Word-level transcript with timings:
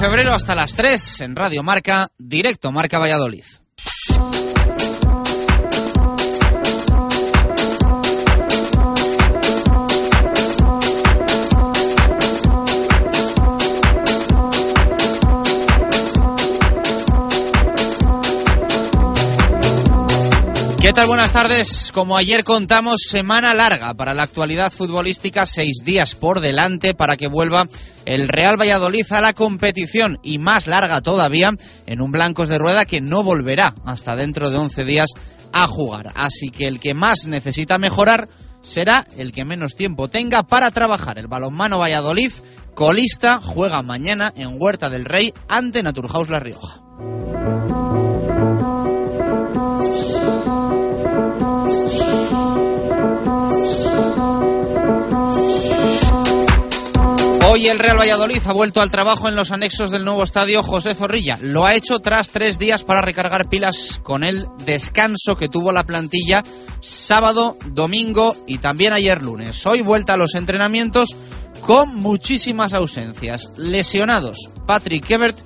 Febrero 0.00 0.32
hasta 0.32 0.54
las 0.54 0.74
3 0.74 1.20
en 1.20 1.36
Radio 1.36 1.62
Marca, 1.62 2.08
directo 2.16 2.72
Marca 2.72 2.98
Valladolid. 2.98 3.44
¿Qué 20.80 20.94
tal? 20.94 21.08
Buenas 21.08 21.32
tardes. 21.32 21.92
Como 21.92 22.16
ayer 22.16 22.42
contamos, 22.42 23.02
semana 23.06 23.52
larga 23.52 23.92
para 23.92 24.14
la 24.14 24.22
actualidad 24.22 24.72
futbolística, 24.72 25.44
seis 25.44 25.82
días 25.84 26.14
por 26.14 26.40
delante 26.40 26.94
para 26.94 27.18
que 27.18 27.28
vuelva 27.28 27.68
el 28.06 28.28
Real 28.28 28.56
Valladolid 28.58 29.04
a 29.10 29.20
la 29.20 29.34
competición 29.34 30.18
y 30.22 30.38
más 30.38 30.66
larga 30.66 31.02
todavía 31.02 31.50
en 31.84 32.00
un 32.00 32.10
Blancos 32.10 32.48
de 32.48 32.56
Rueda 32.56 32.86
que 32.86 33.02
no 33.02 33.22
volverá 33.22 33.74
hasta 33.84 34.16
dentro 34.16 34.48
de 34.48 34.56
11 34.56 34.84
días 34.86 35.10
a 35.52 35.66
jugar. 35.66 36.14
Así 36.14 36.48
que 36.48 36.66
el 36.66 36.80
que 36.80 36.94
más 36.94 37.26
necesita 37.26 37.76
mejorar 37.76 38.30
será 38.62 39.06
el 39.18 39.32
que 39.32 39.44
menos 39.44 39.74
tiempo 39.74 40.08
tenga 40.08 40.44
para 40.44 40.70
trabajar. 40.70 41.18
El 41.18 41.28
balonmano 41.28 41.78
Valladolid, 41.78 42.32
colista, 42.74 43.38
juega 43.38 43.82
mañana 43.82 44.32
en 44.34 44.56
Huerta 44.58 44.88
del 44.88 45.04
Rey 45.04 45.34
ante 45.46 45.82
Naturhaus 45.82 46.30
La 46.30 46.40
Rioja. 46.40 46.80
Hoy 57.52 57.66
el 57.66 57.80
Real 57.80 57.98
Valladolid 57.98 58.40
ha 58.46 58.52
vuelto 58.52 58.80
al 58.80 58.92
trabajo 58.92 59.26
en 59.26 59.34
los 59.34 59.50
anexos 59.50 59.90
del 59.90 60.04
nuevo 60.04 60.22
estadio 60.22 60.62
José 60.62 60.94
Zorrilla. 60.94 61.36
Lo 61.42 61.66
ha 61.66 61.74
hecho 61.74 61.98
tras 61.98 62.30
tres 62.30 62.60
días 62.60 62.84
para 62.84 63.02
recargar 63.02 63.48
pilas 63.48 63.98
con 64.04 64.22
el 64.22 64.46
descanso 64.64 65.36
que 65.36 65.48
tuvo 65.48 65.72
la 65.72 65.82
plantilla 65.82 66.44
sábado, 66.80 67.58
domingo 67.66 68.36
y 68.46 68.58
también 68.58 68.92
ayer 68.92 69.20
lunes. 69.20 69.66
Hoy 69.66 69.82
vuelta 69.82 70.14
a 70.14 70.16
los 70.16 70.36
entrenamientos 70.36 71.16
con 71.66 71.96
muchísimas 71.96 72.72
ausencias. 72.72 73.50
Lesionados 73.56 74.48
Patrick 74.64 75.10
Ebert, 75.10 75.36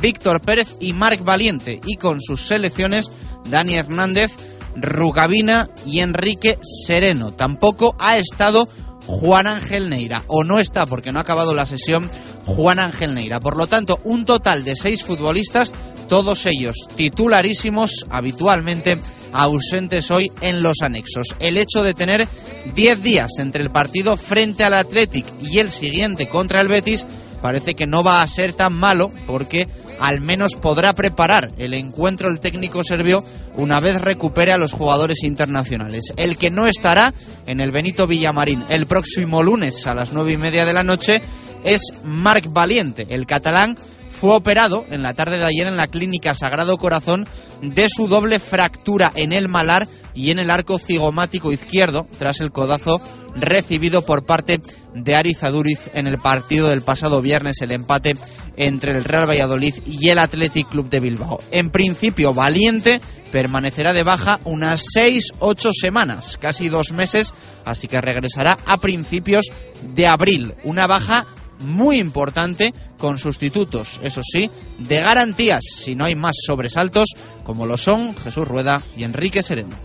Víctor 0.00 0.40
Pérez 0.40 0.76
y 0.80 0.94
Marc 0.94 1.22
Valiente. 1.22 1.82
Y 1.84 1.96
con 1.96 2.22
sus 2.22 2.40
selecciones 2.40 3.10
Dani 3.50 3.74
Hernández, 3.74 4.30
Rugabina 4.74 5.68
y 5.84 5.98
Enrique 5.98 6.58
Sereno. 6.62 7.30
Tampoco 7.30 7.94
ha 7.98 8.16
estado 8.16 8.70
Juan 9.06 9.46
Ángel 9.46 9.88
Neira. 9.88 10.24
O 10.28 10.44
no 10.44 10.58
está 10.58 10.86
porque 10.86 11.10
no 11.10 11.18
ha 11.18 11.22
acabado 11.22 11.54
la 11.54 11.66
sesión 11.66 12.10
Juan 12.46 12.78
Ángel 12.78 13.14
Neira. 13.14 13.40
Por 13.40 13.56
lo 13.56 13.66
tanto, 13.66 14.00
un 14.04 14.24
total 14.24 14.64
de 14.64 14.76
seis 14.76 15.02
futbolistas, 15.02 15.72
todos 16.08 16.46
ellos 16.46 16.76
titularísimos, 16.96 18.06
habitualmente 18.10 18.98
ausentes 19.32 20.10
hoy 20.10 20.30
en 20.40 20.62
los 20.62 20.82
anexos. 20.82 21.34
El 21.40 21.56
hecho 21.56 21.82
de 21.82 21.94
tener 21.94 22.28
diez 22.74 23.02
días 23.02 23.38
entre 23.38 23.62
el 23.62 23.70
partido 23.70 24.16
frente 24.16 24.64
al 24.64 24.74
Athletic 24.74 25.26
y 25.40 25.58
el 25.58 25.70
siguiente 25.70 26.28
contra 26.28 26.60
el 26.60 26.68
Betis 26.68 27.06
parece 27.42 27.74
que 27.74 27.86
no 27.86 28.02
va 28.02 28.22
a 28.22 28.26
ser 28.26 28.54
tan 28.54 28.72
malo 28.72 29.12
porque 29.26 29.68
al 30.00 30.20
menos 30.20 30.54
podrá 30.54 30.94
preparar 30.94 31.50
el 31.58 31.74
encuentro 31.74 32.28
el 32.28 32.40
técnico 32.40 32.82
serbio 32.82 33.24
una 33.56 33.80
vez 33.80 34.00
recupere 34.00 34.52
a 34.52 34.56
los 34.56 34.72
jugadores 34.72 35.22
internacionales. 35.22 36.14
El 36.16 36.36
que 36.36 36.50
no 36.50 36.66
estará 36.66 37.12
en 37.46 37.60
el 37.60 37.72
Benito 37.72 38.06
Villamarín 38.06 38.64
el 38.70 38.86
próximo 38.86 39.42
lunes 39.42 39.86
a 39.86 39.94
las 39.94 40.12
nueve 40.12 40.32
y 40.32 40.38
media 40.38 40.64
de 40.64 40.72
la 40.72 40.84
noche 40.84 41.20
es 41.64 41.82
Marc 42.04 42.50
Valiente, 42.50 43.06
el 43.10 43.26
catalán 43.26 43.76
fue 44.12 44.34
operado 44.36 44.84
en 44.90 45.02
la 45.02 45.14
tarde 45.14 45.38
de 45.38 45.44
ayer 45.44 45.66
en 45.66 45.76
la 45.76 45.88
clínica 45.88 46.34
Sagrado 46.34 46.76
Corazón 46.76 47.26
de 47.62 47.88
su 47.88 48.06
doble 48.06 48.38
fractura 48.38 49.12
en 49.16 49.32
el 49.32 49.48
malar 49.48 49.88
y 50.14 50.30
en 50.30 50.38
el 50.38 50.50
arco 50.50 50.78
cigomático 50.78 51.52
izquierdo 51.52 52.06
tras 52.18 52.40
el 52.40 52.52
codazo 52.52 53.00
recibido 53.34 54.02
por 54.02 54.24
parte 54.24 54.60
de 54.94 55.16
Arizaduriz 55.16 55.90
en 55.94 56.06
el 56.06 56.18
partido 56.18 56.68
del 56.68 56.82
pasado 56.82 57.20
viernes, 57.20 57.62
el 57.62 57.72
empate 57.72 58.12
entre 58.56 58.96
el 58.96 59.04
Real 59.04 59.28
Valladolid 59.28 59.74
y 59.86 60.10
el 60.10 60.18
Athletic 60.18 60.68
Club 60.68 60.90
de 60.90 61.00
Bilbao. 61.00 61.38
En 61.50 61.70
principio, 61.70 62.34
Valiente 62.34 63.00
permanecerá 63.32 63.94
de 63.94 64.04
baja 64.04 64.40
unas 64.44 64.84
6-8 64.94 65.70
semanas, 65.72 66.36
casi 66.38 66.68
dos 66.68 66.92
meses, 66.92 67.32
así 67.64 67.88
que 67.88 68.00
regresará 68.00 68.58
a 68.66 68.76
principios 68.76 69.46
de 69.94 70.06
abril. 70.06 70.54
Una 70.64 70.86
baja 70.86 71.26
muy 71.62 71.98
importante 71.98 72.74
con 72.98 73.18
sustitutos, 73.18 74.00
eso 74.02 74.20
sí, 74.22 74.50
de 74.78 75.00
garantías, 75.00 75.60
si 75.64 75.94
no 75.94 76.04
hay 76.04 76.14
más 76.14 76.36
sobresaltos, 76.46 77.10
como 77.44 77.66
lo 77.66 77.76
son 77.76 78.14
Jesús 78.16 78.46
Rueda 78.46 78.84
y 78.96 79.04
Enrique 79.04 79.42
Sereno. 79.42 79.76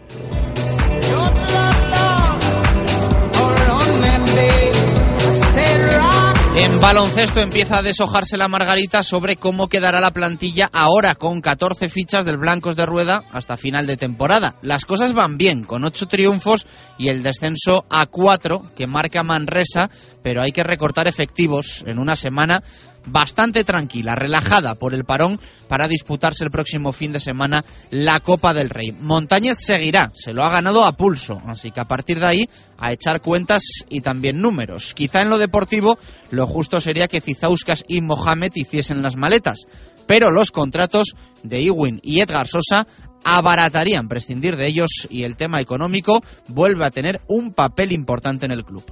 En 6.60 6.80
baloncesto 6.80 7.40
empieza 7.40 7.78
a 7.78 7.82
deshojarse 7.84 8.36
la 8.36 8.48
margarita 8.48 9.04
sobre 9.04 9.36
cómo 9.36 9.70
quedará 9.70 10.02
la 10.02 10.10
plantilla 10.10 10.68
ahora 10.74 11.14
con 11.14 11.40
14 11.40 11.88
fichas 11.88 12.26
del 12.26 12.38
Blancos 12.38 12.76
de 12.76 12.88
Rueda 12.88 13.24
hasta 13.32 13.58
final 13.58 13.86
de 13.86 13.96
temporada. 13.96 14.56
Las 14.64 14.86
cosas 14.86 15.14
van 15.14 15.38
bien, 15.38 15.64
con 15.64 15.84
8 15.84 16.08
triunfos 16.08 16.66
y 16.98 17.10
el 17.10 17.22
descenso 17.22 17.86
a 17.92 18.08
4 18.08 18.72
que 18.76 18.88
marca 18.88 19.22
Manresa, 19.22 19.92
pero 20.24 20.42
hay 20.42 20.52
que 20.52 20.64
recortar 20.64 21.08
efectivos 21.08 21.84
en 21.86 22.00
una 22.00 22.16
semana 22.16 22.64
bastante 23.08 23.64
tranquila, 23.64 24.16
relajada 24.16 24.76
por 24.76 24.94
el 24.94 25.06
parón 25.06 25.40
para 25.68 25.88
disputarse 25.88 26.44
el 26.44 26.52
próximo 26.52 26.94
fin 26.94 27.12
de 27.14 27.20
semana 27.20 27.66
la 27.90 28.20
Copa 28.20 28.54
del 28.54 28.70
Rey. 28.70 28.92
Montañez 29.00 29.58
seguirá, 29.60 30.12
se 30.14 30.34
lo 30.34 30.44
ha 30.44 30.50
ganado 30.50 30.86
a 30.86 30.96
pulso, 30.96 31.42
así 31.48 31.72
que 31.72 31.80
a 31.80 31.88
partir 31.88 32.20
de 32.20 32.28
ahí 32.28 32.50
a 32.78 32.92
echar 32.92 33.22
cuentas 33.22 33.64
y 33.90 34.02
también 34.02 34.40
números. 34.40 34.94
Quizá 34.94 35.20
en 35.22 35.30
lo 35.30 35.38
deportivo 35.38 35.98
lo 36.32 36.46
justo 36.46 36.80
sería 36.80 37.08
que 37.08 37.22
Cizauskas 37.22 37.84
y 37.88 38.02
Mohamed 38.02 38.52
hiciesen 38.56 39.02
las 39.02 39.16
maletas, 39.16 39.66
pero 40.06 40.32
los 40.32 40.52
contratos 40.52 41.16
de 41.44 41.62
Iwin 41.62 42.00
y 42.04 42.22
Edgar 42.22 42.48
Sosa 42.48 42.88
abaratarían 43.24 44.08
prescindir 44.08 44.56
de 44.56 44.68
ellos 44.68 45.08
y 45.10 45.24
el 45.24 45.36
tema 45.36 45.60
económico 45.60 46.22
vuelve 46.48 46.86
a 46.86 46.92
tener 46.92 47.22
un 47.28 47.52
papel 47.54 47.92
importante 47.92 48.46
en 48.46 48.52
el 48.52 48.64
club. 48.64 48.86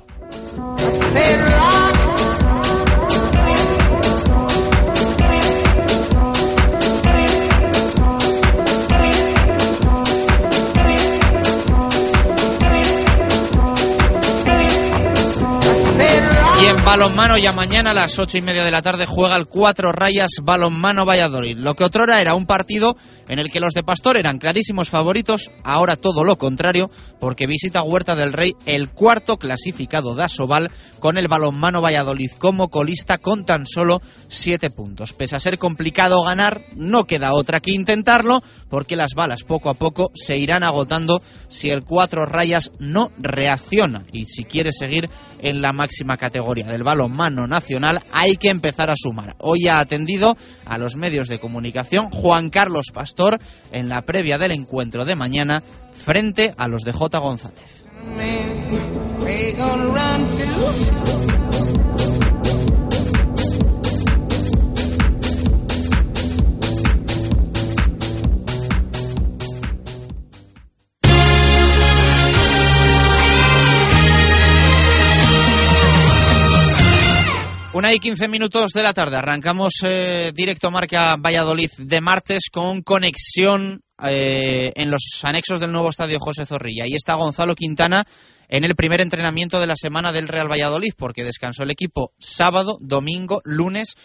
Y 16.66 16.68
en 16.68 16.84
balonmano 16.84 17.38
ya 17.38 17.52
mañana 17.52 17.92
a 17.92 17.94
las 17.94 18.18
ocho 18.18 18.40
y 18.40 18.42
media 18.42 18.64
de 18.64 18.72
la 18.72 18.82
tarde 18.82 19.06
juega 19.06 19.36
el 19.36 19.46
Cuatro 19.46 19.92
Rayas 19.92 20.32
Balonmano 20.42 21.06
Valladolid. 21.06 21.60
Lo 21.60 21.76
que 21.76 21.84
otrora 21.84 22.20
era 22.22 22.34
un 22.34 22.48
partido 22.48 22.98
en 23.28 23.38
el 23.38 23.52
que 23.52 23.60
los 23.60 23.74
de 23.74 23.84
Pastor 23.84 24.18
eran 24.18 24.40
clarísimos 24.40 24.90
favoritos, 24.90 25.52
ahora 25.64 25.96
todo 25.96 26.24
lo 26.24 26.38
contrario, 26.38 26.90
porque 27.20 27.46
visita 27.46 27.84
Huerta 27.84 28.16
del 28.16 28.34
Rey 28.34 28.54
el 28.66 28.90
cuarto 28.90 29.38
clasificado 29.38 30.16
de 30.16 30.24
Asobal 30.24 30.72
con 31.00 31.20
el 31.20 31.28
Balonmano 31.28 31.82
Valladolid 31.82 32.32
como 32.40 32.70
colista 32.70 33.20
con 33.20 33.46
tan 33.46 33.68
solo 33.68 34.02
siete 34.28 34.72
puntos. 34.72 35.14
Pese 35.14 35.36
a 35.36 35.40
ser 35.40 35.60
complicado 35.60 36.24
ganar, 36.24 36.62
no 36.76 37.06
queda 37.06 37.34
otra 37.34 37.60
que 37.60 37.74
intentarlo, 37.74 38.42
porque 38.70 38.96
las 38.96 39.14
balas 39.16 39.44
poco 39.44 39.70
a 39.70 39.76
poco 39.76 40.10
se 40.16 40.38
irán 40.38 40.64
agotando 40.64 41.22
si 41.48 41.70
el 41.70 41.84
Cuatro 41.84 42.26
Rayas 42.26 42.72
no 42.80 43.12
reacciona 43.20 44.04
y 44.12 44.26
si 44.26 44.46
quiere 44.46 44.72
seguir 44.72 45.12
en 45.44 45.62
la 45.62 45.72
máxima 45.72 46.18
categoría 46.18 46.55
del 46.64 46.84
balonmano 46.84 47.48
nacional, 47.48 48.02
hay 48.12 48.36
que 48.36 48.50
empezar 48.50 48.90
a 48.90 48.96
sumar. 48.96 49.36
Hoy 49.40 49.68
ha 49.68 49.80
atendido 49.80 50.38
a 50.66 50.78
los 50.78 50.96
medios 50.96 51.28
de 51.28 51.40
comunicación 51.40 52.10
Juan 52.10 52.50
Carlos 52.50 52.88
Pastor 52.94 53.40
en 53.72 53.90
la 53.90 54.04
previa 54.04 54.38
del 54.38 54.52
encuentro 54.52 55.06
de 55.06 55.16
mañana 55.16 55.64
frente 55.94 56.54
a 56.58 56.68
los 56.68 56.84
de 56.84 56.94
J. 56.94 57.20
González. 57.20 57.86
Una 77.76 77.94
y 77.94 78.00
quince 78.00 78.30
minutos 78.30 78.72
de 78.72 78.82
la 78.82 78.94
tarde. 78.94 79.18
Arrancamos 79.18 79.74
eh, 79.84 80.32
directo 80.34 80.72
Marca 80.72 81.18
Valladolid 81.18 81.70
de 81.78 82.00
martes 82.00 82.44
con 82.50 82.84
conexión 82.84 83.84
eh, 84.02 84.72
en 84.78 84.90
los 84.90 85.20
anexos 85.24 85.60
del 85.60 85.74
nuevo 85.74 85.90
estadio 85.90 86.18
José 86.22 86.46
Zorrilla. 86.46 86.86
Y 86.88 86.96
está 86.96 87.18
Gonzalo 87.18 87.54
Quintana 87.54 88.06
en 88.48 88.64
el 88.64 88.76
primer 88.76 89.02
entrenamiento 89.02 89.60
de 89.60 89.68
la 89.68 89.76
semana 89.76 90.14
del 90.14 90.30
Real 90.30 90.50
Valladolid, 90.50 90.94
porque 90.96 91.26
descansó 91.26 91.64
el 91.64 91.72
equipo 91.72 92.14
sábado, 92.18 92.78
domingo, 92.80 93.42
lunes 93.44 93.96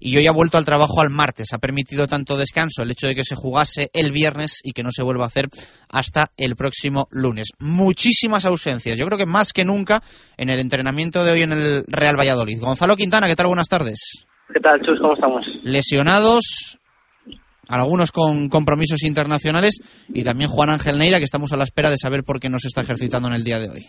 y 0.00 0.16
hoy 0.16 0.26
ha 0.26 0.32
vuelto 0.32 0.58
al 0.58 0.64
trabajo 0.64 1.00
al 1.00 1.10
martes. 1.10 1.52
Ha 1.52 1.58
permitido 1.58 2.06
tanto 2.06 2.36
descanso 2.36 2.82
el 2.82 2.90
hecho 2.90 3.06
de 3.06 3.14
que 3.14 3.24
se 3.24 3.34
jugase 3.34 3.90
el 3.92 4.12
viernes 4.12 4.60
y 4.62 4.72
que 4.72 4.82
no 4.82 4.90
se 4.90 5.02
vuelva 5.02 5.24
a 5.24 5.28
hacer 5.28 5.46
hasta 5.88 6.26
el 6.36 6.56
próximo 6.56 7.06
lunes. 7.10 7.50
Muchísimas 7.58 8.46
ausencias, 8.46 8.98
yo 8.98 9.06
creo 9.06 9.18
que 9.18 9.26
más 9.26 9.52
que 9.52 9.64
nunca 9.64 10.02
en 10.36 10.50
el 10.50 10.58
entrenamiento 10.58 11.24
de 11.24 11.32
hoy 11.32 11.42
en 11.42 11.52
el 11.52 11.84
Real 11.88 12.16
Valladolid. 12.18 12.60
Gonzalo 12.60 12.96
Quintana, 12.96 13.26
¿qué 13.26 13.36
tal? 13.36 13.46
Buenas 13.46 13.68
tardes. 13.68 14.26
¿Qué 14.52 14.60
tal, 14.60 14.80
Chus? 14.82 14.98
¿Cómo 15.00 15.14
estamos? 15.14 15.64
Lesionados, 15.64 16.78
algunos 17.68 18.12
con 18.12 18.48
compromisos 18.48 19.02
internacionales 19.04 19.80
y 20.08 20.22
también 20.24 20.50
Juan 20.50 20.70
Ángel 20.70 20.98
Neira, 20.98 21.18
que 21.18 21.24
estamos 21.24 21.52
a 21.52 21.56
la 21.56 21.64
espera 21.64 21.90
de 21.90 21.96
saber 21.96 22.22
por 22.24 22.40
qué 22.40 22.48
no 22.48 22.58
se 22.58 22.68
está 22.68 22.82
ejercitando 22.82 23.28
en 23.28 23.36
el 23.36 23.44
día 23.44 23.58
de 23.58 23.70
hoy. 23.70 23.82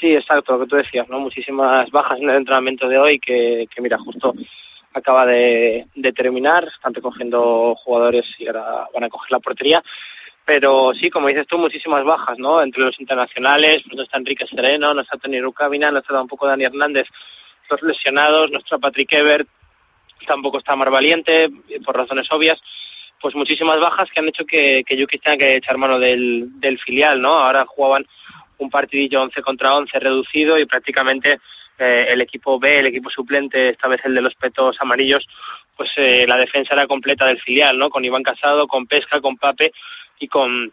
Sí, 0.00 0.08
exacto, 0.08 0.54
lo 0.54 0.64
que 0.64 0.70
tú 0.70 0.76
decías, 0.76 1.08
¿no? 1.08 1.20
Muchísimas 1.20 1.88
bajas 1.92 2.18
en 2.20 2.28
el 2.28 2.36
entrenamiento 2.38 2.88
de 2.88 2.98
hoy 2.98 3.20
que, 3.24 3.66
que 3.72 3.80
mira, 3.80 3.96
justo 3.98 4.32
acaba 4.94 5.26
de, 5.26 5.86
terminar, 6.14 6.68
están 6.68 6.94
recogiendo 6.94 7.74
jugadores 7.76 8.26
y 8.38 8.46
ahora 8.46 8.86
van 8.92 9.04
a 9.04 9.08
coger 9.08 9.30
la 9.30 9.40
portería. 9.40 9.82
Pero 10.44 10.92
sí, 10.94 11.08
como 11.08 11.28
dices 11.28 11.46
tú, 11.46 11.56
muchísimas 11.56 12.04
bajas, 12.04 12.38
¿no? 12.38 12.62
Entre 12.62 12.82
los 12.82 12.98
internacionales, 13.00 13.82
pues 13.88 14.00
está 14.00 14.18
Enrique 14.18 14.46
Sereno, 14.46 14.92
no 14.92 15.02
está 15.02 15.16
Tony 15.16 15.40
Rucavina, 15.40 15.90
no 15.90 16.00
está 16.00 16.14
tampoco 16.14 16.46
Dani 16.46 16.64
Hernández, 16.64 17.06
los 17.70 17.82
lesionados, 17.82 18.50
no 18.50 18.58
está 18.58 18.78
Patrick 18.78 19.12
Ebert, 19.12 19.48
tampoco 20.26 20.58
está 20.58 20.74
Mar 20.74 20.90
Valiente, 20.90 21.48
por 21.84 21.96
razones 21.96 22.26
obvias. 22.32 22.60
Pues 23.20 23.36
muchísimas 23.36 23.78
bajas 23.78 24.08
que 24.10 24.18
han 24.18 24.28
hecho 24.28 24.44
que, 24.44 24.82
que 24.84 25.18
tenga 25.18 25.36
que 25.36 25.56
echar 25.56 25.78
mano 25.78 26.00
del, 26.00 26.60
del 26.60 26.80
filial, 26.80 27.22
¿no? 27.22 27.38
Ahora 27.38 27.64
jugaban 27.64 28.04
un 28.58 28.68
partidillo 28.68 29.22
11 29.22 29.42
contra 29.42 29.74
11 29.74 29.96
reducido 30.00 30.58
y 30.58 30.66
prácticamente 30.66 31.38
el 31.78 32.20
equipo 32.20 32.58
B, 32.58 32.78
el 32.78 32.86
equipo 32.86 33.10
suplente, 33.10 33.70
esta 33.70 33.88
vez 33.88 34.00
el 34.04 34.14
de 34.14 34.20
los 34.20 34.34
petos 34.34 34.76
amarillos, 34.80 35.26
pues 35.76 35.90
eh, 35.96 36.24
la 36.26 36.36
defensa 36.36 36.74
era 36.74 36.86
completa 36.86 37.26
del 37.26 37.40
filial, 37.40 37.78
¿no? 37.78 37.90
Con 37.90 38.04
Iván 38.04 38.22
Casado, 38.22 38.66
con 38.66 38.86
Pesca, 38.86 39.20
con 39.20 39.36
Pape 39.36 39.72
y 40.18 40.28
con, 40.28 40.72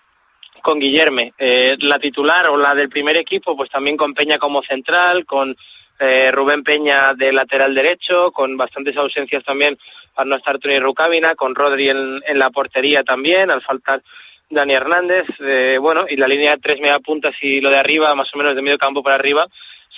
con 0.61 0.79
Guillerme. 0.79 1.33
Eh, 1.37 1.77
la 1.79 1.99
titular 1.99 2.47
o 2.47 2.57
la 2.57 2.75
del 2.75 2.89
primer 2.89 3.17
equipo, 3.17 3.55
pues 3.55 3.69
también 3.69 3.97
con 3.97 4.13
Peña 4.13 4.37
como 4.37 4.61
central, 4.61 5.25
con 5.25 5.55
eh, 5.99 6.31
Rubén 6.31 6.63
Peña 6.63 7.13
de 7.15 7.33
lateral 7.33 7.73
derecho, 7.73 8.31
con 8.31 8.55
bastantes 8.57 8.95
ausencias 8.97 9.43
también 9.43 9.77
al 10.15 10.27
no 10.27 10.35
estar 10.35 10.59
Tony 10.59 10.79
Rucávina, 10.79 11.35
con 11.35 11.55
Rodri 11.55 11.89
en, 11.89 12.21
en 12.25 12.39
la 12.39 12.49
portería 12.49 13.03
también, 13.03 13.49
al 13.49 13.61
faltar 13.61 14.01
Dani 14.49 14.73
Hernández, 14.73 15.27
eh, 15.39 15.77
bueno, 15.79 16.05
y 16.09 16.15
la 16.17 16.27
línea 16.27 16.53
de 16.55 16.61
tres 16.61 16.79
media 16.79 16.99
puntas 16.99 17.35
y 17.41 17.61
lo 17.61 17.69
de 17.69 17.77
arriba, 17.77 18.15
más 18.15 18.33
o 18.33 18.37
menos 18.37 18.55
de 18.55 18.61
medio 18.61 18.77
campo 18.77 19.03
para 19.03 19.15
arriba, 19.15 19.47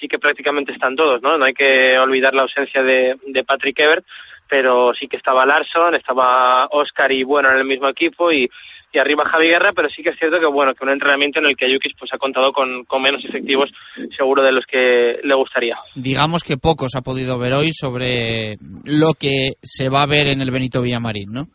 sí 0.01 0.07
que 0.07 0.17
prácticamente 0.17 0.73
están 0.73 0.95
todos, 0.95 1.21
¿no? 1.21 1.37
No 1.37 1.45
hay 1.45 1.53
que 1.53 1.97
olvidar 1.99 2.33
la 2.33 2.41
ausencia 2.41 2.81
de, 2.81 3.15
de 3.27 3.43
Patrick 3.43 3.79
Ebert, 3.79 4.05
pero 4.49 4.93
sí 4.99 5.07
que 5.07 5.17
estaba 5.17 5.45
Larson, 5.45 5.95
estaba 5.95 6.67
Oscar 6.71 7.11
y 7.11 7.23
bueno 7.23 7.49
en 7.51 7.57
el 7.57 7.65
mismo 7.65 7.87
equipo 7.87 8.31
y, 8.31 8.49
y 8.91 8.99
arriba 8.99 9.29
Javi 9.29 9.47
Guerra, 9.47 9.69
pero 9.73 9.87
sí 9.89 10.01
que 10.03 10.09
es 10.09 10.17
cierto 10.17 10.39
que 10.39 10.47
bueno, 10.47 10.73
que 10.73 10.83
un 10.83 10.91
entrenamiento 10.91 11.39
en 11.39 11.45
el 11.45 11.55
que 11.55 11.71
Yukis 11.71 11.93
pues 11.97 12.11
ha 12.13 12.17
contado 12.17 12.51
con, 12.51 12.83
con 12.85 13.01
menos 13.01 13.23
efectivos 13.23 13.69
seguro 14.17 14.43
de 14.43 14.51
los 14.51 14.65
que 14.65 15.19
le 15.23 15.35
gustaría. 15.35 15.77
Digamos 15.95 16.43
que 16.43 16.57
pocos 16.57 16.95
ha 16.95 17.01
podido 17.01 17.39
ver 17.39 17.53
hoy 17.53 17.71
sobre 17.71 18.57
lo 18.83 19.13
que 19.13 19.53
se 19.61 19.89
va 19.89 20.01
a 20.01 20.07
ver 20.07 20.27
en 20.27 20.41
el 20.41 20.51
Benito 20.51 20.81
Villamarín, 20.81 21.31
¿no? 21.31 21.45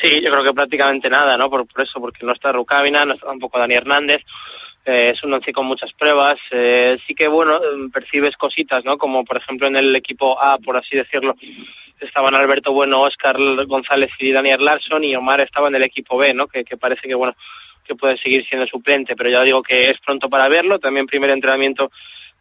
Sí, 0.00 0.20
yo 0.22 0.30
creo 0.30 0.44
que 0.44 0.54
prácticamente 0.54 1.08
nada, 1.08 1.36
¿no? 1.38 1.48
Por, 1.48 1.66
por 1.66 1.82
eso, 1.82 1.98
porque 1.98 2.24
no 2.26 2.32
está 2.32 2.52
Rucávina, 2.52 3.04
no 3.06 3.14
está 3.14 3.28
tampoco 3.28 3.58
Dani 3.58 3.74
Hernández, 3.74 4.20
eh, 4.86 5.10
es 5.10 5.22
un 5.24 5.34
once 5.34 5.52
con 5.52 5.66
muchas 5.66 5.92
pruebas. 5.92 6.38
Eh, 6.50 6.96
sí 7.06 7.14
que, 7.14 7.26
bueno, 7.28 7.60
em, 7.62 7.90
percibes 7.90 8.36
cositas, 8.36 8.84
¿no? 8.84 8.96
Como, 8.96 9.24
por 9.24 9.36
ejemplo, 9.36 9.66
en 9.66 9.76
el 9.76 9.94
equipo 9.96 10.40
A, 10.40 10.58
por 10.58 10.76
así 10.76 10.96
decirlo, 10.96 11.34
estaban 12.00 12.34
Alberto 12.34 12.72
Bueno, 12.72 13.02
Oscar 13.02 13.36
González 13.66 14.10
y 14.20 14.32
Daniel 14.32 14.64
Larson 14.64 15.02
y 15.04 15.16
Omar 15.16 15.40
estaba 15.40 15.68
en 15.68 15.74
el 15.74 15.82
equipo 15.82 16.16
B, 16.16 16.32
¿no? 16.32 16.46
Que, 16.46 16.64
que 16.64 16.76
parece 16.76 17.08
que, 17.08 17.14
bueno, 17.14 17.34
que 17.84 17.94
puede 17.96 18.16
seguir 18.18 18.46
siendo 18.46 18.66
suplente, 18.66 19.16
pero 19.16 19.30
ya 19.30 19.42
digo 19.42 19.62
que 19.62 19.90
es 19.90 19.98
pronto 20.04 20.28
para 20.28 20.48
verlo. 20.48 20.78
También 20.78 21.06
primer 21.06 21.30
entrenamiento 21.30 21.90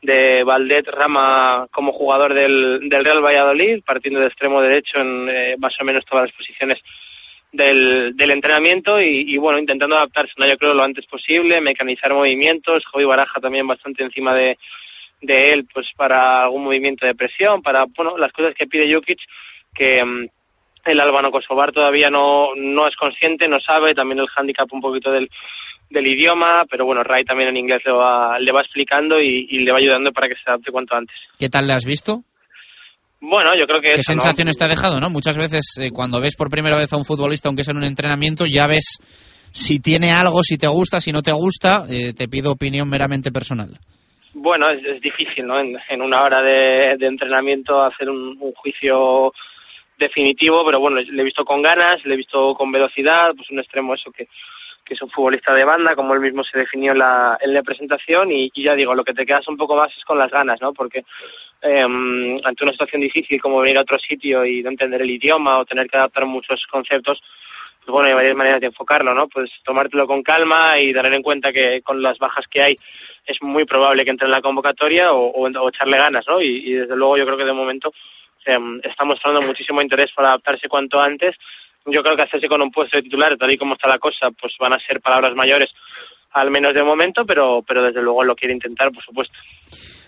de 0.01 0.43
Valdet 0.43 0.87
Rama 0.87 1.67
como 1.71 1.93
jugador 1.93 2.33
del, 2.33 2.89
del 2.89 3.03
Real 3.03 3.23
Valladolid, 3.23 3.81
partiendo 3.83 4.19
de 4.19 4.27
extremo 4.27 4.61
derecho 4.61 4.99
en 4.99 5.29
eh, 5.29 5.55
más 5.57 5.73
o 5.79 5.83
menos 5.83 6.05
todas 6.05 6.27
las 6.27 6.35
posiciones 6.35 6.79
del, 7.55 8.15
del 8.15 8.31
entrenamiento 8.31 8.99
y, 8.99 9.37
bueno, 9.37 9.59
intentando 9.59 9.95
adaptarse, 9.95 10.33
¿no? 10.37 10.45
Yo 10.45 10.57
creo 10.57 10.73
lo 10.73 10.83
antes 10.83 11.05
posible, 11.05 11.61
mecanizar 11.61 12.13
movimientos, 12.13 12.83
Joey 12.91 13.05
Baraja 13.05 13.39
también 13.39 13.67
bastante 13.67 14.03
encima 14.03 14.33
de, 14.33 14.57
él, 15.21 15.67
pues 15.73 15.87
para 15.95 16.43
algún 16.43 16.65
movimiento 16.65 17.05
de 17.05 17.15
presión, 17.15 17.61
para, 17.61 17.85
bueno, 17.95 18.17
las 18.17 18.31
cosas 18.31 18.53
que 18.55 18.67
pide 18.67 18.93
Jukic, 18.93 19.19
que 19.73 20.03
mm, 20.03 20.27
el 20.85 20.99
albano 20.99 21.31
kosovar 21.31 21.71
todavía 21.71 22.09
no, 22.09 22.53
no 22.55 22.87
es 22.87 22.95
consciente, 22.95 23.47
no 23.47 23.59
sabe, 23.59 23.95
también 23.95 24.19
el 24.19 24.27
handicap 24.35 24.71
un 24.71 24.81
poquito 24.81 25.11
del, 25.11 25.29
del 25.89 26.07
idioma, 26.07 26.65
pero 26.69 26.85
bueno, 26.85 27.03
Ray 27.03 27.23
también 27.23 27.49
en 27.49 27.57
inglés 27.57 27.81
le 27.85 27.91
va, 27.91 28.37
le 28.37 28.51
va 28.51 28.61
explicando 28.61 29.19
y, 29.19 29.47
y 29.49 29.59
le 29.59 29.71
va 29.71 29.79
ayudando 29.79 30.11
para 30.11 30.27
que 30.27 30.35
se 30.35 30.43
adapte 30.47 30.71
cuanto 30.71 30.95
antes. 30.95 31.15
¿Qué 31.39 31.49
tal 31.49 31.67
le 31.67 31.73
has 31.73 31.85
visto? 31.85 32.23
Bueno, 33.27 33.51
yo 33.57 33.65
creo 33.65 33.81
que... 33.81 33.93
¿Qué 33.95 34.03
sensaciones 34.03 34.55
te 34.55 34.65
ha 34.65 34.67
dejado, 34.67 34.99
no? 34.99 35.09
Muchas 35.09 35.35
veces 35.35 35.77
eh, 35.81 35.89
cuando 35.91 36.21
ves 36.21 36.35
por 36.35 36.51
primera 36.51 36.75
vez 36.75 36.93
a 36.93 36.97
un 36.97 37.05
futbolista, 37.05 37.49
aunque 37.49 37.63
sea 37.63 37.71
en 37.71 37.77
un 37.77 37.83
entrenamiento, 37.83 38.45
ya 38.45 38.67
ves 38.67 38.99
si 39.51 39.79
tiene 39.79 40.11
algo, 40.11 40.43
si 40.43 40.57
te 40.57 40.67
gusta, 40.67 41.01
si 41.01 41.11
no 41.11 41.23
te 41.23 41.33
gusta. 41.33 41.85
Eh, 41.89 42.13
te 42.13 42.27
pido 42.27 42.51
opinión 42.51 42.87
meramente 42.87 43.31
personal. 43.31 43.69
Bueno, 44.33 44.69
es, 44.69 45.01
difícil, 45.01 45.47
¿no? 45.47 45.59
En, 45.59 46.01
una 46.01 46.21
hora 46.21 46.41
de, 46.41 46.97
entrenamiento 46.99 47.81
hacer 47.81 48.09
un, 48.09 48.37
juicio 48.53 49.33
definitivo, 49.97 50.63
pero 50.63 50.79
bueno, 50.79 50.97
le 50.99 51.21
he 51.21 51.25
visto 51.25 51.45
con 51.45 51.63
ganas, 51.63 52.05
le 52.05 52.13
he 52.13 52.17
visto 52.17 52.53
con 52.53 52.71
velocidad, 52.71 53.31
pues 53.35 53.49
un 53.49 53.59
extremo 53.59 53.95
eso 53.95 54.11
que, 54.11 54.27
que 54.83 54.93
es 54.93 55.01
un 55.01 55.09
futbolista 55.09 55.53
de 55.53 55.63
banda, 55.63 55.95
como 55.95 56.13
él 56.13 56.19
mismo 56.19 56.43
se 56.43 56.59
definió 56.59 56.91
en 56.91 56.99
la, 56.99 57.37
en 57.39 57.53
la 57.53 57.63
presentación, 57.63 58.31
y, 58.31 58.51
y, 58.53 58.63
ya 58.65 58.75
digo, 58.75 58.93
lo 58.93 59.05
que 59.05 59.13
te 59.13 59.25
quedas 59.25 59.47
un 59.47 59.55
poco 59.55 59.77
más 59.77 59.87
es 59.97 60.03
con 60.03 60.19
las 60.19 60.29
ganas, 60.29 60.59
¿no? 60.61 60.73
Porque 60.73 61.05
eh, 61.61 61.81
ante 61.81 62.63
una 62.63 62.71
situación 62.71 63.01
difícil 63.01 63.41
como 63.41 63.59
venir 63.59 63.77
a 63.77 63.81
otro 63.81 63.97
sitio 63.99 64.45
y 64.45 64.61
no 64.61 64.69
entender 64.69 65.01
el 65.01 65.09
idioma 65.09 65.59
o 65.59 65.65
tener 65.65 65.87
que 65.87 65.97
adaptar 65.97 66.25
muchos 66.25 66.65
conceptos, 66.69 67.21
pues 67.85 67.93
bueno, 67.93 68.09
hay 68.09 68.15
varias 68.15 68.35
maneras 68.35 68.61
de 68.61 68.67
enfocarlo, 68.67 69.13
¿no? 69.13 69.27
Pues 69.27 69.51
tomártelo 69.63 70.07
con 70.07 70.23
calma 70.23 70.79
y 70.79 70.91
tener 70.91 71.13
en 71.13 71.21
cuenta 71.21 71.53
que 71.53 71.81
con 71.83 72.01
las 72.01 72.17
bajas 72.17 72.45
que 72.49 72.61
hay 72.61 72.75
es 73.25 73.37
muy 73.41 73.65
probable 73.65 74.03
que 74.03 74.09
entre 74.09 74.25
en 74.25 74.31
la 74.31 74.41
convocatoria 74.41 75.13
o, 75.13 75.47
echarle 75.69 75.97
ganas, 75.97 76.25
¿no? 76.27 76.41
Y, 76.41 76.73
desde 76.73 76.95
luego 76.95 77.17
yo 77.17 77.25
creo 77.25 77.37
que 77.37 77.45
de 77.45 77.53
momento 77.53 77.93
eh, 78.45 78.57
está 78.83 79.05
mostrando 79.05 79.41
muchísimo 79.41 79.83
interés 79.83 80.11
para 80.15 80.29
adaptarse 80.29 80.67
cuanto 80.67 80.99
antes. 80.99 81.35
Yo 81.85 82.01
creo 82.01 82.15
que 82.15 82.23
hacerse 82.23 82.47
con 82.47 82.63
un 82.63 82.71
puesto 82.71 82.97
de 82.97 83.03
titular, 83.03 83.37
tal 83.37 83.51
y 83.51 83.57
como 83.57 83.75
está 83.75 83.87
la 83.87 83.99
cosa, 83.99 84.31
pues 84.31 84.55
van 84.59 84.73
a 84.73 84.79
ser 84.79 84.99
palabras 84.99 85.35
mayores, 85.35 85.69
al 86.31 86.49
menos 86.49 86.73
de 86.73 86.81
momento, 86.81 87.23
pero, 87.23 87.61
pero 87.61 87.83
desde 87.83 88.01
luego 88.01 88.23
lo 88.23 88.35
quiere 88.35 88.55
intentar, 88.55 88.91
por 88.91 89.03
supuesto. 89.03 89.35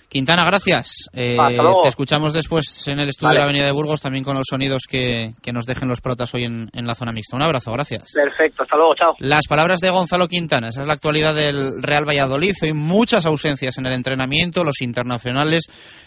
Quintana, 0.09 0.45
gracias. 0.45 1.09
Eh, 1.11 1.35
te 1.37 1.87
escuchamos 1.89 2.31
después 2.31 2.87
en 2.87 3.01
el 3.01 3.09
estudio 3.09 3.33
de 3.33 3.39
la 3.39 3.43
Avenida 3.43 3.65
de 3.65 3.73
Burgos, 3.73 3.99
también 3.99 4.23
con 4.23 4.37
los 4.37 4.45
sonidos 4.49 4.83
que, 4.89 5.33
nos 5.51 5.65
dejen 5.65 5.89
los 5.89 5.99
protas 5.99 6.33
hoy 6.33 6.43
en, 6.43 6.87
la 6.87 6.95
zona 6.95 7.11
mixta. 7.11 7.35
Un 7.35 7.43
abrazo, 7.43 7.73
gracias. 7.73 8.13
Perfecto, 8.13 8.63
hasta 8.63 8.77
luego, 8.77 8.95
chao. 8.95 9.15
Las 9.19 9.47
palabras 9.49 9.81
de 9.81 9.89
Gonzalo 9.89 10.29
Quintana, 10.29 10.69
esa 10.69 10.81
es 10.81 10.87
la 10.87 10.93
actualidad 10.93 11.35
del 11.35 11.83
Real 11.83 12.05
Valladolid. 12.07 12.53
Hay 12.61 12.71
muchas 12.71 13.25
ausencias 13.25 13.77
en 13.79 13.85
el 13.85 13.93
entrenamiento, 13.93 14.63
los 14.63 14.81
internacionales, 14.81 15.63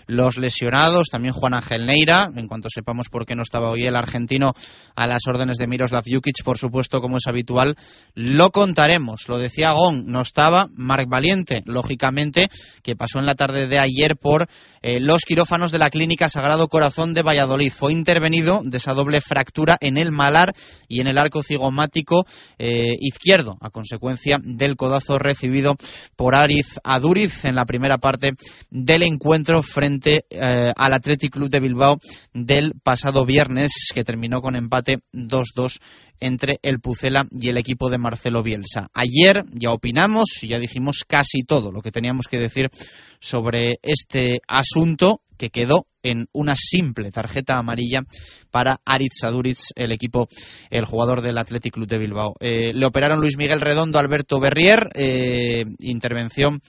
los 0.07 0.39
lesionados, 0.39 1.09
también 1.11 1.35
Juan 1.35 1.53
Ángel 1.53 1.85
Neira, 1.85 2.31
en 2.35 2.49
cuanto 2.49 2.71
sepamos 2.71 3.11
por 3.11 3.27
qué 3.27 3.35
no 3.35 3.43
estaba 3.43 3.69
hoy 3.69 3.85
el 3.85 3.97
argentino 3.97 4.55
a 4.97 5.07
las 5.07 5.27
órdenes 5.29 5.59
de 5.59 5.67
Miroslav 5.67 6.05
Jukic, 6.11 6.43
por 6.43 6.57
supuesto, 6.57 7.03
como 7.03 7.19
es 7.19 7.27
habitual, 7.27 7.77
lo 8.15 8.49
contaremos. 8.49 9.29
Lo 9.29 9.37
decía 9.37 9.73
Gon, 9.73 10.07
no 10.07 10.23
estaba 10.23 10.69
Marc 10.75 11.07
Valiente, 11.07 11.63
lógicamente, 11.67 12.49
que 12.83 12.97
pasó 12.97 13.19
en 13.19 13.27
la 13.27 13.35
tarde 13.35 13.67
de 13.67 13.79
ayer 13.79 13.90
ayer 13.91 14.17
por 14.17 14.49
eh, 14.83 14.99
los 15.01 15.23
quirófanos 15.23 15.73
de 15.73 15.79
la 15.79 15.91
Clínica 15.91 16.29
Sagrado 16.29 16.69
Corazón 16.69 17.13
de 17.13 17.23
Valladolid. 17.23 17.71
Fue 17.71 17.93
intervenido 17.93 18.63
de 18.65 18.79
esa 18.79 18.95
doble 18.95 19.21
fractura 19.21 19.77
en 19.81 19.99
el 19.99 20.11
malar 20.11 20.55
y 20.89 21.01
en 21.01 21.07
el 21.07 21.19
arco 21.19 21.43
cigomático 21.43 22.25
eh, 22.59 22.91
izquierdo, 23.01 23.59
a 23.61 23.71
consecuencia 23.71 24.39
del 24.43 24.77
codazo 24.77 25.19
recibido 25.19 25.77
por 26.17 26.35
Ariz 26.35 26.79
Aduriz 26.83 27.45
en 27.45 27.57
la 27.57 27.67
primera 27.67 27.99
parte 27.99 28.33
del 28.71 29.03
encuentro 29.03 29.63
frente 29.63 30.25
eh, 30.31 30.73
al 30.75 30.95
Athletic 30.95 31.33
Club 31.33 31.51
de 31.51 31.61
Bilbao 31.61 31.99
del 32.33 32.73
pasado 32.83 33.25
viernes, 33.25 33.73
que 33.95 34.05
terminó 34.05 34.41
con 34.41 34.57
empate 34.57 35.01
2-2 35.13 35.81
entre 36.21 36.59
el 36.63 36.81
Pucela 36.81 37.27
y 37.31 37.49
el 37.49 37.57
equipo 37.57 37.91
de 37.91 37.99
Marcelo 37.99 38.43
Bielsa. 38.43 38.89
Ayer 38.95 39.45
ya 39.53 39.73
opinamos 39.73 40.43
y 40.43 40.49
ya 40.49 40.59
dijimos 40.59 41.05
casi 41.07 41.43
todo 41.43 41.73
lo 41.73 41.83
que 41.83 41.91
teníamos 41.91 42.29
que 42.29 42.39
decir 42.39 42.71
sobre 43.19 43.79
este 43.83 44.41
asunto 44.47 45.23
que 45.37 45.51
quedó 45.51 45.87
en 46.03 46.29
una 46.33 46.55
simple 46.55 47.11
tarjeta 47.11 47.57
amarilla 47.57 48.03
para 48.51 48.81
Aritz 48.85 49.25
Aduriz, 49.25 49.73
el 49.75 49.93
equipo, 49.93 50.29
el 50.69 50.85
jugador 50.85 51.23
del 51.23 51.39
Athletic 51.39 51.73
Club 51.73 51.89
de 51.89 51.99
Bilbao. 51.99 52.35
Eh, 52.41 52.73
le 52.75 52.87
operaron 52.87 53.21
Luis 53.21 53.39
Miguel 53.39 53.63
Redondo, 53.63 53.99
Alberto 53.99 54.39
Berrier, 54.39 54.91
eh, 54.95 55.65
intervención 55.79 56.61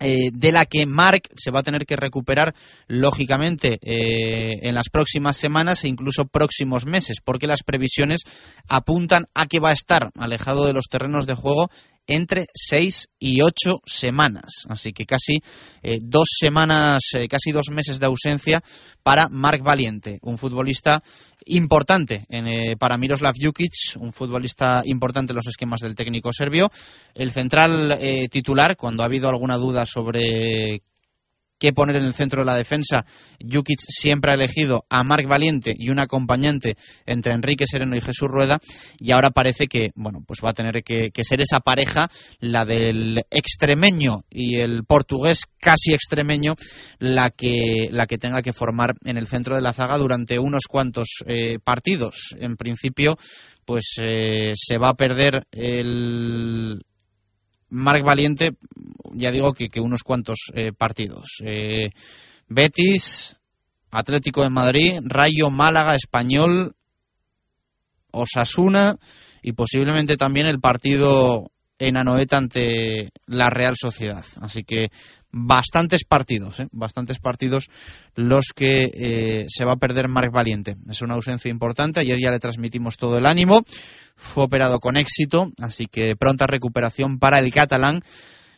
eh, 0.00 0.30
de 0.32 0.52
la 0.52 0.66
que 0.66 0.86
Marc 0.86 1.28
se 1.36 1.50
va 1.50 1.60
a 1.60 1.62
tener 1.62 1.86
que 1.86 1.96
recuperar 1.96 2.54
lógicamente 2.88 3.78
en 3.82 4.74
las 4.74 4.88
próximas 4.88 5.36
semanas 5.36 5.84
e 5.84 5.88
incluso 5.88 6.26
próximos 6.26 6.86
meses, 6.86 7.18
porque 7.22 7.46
las 7.46 7.62
previsiones 7.62 8.22
apuntan 8.68 9.26
a 9.34 9.46
que 9.46 9.60
va 9.60 9.70
a 9.70 9.74
estar 9.74 10.10
alejado 10.18 10.66
de 10.66 10.72
los 10.72 10.86
terrenos 10.88 11.26
de 11.26 11.34
juego 11.34 11.70
entre 12.06 12.46
seis 12.54 13.08
y 13.18 13.42
ocho 13.42 13.80
semanas. 13.84 14.64
Así 14.68 14.92
que 14.92 15.06
casi 15.06 15.42
eh, 15.82 15.98
dos 16.02 16.28
semanas, 16.38 17.02
eh, 17.14 17.28
casi 17.28 17.52
dos 17.52 17.70
meses 17.70 18.00
de 18.00 18.06
ausencia 18.06 18.62
para 19.02 19.28
Marc 19.28 19.62
Valiente, 19.62 20.18
un 20.22 20.38
futbolista 20.38 21.02
importante 21.46 22.24
eh, 22.28 22.76
para 22.76 22.96
Miroslav 22.96 23.34
Jukic, 23.40 23.72
un 23.98 24.12
futbolista 24.12 24.82
importante 24.84 25.32
en 25.32 25.36
los 25.36 25.46
esquemas 25.46 25.80
del 25.80 25.94
técnico 25.94 26.32
serbio. 26.32 26.70
El 27.14 27.30
central 27.30 27.98
titular, 28.30 28.76
cuando 28.76 29.02
ha 29.02 29.06
habido 29.06 29.28
alguna 29.28 29.56
duda 29.56 29.86
sobre 29.86 30.82
qué 31.62 31.72
poner 31.72 31.94
en 31.94 32.02
el 32.02 32.12
centro 32.12 32.40
de 32.40 32.46
la 32.46 32.56
defensa. 32.56 33.06
Jukic 33.40 33.78
siempre 33.78 34.32
ha 34.32 34.34
elegido 34.34 34.84
a 34.90 35.04
Marc 35.04 35.28
Valiente 35.28 35.72
y 35.78 35.90
un 35.90 36.00
acompañante 36.00 36.76
entre 37.06 37.34
Enrique 37.34 37.66
Sereno 37.68 37.94
y 37.94 38.00
Jesús 38.00 38.26
Rueda 38.26 38.58
y 38.98 39.12
ahora 39.12 39.30
parece 39.30 39.68
que 39.68 39.92
bueno 39.94 40.24
pues 40.26 40.40
va 40.44 40.50
a 40.50 40.54
tener 40.54 40.82
que, 40.82 41.12
ser 41.22 41.40
esa 41.40 41.60
pareja 41.60 42.10
la 42.40 42.64
del 42.64 43.24
extremeño 43.30 44.24
y 44.28 44.58
el 44.58 44.82
portugués 44.84 45.44
casi 45.60 45.94
extremeño 45.94 46.56
la 46.98 47.30
que 47.30 47.88
la 47.92 48.06
que 48.06 48.18
tenga 48.18 48.42
que 48.42 48.52
formar 48.52 48.94
en 49.04 49.16
el 49.16 49.28
centro 49.28 49.54
de 49.54 49.62
la 49.62 49.72
zaga 49.72 49.98
durante 49.98 50.40
unos 50.40 50.64
cuantos 50.68 51.22
eh, 51.26 51.60
partidos. 51.62 52.34
En 52.40 52.56
principio 52.56 53.16
pues 53.64 53.94
eh, 54.00 54.54
se 54.56 54.78
va 54.78 54.88
a 54.88 54.94
perder 54.94 55.46
el 55.52 56.82
Marc 57.72 58.04
Valiente, 58.04 58.50
ya 59.14 59.30
digo 59.30 59.54
que, 59.54 59.70
que 59.70 59.80
unos 59.80 60.02
cuantos 60.02 60.52
eh, 60.54 60.72
partidos. 60.76 61.38
Eh, 61.42 61.90
Betis, 62.46 63.36
Atlético 63.90 64.42
de 64.42 64.50
Madrid, 64.50 64.98
Rayo 65.02 65.48
Málaga, 65.48 65.92
Español, 65.92 66.76
Osasuna 68.10 68.96
y 69.42 69.52
posiblemente 69.52 70.18
también 70.18 70.46
el 70.46 70.60
partido 70.60 71.50
en 71.78 71.96
Anoeta 71.96 72.36
ante 72.36 73.10
la 73.26 73.48
Real 73.48 73.74
Sociedad. 73.80 74.24
Así 74.42 74.64
que 74.64 74.90
bastantes 75.32 76.04
partidos, 76.04 76.60
¿eh? 76.60 76.68
bastantes 76.72 77.18
partidos 77.18 77.70
los 78.14 78.52
que 78.54 78.90
eh, 78.94 79.46
se 79.48 79.64
va 79.64 79.72
a 79.72 79.76
perder 79.76 80.08
Marc 80.08 80.30
Valiente. 80.30 80.76
Es 80.88 81.02
una 81.02 81.14
ausencia 81.14 81.50
importante. 81.50 82.00
Ayer 82.00 82.18
ya 82.20 82.30
le 82.30 82.38
transmitimos 82.38 82.96
todo 82.96 83.18
el 83.18 83.26
ánimo. 83.26 83.64
Fue 84.14 84.44
operado 84.44 84.78
con 84.78 84.96
éxito, 84.96 85.50
así 85.60 85.86
que 85.86 86.14
pronta 86.16 86.46
recuperación 86.46 87.18
para 87.18 87.38
el 87.38 87.52
catalán. 87.52 88.02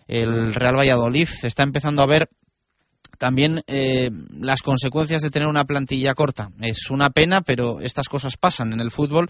El 0.08 0.54
Real 0.54 0.76
Valladolid 0.76 1.28
está 1.42 1.62
empezando 1.62 2.02
a 2.02 2.06
ver 2.06 2.28
también 3.18 3.62
eh, 3.66 4.10
las 4.40 4.62
consecuencias 4.62 5.22
de 5.22 5.30
tener 5.30 5.48
una 5.48 5.64
plantilla 5.64 6.14
corta. 6.14 6.50
Es 6.60 6.90
una 6.90 7.10
pena, 7.10 7.42
pero 7.42 7.80
estas 7.80 8.08
cosas 8.08 8.36
pasan 8.36 8.72
en 8.72 8.80
el 8.80 8.90
fútbol 8.90 9.28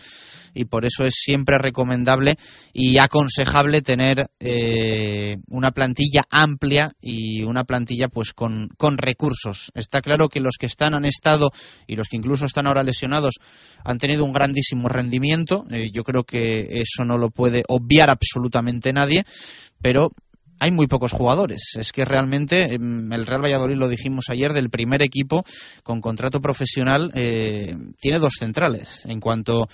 y 0.54 0.66
por 0.66 0.84
eso 0.84 1.04
es 1.04 1.14
siempre 1.16 1.58
recomendable 1.58 2.36
y 2.72 2.98
aconsejable 2.98 3.82
tener 3.82 4.28
eh, 4.40 5.36
una 5.48 5.72
plantilla 5.72 6.22
amplia 6.30 6.92
y 7.00 7.42
una 7.42 7.64
plantilla 7.64 8.08
pues 8.08 8.32
con, 8.32 8.68
con, 8.76 8.98
recursos. 8.98 9.70
Está 9.74 10.00
claro 10.00 10.28
que 10.28 10.40
los 10.40 10.56
que 10.58 10.66
están 10.66 10.94
han 10.94 11.04
estado 11.04 11.50
y 11.86 11.96
los 11.96 12.08
que 12.08 12.16
incluso 12.16 12.46
están 12.46 12.66
ahora 12.66 12.82
lesionados 12.82 13.34
han 13.84 13.98
tenido 13.98 14.24
un 14.24 14.32
grandísimo 14.32 14.88
rendimiento. 14.88 15.64
Eh, 15.70 15.90
yo 15.92 16.04
creo 16.04 16.24
que 16.24 16.80
eso 16.80 17.04
no 17.04 17.18
lo 17.18 17.30
puede 17.30 17.64
obviar 17.68 18.10
absolutamente 18.10 18.92
nadie 18.92 19.24
pero 19.84 20.08
hay 20.58 20.70
muy 20.70 20.86
pocos 20.86 21.12
jugadores. 21.12 21.72
Es 21.76 21.92
que 21.92 22.04
realmente 22.04 22.74
em, 22.74 23.12
el 23.12 23.26
Real 23.26 23.42
Valladolid, 23.42 23.76
lo 23.76 23.88
dijimos 23.88 24.26
ayer, 24.30 24.52
del 24.52 24.70
primer 24.70 25.02
equipo 25.02 25.44
con 25.82 26.00
contrato 26.00 26.40
profesional, 26.40 27.10
eh, 27.14 27.74
tiene 27.98 28.20
dos 28.20 28.34
centrales. 28.38 29.04
En 29.06 29.20
cuanto 29.20 29.68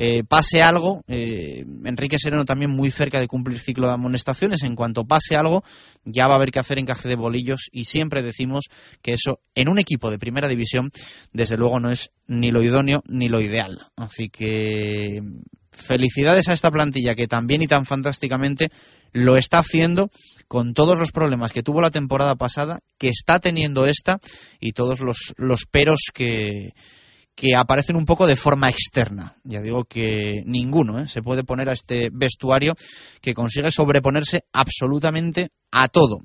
eh, 0.00 0.22
pase 0.22 0.62
algo, 0.62 1.02
eh, 1.08 1.64
Enrique 1.84 2.20
Sereno 2.20 2.44
también 2.44 2.70
muy 2.70 2.92
cerca 2.92 3.18
de 3.18 3.26
cumplir 3.26 3.58
ciclo 3.58 3.88
de 3.88 3.94
amonestaciones, 3.94 4.62
en 4.62 4.76
cuanto 4.76 5.04
pase 5.04 5.34
algo, 5.34 5.64
ya 6.04 6.28
va 6.28 6.34
a 6.34 6.36
haber 6.36 6.52
que 6.52 6.60
hacer 6.60 6.78
encaje 6.78 7.08
de 7.08 7.16
bolillos 7.16 7.68
y 7.72 7.86
siempre 7.86 8.22
decimos 8.22 8.66
que 9.02 9.14
eso 9.14 9.40
en 9.56 9.68
un 9.68 9.80
equipo 9.80 10.12
de 10.12 10.18
primera 10.20 10.46
división, 10.46 10.92
desde 11.32 11.56
luego 11.56 11.80
no 11.80 11.90
es 11.90 12.12
ni 12.28 12.52
lo 12.52 12.62
idóneo 12.62 13.02
ni 13.08 13.28
lo 13.28 13.40
ideal. 13.40 13.80
Así 13.96 14.28
que 14.28 15.20
felicidades 15.70 16.48
a 16.48 16.52
esta 16.52 16.70
plantilla 16.70 17.14
que 17.14 17.26
tan 17.26 17.46
bien 17.46 17.62
y 17.62 17.66
tan 17.66 17.86
fantásticamente 17.86 18.70
lo 19.12 19.36
está 19.36 19.58
haciendo 19.58 20.10
con 20.46 20.74
todos 20.74 20.98
los 20.98 21.12
problemas 21.12 21.52
que 21.52 21.62
tuvo 21.62 21.80
la 21.80 21.90
temporada 21.90 22.34
pasada, 22.36 22.80
que 22.98 23.08
está 23.08 23.38
teniendo 23.38 23.86
esta 23.86 24.18
y 24.60 24.72
todos 24.72 25.00
los, 25.00 25.34
los 25.36 25.64
peros 25.70 26.00
que, 26.12 26.72
que 27.38 27.54
aparecen 27.54 27.96
un 27.96 28.04
poco 28.04 28.26
de 28.26 28.34
forma 28.34 28.68
externa. 28.68 29.36
Ya 29.44 29.60
digo 29.60 29.84
que 29.84 30.42
ninguno 30.44 30.98
¿eh? 30.98 31.08
se 31.08 31.22
puede 31.22 31.44
poner 31.44 31.68
a 31.68 31.72
este 31.72 32.10
vestuario 32.12 32.74
que 33.20 33.32
consigue 33.32 33.70
sobreponerse 33.70 34.40
absolutamente 34.52 35.50
a 35.70 35.88
todo. 35.88 36.18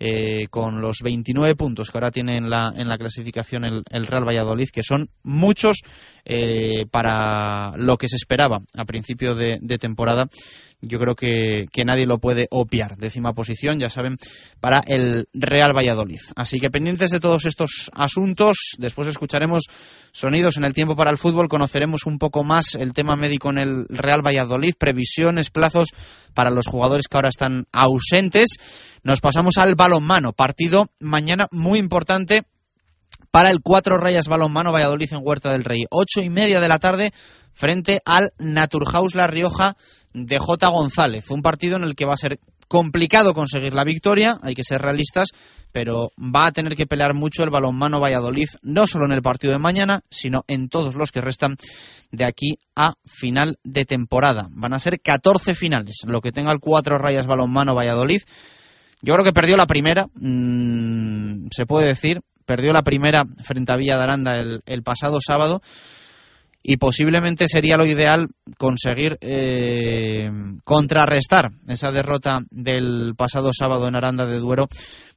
Eh, 0.00 0.48
con 0.50 0.80
los 0.80 0.98
29 1.02 1.54
puntos 1.54 1.90
que 1.90 1.96
ahora 1.96 2.10
tiene 2.10 2.36
en 2.36 2.50
la, 2.50 2.72
en 2.76 2.88
la 2.88 2.98
clasificación 2.98 3.64
el, 3.64 4.06
Real 4.06 4.26
Valladolid, 4.26 4.68
que 4.70 4.82
son 4.82 5.08
muchos 5.22 5.78
eh, 6.24 6.84
para 6.90 7.72
lo 7.76 7.96
que 7.96 8.08
se 8.08 8.16
esperaba 8.16 8.58
a 8.76 8.84
principio 8.84 9.34
de, 9.34 9.58
temporada. 9.78 10.28
Yo 10.80 10.98
creo 10.98 11.14
que, 11.14 11.66
que, 11.72 11.84
nadie 11.86 12.06
lo 12.06 12.18
puede 12.18 12.48
obviar. 12.50 12.96
Décima 12.98 13.32
posición, 13.32 13.80
ya 13.80 13.88
saben, 13.88 14.18
para 14.60 14.80
el 14.86 15.28
Real 15.32 15.74
Valladolid. 15.74 16.20
Así 16.36 16.60
que 16.60 16.70
pendientes 16.70 17.10
de 17.10 17.20
todos 17.20 17.46
estos 17.46 17.90
asuntos, 17.94 18.58
después 18.76 19.08
escucharemos 19.08 19.62
sonidos 20.12 20.58
en 20.58 20.64
el 20.64 20.74
tiempo 20.74 20.96
para 20.96 21.10
el 21.10 21.18
fútbol, 21.18 21.48
conoceremos 21.48 22.04
un 22.04 22.18
poco 22.18 22.44
más 22.44 22.74
el 22.74 22.92
tema 22.92 23.16
médico 23.16 23.48
en 23.50 23.58
el 23.58 23.86
Real 23.88 24.20
Valladolid, 24.20 24.74
previsiones, 24.78 25.48
plazos 25.50 25.88
para 26.34 26.50
los 26.50 26.66
jugadores 26.66 27.08
que 27.08 27.16
ahora 27.16 27.30
están 27.30 27.66
ausentes. 27.72 28.58
Nos 29.02 29.20
pasamos 29.20 29.56
al 29.58 29.74
balonmano, 29.74 30.32
partido 30.32 30.88
mañana 31.00 31.46
muy 31.50 31.78
importante 31.78 32.44
para 33.30 33.50
el 33.50 33.62
Cuatro 33.62 33.98
Rayas 33.98 34.28
Balonmano 34.28 34.72
Valladolid 34.72 35.12
en 35.12 35.20
Huerta 35.22 35.50
del 35.50 35.64
Rey. 35.64 35.86
Ocho 35.90 36.20
y 36.20 36.30
media 36.30 36.60
de 36.60 36.68
la 36.68 36.78
tarde 36.78 37.12
frente 37.52 38.00
al 38.04 38.32
Naturhaus 38.38 39.14
La 39.14 39.26
Rioja 39.26 39.76
de 40.12 40.38
J. 40.38 40.68
González. 40.68 41.30
Un 41.30 41.42
partido 41.42 41.76
en 41.76 41.82
el 41.82 41.96
que 41.96 42.04
va 42.04 42.14
a 42.14 42.16
ser 42.16 42.38
complicado 42.68 43.34
conseguir 43.34 43.74
la 43.74 43.84
victoria, 43.84 44.38
hay 44.42 44.54
que 44.54 44.62
ser 44.62 44.80
realistas, 44.80 45.28
pero 45.72 46.12
va 46.16 46.46
a 46.46 46.52
tener 46.52 46.76
que 46.76 46.86
pelear 46.86 47.14
mucho 47.14 47.42
el 47.42 47.50
balonmano 47.50 48.00
Valladolid, 48.00 48.48
no 48.62 48.86
solo 48.86 49.04
en 49.04 49.12
el 49.12 49.22
partido 49.22 49.52
de 49.52 49.58
mañana, 49.58 50.02
sino 50.10 50.44
en 50.48 50.68
todos 50.68 50.94
los 50.94 51.12
que 51.12 51.20
restan 51.20 51.56
de 52.10 52.24
aquí 52.24 52.58
a 52.76 52.94
final 53.04 53.58
de 53.64 53.84
temporada. 53.84 54.46
Van 54.50 54.72
a 54.72 54.78
ser 54.78 55.00
14 55.00 55.54
finales, 55.54 56.02
lo 56.06 56.20
que 56.20 56.32
tenga 56.32 56.52
el 56.52 56.60
Cuatro 56.60 56.98
Rayas 56.98 57.26
Balonmano 57.26 57.74
Valladolid 57.74 58.22
Yo 59.04 59.12
creo 59.12 59.24
que 59.24 59.34
perdió 59.34 59.58
la 59.58 59.66
primera, 59.66 60.06
mm, 60.14 61.48
se 61.50 61.66
puede 61.66 61.88
decir, 61.88 62.22
perdió 62.46 62.72
la 62.72 62.82
primera 62.82 63.24
frente 63.42 63.70
a 63.70 63.76
Villa 63.76 63.98
de 63.98 64.02
Aranda 64.02 64.40
el, 64.40 64.82
pasado 64.82 65.18
sábado 65.20 65.60
y 66.62 66.78
posiblemente 66.78 67.46
sería 67.46 67.76
lo 67.76 67.84
ideal 67.84 68.28
conseguir 68.56 69.18
eh, 69.20 70.30
contrarrestar 70.64 71.50
esa 71.68 71.92
derrota 71.92 72.38
del 72.50 73.14
pasado 73.14 73.50
sábado 73.52 73.86
en 73.88 73.96
Aranda 73.96 74.24
de 74.24 74.38
Duero 74.38 74.68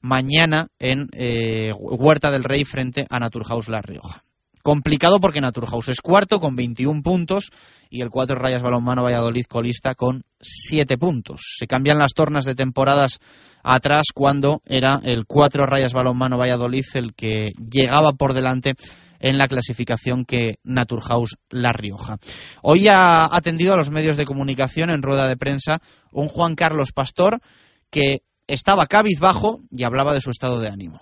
mañana 0.02 0.68
en 0.80 1.08
eh, 1.14 1.72
Huerta 1.74 2.30
del 2.30 2.44
Rey 2.44 2.66
frente 2.66 3.06
a 3.10 3.20
Naturhaus 3.20 3.70
La 3.70 3.82
Rioja. 3.82 4.22
Complicado 4.68 5.22
porque 5.22 5.40
Naturhaus 5.40 5.88
es 5.88 6.02
cuarto 6.02 6.42
con 6.42 6.58
21 6.58 7.02
puntos 7.02 7.52
y 7.90 8.02
el 8.02 8.10
cuatro 8.10 8.36
Rayas 8.36 8.62
Balonmano 8.62 9.02
Valladolid 9.02 9.46
colista 9.46 9.96
con 9.96 10.24
7 10.42 10.98
puntos. 10.98 11.40
Se 11.58 11.68
cambian 11.68 11.98
las 11.98 12.12
tornas 12.14 12.44
de 12.44 12.54
temporadas 12.54 13.20
atrás 13.68 14.08
cuando 14.14 14.62
era 14.66 15.02
el 15.04 15.26
cuatro 15.26 15.66
Rayas 15.66 15.94
Balonmano 15.94 16.38
Valladolid 16.38 16.86
el 16.94 17.14
que 17.14 17.52
llegaba 17.58 18.14
por 18.14 18.34
delante 18.34 18.76
en 19.20 19.38
la 19.38 19.48
clasificación 19.48 20.24
que 20.26 20.56
Naturhaus 20.64 21.38
La 21.50 21.74
Rioja. 21.74 22.18
Hoy 22.62 22.88
ha 22.88 23.28
atendido 23.30 23.74
a 23.74 23.78
los 23.78 23.90
medios 23.90 24.16
de 24.16 24.26
comunicación 24.26 24.90
en 24.90 25.02
rueda 25.02 25.28
de 25.28 25.36
prensa 25.36 25.82
un 26.12 26.30
Juan 26.30 26.56
Carlos 26.56 26.92
Pastor 26.94 27.42
que 27.90 28.22
estaba 28.48 28.86
cabizbajo 28.86 29.60
y 29.70 29.84
hablaba 29.84 30.14
de 30.14 30.22
su 30.22 30.30
estado 30.30 30.62
de 30.62 30.70
ánimo. 30.70 31.02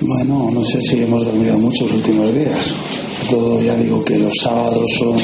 Bueno, 0.00 0.50
no 0.50 0.64
sé 0.64 0.80
si 0.80 1.02
hemos 1.02 1.26
dormido 1.26 1.58
mucho 1.58 1.84
los 1.84 1.94
últimos 1.94 2.34
días. 2.34 2.74
Todo 3.28 3.60
ya 3.60 3.74
digo 3.74 4.04
que 4.04 4.18
los 4.18 4.34
sábados 4.34 4.90
son 4.98 5.18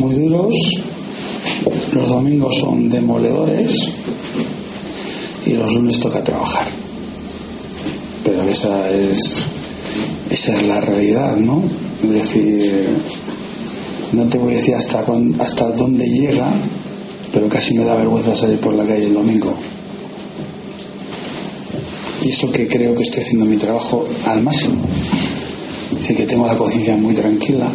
muy 0.00 0.14
duros, 0.14 0.54
los 1.92 2.08
domingos 2.08 2.58
son 2.58 2.88
demoledores 2.88 4.06
y 5.46 5.52
los 5.54 5.72
lunes 5.72 6.00
toca 6.00 6.22
trabajar. 6.22 6.66
Pero 8.24 8.42
esa 8.42 8.90
es 8.90 9.42
esa 10.30 10.56
es 10.56 10.62
la 10.64 10.80
realidad, 10.80 11.36
¿no? 11.36 11.62
Es 12.02 12.10
decir, 12.10 12.88
no 14.12 14.24
te 14.24 14.38
voy 14.38 14.54
a 14.54 14.56
decir 14.56 14.74
hasta 14.74 15.04
hasta 15.38 15.70
dónde 15.70 16.06
llega, 16.06 16.48
pero 17.32 17.48
casi 17.48 17.74
me 17.74 17.84
da 17.84 17.94
vergüenza 17.94 18.34
salir 18.34 18.58
por 18.58 18.74
la 18.74 18.84
calle 18.84 19.06
el 19.06 19.14
domingo 19.14 19.54
y 22.26 22.30
eso 22.30 22.50
que 22.50 22.66
creo 22.66 22.94
que 22.96 23.04
estoy 23.04 23.22
haciendo 23.22 23.46
mi 23.46 23.56
trabajo 23.56 24.04
al 24.24 24.42
máximo. 24.42 24.82
Dice 25.92 26.16
que 26.16 26.26
tengo 26.26 26.46
la 26.46 26.56
conciencia 26.56 26.96
muy 26.96 27.14
tranquila, 27.14 27.70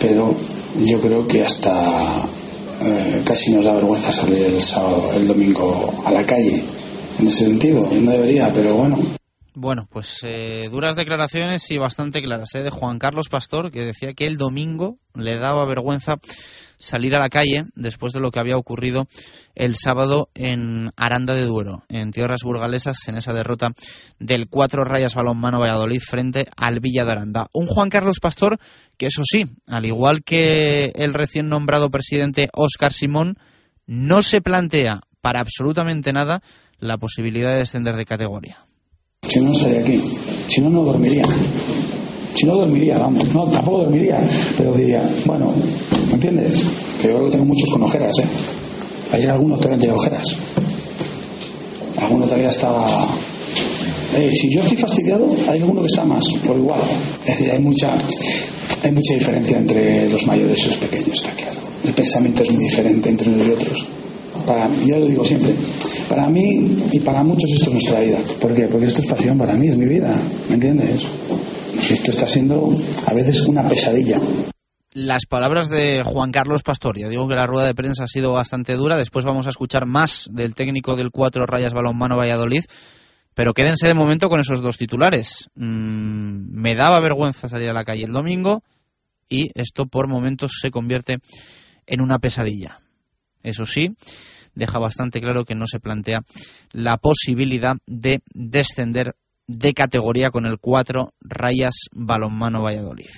pero 0.00 0.34
yo 0.82 1.00
creo 1.00 1.26
que 1.28 1.42
hasta 1.44 2.22
eh, 2.82 3.22
casi 3.24 3.52
nos 3.52 3.64
da 3.64 3.72
vergüenza 3.72 4.10
salir 4.10 4.42
el 4.42 4.60
sábado, 4.60 5.10
el 5.14 5.28
domingo 5.28 6.02
a 6.04 6.10
la 6.10 6.24
calle. 6.26 6.60
En 7.20 7.30
sentido, 7.30 7.86
no 8.00 8.12
debería, 8.12 8.50
pero 8.50 8.74
bueno. 8.76 8.96
Bueno, 9.52 9.86
pues 9.90 10.20
eh, 10.22 10.70
duras 10.70 10.96
declaraciones 10.96 11.70
y 11.70 11.76
bastante 11.76 12.22
claras 12.22 12.54
¿eh? 12.54 12.62
de 12.62 12.70
Juan 12.70 12.98
Carlos 12.98 13.28
Pastor, 13.28 13.70
que 13.70 13.84
decía 13.84 14.14
que 14.14 14.26
el 14.26 14.38
domingo 14.38 14.96
le 15.14 15.36
daba 15.36 15.66
vergüenza 15.66 16.16
salir 16.78 17.14
a 17.14 17.20
la 17.20 17.28
calle 17.28 17.66
después 17.74 18.14
de 18.14 18.20
lo 18.20 18.30
que 18.30 18.40
había 18.40 18.56
ocurrido 18.56 19.06
el 19.54 19.76
sábado 19.76 20.30
en 20.34 20.92
Aranda 20.96 21.34
de 21.34 21.44
Duero, 21.44 21.82
en 21.90 22.10
tierras 22.10 22.40
burgalesas, 22.42 23.06
en 23.08 23.18
esa 23.18 23.34
derrota 23.34 23.72
del 24.18 24.48
cuatro 24.48 24.84
rayas 24.84 25.14
balonmano 25.14 25.60
Valladolid 25.60 26.00
frente 26.00 26.46
al 26.56 26.80
Villa 26.80 27.04
de 27.04 27.12
Aranda. 27.12 27.48
Un 27.52 27.66
Juan 27.66 27.90
Carlos 27.90 28.18
Pastor 28.18 28.58
que, 28.96 29.08
eso 29.08 29.24
sí, 29.26 29.44
al 29.66 29.84
igual 29.84 30.22
que 30.24 30.92
el 30.94 31.12
recién 31.12 31.50
nombrado 31.50 31.90
presidente 31.90 32.48
Óscar 32.54 32.94
Simón, 32.94 33.36
no 33.86 34.22
se 34.22 34.40
plantea 34.40 35.02
para 35.20 35.40
absolutamente 35.40 36.12
nada 36.12 36.42
la 36.80 36.98
posibilidad 36.98 37.52
de 37.52 37.58
descender 37.58 37.96
de 37.96 38.04
categoría. 38.04 38.58
Si 39.28 39.40
no, 39.40 39.52
estaría 39.52 39.80
aquí. 39.80 40.00
Si 40.48 40.60
no, 40.60 40.70
no 40.70 40.82
dormiría. 40.82 41.24
Si 42.34 42.46
no 42.46 42.56
dormiría, 42.56 42.98
vamos, 42.98 43.32
no, 43.34 43.46
tampoco 43.48 43.78
dormiría, 43.78 44.20
pero 44.56 44.72
diría, 44.72 45.02
bueno, 45.26 45.52
¿me 46.08 46.14
entiendes? 46.14 46.64
Que 47.00 47.08
yo 47.08 47.28
tengo 47.28 47.44
muchos 47.44 47.68
con 47.70 47.82
ojeras, 47.82 48.18
¿eh? 48.18 48.26
Ayer 49.12 49.30
algunos 49.30 49.60
todavía 49.60 49.80
tienen 49.80 49.98
ojeras. 49.98 50.24
Alguno 51.98 52.24
todavía 52.24 52.48
estaba. 52.48 52.86
Eh, 54.16 54.30
si 54.32 54.52
yo 54.54 54.62
estoy 54.62 54.76
fastidiado, 54.76 55.28
hay 55.48 55.60
alguno 55.60 55.82
que 55.82 55.88
está 55.88 56.04
más, 56.04 56.24
por 56.46 56.56
igual. 56.56 56.80
Es 57.24 57.38
decir, 57.38 57.50
hay 57.50 57.60
mucha, 57.60 57.92
hay 58.82 58.92
mucha 58.92 59.14
diferencia 59.14 59.58
entre 59.58 60.08
los 60.08 60.26
mayores 60.26 60.60
y 60.64 60.66
los 60.68 60.76
pequeños, 60.76 61.22
está 61.22 61.32
claro. 61.32 61.58
El 61.84 61.92
pensamiento 61.92 62.42
es 62.42 62.52
muy 62.52 62.64
diferente 62.64 63.10
entre 63.10 63.30
unos 63.30 63.46
y 63.46 63.50
otros. 63.50 63.86
Para, 64.46 64.68
yo 64.84 64.98
lo 64.98 65.06
digo 65.06 65.24
siempre, 65.24 65.54
para 66.08 66.28
mí 66.28 66.78
y 66.92 67.00
para 67.00 67.22
muchos 67.22 67.50
esto 67.52 67.70
es 67.70 67.72
nuestra 67.72 68.00
vida. 68.00 68.18
¿Por 68.40 68.54
qué? 68.54 68.66
Porque 68.66 68.86
esto 68.86 69.00
es 69.00 69.06
pasión 69.06 69.38
para 69.38 69.54
mí, 69.54 69.68
es 69.68 69.76
mi 69.76 69.86
vida, 69.86 70.16
¿me 70.48 70.54
entiendes? 70.54 71.02
Esto 71.76 72.10
está 72.10 72.26
siendo 72.26 72.76
a 73.06 73.14
veces 73.14 73.42
una 73.42 73.62
pesadilla. 73.68 74.18
Las 74.92 75.26
palabras 75.26 75.70
de 75.70 76.02
Juan 76.04 76.32
Carlos 76.32 76.62
Pastor. 76.64 76.98
Ya 76.98 77.08
digo 77.08 77.28
que 77.28 77.36
la 77.36 77.46
rueda 77.46 77.66
de 77.66 77.74
prensa 77.74 78.04
ha 78.04 78.08
sido 78.08 78.32
bastante 78.32 78.74
dura. 78.74 78.98
Después 78.98 79.24
vamos 79.24 79.46
a 79.46 79.50
escuchar 79.50 79.86
más 79.86 80.28
del 80.32 80.56
técnico 80.56 80.96
del 80.96 81.12
cuatro 81.12 81.46
Rayas 81.46 81.72
Balonmano 81.72 82.16
Valladolid. 82.16 82.64
Pero 83.34 83.54
quédense 83.54 83.86
de 83.86 83.94
momento 83.94 84.28
con 84.28 84.40
esos 84.40 84.60
dos 84.60 84.76
titulares. 84.78 85.48
Mm, 85.54 86.60
me 86.60 86.74
daba 86.74 87.00
vergüenza 87.00 87.48
salir 87.48 87.68
a 87.68 87.72
la 87.72 87.84
calle 87.84 88.04
el 88.04 88.12
domingo 88.12 88.64
y 89.28 89.50
esto 89.54 89.86
por 89.86 90.08
momentos 90.08 90.58
se 90.60 90.72
convierte 90.72 91.18
en 91.86 92.00
una 92.00 92.18
pesadilla. 92.18 92.80
Eso 93.42 93.66
sí, 93.66 93.96
deja 94.54 94.78
bastante 94.78 95.20
claro 95.20 95.44
que 95.44 95.54
no 95.54 95.66
se 95.66 95.80
plantea 95.80 96.22
la 96.72 96.98
posibilidad 96.98 97.76
de 97.86 98.22
descender 98.34 99.16
de 99.46 99.74
categoría 99.74 100.30
con 100.30 100.46
el 100.46 100.58
4 100.58 101.12
Rayas 101.20 101.74
Balonmano 101.92 102.62
Valladolid. 102.62 103.10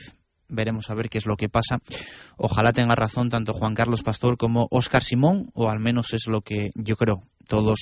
Veremos 0.49 0.91
a 0.91 0.95
ver 0.95 1.09
qué 1.09 1.19
es 1.19 1.27
lo 1.27 1.37
que 1.37 1.49
pasa. 1.49 1.79
Ojalá 2.37 2.73
tenga 2.73 2.95
razón 2.95 3.31
tanto 3.31 3.55
Juan 3.55 3.75
Carlos 3.75 4.03
Pastor 4.03 4.37
como 4.37 4.69
Óscar 4.71 5.03
Simón, 5.03 5.51
o 5.55 5.71
al 5.71 5.81
menos 5.81 6.13
es 6.13 6.27
lo 6.27 6.43
que 6.43 6.71
yo 6.75 6.97
creo 6.97 7.23
todos 7.49 7.81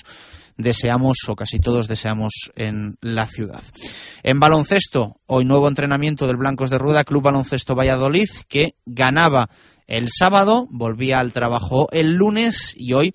deseamos 0.56 1.18
o 1.28 1.36
casi 1.36 1.58
todos 1.58 1.88
deseamos 1.88 2.50
en 2.56 2.96
la 3.00 3.26
ciudad. 3.26 3.62
En 4.22 4.38
baloncesto, 4.38 5.20
hoy 5.26 5.44
nuevo 5.44 5.68
entrenamiento 5.68 6.26
del 6.26 6.36
Blancos 6.36 6.70
de 6.70 6.78
Rueda, 6.78 7.04
Club 7.04 7.22
Baloncesto 7.22 7.74
Valladolid, 7.74 8.28
que 8.48 8.74
ganaba 8.84 9.48
el 9.90 10.08
sábado, 10.08 10.66
volvía 10.70 11.20
al 11.20 11.32
trabajo 11.32 11.88
el 11.92 12.14
lunes 12.14 12.74
y 12.76 12.94
hoy 12.94 13.12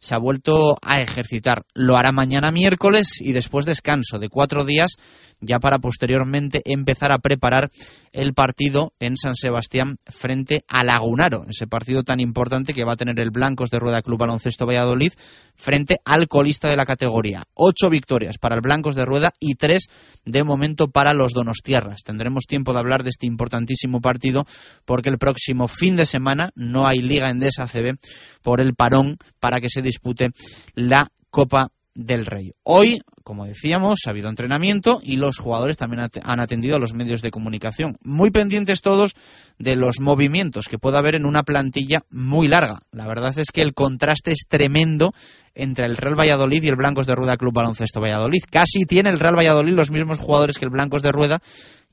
se 0.00 0.14
ha 0.14 0.18
vuelto 0.18 0.76
a 0.82 1.00
ejercitar. 1.00 1.64
Lo 1.74 1.96
hará 1.96 2.12
mañana 2.12 2.50
miércoles 2.50 3.20
y 3.20 3.32
después 3.32 3.66
descanso 3.66 4.18
de 4.18 4.28
cuatro 4.28 4.64
días 4.64 4.96
ya 5.40 5.58
para 5.58 5.78
posteriormente 5.78 6.62
empezar 6.64 7.12
a 7.12 7.18
preparar 7.18 7.70
el 8.12 8.34
partido 8.34 8.92
en 8.98 9.16
San 9.16 9.34
Sebastián 9.34 9.98
frente 10.06 10.62
a 10.66 10.82
Lagunaro, 10.82 11.44
ese 11.48 11.66
partido 11.66 12.02
tan 12.02 12.20
importante 12.20 12.72
que 12.72 12.84
va 12.84 12.94
a 12.94 12.96
tener 12.96 13.20
el 13.20 13.30
Blancos 13.30 13.70
de 13.70 13.78
Rueda 13.78 14.02
Club 14.02 14.18
Baloncesto 14.18 14.66
Valladolid 14.66 15.12
frente 15.54 15.98
al 16.04 16.28
colista 16.28 16.68
de 16.68 16.76
la 16.76 16.84
categoría. 16.84 17.44
Ocho 17.54 17.88
victorias 17.90 18.38
para 18.38 18.56
el 18.56 18.60
Blancos 18.60 18.94
de 18.94 19.04
Rueda 19.04 19.32
y 19.38 19.54
tres 19.54 19.86
de 20.24 20.42
momento 20.44 20.88
para 20.88 21.12
los 21.12 21.32
Donostiarras. 21.32 22.02
Tendremos 22.02 22.46
tiempo 22.46 22.72
de 22.72 22.80
hablar 22.80 23.04
de 23.04 23.10
este 23.10 23.26
importantísimo 23.26 24.00
partido 24.00 24.44
porque 24.84 25.08
el 25.08 25.18
próximo 25.18 25.68
fin 25.68 25.96
de 25.96 26.06
semana 26.06 26.50
no 26.54 26.86
hay 26.86 26.98
Liga 26.98 27.28
Endesa 27.28 27.66
CB 27.66 27.98
por 28.42 28.60
el 28.60 28.74
parón 28.74 29.18
para 29.40 29.60
que 29.60 29.70
se 29.70 29.82
dispute 29.88 30.30
la 30.74 31.08
Copa 31.30 31.70
del 31.98 32.26
Rey. 32.26 32.52
Hoy, 32.62 33.00
como 33.24 33.44
decíamos, 33.44 34.02
ha 34.06 34.10
habido 34.10 34.28
entrenamiento 34.28 35.00
y 35.02 35.16
los 35.16 35.38
jugadores 35.38 35.76
también 35.76 36.08
han 36.22 36.40
atendido 36.40 36.76
a 36.76 36.78
los 36.78 36.94
medios 36.94 37.22
de 37.22 37.32
comunicación. 37.32 37.96
Muy 38.04 38.30
pendientes 38.30 38.82
todos 38.82 39.14
de 39.58 39.74
los 39.74 39.98
movimientos 39.98 40.68
que 40.68 40.78
pueda 40.78 41.00
haber 41.00 41.16
en 41.16 41.26
una 41.26 41.42
plantilla 41.42 42.04
muy 42.08 42.46
larga. 42.46 42.82
La 42.92 43.08
verdad 43.08 43.36
es 43.36 43.50
que 43.52 43.62
el 43.62 43.74
contraste 43.74 44.30
es 44.30 44.46
tremendo 44.46 45.12
entre 45.56 45.86
el 45.86 45.96
Real 45.96 46.16
Valladolid 46.16 46.62
y 46.62 46.68
el 46.68 46.76
Blancos 46.76 47.08
de 47.08 47.16
Rueda 47.16 47.36
Club 47.36 47.52
Baloncesto 47.52 48.00
Valladolid. 48.00 48.44
Casi 48.48 48.84
tiene 48.84 49.10
el 49.10 49.18
Real 49.18 49.36
Valladolid 49.36 49.74
los 49.74 49.90
mismos 49.90 50.18
jugadores 50.18 50.56
que 50.56 50.66
el 50.66 50.70
Blancos 50.70 51.02
de 51.02 51.10
Rueda 51.10 51.42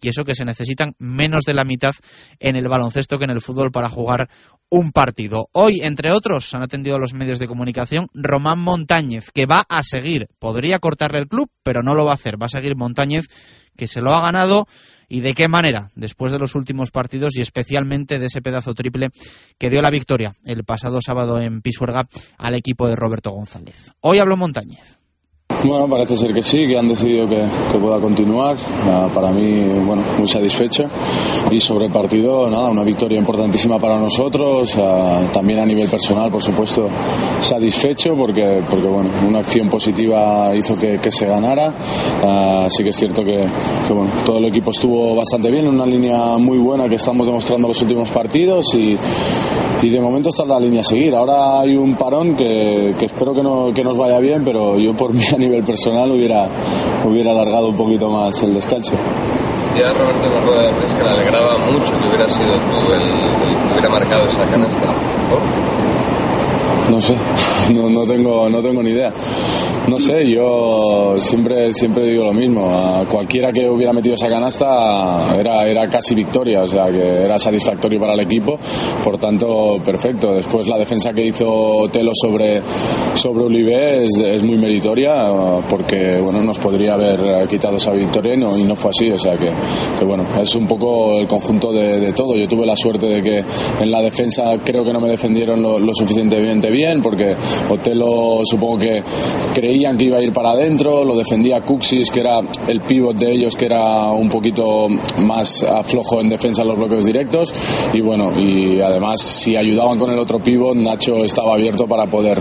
y 0.01 0.09
eso 0.09 0.23
que 0.23 0.35
se 0.35 0.45
necesitan 0.45 0.95
menos 0.99 1.43
de 1.45 1.53
la 1.53 1.63
mitad 1.63 1.93
en 2.39 2.55
el 2.55 2.67
baloncesto 2.67 3.17
que 3.17 3.25
en 3.25 3.31
el 3.31 3.41
fútbol 3.41 3.71
para 3.71 3.89
jugar 3.89 4.29
un 4.69 4.91
partido. 4.91 5.49
Hoy, 5.51 5.81
entre 5.81 6.11
otros, 6.11 6.53
han 6.53 6.63
atendido 6.63 6.95
a 6.95 6.99
los 6.99 7.13
medios 7.13 7.39
de 7.39 7.47
comunicación 7.47 8.07
Román 8.13 8.59
Montañez, 8.59 9.31
que 9.31 9.45
va 9.45 9.63
a 9.67 9.83
seguir. 9.83 10.27
Podría 10.39 10.79
cortarle 10.79 11.19
el 11.19 11.27
club, 11.27 11.49
pero 11.63 11.83
no 11.83 11.95
lo 11.95 12.05
va 12.05 12.11
a 12.11 12.15
hacer. 12.15 12.41
Va 12.41 12.47
a 12.47 12.49
seguir 12.49 12.75
Montañez, 12.75 13.27
que 13.77 13.87
se 13.87 14.01
lo 14.01 14.13
ha 14.13 14.21
ganado. 14.21 14.67
¿Y 15.07 15.21
de 15.21 15.35
qué 15.35 15.47
manera? 15.47 15.89
Después 15.95 16.31
de 16.31 16.39
los 16.39 16.55
últimos 16.55 16.89
partidos 16.89 17.35
y 17.35 17.41
especialmente 17.41 18.17
de 18.17 18.25
ese 18.25 18.41
pedazo 18.41 18.73
triple 18.73 19.09
que 19.59 19.69
dio 19.69 19.81
la 19.81 19.91
victoria 19.91 20.33
el 20.45 20.63
pasado 20.63 20.99
sábado 20.99 21.39
en 21.39 21.61
Pisuerga 21.61 22.07
al 22.37 22.55
equipo 22.55 22.89
de 22.89 22.95
Roberto 22.95 23.29
González. 23.29 23.91
Hoy 24.01 24.17
habló 24.17 24.35
Montañez. 24.35 25.04
Bueno, 25.67 25.87
parece 25.87 26.17
ser 26.17 26.31
que 26.33 26.43
sí, 26.43 26.67
que 26.67 26.77
han 26.77 26.87
decidido 26.87 27.27
que, 27.27 27.43
pueda 27.79 27.99
continuar. 27.99 28.55
Ah, 28.87 29.07
para 29.13 29.31
mí, 29.31 29.63
bueno, 29.85 30.03
muy 30.17 30.27
satisfecho. 30.27 30.85
Y 31.51 31.59
sobre 31.59 31.85
el 31.85 31.91
partido, 31.91 32.49
nada, 32.49 32.69
una 32.69 32.83
victoria 32.83 33.17
importantísima 33.17 33.79
para 33.79 33.99
nosotros. 33.99 34.75
Ah, 34.77 35.27
también 35.33 35.59
a 35.59 35.65
nivel 35.65 35.87
personal, 35.87 36.31
por 36.31 36.43
supuesto, 36.43 36.87
satisfecho 37.39 38.15
porque, 38.15 38.61
porque 38.69 38.87
bueno, 38.87 39.09
una 39.27 39.39
acción 39.39 39.69
positiva 39.69 40.51
hizo 40.55 40.77
que, 40.77 40.99
se 41.11 41.25
ganara. 41.25 41.73
Uh, 42.23 42.69
sí 42.69 42.83
que 42.83 42.89
es 42.89 42.95
cierto 42.95 43.23
que, 43.23 43.47
bueno, 43.89 44.09
todo 44.25 44.37
el 44.39 44.45
equipo 44.45 44.71
estuvo 44.71 45.15
bastante 45.15 45.51
bien, 45.51 45.65
en 45.65 45.75
una 45.75 45.85
línea 45.85 46.37
muy 46.37 46.57
buena 46.57 46.87
que 46.89 46.95
estamos 46.95 47.25
demostrando 47.25 47.67
los 47.67 47.81
últimos 47.81 48.09
partidos 48.09 48.73
y, 48.73 48.97
y 49.81 49.89
de 49.89 50.01
momento 50.01 50.29
está 50.29 50.45
la 50.45 50.59
línea 50.59 50.81
a 50.81 50.83
seguir. 50.83 51.15
Ahora 51.15 51.59
hay 51.59 51.75
un 51.75 51.95
parón 51.95 52.35
que, 52.35 52.95
que 52.97 53.05
espero 53.05 53.33
que, 53.33 53.43
no, 53.43 53.71
que 53.73 53.83
nos 53.83 53.97
vaya 53.97 54.19
bien, 54.19 54.43
pero 54.43 54.79
yo 54.79 54.95
por 54.95 55.13
mí 55.13 55.23
a 55.35 55.37
nivel 55.37 55.63
personal 55.63 56.09
hubiera, 56.11 56.47
hubiera 57.03 57.31
alargado 57.31 57.69
un 57.69 57.75
poquito 57.75 58.09
más 58.09 58.41
el 58.41 58.53
descanso. 58.53 58.93
Ya 59.77 59.91
Roberto 59.91 60.37
en 60.37 60.47
rueda 60.47 60.61
de 60.63 60.73
prensa 60.73 61.03
le 61.03 61.09
alegraba 61.09 61.57
mucho 61.69 61.91
que 61.99 62.07
hubiera 62.07 62.29
sido 62.29 62.53
tú 62.53 62.93
el, 62.93 63.01
que 63.01 63.73
hubiera 63.73 63.89
marcado 63.89 64.27
esa 64.29 64.45
canasta. 64.49 64.87
No 66.89 67.01
sé, 67.01 67.15
no, 67.73 67.89
no, 67.89 68.05
tengo, 68.05 68.49
no 68.49 68.61
tengo 68.61 68.83
ni 68.83 68.91
idea. 68.91 69.11
No 69.87 69.99
sé, 69.99 70.27
yo 70.27 71.15
siempre, 71.17 71.71
siempre 71.71 72.05
digo 72.07 72.25
lo 72.25 72.33
mismo. 72.33 72.65
A 72.73 73.05
cualquiera 73.05 73.51
que 73.51 73.69
hubiera 73.69 73.93
metido 73.93 74.15
esa 74.15 74.27
canasta 74.27 75.35
era, 75.37 75.67
era 75.67 75.87
casi 75.87 76.15
victoria, 76.15 76.63
o 76.63 76.67
sea 76.67 76.87
que 76.87 77.23
era 77.23 77.37
satisfactorio 77.37 77.99
para 77.99 78.13
el 78.13 78.21
equipo. 78.21 78.57
Por 79.03 79.19
tanto, 79.19 79.79
perfecto. 79.85 80.33
Después 80.33 80.67
la 80.67 80.79
defensa 80.79 81.13
que 81.13 81.25
hizo 81.25 81.87
Telo 81.91 82.11
sobre, 82.15 82.63
sobre 83.13 83.45
es, 84.05 84.43
muy 84.43 84.57
meritoria 84.57 85.31
porque 85.69 86.19
bueno, 86.19 86.41
nos 86.41 86.57
podría 86.57 86.95
haber 86.95 87.47
quitado 87.47 87.77
esa 87.77 87.91
victoria 87.91 88.33
y 88.33 88.37
no, 88.37 88.57
y 88.57 88.63
no 88.63 88.75
fue 88.75 88.89
así. 88.89 89.11
O 89.11 89.17
sea 89.19 89.37
que, 89.37 89.51
bueno, 90.03 90.25
es 90.41 90.55
un 90.55 90.67
poco 90.67 91.19
el 91.19 91.27
conjunto 91.27 91.71
de, 91.71 92.11
todo. 92.13 92.35
Yo 92.35 92.47
tuve 92.47 92.65
la 92.65 92.75
suerte 92.75 93.05
de 93.07 93.21
que 93.21 93.43
en 93.81 93.91
la 93.91 94.01
defensa 94.01 94.55
creo 94.63 94.83
que 94.83 94.93
no 94.93 94.99
me 94.99 95.09
defendieron 95.09 95.61
lo, 95.61 95.77
lo 95.77 95.93
suficientemente 95.93 96.71
bien 96.71 96.74
porque 97.01 97.35
Otelo 97.69 98.41
supongo 98.43 98.79
que 98.79 99.01
creía 99.53 99.93
que 99.95 100.05
iba 100.05 100.17
a 100.17 100.21
ir 100.21 100.33
para 100.33 100.51
adentro, 100.51 101.05
lo 101.05 101.15
defendía 101.15 101.61
Cuxis, 101.61 102.11
que 102.11 102.19
era 102.19 102.41
el 102.67 102.81
pívot 102.81 103.15
de 103.15 103.31
ellos, 103.31 103.55
que 103.55 103.65
era 103.65 104.11
un 104.11 104.27
poquito 104.29 104.87
más 105.19 105.63
aflojo 105.63 106.19
en 106.19 106.29
defensa 106.29 106.63
en 106.63 106.67
los 106.67 106.77
bloques 106.77 107.05
directos, 107.05 107.53
y 107.93 108.01
bueno, 108.01 108.33
y 108.37 108.81
además 108.81 109.21
si 109.21 109.55
ayudaban 109.55 109.97
con 109.97 110.11
el 110.11 110.19
otro 110.19 110.39
pívot, 110.39 110.75
Nacho 110.75 111.23
estaba 111.23 111.53
abierto 111.53 111.87
para 111.87 112.07
poder, 112.07 112.39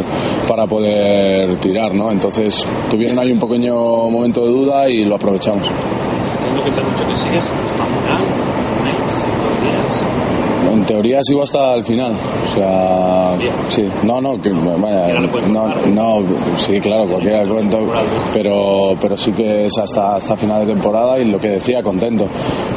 para 0.49 0.67
poder 0.67 1.57
tirar, 1.61 1.95
¿no? 1.95 2.11
Entonces 2.11 2.67
tuvieron 2.91 3.19
ahí 3.21 3.31
un 3.31 3.39
pequeño 3.39 3.75
momento 4.11 4.45
de 4.45 4.49
duda 4.49 4.89
y 4.89 5.05
lo 5.05 5.15
aprovechamos. 5.15 5.71
Entiendo 5.71 6.65
que 6.65 7.05
que 7.05 7.17
sigues 7.17 7.47
final, 7.47 8.55
en 10.73 10.85
teoría 10.85 11.21
sigo 11.23 11.43
hasta 11.43 11.75
el 11.75 11.85
final. 11.85 12.13
O 12.13 12.55
sea, 12.55 13.37
sí, 13.69 13.87
no, 14.03 14.21
no, 14.21 14.41
que, 14.41 14.51
vaya, 14.51 15.21
no, 15.49 15.69
no, 15.87 16.23
sí, 16.57 16.81
claro, 16.81 17.07
cualquier 17.07 17.49
cuento, 17.49 17.79
pero, 18.33 18.97
pero 19.01 19.17
sí 19.17 19.33
que 19.33 19.67
es 19.67 19.79
hasta, 19.79 20.17
hasta 20.17 20.37
final 20.37 20.67
de 20.67 20.73
temporada 20.73 21.19
y 21.19 21.25
lo 21.27 21.39
que 21.39 21.49
decía, 21.49 21.83
contento. 21.83 22.29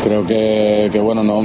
Creo 0.04 0.26
que, 0.26 0.90
que 0.92 1.00
bueno, 1.00 1.24
no 1.24 1.42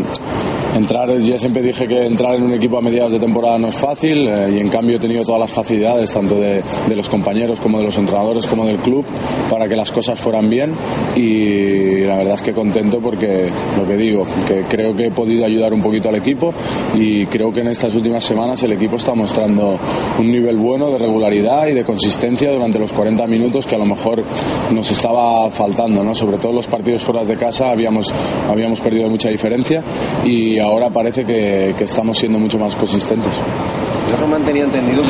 entrar, 0.77 1.11
yo 1.19 1.39
siempre 1.39 1.63
dije 1.63 1.87
que 1.87 2.07
entrar 2.07 2.35
en 2.35 2.45
un 2.45 2.55
equipo 2.55 2.79
a 2.79 2.81
mediados 2.81 3.13
de 3.13 3.19
temporada 3.19 3.59
no 3.59 3.69
es 3.69 3.75
fácil 3.75 4.29
eh, 4.29 4.49
y 4.53 4.61
en 4.61 4.69
cambio 4.69 4.97
he 4.97 4.99
tenido 4.99 5.23
todas 5.23 5.41
las 5.41 5.53
facilidades, 5.53 6.13
tanto 6.13 6.37
de, 6.37 6.63
de, 6.89 6.97
los 6.97 7.09
compañeros 7.09 7.61
como 7.61 7.79
de 7.79 7.85
los 7.85 7.99
entrenadores 7.99 8.47
como 8.47 8.65
del 8.65 8.79
club, 8.79 9.05
para 9.51 9.69
que 9.69 9.77
las 9.77 9.93
cosas 9.93 10.19
fueran 10.19 10.49
bien 10.49 10.75
y 11.15 12.01
la 12.05 12.17
verdad 12.17 12.35
es 12.35 12.43
que 12.43 12.53
contento 12.53 13.01
porque 13.01 13.51
lo 13.77 13.87
que 13.87 13.97
digo, 13.97 14.27
que 14.49 14.63
creo 14.69 14.97
que 14.97 15.07
he 15.07 15.11
podido 15.11 15.45
ayudar 15.45 15.75
un 15.75 15.83
poquito 15.83 16.09
al 16.09 16.17
equipo 16.17 16.32
y 16.95 17.27
creo 17.27 17.53
que 17.53 17.61
en 17.61 17.69
estas 17.69 17.95
últimas 17.95 18.25
semanas 18.25 18.63
el 18.63 18.73
equipo 18.73 18.97
está 18.97 19.15
mostrando 19.15 19.79
un 20.19 20.31
nivel 20.31 20.57
bueno 20.57 20.91
de 20.91 20.99
regularidad 20.99 21.67
y 21.67 21.73
de 21.73 21.85
consistencia 21.85 22.53
durante 22.53 22.79
los 22.79 22.93
40 22.93 23.27
minutos 23.27 23.67
que 23.67 23.75
a 23.75 23.79
lo 23.79 23.87
mejor 23.87 24.23
nos 24.73 24.91
estaba 24.91 25.51
faltando, 25.51 26.03
¿no? 26.03 26.15
sobre 26.15 26.39
todo 26.39 26.53
los 26.53 26.67
partidos 26.67 27.03
fuera 27.03 27.25
de 27.25 27.37
casa 27.37 27.71
habíamos, 27.71 28.13
habíamos 28.49 28.81
perdido 28.81 29.09
mucha 29.09 29.29
diferencia 29.29 29.83
y 30.25 30.59
ahora 30.59 30.91
parece 30.91 31.25
que, 31.25 31.75
estamos 31.83 32.17
siendo 32.17 32.39
mucho 32.39 32.59
más 32.59 32.77
consistentes. 32.77 33.33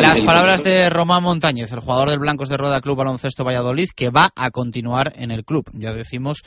Las 0.01 0.21
palabras 0.23 0.65
de 0.65 0.89
Román 0.89 1.23
Montañez, 1.23 1.71
el 1.73 1.81
jugador 1.81 2.11
del 2.11 2.19
Blancos 2.19 2.49
de 2.49 2.57
Rueda 2.57 2.81
Club 2.81 2.97
Baloncesto 2.97 3.45
Valladolid, 3.45 3.91
que 3.95 4.11
va 4.11 4.31
a 4.35 4.51
continuar 4.51 5.13
en 5.17 5.31
el 5.31 5.45
club. 5.45 5.65
Ya 5.75 5.93
decimos 5.93 6.43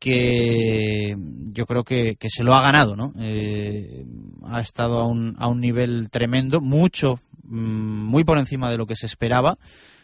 que 0.00 1.14
yo 1.52 1.66
creo 1.66 1.84
que, 1.84 2.16
se 2.28 2.42
lo 2.42 2.54
ha 2.54 2.62
ganado, 2.62 2.96
¿no? 2.96 3.12
Eh, 3.20 4.04
ha 4.44 4.60
estado 4.60 4.98
a 4.98 5.06
un, 5.06 5.36
a 5.38 5.46
un 5.46 5.60
nivel 5.60 6.08
tremendo, 6.10 6.60
mucho, 6.60 7.20
mm, 7.44 8.06
muy 8.06 8.24
por 8.24 8.38
encima 8.38 8.70
de 8.70 8.78
lo 8.78 8.86
que 8.86 8.96
se 8.96 9.06
esperaba 9.06 9.58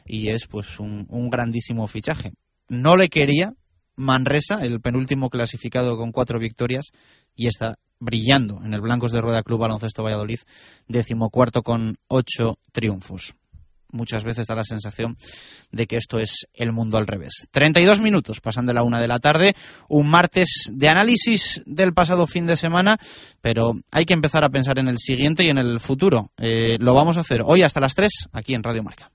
y 0.05 0.29
es 0.29 0.47
pues 0.47 0.79
un, 0.79 1.07
un 1.09 1.31
grandísimo 1.31 1.89
fichaje. 1.89 2.33
No 2.69 2.95
le 2.97 3.09
quería 3.09 3.55
Manresa, 3.97 4.57
el 4.61 4.81
penúltimo 4.83 5.31
clasificado 5.31 5.97
con 5.97 6.13
cuatro 6.13 6.39
victorias, 6.39 6.93
y 7.35 7.47
está 7.47 7.77
brillando 7.99 8.61
en 8.63 8.75
el 8.75 8.83
Blancos 8.83 9.11
de 9.11 9.23
Rueda 9.23 9.43
Club 9.43 9.61
Baloncesto 9.61 10.03
Valladolid, 10.03 10.41
decimocuarto 10.87 11.63
con 11.63 11.97
ocho 12.09 12.59
triunfos. 12.73 13.35
Muchas 13.97 14.25
veces 14.25 14.47
da 14.47 14.55
la 14.55 14.65
sensación 14.65 15.17
de 15.73 15.87
que 15.87 15.97
esto 15.97 16.19
es 16.19 16.47
el 16.55 16.73
mundo 16.73 16.99
al 16.99 17.07
revés. 17.07 17.49
32 17.51 18.01
minutos, 18.01 18.41
pasan 18.41 18.67
de 18.67 18.75
la 18.75 18.83
una 18.83 19.01
de 19.01 19.09
la 19.09 19.19
tarde, 19.19 19.55
un 19.89 20.09
martes 20.09 20.71
de 20.73 20.89
análisis 20.89 21.63
del 21.67 21.95
pasado 21.95 22.27
fin 22.27 22.47
de 22.47 22.57
semana, 22.57 22.99
pero 23.41 23.73
hay 23.91 24.05
que 24.05 24.15
empezar 24.15 24.45
a 24.45 24.51
pensar 24.51 24.79
en 24.79 24.89
el 24.89 24.99
siguiente 24.99 25.45
y 25.45 25.49
en 25.49 25.59
el 25.59 25.81
futuro. 25.81 26.31
Eh, 26.39 26.77
lo 26.79 26.95
vamos 26.95 27.17
a 27.17 27.21
hacer 27.21 27.43
hoy 27.45 27.63
hasta 27.63 27.81
las 27.81 27.95
3 27.95 28.29
aquí 28.33 28.55
en 28.55 28.63
Radio 28.63 28.83
Marca. 28.83 29.11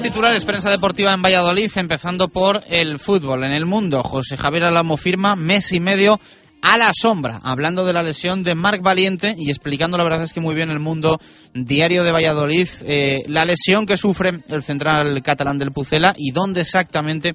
Titulares, 0.00 0.44
prensa 0.44 0.70
deportiva 0.70 1.12
en 1.12 1.22
Valladolid, 1.22 1.70
empezando 1.76 2.28
por 2.28 2.60
el 2.68 2.98
fútbol. 2.98 3.44
En 3.44 3.52
el 3.52 3.66
mundo, 3.66 4.02
José 4.02 4.36
Javier 4.36 4.64
Alamo 4.64 4.96
firma 4.96 5.36
mes 5.36 5.72
y 5.72 5.80
medio 5.80 6.20
a 6.62 6.76
la 6.76 6.90
sombra, 6.92 7.40
hablando 7.42 7.84
de 7.84 7.92
la 7.92 8.02
lesión 8.02 8.42
de 8.42 8.54
Marc 8.54 8.82
Valiente 8.82 9.34
y 9.38 9.50
explicando, 9.50 9.96
la 9.96 10.04
verdad 10.04 10.24
es 10.24 10.32
que 10.32 10.40
muy 10.40 10.54
bien 10.54 10.70
el 10.70 10.80
mundo 10.80 11.18
diario 11.54 12.04
de 12.04 12.12
Valladolid, 12.12 12.68
eh, 12.84 13.24
la 13.28 13.44
lesión 13.44 13.86
que 13.86 13.96
sufre 13.96 14.38
el 14.48 14.62
central 14.62 15.22
catalán 15.22 15.58
del 15.58 15.72
Pucela 15.72 16.14
y 16.16 16.32
dónde 16.32 16.62
exactamente 16.62 17.32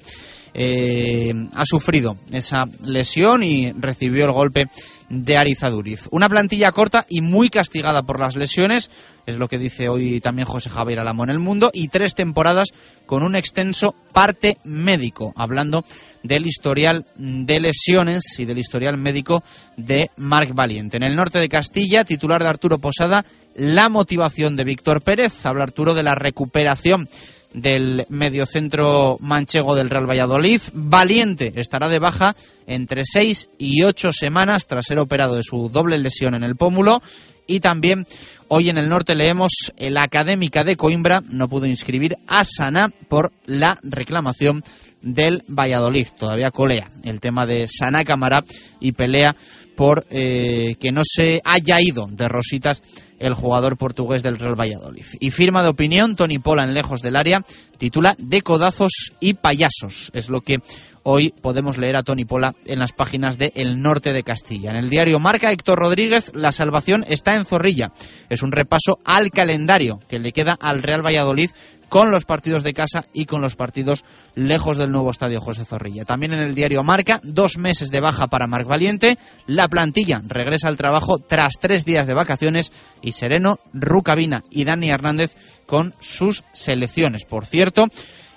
eh, 0.54 1.32
ha 1.54 1.64
sufrido 1.64 2.16
esa 2.30 2.66
lesión 2.84 3.42
y 3.42 3.72
recibió 3.72 4.26
el 4.26 4.32
golpe 4.32 4.68
de 5.12 5.36
Arizaduriz. 5.36 6.08
Una 6.10 6.30
plantilla 6.30 6.72
corta 6.72 7.04
y 7.06 7.20
muy 7.20 7.50
castigada 7.50 8.02
por 8.02 8.18
las 8.18 8.34
lesiones, 8.34 8.90
es 9.26 9.36
lo 9.36 9.46
que 9.46 9.58
dice 9.58 9.90
hoy 9.90 10.20
también 10.20 10.48
José 10.48 10.70
Javier 10.70 11.00
Alamo 11.00 11.22
en 11.22 11.30
el 11.30 11.38
mundo, 11.38 11.70
y 11.72 11.88
tres 11.88 12.14
temporadas 12.14 12.70
con 13.04 13.22
un 13.22 13.36
extenso 13.36 13.94
parte 14.14 14.56
médico, 14.64 15.34
hablando 15.36 15.84
del 16.22 16.46
historial 16.46 17.04
de 17.16 17.60
lesiones 17.60 18.38
y 18.38 18.46
del 18.46 18.58
historial 18.58 18.96
médico 18.96 19.44
de 19.76 20.10
Marc 20.16 20.54
Valiente. 20.54 20.96
En 20.96 21.02
el 21.02 21.14
norte 21.14 21.38
de 21.38 21.50
Castilla, 21.50 22.04
titular 22.04 22.42
de 22.42 22.48
Arturo 22.48 22.78
Posada, 22.78 23.26
la 23.54 23.90
motivación 23.90 24.56
de 24.56 24.64
Víctor 24.64 25.02
Pérez, 25.02 25.44
habla 25.44 25.64
Arturo 25.64 25.92
de 25.92 26.04
la 26.04 26.14
recuperación 26.14 27.06
del 27.54 28.06
mediocentro 28.08 29.18
manchego 29.20 29.74
del 29.74 29.90
Real 29.90 30.08
Valladolid. 30.08 30.60
Valiente 30.72 31.52
estará 31.56 31.88
de 31.88 31.98
baja 31.98 32.34
entre 32.66 33.02
seis 33.04 33.50
y 33.58 33.82
ocho 33.82 34.12
semanas 34.12 34.66
tras 34.66 34.86
ser 34.86 34.98
operado 34.98 35.34
de 35.34 35.42
su 35.42 35.68
doble 35.68 35.98
lesión 35.98 36.34
en 36.34 36.44
el 36.44 36.56
pómulo 36.56 37.02
Y 37.46 37.60
también 37.60 38.06
hoy 38.48 38.70
en 38.70 38.78
el 38.78 38.88
norte 38.88 39.14
leemos 39.14 39.72
la 39.78 40.04
Académica 40.04 40.64
de 40.64 40.76
Coimbra 40.76 41.22
no 41.30 41.48
pudo 41.48 41.66
inscribir 41.66 42.16
a 42.26 42.44
Sana 42.44 42.92
por 43.08 43.32
la 43.46 43.78
reclamación 43.82 44.62
del 45.02 45.42
Valladolid. 45.48 46.06
Todavía 46.18 46.50
colea 46.50 46.88
el 47.04 47.20
tema 47.20 47.44
de 47.44 47.66
Sana 47.68 48.04
Cámara 48.04 48.44
y 48.80 48.92
pelea 48.92 49.36
por 49.76 50.04
eh, 50.10 50.74
que 50.80 50.92
no 50.92 51.02
se 51.04 51.40
haya 51.44 51.80
ido 51.80 52.06
de 52.10 52.28
rositas 52.28 52.82
el 53.22 53.34
jugador 53.34 53.76
portugués 53.76 54.22
del 54.22 54.36
Real 54.36 54.58
Valladolid. 54.58 55.04
Y 55.20 55.30
firma 55.30 55.62
de 55.62 55.68
opinión, 55.68 56.16
Tony 56.16 56.38
Pola 56.38 56.64
en 56.64 56.74
lejos 56.74 57.00
del 57.00 57.16
área, 57.16 57.44
titula 57.78 58.14
De 58.18 58.42
codazos 58.42 59.12
y 59.20 59.34
payasos. 59.34 60.10
Es 60.12 60.28
lo 60.28 60.40
que 60.40 60.58
hoy 61.04 61.32
podemos 61.40 61.78
leer 61.78 61.96
a 61.96 62.02
Tony 62.02 62.24
Pola 62.24 62.52
en 62.66 62.80
las 62.80 62.92
páginas 62.92 63.38
de 63.38 63.52
El 63.54 63.80
Norte 63.80 64.12
de 64.12 64.24
Castilla. 64.24 64.70
En 64.70 64.76
el 64.76 64.90
diario 64.90 65.20
Marca, 65.20 65.52
Héctor 65.52 65.78
Rodríguez, 65.78 66.32
la 66.34 66.50
salvación 66.50 67.04
está 67.08 67.34
en 67.34 67.44
Zorrilla. 67.44 67.92
Es 68.28 68.42
un 68.42 68.50
repaso 68.50 68.98
al 69.04 69.30
calendario 69.30 70.00
que 70.08 70.18
le 70.18 70.32
queda 70.32 70.56
al 70.60 70.82
Real 70.82 71.04
Valladolid 71.06 71.50
con 71.92 72.10
los 72.10 72.24
partidos 72.24 72.64
de 72.64 72.72
casa 72.72 73.04
y 73.12 73.26
con 73.26 73.42
los 73.42 73.54
partidos 73.54 74.02
lejos 74.34 74.78
del 74.78 74.90
nuevo 74.90 75.10
estadio 75.10 75.42
José 75.42 75.66
Zorrilla. 75.66 76.06
También 76.06 76.32
en 76.32 76.38
el 76.38 76.54
diario 76.54 76.82
Marca, 76.82 77.20
dos 77.22 77.58
meses 77.58 77.90
de 77.90 78.00
baja 78.00 78.28
para 78.28 78.46
Marc 78.46 78.66
Valiente, 78.66 79.18
la 79.46 79.68
plantilla 79.68 80.22
regresa 80.26 80.68
al 80.68 80.78
trabajo 80.78 81.18
tras 81.18 81.58
tres 81.60 81.84
días 81.84 82.06
de 82.06 82.14
vacaciones 82.14 82.72
y 83.02 83.12
Sereno, 83.12 83.58
Rucabina 83.74 84.42
y 84.48 84.64
Dani 84.64 84.88
Hernández 84.88 85.36
con 85.66 85.92
sus 86.00 86.44
selecciones. 86.54 87.26
Por 87.26 87.44
cierto, 87.44 87.88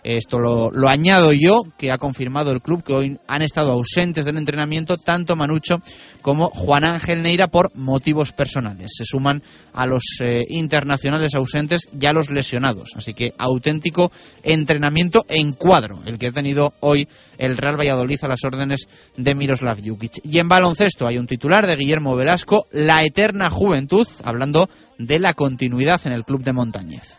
esto 0.05 0.37
lo, 0.39 0.87
añado 0.87 1.33
yo, 1.33 1.63
que 1.77 1.91
ha 1.91 1.97
confirmado 1.97 2.51
el 2.51 2.61
club 2.61 2.83
que 2.83 2.93
hoy 2.93 3.19
han 3.27 3.41
estado 3.41 3.71
ausentes 3.71 4.25
del 4.25 4.37
entrenamiento 4.37 4.97
tanto 4.97 5.35
Manucho 5.35 5.81
como 6.21 6.49
Juan 6.49 6.83
Ángel 6.83 7.23
Neira 7.23 7.47
por 7.47 7.75
motivos 7.75 8.31
personales. 8.31 8.91
Se 8.95 9.03
suman 9.03 9.41
a 9.73 9.87
los 9.87 10.03
eh, 10.21 10.45
internacionales 10.49 11.33
ausentes 11.33 11.87
y 11.99 12.07
a 12.07 12.13
los 12.13 12.29
lesionados. 12.29 12.91
Así 12.95 13.15
que 13.15 13.33
auténtico 13.39 14.11
entrenamiento 14.43 15.25
en 15.27 15.53
cuadro, 15.53 16.01
el 16.05 16.19
que 16.19 16.27
ha 16.27 16.31
tenido 16.31 16.73
hoy 16.81 17.07
el 17.39 17.57
Real 17.57 17.79
Valladolid 17.79 18.23
a 18.23 18.27
las 18.27 18.43
órdenes 18.43 18.87
de 19.17 19.33
Miroslav 19.33 19.79
Jukic. 19.83 20.19
Y 20.23 20.37
en 20.37 20.47
baloncesto 20.47 21.07
hay 21.07 21.17
un 21.17 21.27
titular 21.27 21.65
de 21.65 21.75
Guillermo 21.75 22.15
Velasco, 22.15 22.67
La 22.71 23.03
Eterna 23.03 23.49
Juventud, 23.49 24.07
hablando 24.23 24.69
de 24.99 25.17
la 25.17 25.33
continuidad 25.33 25.99
en 26.05 26.13
el 26.13 26.25
club 26.25 26.43
de 26.43 26.53
Montañez. 26.53 27.17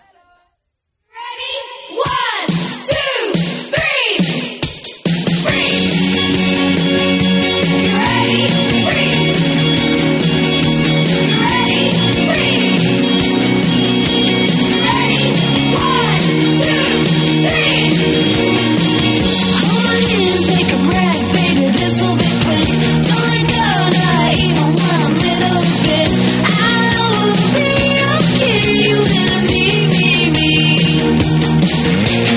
me, 29.42 29.88
me, 29.88 30.30
me. 30.30 32.35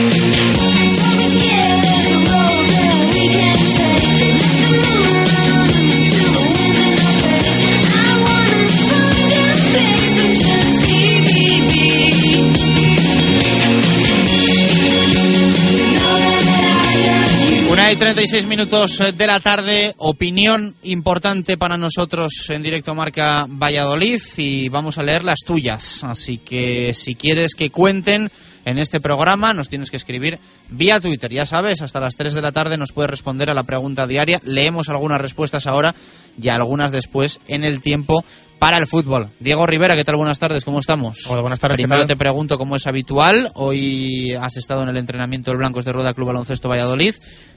Hay 17.89 17.95
36 17.95 18.45
minutos 18.45 19.01
de 19.17 19.25
la 19.25 19.39
tarde, 19.39 19.95
opinión 19.97 20.75
importante 20.83 21.57
para 21.57 21.75
nosotros 21.75 22.47
en 22.49 22.61
directo 22.61 22.93
Marca 22.93 23.47
Valladolid 23.49 24.21
y 24.37 24.69
vamos 24.69 24.99
a 24.99 25.03
leer 25.03 25.23
las 25.23 25.39
tuyas. 25.43 26.03
Así 26.03 26.37
que 26.37 26.93
si 26.93 27.15
quieres 27.15 27.55
que 27.55 27.71
cuenten 27.71 28.29
en 28.65 28.77
este 28.77 28.99
programa 28.99 29.55
nos 29.55 29.69
tienes 29.69 29.89
que 29.89 29.97
escribir 29.97 30.37
vía 30.69 30.99
Twitter. 30.99 31.33
Ya 31.33 31.47
sabes, 31.47 31.81
hasta 31.81 31.99
las 31.99 32.15
3 32.15 32.35
de 32.35 32.43
la 32.43 32.51
tarde 32.51 32.77
nos 32.77 32.91
puedes 32.91 33.09
responder 33.09 33.49
a 33.49 33.55
la 33.55 33.63
pregunta 33.63 34.05
diaria. 34.05 34.39
Leemos 34.43 34.89
algunas 34.89 35.19
respuestas 35.19 35.65
ahora 35.65 35.95
y 36.39 36.49
algunas 36.49 36.91
después 36.91 37.39
en 37.47 37.63
el 37.63 37.81
tiempo 37.81 38.23
para 38.59 38.77
el 38.77 38.85
fútbol. 38.85 39.29
Diego 39.39 39.65
Rivera, 39.65 39.95
¿qué 39.95 40.03
tal? 40.03 40.17
Buenas 40.17 40.37
tardes, 40.37 40.65
¿cómo 40.65 40.79
estamos? 40.79 41.25
Hola, 41.27 41.41
buenas 41.41 41.59
tardes. 41.59 41.77
Primero 41.77 42.05
te 42.05 42.17
pregunto 42.17 42.57
cómo 42.57 42.75
es 42.75 42.85
habitual. 42.85 43.51
Hoy 43.55 44.33
has 44.33 44.57
estado 44.57 44.83
en 44.83 44.89
el 44.89 44.97
entrenamiento 44.97 45.51
del 45.51 45.59
Blancos 45.59 45.85
de 45.85 45.93
Rueda 45.93 46.13
Club 46.13 46.27
Baloncesto 46.27 46.67
Valladolid. 46.67 47.15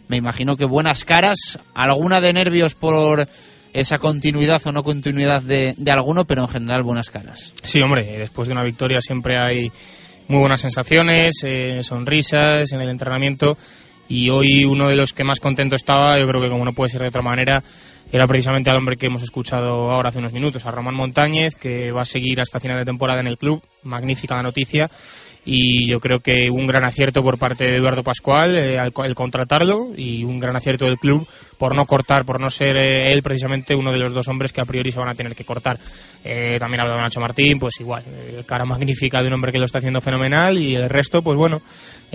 Me 0.09 0.17
imagino 0.17 0.57
que 0.57 0.65
buenas 0.65 1.05
caras, 1.05 1.59
alguna 1.75 2.21
de 2.21 2.33
nervios 2.33 2.75
por 2.75 3.29
esa 3.73 3.99
continuidad 3.99 4.63
o 4.65 4.73
no 4.73 4.83
continuidad 4.85 5.43
de, 5.43 5.75
de 5.77 5.91
alguno, 5.91 6.25
pero 6.25 6.43
en 6.43 6.49
general 6.49 6.85
buenas 6.85 7.11
caras. 7.11 7.53
Sí, 7.65 7.81
hombre, 7.81 8.05
después 8.19 8.49
de 8.49 8.53
una 8.53 8.63
victoria 8.63 9.01
siempre 9.01 9.39
hay 9.39 9.73
muy 10.29 10.39
buenas 10.39 10.61
sensaciones, 10.61 11.43
eh, 11.43 11.83
sonrisas 11.83 12.73
en 12.73 12.81
el 12.81 12.89
entrenamiento 12.89 13.57
y 14.09 14.31
hoy 14.31 14.65
uno 14.65 14.89
de 14.89 14.97
los 14.97 15.13
que 15.13 15.25
más 15.25 15.41
contento 15.41 15.77
estaba, 15.77 16.19
yo 16.19 16.27
creo 16.27 16.41
que 16.41 16.49
como 16.49 16.65
no 16.65 16.73
puede 16.73 16.91
ser 16.91 17.03
de 17.03 17.09
otra 17.09 17.23
manera, 17.23 17.63
era 18.13 18.27
precisamente 18.27 18.69
al 18.69 18.77
hombre 18.77 18.97
que 18.97 19.07
hemos 19.07 19.23
escuchado 19.23 19.91
ahora 19.91 20.11
hace 20.11 20.19
unos 20.19 20.33
minutos, 20.33 20.67
a 20.67 20.71
Román 20.71 20.95
Montañez, 20.95 21.55
que 21.55 21.93
va 21.93 22.03
a 22.03 22.07
seguir 22.07 22.41
hasta 22.41 22.61
final 22.61 22.79
de 22.79 22.85
temporada 22.85 23.21
en 23.21 23.27
el 23.27 23.39
club. 23.39 23.63
Magnífica 23.85 24.37
la 24.37 24.43
noticia 24.43 24.91
y 25.45 25.91
yo 25.91 25.99
creo 25.99 26.21
que 26.21 26.51
un 26.51 26.67
gran 26.67 26.85
acierto 26.85 27.23
por 27.23 27.37
parte 27.37 27.65
de 27.65 27.77
Eduardo 27.77 28.05
Pascual 28.05 28.55
eh, 28.55 28.79
al, 28.79 28.93
el 29.05 29.15
contratarlo 29.15 29.89
y 29.97 30.23
un 30.23 30.39
gran 30.39 30.55
acierto 30.55 30.85
del 30.85 30.99
club 30.99 31.27
por 31.59 31.75
no 31.75 31.85
cortar, 31.85 32.25
por 32.25 32.41
no 32.41 32.49
ser 32.49 32.77
eh, 32.77 33.13
él 33.13 33.23
precisamente 33.23 33.75
uno 33.75 33.91
de 33.91 33.99
los 33.99 34.13
dos 34.13 34.29
hombres 34.29 34.53
que 34.53 34.61
a 34.61 34.65
priori 34.65 34.93
se 34.93 35.01
van 35.01 35.11
a 35.11 35.15
tener 35.15 35.35
que 35.35 35.45
cortar. 35.45 35.79
Eh, 36.25 36.57
también 36.61 36.81
ha 36.81 36.85
hablado 36.85 37.03
Nacho 37.03 37.21
Martín, 37.21 37.59
pues 37.59 37.81
igual, 37.81 38.05
cara 38.47 38.65
magnífica 38.65 39.21
de 39.21 39.29
un 39.29 39.35
hombre 39.35 39.53
que 39.53 39.59
lo 39.59 39.65
está 39.65 39.79
haciendo 39.79 40.01
fenomenal 40.01 40.63
y 40.63 40.77
el 40.77 40.89
resto, 40.89 41.23
pues 41.23 41.37
bueno, 41.37 41.61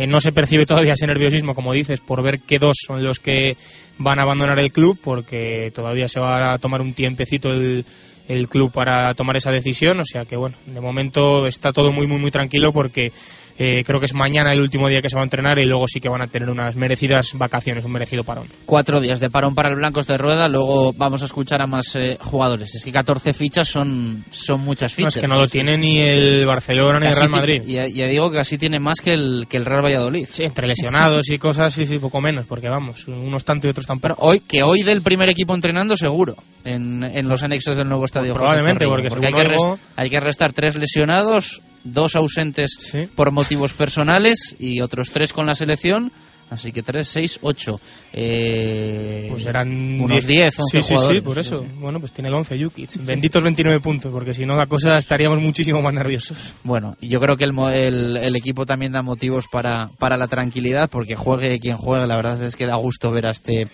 no 0.08 0.22
se 0.22 0.32
percibe 0.32 0.66
todavía 0.66 0.94
ese 0.94 1.08
nerviosismo, 1.08 1.54
como 1.54 1.74
dices, 1.74 2.00
por 2.00 2.22
ver 2.22 2.40
qué 2.40 2.60
dos 2.60 2.78
son 2.86 3.04
los 3.04 3.20
que 3.20 3.58
van 3.98 4.20
a 4.20 4.24
abandonar 4.24 4.60
el 4.60 4.72
club, 4.72 4.98
porque 5.04 5.72
todavía 5.74 6.08
se 6.08 6.20
va 6.20 6.54
a 6.54 6.58
tomar 6.60 6.82
un 6.82 6.94
tiempecito 6.94 7.52
el 7.52 7.84
el 8.28 8.48
club 8.48 8.72
para 8.72 9.14
tomar 9.14 9.38
esa 9.38 9.52
decisión. 9.52 10.00
O 10.00 10.06
sea 10.06 10.26
que, 10.26 10.36
bueno, 10.36 10.56
de 10.66 10.82
momento 10.82 11.48
está 11.48 11.74
todo 11.74 11.92
muy, 11.92 12.08
muy, 12.08 12.20
muy 12.20 12.32
tranquilo 12.32 12.72
porque 12.74 13.12
eh, 13.58 13.84
creo 13.86 14.00
que 14.00 14.06
es 14.06 14.14
mañana 14.14 14.52
el 14.52 14.62
último 14.62 14.88
día 14.88 15.00
que 15.02 15.10
se 15.10 15.16
va 15.16 15.22
a 15.22 15.26
entrenar 15.26 15.58
y 15.60 15.66
luego 15.66 15.88
sí 15.88 16.00
que 16.00 16.10
van 16.10 16.22
a 16.22 16.28
tener 16.28 16.50
unas 16.50 16.76
merecidas 16.76 17.32
vacaciones, 17.34 17.84
un 17.86 17.92
merecido 17.92 18.24
parón. 18.24 18.48
Cuatro 18.66 19.02
días 19.02 19.20
de 19.20 19.30
parón 19.30 19.56
para 19.56 19.70
el 19.70 19.76
Blancos 19.76 20.08
de 20.08 20.18
Rueda, 20.18 20.48
luego 20.48 20.94
vamos 20.94 21.22
a 21.24 21.26
escuchar 21.26 21.62
a 21.62 21.68
más 21.68 21.96
eh, 21.96 22.18
jugadores. 22.22 22.76
Es 22.76 22.84
que 22.84 22.92
14 22.92 23.34
fichas 23.34 23.68
son, 23.68 24.24
son 24.32 24.62
muchas 24.62 24.94
fichas. 24.94 25.16
No, 25.16 25.18
es 25.18 25.22
que 25.22 25.28
no 25.28 25.38
lo 25.38 25.48
tiene 25.48 25.78
ni 25.78 26.00
el 26.00 26.46
Barcelona 26.46 27.00
ni 27.00 27.08
el 27.08 27.16
Real 27.16 27.32
Madrid. 27.32 27.64
Ya, 27.66 27.88
ya, 27.88 28.08
digo 28.08 28.30
que 28.32 28.40
así 28.40 28.58
tiene 28.58 28.80
más 28.80 29.02
que 29.02 29.14
el, 29.14 29.48
que 29.50 29.58
el 29.58 29.66
Real 29.66 29.84
Valladolid. 29.84 30.28
Sí, 30.32 30.44
entre 30.44 30.68
lesionados 30.68 31.30
y 31.30 31.40
cosas, 31.40 31.74
sí, 31.74 31.88
sí, 31.88 31.98
poco 32.00 32.22
menos, 32.22 32.46
porque 32.46 32.70
vamos, 32.70 33.08
unos 33.08 33.44
tanto 33.44 33.68
y 33.68 33.72
otros 33.72 33.86
tampoco. 33.86 33.98
Pero 34.16 34.16
hoy, 34.20 34.40
que 34.42 34.64
hoy 34.64 34.84
del 34.84 35.02
primer 35.02 35.30
equipo 35.30 35.56
entrenando, 35.56 35.98
seguro, 35.98 36.36
en, 36.64 37.04
en 37.04 37.28
los 37.28 37.44
anexos 37.44 37.76
del 37.78 37.90
nuevo 37.90 38.06
estadio. 38.06 38.34
Pues 38.34 38.42
probablemente, 38.42 38.86
porque, 38.86 39.10
porque 39.10 39.28
hay, 39.28 39.34
que 39.34 39.48
rest, 39.48 39.82
hay 39.96 40.10
que 40.10 40.20
restar 40.20 40.54
tres 40.54 40.76
lesionados, 40.76 41.62
dos 41.94 42.16
ausentes 42.16 42.72
sí. 42.80 43.08
por 43.16 43.32
motivos 43.32 43.74
personales 43.74 44.56
y 44.60 44.82
otros 44.82 45.10
tres 45.10 45.34
con 45.34 45.46
la 45.46 45.56
selección. 45.56 46.12
Así 46.50 46.72
que 46.72 46.82
3, 46.82 47.06
6, 47.06 47.40
8. 47.42 47.82
Eh, 48.14 49.28
pues 49.30 49.46
eran 49.46 50.00
unos 50.00 50.26
10, 50.26 50.60
11 50.60 50.82
sí, 50.82 50.82
sí, 50.82 50.94
jugadores. 50.94 51.18
Sí, 51.18 51.22
por 51.22 51.40
eso. 51.40 51.66
Bueno, 51.80 52.00
pues 52.00 52.14
tiene 52.14 52.30
el 52.30 52.36
11 52.36 52.64
Jukic. 52.64 53.06
Benditos 53.06 53.44
29 53.44 53.82
puntos, 53.82 54.12
porque 54.14 54.34
si 54.34 54.46
no 54.46 54.56
la 54.56 54.66
cosa 54.66 54.98
estaríamos 54.98 55.42
muchísimo 55.42 55.82
más 55.82 55.94
nerviosos. 55.94 56.54
Bueno, 56.64 56.96
yo 57.02 57.20
creo 57.20 57.36
que 57.36 57.44
el, 57.44 57.54
el, 57.74 58.18
el, 58.18 58.36
equipo 58.38 58.66
también 58.66 58.94
da 58.94 59.02
motivos 59.02 59.46
para, 59.52 59.92
para 59.98 60.16
la 60.16 60.28
tranquilidad, 60.28 60.90
porque 60.90 61.16
juegue 61.16 61.60
quien 61.60 61.76
juegue, 61.76 62.08
la 62.08 62.16
verdad 62.16 62.42
es 62.42 62.56
que 62.56 62.66
da 62.66 62.78
gusto 62.78 63.12
ver 63.12 63.26
a 63.26 63.32
este 63.32 63.68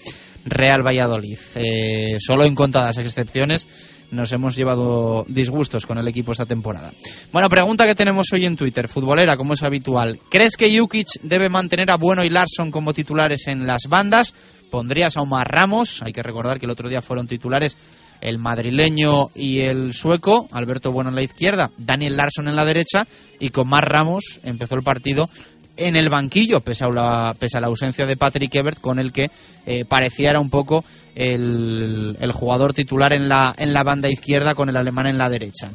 Real 0.45 0.85
Valladolid. 0.85 1.37
Eh, 1.55 2.17
solo 2.19 2.43
en 2.43 2.55
contadas 2.55 2.97
excepciones 2.97 3.67
nos 4.13 4.31
hemos 4.31 4.55
llevado 4.55 5.25
disgustos 5.27 5.85
con 5.85 5.97
el 5.97 6.07
equipo 6.07 6.31
esta 6.31 6.45
temporada. 6.45 6.93
Bueno, 7.31 7.49
pregunta 7.49 7.85
que 7.85 7.95
tenemos 7.95 8.31
hoy 8.31 8.45
en 8.45 8.55
Twitter, 8.55 8.87
futbolera, 8.87 9.35
como 9.37 9.53
es 9.53 9.63
habitual. 9.63 10.19
¿Crees 10.29 10.55
que 10.55 10.77
Jukic 10.77 11.21
debe 11.23 11.49
mantener 11.49 11.91
a 11.91 11.97
Bueno 11.97 12.23
y 12.23 12.29
Larson 12.29 12.71
como 12.71 12.93
titulares 12.93 13.47
en 13.47 13.65
las 13.65 13.87
bandas? 13.89 14.33
¿Pondrías 14.69 15.17
a 15.17 15.21
Omar 15.21 15.51
Ramos? 15.51 16.01
Hay 16.03 16.13
que 16.13 16.23
recordar 16.23 16.59
que 16.59 16.65
el 16.65 16.71
otro 16.71 16.89
día 16.89 17.01
fueron 17.01 17.27
titulares 17.27 17.75
el 18.21 18.37
madrileño 18.37 19.31
y 19.35 19.59
el 19.59 19.93
sueco, 19.93 20.47
Alberto 20.51 20.91
Bueno 20.91 21.09
en 21.09 21.15
la 21.15 21.23
izquierda, 21.23 21.71
Daniel 21.77 22.15
Larson 22.15 22.47
en 22.47 22.55
la 22.55 22.63
derecha, 22.63 23.05
y 23.39 23.49
con 23.49 23.67
más 23.67 23.83
Ramos 23.83 24.39
empezó 24.43 24.75
el 24.75 24.83
partido 24.83 25.29
en 25.75 25.95
el 25.95 26.09
banquillo, 26.09 26.61
pese 26.61 26.85
a 26.85 26.89
la, 26.89 27.35
pese 27.37 27.57
a 27.57 27.61
la 27.61 27.67
ausencia 27.67 28.05
de 28.05 28.15
Patrick 28.15 28.53
Ebert, 28.55 28.79
con 28.79 28.99
el 28.99 29.11
que 29.11 29.25
eh, 29.65 29.85
pareciera 29.85 30.39
un 30.39 30.49
poco 30.49 30.85
el, 31.15 32.31
jugador 32.33 32.73
titular 32.73 33.13
en 33.13 33.29
la, 33.29 33.53
en 33.57 33.73
la 33.73 33.83
banda 33.83 34.09
izquierda 34.09 34.55
con 34.55 34.69
el 34.69 34.77
alemán 34.77 35.07
en 35.07 35.17
la 35.17 35.29
derecha. 35.29 35.71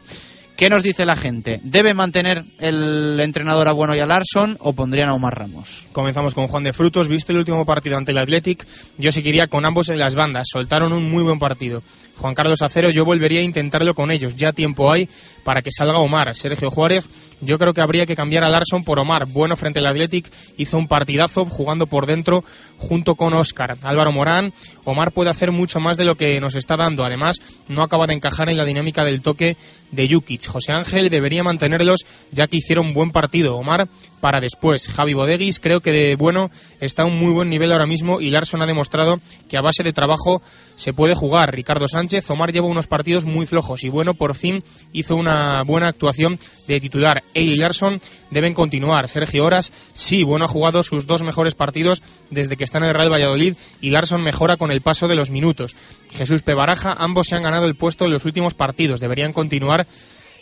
¿Qué 0.59 0.69
nos 0.69 0.83
dice 0.83 1.07
la 1.07 1.15
gente? 1.15 1.61
¿Debe 1.63 1.95
mantener 1.95 2.43
el 2.59 3.21
entrenador 3.21 3.69
a 3.69 3.73
Bueno 3.73 3.95
y 3.95 4.01
a 4.01 4.07
Larson 4.07 4.57
o 4.59 4.73
pondrían 4.73 5.09
a 5.09 5.15
Omar 5.15 5.39
Ramos? 5.39 5.85
Comenzamos 5.93 6.35
con 6.35 6.49
Juan 6.49 6.65
de 6.65 6.73
Frutos. 6.73 7.07
Visto 7.07 7.31
el 7.31 7.39
último 7.39 7.65
partido 7.65 7.97
ante 7.97 8.11
el 8.11 8.19
Athletic, 8.19 8.67
yo 8.97 9.13
seguiría 9.13 9.47
con 9.47 9.65
ambos 9.65 9.89
en 9.89 10.01
las 10.01 10.17
bandas. 10.17 10.49
Soltaron 10.53 10.93
un 10.93 11.09
muy 11.09 11.23
buen 11.23 11.39
partido. 11.39 11.81
Juan 12.19 12.35
Carlos 12.35 12.63
Acero, 12.63 12.91
yo 12.91 13.05
volvería 13.05 13.41
a 13.41 13.45
intentarlo 13.45 13.95
con 13.95 14.11
ellos. 14.11 14.37
Ya 14.37 14.53
tiempo 14.53 14.91
hay 14.91 15.09
para 15.45 15.63
que 15.63 15.71
salga 15.71 15.99
Omar. 15.99 16.35
Sergio 16.35 16.71
Juárez, 16.71 17.09
yo 17.41 17.59
creo 17.59 17.73
que 17.73 17.81
habría 17.81 18.07
que 18.07 18.17
cambiar 18.17 18.45
a 18.45 18.49
Larson 18.49 18.85
por 18.85 18.99
Omar. 18.99 19.27
Bueno 19.27 19.57
frente 19.57 19.79
al 19.79 19.87
Athletic, 19.87 20.31
hizo 20.57 20.77
un 20.77 20.89
partidazo 20.89 21.45
jugando 21.47 21.87
por 21.87 22.07
dentro 22.07 22.45
junto 22.77 23.15
con 23.15 23.35
Oscar. 23.35 23.77
Álvaro 23.83 24.13
Morán, 24.13 24.53
Omar 24.85 25.13
puede 25.13 25.31
hacer 25.31 25.53
mucho 25.53 25.81
más 25.81 25.97
de 25.97 26.05
lo 26.05 26.17
que 26.17 26.41
nos 26.41 26.57
está 26.57 26.77
dando. 26.77 27.05
Además, 27.05 27.37
no 27.69 27.83
acaba 27.83 28.07
de 28.07 28.15
encajar 28.15 28.49
en 28.49 28.57
la 28.57 28.65
dinámica 28.65 29.05
del 29.05 29.23
toque 29.23 29.57
de 29.93 30.09
Jukic. 30.09 30.47
José 30.47 30.73
Ángel 30.73 31.11
debería 31.11 31.43
mantenerlos 31.43 32.01
ya 32.33 32.47
que 32.47 32.57
hicieron 32.57 32.95
buen 32.95 33.11
partido. 33.11 33.57
Omar 33.57 33.89
para 34.21 34.41
después. 34.41 34.89
Javi 34.89 35.15
Bodeguis 35.15 35.61
creo 35.61 35.81
que 35.81 35.93
de 35.93 36.17
bueno 36.17 36.51
está 36.81 37.03
a 37.03 37.07
un 37.07 37.19
muy 37.19 37.33
buen 37.33 37.49
nivel 37.49 37.73
ahora 37.73 37.87
mismo 37.87 38.21
y 38.21 38.31
Larson 38.31 38.63
ha 38.63 38.67
demostrado 38.67 39.19
que 39.49 39.59
a 39.59 39.63
base 39.63 39.83
de 39.83 39.93
trabajo 39.93 40.43
se 40.75 40.93
puede 40.93 41.15
jugar. 41.15 41.53
Ricardo 41.55 41.89
Sánchez, 41.89 42.29
Omar 42.31 42.53
lleva 42.53 42.67
unos 42.67 42.87
partidos 42.87 43.25
muy 43.25 43.47
flojos 43.47 43.85
y 43.85 43.89
bueno, 43.89 44.15
por 44.15 44.35
fin 44.35 44.63
hizo 44.93 45.17
una 45.17 45.63
buena 45.65 45.89
actuación 45.89 46.39
de 46.67 46.81
titular. 46.81 47.23
Él 47.35 47.49
y 47.49 47.57
Larson 47.57 48.01
deben 48.31 48.55
continuar. 48.55 49.09
Sergio 49.09 49.45
Horas, 49.45 49.73
sí, 49.95 50.23
bueno, 50.23 50.45
ha 50.45 50.49
jugado 50.49 50.83
sus 50.83 51.07
dos 51.07 51.23
mejores 51.23 51.55
partidos 51.55 52.03
desde 52.31 52.57
que 52.57 52.65
está 52.65 52.79
en 52.79 52.85
el 52.85 52.95
Real 52.95 53.13
Valladolid 53.13 53.57
y 53.81 53.91
Larson 53.91 54.23
mejora 54.23 54.57
con 54.57 54.71
el 54.71 54.81
paso 54.81 55.09
de 55.09 55.17
los 55.17 55.31
minutos. 55.31 55.75
Jesús 56.11 56.43
Pebaraja, 56.43 56.95
ambos 56.99 57.29
se 57.29 57.37
han 57.37 57.43
ganado 57.43 57.67
el 57.67 57.75
puesto 57.75 58.05
en 58.05 58.13
los 58.13 58.25
últimos 58.25 58.55
partidos, 58.55 59.01
deberían 59.01 59.33
continuar 59.33 59.87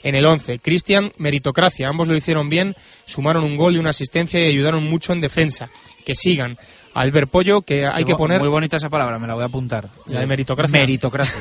en 0.03 0.15
el 0.15 0.25
11. 0.25 0.59
Cristian, 0.59 1.11
meritocracia, 1.19 1.89
ambos 1.89 2.09
lo 2.09 2.17
hicieron 2.17 2.49
bien, 2.49 2.75
sumaron 3.07 3.45
un 3.45 3.57
gol 3.57 3.75
y 3.75 3.79
una 3.79 3.91
asistencia 3.91 4.41
y 4.41 4.51
ayudaron 4.51 4.85
mucho 4.85 5.13
en 5.13 5.21
defensa. 5.21 5.69
Que 6.05 6.15
sigan. 6.15 6.57
Albert 6.97 7.29
Pollo, 7.29 7.61
que 7.61 7.85
hay 7.87 8.05
que 8.05 8.15
poner... 8.15 8.39
Muy 8.39 8.49
bonita 8.49 8.79
esa 8.79 8.89
palabra, 8.89 9.19
me 9.19 9.27
la 9.27 9.35
voy 9.35 9.43
a 9.43 9.47
apuntar. 9.47 9.91
La 10.07 10.21
de 10.21 10.27
meritocracia. 10.27 10.81
Meritocracia, 10.81 11.39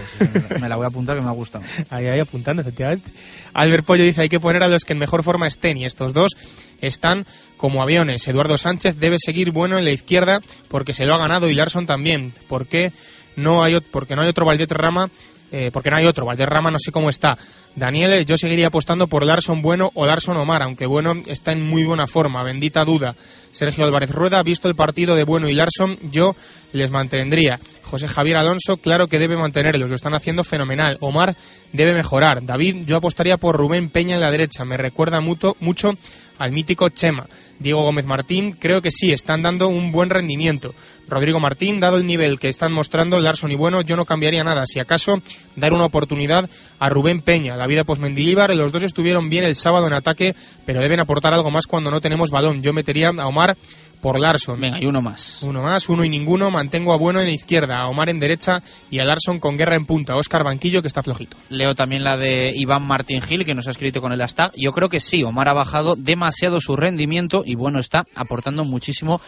me 0.59 0.67
la 0.67 0.75
voy 0.75 0.83
a 0.83 0.87
apuntar 0.87 1.15
que 1.15 1.21
me 1.21 1.29
ha 1.29 1.33
gustado. 1.33 1.63
Ahí, 1.89 2.07
ahí 2.07 2.19
apuntando, 2.19 2.61
efectivamente. 2.61 3.09
Albert 3.53 3.85
Pollo 3.85 4.03
dice 4.03 4.21
hay 4.21 4.27
que 4.27 4.41
poner 4.41 4.63
a 4.63 4.67
los 4.67 4.83
que 4.83 4.91
en 4.91 4.99
mejor 4.99 5.23
forma 5.23 5.47
estén 5.47 5.77
y 5.77 5.85
estos 5.85 6.13
dos 6.13 6.35
están 6.81 7.25
como 7.55 7.81
aviones. 7.81 8.27
Eduardo 8.27 8.57
Sánchez 8.57 8.97
debe 8.99 9.15
seguir 9.17 9.51
bueno 9.51 9.77
en 9.77 9.85
la 9.85 9.91
izquierda 9.91 10.41
porque 10.67 10.93
se 10.93 11.05
lo 11.05 11.13
ha 11.13 11.19
ganado 11.19 11.47
y 11.47 11.53
Larson 11.53 11.85
también. 11.85 12.33
¿Por 12.49 12.67
qué 12.67 12.91
no 13.37 13.63
hay, 13.63 13.79
porque 13.79 14.17
no 14.17 14.23
hay 14.23 14.27
otro 14.27 14.45
Valdeterrama? 14.45 15.09
Eh, 15.57 15.71
porque 15.71 15.89
no 15.89 15.95
hay 15.95 16.05
otro. 16.05 16.25
Valderrama 16.25 16.69
no 16.69 16.77
sé 16.77 16.91
cómo 16.91 17.09
está. 17.09 17.37
Daniel, 17.77 18.25
yo 18.25 18.37
seguiría 18.37 18.67
apostando 18.67 19.07
por 19.07 19.25
Larson 19.25 19.61
Bueno 19.61 19.89
o 19.93 20.05
Larson 20.05 20.35
Omar, 20.35 20.61
aunque 20.61 20.85
Bueno 20.85 21.15
está 21.27 21.53
en 21.53 21.65
muy 21.65 21.85
buena 21.85 22.07
forma, 22.07 22.43
bendita 22.43 22.83
duda. 22.83 23.15
Sergio 23.51 23.85
Álvarez 23.85 24.11
Rueda, 24.11 24.43
visto 24.43 24.67
el 24.67 24.75
partido 24.75 25.15
de 25.15 25.23
Bueno 25.23 25.47
y 25.47 25.53
Larson, 25.53 25.97
yo 26.11 26.35
les 26.73 26.91
mantendría. 26.91 27.57
José 27.83 28.09
Javier 28.09 28.37
Alonso, 28.37 28.75
claro 28.75 29.07
que 29.07 29.17
debe 29.17 29.37
mantenerlos, 29.37 29.89
lo 29.89 29.95
están 29.95 30.13
haciendo 30.13 30.43
fenomenal. 30.43 30.97
Omar 30.99 31.37
debe 31.71 31.93
mejorar. 31.93 32.45
David, 32.45 32.83
yo 32.85 32.97
apostaría 32.97 33.37
por 33.37 33.55
Rubén 33.55 33.89
Peña 33.89 34.15
en 34.15 34.21
la 34.21 34.31
derecha, 34.31 34.65
me 34.65 34.75
recuerda 34.75 35.21
mucho, 35.21 35.55
mucho 35.61 35.93
al 36.37 36.51
mítico 36.51 36.89
Chema. 36.89 37.27
Diego 37.59 37.83
Gómez 37.83 38.05
Martín, 38.05 38.51
creo 38.51 38.81
que 38.81 38.91
sí, 38.91 39.11
están 39.11 39.41
dando 39.41 39.69
un 39.69 39.91
buen 39.91 40.09
rendimiento. 40.09 40.73
Rodrigo 41.07 41.39
Martín, 41.39 41.79
dado 41.79 41.97
el 41.97 42.07
nivel 42.07 42.39
que 42.39 42.49
están 42.49 42.73
mostrando 42.73 43.19
Larson 43.19 43.51
y 43.51 43.55
Bueno, 43.55 43.81
yo 43.81 43.95
no 43.95 44.05
cambiaría 44.05 44.43
nada. 44.43 44.63
Si 44.65 44.79
acaso, 44.79 45.21
dar 45.55 45.73
una 45.73 45.85
oportunidad 45.85 46.49
a 46.79 46.89
Rubén 46.89 47.21
Peña, 47.21 47.55
la 47.55 47.67
vida 47.67 47.83
post-Mendilibar. 47.83 48.53
Los 48.55 48.71
dos 48.71 48.83
estuvieron 48.83 49.29
bien 49.29 49.43
el 49.43 49.55
sábado 49.55 49.87
en 49.87 49.93
ataque, 49.93 50.35
pero 50.65 50.81
deben 50.81 50.99
aportar 50.99 51.33
algo 51.33 51.51
más 51.51 51.67
cuando 51.67 51.91
no 51.91 52.01
tenemos 52.01 52.31
balón. 52.31 52.61
Yo 52.63 52.73
metería 52.73 53.09
a 53.09 53.27
Omar 53.27 53.55
por 54.01 54.19
Larson. 54.19 54.59
Venga, 54.59 54.79
y 54.81 54.85
uno 54.85 55.01
más. 55.01 55.39
Uno 55.41 55.61
más, 55.61 55.89
uno 55.89 56.03
y 56.03 56.09
ninguno. 56.09 56.51
Mantengo 56.51 56.93
a 56.93 56.97
Bueno 56.97 57.21
en 57.21 57.29
izquierda, 57.29 57.79
a 57.79 57.87
Omar 57.87 58.09
en 58.09 58.19
derecha 58.19 58.61
y 58.91 58.99
a 58.99 59.05
Larson 59.05 59.39
con 59.39 59.57
guerra 59.57 59.75
en 59.75 59.85
punta. 59.85 60.15
Oscar 60.15 60.43
Banquillo, 60.43 60.81
que 60.81 60.87
está 60.87 61.03
flojito. 61.03 61.37
Leo 61.49 61.75
también 61.75 62.03
la 62.03 62.17
de 62.17 62.51
Iván 62.55 62.83
Martín 62.83 63.21
Gil, 63.21 63.45
que 63.45 63.55
nos 63.55 63.67
ha 63.67 63.71
escrito 63.71 64.01
con 64.01 64.11
el 64.11 64.19
hashtag. 64.19 64.51
Yo 64.55 64.71
creo 64.71 64.89
que 64.89 64.99
sí, 64.99 65.23
Omar 65.23 65.49
ha 65.49 65.53
bajado 65.53 65.95
demasiado 65.95 66.61
su 66.61 66.75
rendimiento 66.75 67.43
y 67.45 67.55
Bueno 67.55 67.79
está 67.79 68.05
aportando 68.15 68.63
muchísimo 68.65 69.19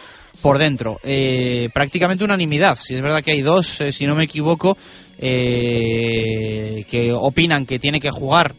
por 0.42 0.58
dentro. 0.58 0.98
Eh, 1.04 1.68
prácticamente 1.72 2.24
unanimidad. 2.24 2.76
Si 2.76 2.94
es 2.94 3.00
verdad 3.00 3.22
que 3.22 3.32
hay 3.32 3.42
dos, 3.42 3.80
eh, 3.80 3.92
si 3.92 4.06
no 4.06 4.14
me 4.14 4.24
equivoco, 4.24 4.76
eh, 5.18 6.84
que 6.88 7.12
opinan 7.12 7.66
que 7.66 7.78
tiene 7.78 8.00
que 8.00 8.10
jugar 8.10 8.54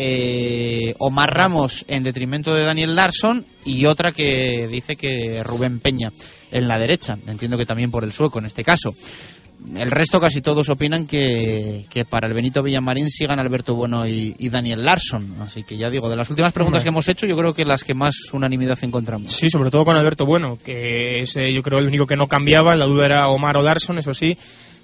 eh, 0.00 0.94
Omar 0.98 1.34
Ramos 1.34 1.84
en 1.88 2.04
detrimento 2.04 2.54
de 2.54 2.64
Daniel 2.64 2.94
Larson 2.94 3.44
y 3.64 3.84
otra 3.86 4.12
que 4.12 4.68
dice 4.68 4.94
que 4.94 5.42
Rubén 5.42 5.80
Peña 5.80 6.12
en 6.52 6.68
la 6.68 6.78
derecha. 6.78 7.18
Entiendo 7.26 7.58
que 7.58 7.66
también 7.66 7.90
por 7.90 8.04
el 8.04 8.12
sueco 8.12 8.38
en 8.38 8.46
este 8.46 8.62
caso. 8.62 8.94
El 9.76 9.90
resto 9.90 10.20
casi 10.20 10.40
todos 10.40 10.68
opinan 10.68 11.08
que, 11.08 11.84
para 12.08 12.28
el 12.28 12.34
Benito 12.34 12.62
Villamarín 12.62 13.10
sigan 13.10 13.40
Alberto 13.40 13.74
Bueno 13.74 14.06
y, 14.06 14.48
Daniel 14.48 14.84
Larson. 14.84 15.34
Así 15.40 15.64
que 15.64 15.76
ya 15.76 15.90
digo, 15.90 16.08
de 16.08 16.14
las 16.14 16.30
últimas 16.30 16.54
preguntas 16.54 16.84
que 16.84 16.90
hemos 16.90 17.08
hecho, 17.08 17.26
yo 17.26 17.36
creo 17.36 17.52
que 17.52 17.64
las 17.64 17.82
que 17.82 17.94
más 17.94 18.32
unanimidad 18.32 18.78
encontramos. 18.82 19.32
Sí, 19.32 19.50
sobre 19.50 19.72
todo 19.72 19.84
con 19.84 19.96
Alberto 19.96 20.26
Bueno, 20.26 20.58
que 20.64 21.22
es 21.22 21.34
yo 21.34 21.62
creo 21.64 21.80
el 21.80 21.88
único 21.88 22.06
que 22.06 22.16
no 22.16 22.28
cambiaba. 22.28 22.76
La 22.76 22.86
duda 22.86 23.06
era 23.06 23.28
Omar 23.28 23.56
o 23.56 23.62
Larson, 23.62 23.98
eso 23.98 24.14
sí. 24.14 24.38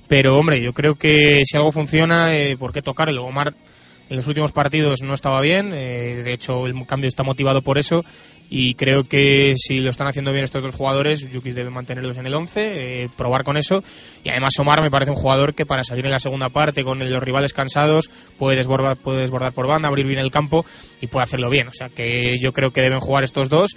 Pero 0.08 0.36
hombre, 0.36 0.60
yo 0.60 0.72
creo 0.72 0.96
que 0.96 1.42
si 1.44 1.56
algo 1.56 1.70
funciona, 1.70 2.34
eh, 2.34 2.56
¿por 2.58 2.72
qué 2.72 2.82
tocarlo? 2.82 3.24
Omar 3.24 3.54
en 4.08 4.16
los 4.16 4.26
últimos 4.26 4.52
partidos 4.52 5.02
no 5.02 5.14
estaba 5.14 5.40
bien, 5.40 5.72
eh, 5.74 6.22
de 6.24 6.32
hecho 6.32 6.66
el 6.66 6.86
cambio 6.86 7.08
está 7.08 7.22
motivado 7.22 7.62
por 7.62 7.78
eso 7.78 8.04
y 8.50 8.74
creo 8.74 9.04
que 9.04 9.54
si 9.56 9.80
lo 9.80 9.90
están 9.90 10.06
haciendo 10.06 10.30
bien 10.30 10.44
estos 10.44 10.62
dos 10.62 10.74
jugadores, 10.74 11.30
Yukis 11.32 11.54
debe 11.54 11.70
mantenerlos 11.70 12.18
en 12.18 12.26
el 12.26 12.34
11, 12.34 13.04
eh, 13.04 13.08
probar 13.16 13.42
con 13.42 13.56
eso 13.56 13.82
y 14.22 14.28
además 14.28 14.58
Omar 14.58 14.82
me 14.82 14.90
parece 14.90 15.10
un 15.10 15.16
jugador 15.16 15.54
que 15.54 15.64
para 15.64 15.84
salir 15.84 16.04
en 16.04 16.12
la 16.12 16.20
segunda 16.20 16.50
parte 16.50 16.84
con 16.84 16.98
los 16.98 17.22
rivales 17.22 17.52
cansados 17.52 18.10
puede 18.38 18.58
desbordar, 18.58 18.96
puede 18.96 19.22
desbordar 19.22 19.52
por 19.52 19.66
banda, 19.66 19.88
abrir 19.88 20.06
bien 20.06 20.20
el 20.20 20.30
campo 20.30 20.66
y 21.00 21.06
puede 21.06 21.24
hacerlo 21.24 21.48
bien, 21.48 21.68
o 21.68 21.72
sea 21.72 21.88
que 21.88 22.34
yo 22.40 22.52
creo 22.52 22.70
que 22.70 22.82
deben 22.82 23.00
jugar 23.00 23.24
estos 23.24 23.48
dos 23.48 23.76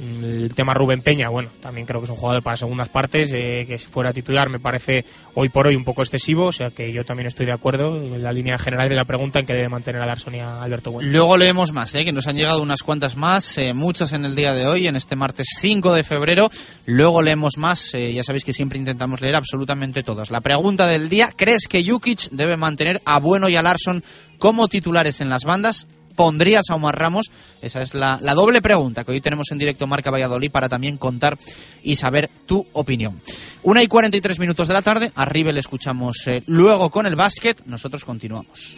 el 0.00 0.54
tema 0.54 0.74
Rubén 0.74 1.02
Peña, 1.02 1.28
bueno, 1.28 1.50
también 1.60 1.86
creo 1.86 2.00
que 2.00 2.04
es 2.04 2.10
un 2.10 2.16
jugador 2.16 2.42
para 2.42 2.56
segundas 2.56 2.88
partes, 2.88 3.32
eh, 3.32 3.64
que 3.66 3.78
si 3.78 3.86
fuera 3.86 4.12
titular 4.12 4.48
me 4.48 4.58
parece 4.58 5.04
hoy 5.34 5.48
por 5.48 5.66
hoy 5.66 5.76
un 5.76 5.84
poco 5.84 6.02
excesivo, 6.02 6.46
o 6.46 6.52
sea 6.52 6.70
que 6.70 6.92
yo 6.92 7.04
también 7.04 7.26
estoy 7.26 7.46
de 7.46 7.52
acuerdo 7.52 7.96
en 8.02 8.22
la 8.22 8.32
línea 8.32 8.58
general 8.58 8.88
de 8.88 8.96
la 8.96 9.04
pregunta 9.04 9.38
en 9.38 9.46
que 9.46 9.52
debe 9.52 9.68
mantener 9.68 10.02
a 10.02 10.06
Larson 10.06 10.34
y 10.34 10.40
a 10.40 10.62
Alberto 10.62 10.90
Bueno. 10.90 11.10
Luego 11.10 11.36
leemos 11.36 11.72
más, 11.72 11.94
eh, 11.94 12.04
que 12.04 12.12
nos 12.12 12.26
han 12.26 12.36
llegado 12.36 12.62
unas 12.62 12.82
cuantas 12.82 13.16
más, 13.16 13.58
eh, 13.58 13.72
muchas 13.74 14.12
en 14.12 14.24
el 14.24 14.34
día 14.34 14.52
de 14.54 14.66
hoy, 14.66 14.86
en 14.86 14.96
este 14.96 15.16
martes 15.16 15.46
5 15.58 15.92
de 15.92 16.04
febrero. 16.04 16.50
Luego 16.86 17.22
leemos 17.22 17.56
más, 17.56 17.94
eh, 17.94 18.12
ya 18.12 18.22
sabéis 18.22 18.44
que 18.44 18.52
siempre 18.52 18.78
intentamos 18.78 19.20
leer 19.20 19.36
absolutamente 19.36 20.02
todas. 20.02 20.30
La 20.30 20.40
pregunta 20.40 20.86
del 20.86 21.08
día, 21.08 21.32
¿crees 21.34 21.68
que 21.68 21.84
Jukic 21.84 22.30
debe 22.30 22.56
mantener 22.56 23.00
a 23.04 23.18
Bueno 23.18 23.48
y 23.48 23.56
a 23.56 23.62
Larson 23.62 24.02
como 24.38 24.68
titulares 24.68 25.20
en 25.20 25.28
las 25.28 25.44
bandas? 25.44 25.86
¿Pondrías 26.16 26.64
a 26.70 26.74
Omar 26.74 26.98
Ramos? 26.98 27.30
Esa 27.62 27.82
es 27.82 27.94
la, 27.94 28.18
doble 28.34 28.62
pregunta 28.62 29.04
que 29.04 29.12
hoy 29.12 29.20
tenemos 29.20 29.50
en 29.50 29.58
directo 29.58 29.86
Marca 29.86 30.10
Valladolid 30.10 30.50
para 30.50 30.68
también 30.68 30.96
contar 30.96 31.38
y 31.82 31.96
saber 31.96 32.30
tu 32.46 32.66
opinión. 32.72 33.20
Una 33.62 33.82
y 33.82 33.88
43 33.88 34.38
minutos 34.38 34.68
de 34.68 34.74
la 34.74 34.82
tarde, 34.82 35.12
arriba 35.14 35.52
le 35.52 35.60
escuchamos 35.60 36.26
eh, 36.26 36.42
luego 36.46 36.90
con 36.90 37.06
el 37.06 37.16
básquet, 37.16 37.64
nosotros 37.66 38.04
continuamos. 38.04 38.76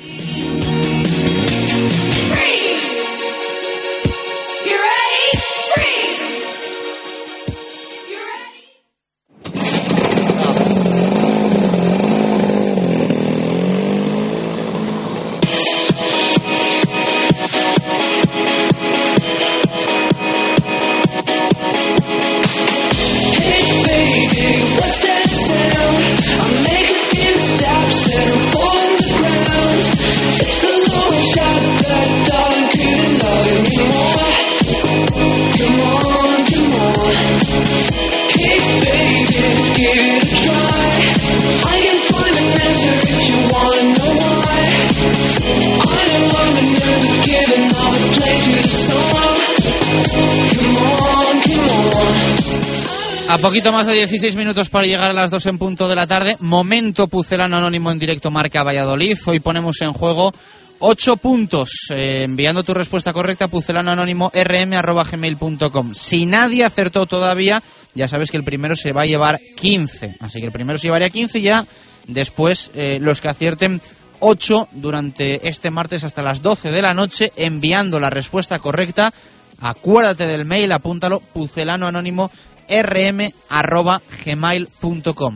A 53.37 53.39
poquito 53.39 53.71
más 53.71 53.87
de 53.87 53.93
16 53.93 54.35
minutos 54.35 54.71
para 54.71 54.87
llegar 54.87 55.11
a 55.11 55.13
las 55.13 55.31
2 55.31 55.45
en 55.45 55.59
punto 55.59 55.91
de 55.91 55.95
la 55.95 56.07
tarde. 56.07 56.39
Momento 56.41 57.07
Pucelano 57.07 57.59
Anónimo 57.59 57.91
en 57.91 57.99
directo 57.99 58.31
Marca 58.31 58.65
Valladolid. 58.65 59.19
Hoy 59.27 59.41
ponemos 59.41 59.79
en 59.83 59.93
juego 59.93 60.33
8 60.79 61.19
puntos. 61.19 61.89
Eh, 61.91 62.23
enviando 62.25 62.65
tu 62.65 62.73
respuesta 62.73 63.13
correcta 63.13 63.45
a 63.45 63.49
pucelanoanónimo.rm.gmail.com. 63.49 65.95
Si 65.95 66.25
nadie 66.25 66.65
acertó 66.65 67.05
todavía, 67.05 67.63
ya 67.95 68.09
sabes 68.09 68.31
que 68.31 68.39
el 68.39 68.45
primero 68.45 68.75
se 68.75 68.93
va 68.93 69.03
a 69.03 69.07
llevar 69.07 69.39
15. 69.57 70.17
Así 70.21 70.41
que 70.41 70.47
el 70.47 70.53
primero 70.53 70.79
se 70.79 70.87
llevaría 70.87 71.11
15 71.11 71.39
y 71.39 71.43
ya 71.43 71.67
después 72.07 72.71
eh, 72.75 72.97
los 73.03 73.21
que 73.21 73.29
acierten 73.29 73.83
8 74.21 74.69
durante 74.73 75.47
este 75.47 75.71
martes 75.71 76.05
hasta 76.05 76.23
las 76.23 76.41
12 76.41 76.71
de 76.71 76.81
la 76.81 76.95
noche 76.95 77.33
enviando 77.37 78.01
la 78.01 78.09
respuesta 78.09 78.61
correcta. 78.61 79.13
Acuérdate 79.61 80.27
del 80.27 80.47
mail, 80.47 80.73
apúntalo, 80.73 81.21
pucelanoanónimo 81.21 82.31
rm.gmail.com. 82.69 83.31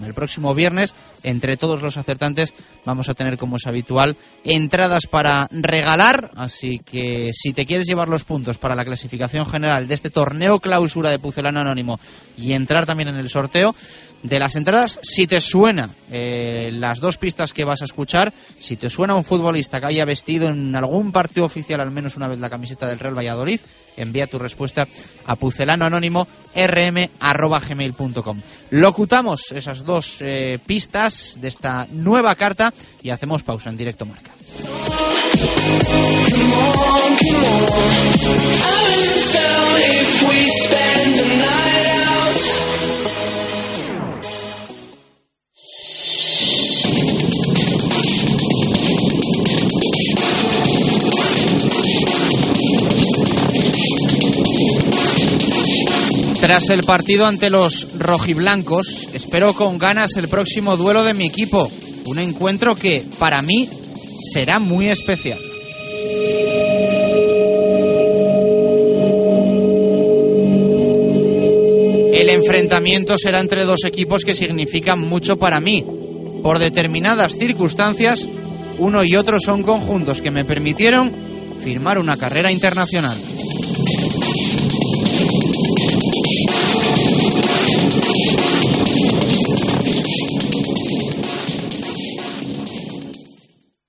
El 0.04 0.14
próximo 0.14 0.54
viernes, 0.54 0.94
entre 1.22 1.56
todos 1.56 1.82
los 1.82 1.96
acertantes, 1.96 2.52
vamos 2.84 3.08
a 3.08 3.14
tener, 3.14 3.38
como 3.38 3.56
es 3.56 3.66
habitual, 3.66 4.16
entradas 4.44 5.06
para 5.06 5.48
regalar. 5.50 6.30
Así 6.36 6.78
que 6.78 7.30
si 7.32 7.52
te 7.52 7.66
quieres 7.66 7.86
llevar 7.86 8.08
los 8.08 8.24
puntos 8.24 8.58
para 8.58 8.74
la 8.74 8.84
clasificación 8.84 9.46
general 9.46 9.88
de 9.88 9.94
este 9.94 10.10
torneo 10.10 10.60
clausura 10.60 11.10
de 11.10 11.18
Pucelano 11.18 11.60
Anónimo 11.60 11.98
y 12.36 12.52
entrar 12.52 12.86
también 12.86 13.08
en 13.08 13.16
el 13.16 13.28
sorteo, 13.28 13.74
de 14.22 14.38
las 14.38 14.56
entradas, 14.56 14.98
si 15.02 15.26
te 15.26 15.40
suena 15.40 15.90
eh, 16.10 16.70
las 16.74 17.00
dos 17.00 17.16
pistas 17.16 17.52
que 17.52 17.64
vas 17.64 17.82
a 17.82 17.86
escuchar, 17.86 18.32
si 18.58 18.76
te 18.76 18.90
suena 18.90 19.14
un 19.14 19.24
futbolista 19.24 19.80
que 19.80 19.86
haya 19.86 20.04
vestido 20.04 20.48
en 20.48 20.74
algún 20.76 21.12
partido 21.12 21.46
oficial 21.46 21.80
al 21.80 21.90
menos 21.90 22.16
una 22.16 22.28
vez 22.28 22.38
la 22.38 22.50
camiseta 22.50 22.86
del 22.86 22.98
Real 22.98 23.16
Valladolid, 23.16 23.60
envía 23.96 24.26
tu 24.26 24.38
respuesta 24.38 24.86
a 25.26 25.36
pucelanoanónimo 25.36 26.26
rm.gmail.com. 26.54 28.40
Locutamos 28.70 29.52
esas 29.52 29.84
dos 29.84 30.18
eh, 30.20 30.58
pistas 30.66 31.38
de 31.40 31.48
esta 31.48 31.86
nueva 31.90 32.34
carta 32.34 32.72
y 33.02 33.10
hacemos 33.10 33.42
pausa 33.42 33.70
en 33.70 33.76
directo 33.76 34.06
marca. 34.06 34.30
Tras 56.40 56.70
el 56.70 56.84
partido 56.84 57.26
ante 57.26 57.50
los 57.50 57.98
rojiblancos, 57.98 59.08
espero 59.12 59.52
con 59.52 59.78
ganas 59.78 60.16
el 60.16 60.28
próximo 60.28 60.76
duelo 60.76 61.04
de 61.04 61.14
mi 61.14 61.26
equipo. 61.26 61.70
Un 62.06 62.18
encuentro 62.18 62.74
que, 62.74 63.04
para 63.18 63.42
mí, 63.42 63.68
será 64.32 64.58
muy 64.58 64.88
especial. 64.88 65.38
El 72.14 72.28
enfrentamiento 72.28 73.16
será 73.16 73.40
entre 73.40 73.64
dos 73.64 73.84
equipos 73.84 74.24
que 74.24 74.34
significan 74.34 74.98
mucho 74.98 75.38
para 75.38 75.60
mí. 75.60 75.84
Por 76.42 76.58
determinadas 76.58 77.36
circunstancias, 77.36 78.26
uno 78.78 79.04
y 79.04 79.14
otro 79.16 79.36
son 79.38 79.62
conjuntos 79.62 80.22
que 80.22 80.30
me 80.30 80.44
permitieron 80.44 81.14
firmar 81.60 81.98
una 81.98 82.16
carrera 82.16 82.50
internacional. 82.50 83.18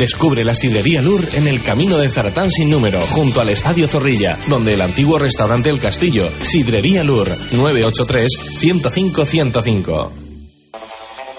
Descubre 0.00 0.44
la 0.46 0.54
sidrería 0.54 1.02
Lur 1.02 1.28
en 1.34 1.46
el 1.46 1.62
camino 1.62 1.98
de 1.98 2.08
Zaratán 2.08 2.50
sin 2.50 2.70
número, 2.70 3.02
junto 3.02 3.42
al 3.42 3.50
Estadio 3.50 3.86
Zorrilla, 3.86 4.38
donde 4.48 4.72
el 4.72 4.80
antiguo 4.80 5.18
restaurante 5.18 5.68
El 5.68 5.78
Castillo, 5.78 6.30
Sidrería 6.40 7.04
Lur, 7.04 7.28
983-105-105. 7.52 10.29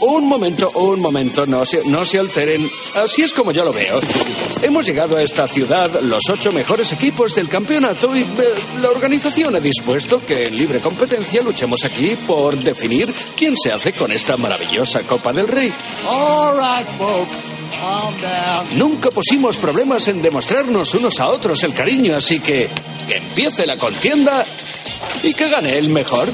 Un 0.00 0.28
momento, 0.28 0.70
un 0.74 1.00
momento, 1.00 1.46
no 1.46 1.64
se, 1.64 1.84
no 1.84 2.04
se 2.04 2.18
alteren. 2.18 2.68
Así 2.96 3.22
es 3.22 3.32
como 3.32 3.52
yo 3.52 3.64
lo 3.64 3.72
veo. 3.72 3.98
Hemos 4.62 4.86
llegado 4.86 5.16
a 5.16 5.22
esta 5.22 5.46
ciudad 5.46 6.00
los 6.02 6.22
ocho 6.30 6.52
mejores 6.52 6.92
equipos 6.92 7.34
del 7.34 7.48
campeonato 7.48 8.14
y 8.16 8.20
eh, 8.20 8.26
la 8.80 8.90
organización 8.90 9.54
ha 9.56 9.60
dispuesto 9.60 10.24
que 10.24 10.42
en 10.42 10.54
libre 10.54 10.80
competencia 10.80 11.42
luchemos 11.42 11.84
aquí 11.84 12.16
por 12.26 12.56
definir 12.56 13.14
quién 13.36 13.56
se 13.56 13.72
hace 13.72 13.92
con 13.92 14.12
esta 14.12 14.36
maravillosa 14.36 15.02
Copa 15.04 15.32
del 15.32 15.48
Rey. 15.48 15.68
All 16.08 16.54
right, 16.56 16.86
folks. 16.98 17.54
Calm 17.80 18.14
down. 18.20 18.78
Nunca 18.78 19.10
pusimos 19.10 19.56
problemas 19.56 20.06
en 20.08 20.22
demostrarnos 20.22 20.94
unos 20.94 21.18
a 21.20 21.28
otros 21.28 21.62
el 21.64 21.74
cariño, 21.74 22.16
así 22.16 22.40
que 22.40 22.70
que 23.06 23.16
empiece 23.16 23.66
la 23.66 23.76
contienda 23.76 24.44
y 25.22 25.34
que 25.34 25.48
gane 25.48 25.76
el 25.76 25.88
mejor. 25.88 26.28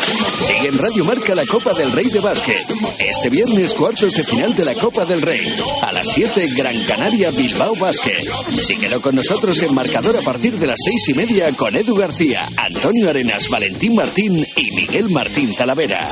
Sigue 0.00 0.68
en 0.68 0.78
Radio 0.78 1.04
Marca 1.04 1.34
la 1.34 1.44
Copa 1.44 1.74
del 1.74 1.92
Rey 1.92 2.06
de 2.06 2.20
Básquet. 2.20 2.66
Este 2.98 3.28
viernes, 3.28 3.74
cuartos 3.74 4.14
de 4.14 4.24
final 4.24 4.54
de 4.54 4.64
la 4.64 4.74
Copa 4.74 5.04
del 5.04 5.20
Rey. 5.20 5.46
A 5.82 5.92
las 5.92 6.08
7, 6.08 6.48
Gran 6.56 6.78
Canaria 6.84 7.30
Bilbao 7.30 7.74
Básquet. 7.74 8.22
Síguelo 8.60 9.00
con 9.00 9.14
nosotros 9.14 9.62
en 9.62 9.74
marcador 9.74 10.16
a 10.16 10.22
partir 10.22 10.58
de 10.58 10.66
las 10.66 10.78
seis 10.82 11.08
y 11.10 11.14
media 11.14 11.52
con 11.52 11.76
Edu 11.76 11.94
García, 11.94 12.48
Antonio 12.56 13.10
Arenas, 13.10 13.48
Valentín 13.48 13.94
Martín 13.94 14.46
y 14.56 14.70
Miguel 14.72 15.10
Martín 15.10 15.54
Talavera. 15.54 16.08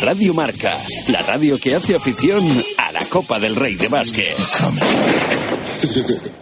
Radio 0.00 0.34
Marca, 0.34 0.84
la 1.08 1.22
radio 1.22 1.58
que 1.58 1.74
hace 1.74 1.94
afición 1.94 2.46
a 2.78 2.92
la 2.92 3.04
Copa 3.06 3.38
del 3.38 3.56
Rey 3.56 3.76
de 3.76 3.88
Básquet. 3.88 4.36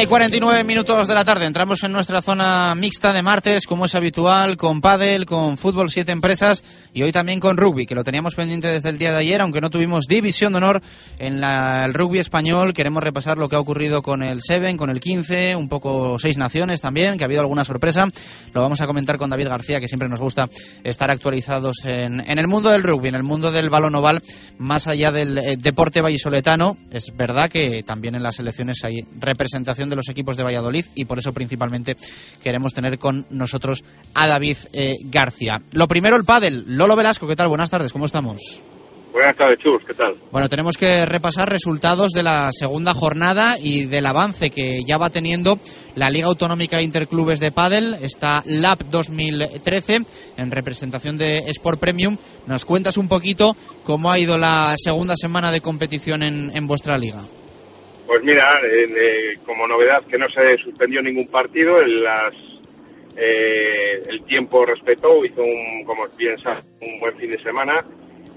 Y 0.00 0.06
49 0.06 0.62
minutos 0.62 1.08
de 1.08 1.14
la 1.14 1.24
tarde. 1.24 1.44
Entramos 1.44 1.82
en 1.82 1.90
nuestra 1.90 2.22
zona 2.22 2.72
mixta 2.76 3.12
de 3.12 3.20
martes, 3.20 3.66
como 3.66 3.84
es 3.86 3.96
habitual, 3.96 4.56
con 4.56 4.80
pádel, 4.80 5.26
con 5.26 5.58
fútbol 5.58 5.90
siete 5.90 6.12
empresas 6.12 6.62
y 6.94 7.02
hoy 7.02 7.10
también 7.10 7.40
con 7.40 7.56
rugby, 7.56 7.84
que 7.84 7.96
lo 7.96 8.04
teníamos 8.04 8.36
pendiente 8.36 8.68
desde 8.68 8.90
el 8.90 8.98
día 8.98 9.10
de 9.10 9.18
ayer, 9.18 9.40
aunque 9.40 9.60
no 9.60 9.70
tuvimos 9.70 10.04
división 10.06 10.52
de 10.52 10.58
honor 10.58 10.82
en 11.18 11.40
la- 11.40 11.84
el 11.84 11.94
rugby 11.94 12.20
español. 12.20 12.74
Queremos 12.74 13.02
repasar 13.02 13.38
lo 13.38 13.48
que 13.48 13.56
ha 13.56 13.60
ocurrido 13.60 14.00
con 14.00 14.22
el 14.22 14.40
Seven, 14.40 14.76
con 14.76 14.88
el 14.90 15.00
15, 15.00 15.56
un 15.56 15.68
poco 15.68 16.16
seis 16.20 16.38
naciones 16.38 16.80
también, 16.80 17.18
que 17.18 17.24
ha 17.24 17.26
habido 17.26 17.40
alguna 17.40 17.64
sorpresa. 17.64 18.04
Lo 18.54 18.62
vamos 18.62 18.80
a 18.80 18.86
comentar 18.86 19.18
con 19.18 19.30
David 19.30 19.48
García, 19.48 19.80
que 19.80 19.88
siempre 19.88 20.08
nos 20.08 20.20
gusta 20.20 20.48
estar 20.84 21.10
actualizados 21.10 21.84
en, 21.84 22.20
en 22.20 22.38
el 22.38 22.46
mundo 22.46 22.70
del 22.70 22.84
rugby, 22.84 23.08
en 23.08 23.16
el 23.16 23.24
mundo 23.24 23.50
del 23.50 23.68
balón 23.68 23.96
oval, 23.96 24.22
más 24.58 24.86
allá 24.86 25.10
del 25.10 25.38
eh, 25.38 25.56
deporte 25.58 26.00
vallisoletano. 26.02 26.76
Es 26.92 27.12
verdad 27.16 27.50
que 27.50 27.82
también 27.82 28.14
en 28.14 28.22
las 28.22 28.38
elecciones 28.38 28.84
hay 28.84 29.00
representación 29.18 29.87
de 29.88 29.96
los 29.96 30.08
equipos 30.08 30.36
de 30.36 30.44
Valladolid 30.44 30.86
y 30.94 31.04
por 31.04 31.18
eso 31.18 31.32
principalmente 31.32 31.96
queremos 32.42 32.74
tener 32.74 32.98
con 32.98 33.26
nosotros 33.30 33.84
a 34.14 34.26
David 34.26 34.56
eh, 34.72 34.94
García. 35.04 35.60
Lo 35.72 35.88
primero, 35.88 36.16
el 36.16 36.24
pádel. 36.24 36.64
Lolo 36.66 36.96
Velasco, 36.96 37.26
¿qué 37.26 37.36
tal? 37.36 37.48
Buenas 37.48 37.70
tardes, 37.70 37.92
¿cómo 37.92 38.06
estamos? 38.06 38.62
Buenas 39.12 39.36
tardes, 39.36 39.58
Chus, 39.58 39.82
¿qué 39.86 39.94
tal? 39.94 40.14
Bueno, 40.30 40.48
tenemos 40.48 40.76
que 40.76 41.06
repasar 41.06 41.48
resultados 41.48 42.12
de 42.12 42.22
la 42.22 42.52
segunda 42.52 42.92
jornada 42.92 43.58
y 43.58 43.86
del 43.86 44.06
avance 44.06 44.50
que 44.50 44.82
ya 44.86 44.98
va 44.98 45.10
teniendo 45.10 45.58
la 45.96 46.08
Liga 46.08 46.28
Autonómica 46.28 46.76
de 46.76 46.84
Interclubes 46.84 47.40
de 47.40 47.50
Padel, 47.50 47.96
esta 48.02 48.42
LAB 48.44 48.90
2013, 48.90 49.96
en 50.36 50.50
representación 50.50 51.16
de 51.16 51.38
Sport 51.48 51.80
Premium. 51.80 52.16
¿Nos 52.46 52.64
cuentas 52.64 52.96
un 52.96 53.08
poquito 53.08 53.56
cómo 53.84 54.12
ha 54.12 54.18
ido 54.18 54.36
la 54.36 54.74
segunda 54.76 55.14
semana 55.16 55.50
de 55.50 55.62
competición 55.62 56.22
en, 56.22 56.54
en 56.54 56.66
vuestra 56.66 56.98
liga? 56.98 57.24
Pues 58.08 58.24
mira, 58.24 58.60
en, 58.62 58.94
eh, 58.96 59.34
como 59.44 59.68
novedad 59.68 60.02
que 60.02 60.16
no 60.16 60.30
se 60.30 60.56
suspendió 60.56 61.02
ningún 61.02 61.26
partido, 61.26 61.82
en 61.82 62.02
las, 62.02 62.32
eh, 63.18 64.02
el 64.08 64.24
tiempo 64.24 64.64
respetó, 64.64 65.22
hizo 65.26 65.42
un, 65.42 65.84
como 65.84 66.06
bien 66.16 66.38
sabes, 66.38 66.66
un 66.80 66.98
buen 67.00 67.14
fin 67.18 67.30
de 67.30 67.38
semana. 67.42 67.76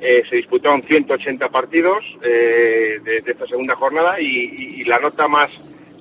Eh, 0.02 0.24
se 0.30 0.36
disputaron 0.36 0.84
180 0.84 1.48
partidos 1.48 2.04
eh, 2.22 3.00
de, 3.02 3.24
esta 3.26 3.48
segunda 3.48 3.74
jornada 3.76 4.20
y, 4.20 4.84
la 4.84 5.00
nota 5.00 5.30
más 5.30 5.52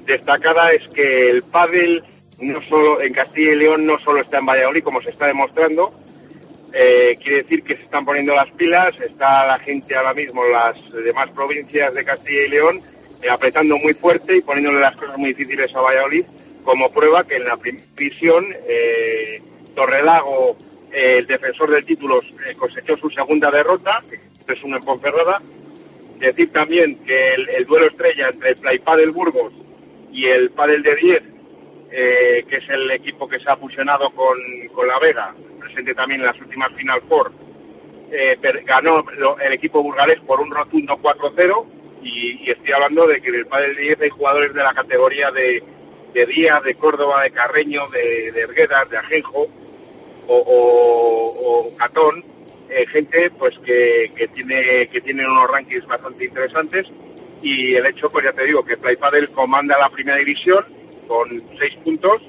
destacada 0.05 0.73
es 0.73 0.89
que 0.89 1.31
el 1.31 1.45
pádel 1.45 2.03
no 2.41 2.61
solo 2.62 3.01
en 3.01 3.12
Castilla 3.12 3.53
y 3.53 3.57
León 3.57 3.87
no 3.87 3.99
solo 3.99 4.21
está 4.21 4.39
en 4.39 4.47
Valladolid 4.47 4.83
como 4.83 5.01
se 5.01 5.11
está 5.11 5.27
demostrando, 5.29 5.93
eh, 6.73 7.16
quiere 7.23 7.43
decir 7.43 7.62
que 7.62 7.77
se 7.77 7.83
están 7.83 8.05
poniendo 8.05 8.35
las 8.35 8.51
pilas, 8.53 8.99
está 9.01 9.47
la 9.47 9.61
gente 9.61 9.95
ahora 9.95 10.14
mismo, 10.14 10.45
las 10.45 10.91
demás 10.93 11.31
provincias 11.31 11.95
de 11.95 12.05
Castilla 12.05 12.43
y 12.47 12.49
León, 12.49 12.81
apretando 13.29 13.77
muy 13.79 13.95
fuerte 13.95 14.37
y 14.37 14.41
poniéndole 14.41 14.81
las 14.81 14.97
cosas 14.97 15.18
muy 15.18 15.35
difíciles 15.35 15.75
a 15.75 15.81
Valladolid, 15.81 16.25
como 16.64 16.91
prueba 16.91 17.25
que 17.25 17.37
en 17.37 17.45
la 17.45 17.57
división 17.57 18.47
eh, 18.68 19.43
Torrelago, 19.75 20.57
eh, 20.93 21.16
el 21.18 21.27
defensor 21.27 21.71
del 21.71 21.85
título, 21.85 22.21
eh, 22.21 22.55
cosechó 22.57 22.97
su 22.97 23.11
segunda 23.11 23.51
derrota, 23.51 24.03
que 24.09 24.53
es 24.53 24.64
una 24.64 24.77
en 24.77 24.83
Ponferrada. 24.83 25.41
Decir 26.18 26.53
también 26.53 27.03
que 27.05 27.35
el, 27.35 27.49
el 27.49 27.64
duelo 27.64 27.87
estrella 27.87 28.29
entre 28.29 28.51
el 28.51 28.57
Playpad 28.57 28.99
del 28.99 29.11
Burgos 29.11 29.53
y 30.12 30.27
el 30.27 30.51
Padel 30.51 30.83
de 30.83 30.95
10, 30.95 31.23
eh, 31.93 32.45
que 32.49 32.57
es 32.57 32.68
el 32.68 32.91
equipo 32.91 33.29
que 33.29 33.41
se 33.41 33.51
ha 33.51 33.57
fusionado 33.57 34.11
con, 34.11 34.37
con 34.73 34.87
La 34.87 34.99
Vega, 34.99 35.35
presente 35.59 35.95
también 35.95 36.21
en 36.21 36.27
las 36.27 36.41
últimas 36.41 36.73
Final 36.77 37.01
Four, 37.09 37.33
eh, 38.12 38.37
ganó 38.64 39.05
el 39.43 39.53
equipo 39.53 39.83
burgalés 39.83 40.21
por 40.21 40.41
un 40.41 40.51
rotundo 40.51 40.97
4-0 40.97 41.80
y, 42.03 42.46
y 42.46 42.51
estoy 42.51 42.72
hablando 42.72 43.07
de 43.07 43.20
que 43.20 43.28
en 43.28 43.34
el 43.36 43.46
Padel 43.46 43.76
de 43.76 43.82
10 43.82 44.01
hay 44.01 44.09
jugadores 44.09 44.55
de 44.55 44.62
la 44.62 44.74
categoría 44.74 45.30
de, 45.30 45.62
de 46.12 46.26
Díaz, 46.26 46.62
de 46.64 46.74
Córdoba, 46.74 47.22
de 47.22 47.30
Carreño, 47.30 47.88
de, 47.88 48.32
de 48.32 48.40
Erguedas, 48.42 48.88
de 48.90 48.98
Ajenjo 48.98 49.48
o, 50.26 51.70
Catón, 51.76 52.22
eh, 52.68 52.86
gente 52.86 53.30
pues 53.30 53.59
que, 53.61 54.12
que 54.14 54.28
tiene 54.28 54.86
que 54.88 55.01
tiene 55.01 55.26
unos 55.26 55.51
rankings 55.51 55.86
bastante 55.86 56.24
interesantes. 56.24 56.86
Y 57.42 57.74
el 57.74 57.86
hecho 57.86 58.09
pues 58.09 58.24
ya 58.24 58.32
te 58.32 58.44
digo 58.44 58.64
que 58.64 58.76
Play 58.76 58.96
Padel 58.96 59.30
comanda 59.30 59.78
la 59.78 59.88
primera 59.88 60.18
división 60.18 60.64
con 61.09 61.28
seis 61.59 61.74
puntos 61.84 62.22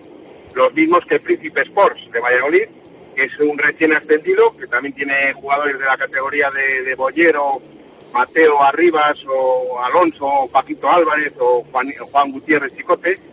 los 0.55 0.73
mismos 0.73 1.05
que 1.05 1.19
Príncipe 1.19 1.61
Sports 1.61 2.11
de 2.11 2.19
Valladolid 2.19 2.67
que 3.15 3.25
es 3.25 3.39
un 3.39 3.57
recién 3.57 3.93
ascendido 3.93 4.55
que 4.57 4.67
también 4.67 4.93
tiene 4.93 5.33
jugadores 5.33 5.77
de 5.77 5.85
la 5.85 5.97
categoría 5.97 6.49
de, 6.49 6.83
de 6.83 6.95
Bollero 6.95 7.61
Mateo 8.13 8.61
Arribas 8.61 9.17
o 9.27 9.79
Alonso 9.79 10.25
o 10.25 10.47
Paquito 10.49 10.89
Álvarez 10.89 11.33
o 11.39 11.63
Juan, 11.71 11.91
Juan 12.11 12.31
Gutiérrez 12.31 12.75
Chicote 12.75 13.31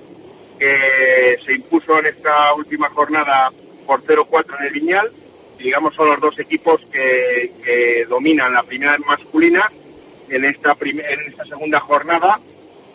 que 0.59 1.39
se 1.45 1.55
impuso 1.55 1.99
en 1.99 2.07
esta 2.07 2.53
última 2.55 2.89
jornada 2.91 3.53
por 3.87 4.03
0-4 4.03 4.57
en 4.61 4.67
el. 4.67 5.11
Y, 5.59 5.63
digamos, 5.65 5.95
son 5.95 6.09
los 6.09 6.21
dos 6.21 6.39
equipos 6.39 6.81
que, 6.93 8.07
dominan 8.09 8.53
la 8.53 8.63
primera 8.63 8.97
masculina 8.99 9.65
en 10.29 10.45
esta, 10.45 10.77
en 10.81 11.21
esta 11.27 11.45
segunda 11.45 11.81
jornada, 11.81 12.41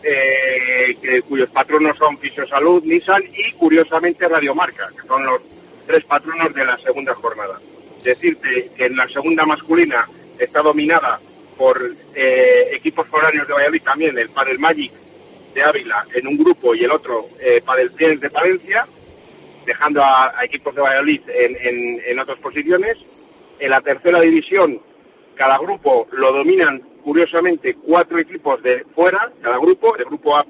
eh, 0.02 1.22
cuyos 1.28 1.50
patronos 1.50 1.96
son 1.96 2.18
Fisiosalud, 2.18 2.84
Nissan 2.84 3.22
y, 3.24 3.52
curiosamente, 3.52 4.28
Radiomarca, 4.28 4.90
que 5.00 5.06
son 5.06 5.24
los 5.24 5.40
tres 5.86 6.04
patronos 6.04 6.54
de 6.54 6.64
la 6.64 6.76
segunda 6.78 7.14
jornada. 7.14 7.58
Decirte 8.02 8.70
que 8.76 8.86
en 8.86 8.96
la 8.96 9.08
segunda 9.08 9.46
masculina 9.46 10.06
está 10.38 10.60
dominada 10.62 11.20
por 11.56 11.80
eh, 12.14 12.68
equipos 12.72 13.06
foráneos 13.08 13.46
de 13.46 13.54
Valladolid 13.54 13.82
también, 13.82 14.18
el 14.18 14.28
Padel 14.28 14.58
Magic 14.58 14.92
de 15.54 15.62
Ávila 15.62 16.04
en 16.14 16.26
un 16.26 16.36
grupo 16.36 16.74
y 16.74 16.84
el 16.84 16.90
otro 16.90 17.26
eh, 17.40 17.60
Padel 17.64 17.90
Friends 17.90 18.20
de 18.20 18.30
Palencia, 18.30 18.86
dejando 19.66 20.02
a, 20.02 20.38
a 20.38 20.44
equipos 20.44 20.74
de 20.74 20.82
Valladolid 20.82 21.20
en, 21.28 21.56
en- 21.60 22.00
en 22.06 22.18
otras 22.18 22.38
posiciones. 22.40 22.98
En 23.60 23.70
la 23.70 23.80
tercera 23.80 24.20
división, 24.20 24.80
cada 25.36 25.58
grupo 25.58 26.08
lo 26.12 26.32
dominan 26.32 26.80
curiosamente 27.04 27.74
cuatro 27.74 28.18
equipos 28.18 28.62
de 28.62 28.84
fuera, 28.94 29.30
cada 29.42 29.58
grupo, 29.58 29.96
el 29.96 30.04
grupo 30.06 30.36
A 30.36 30.44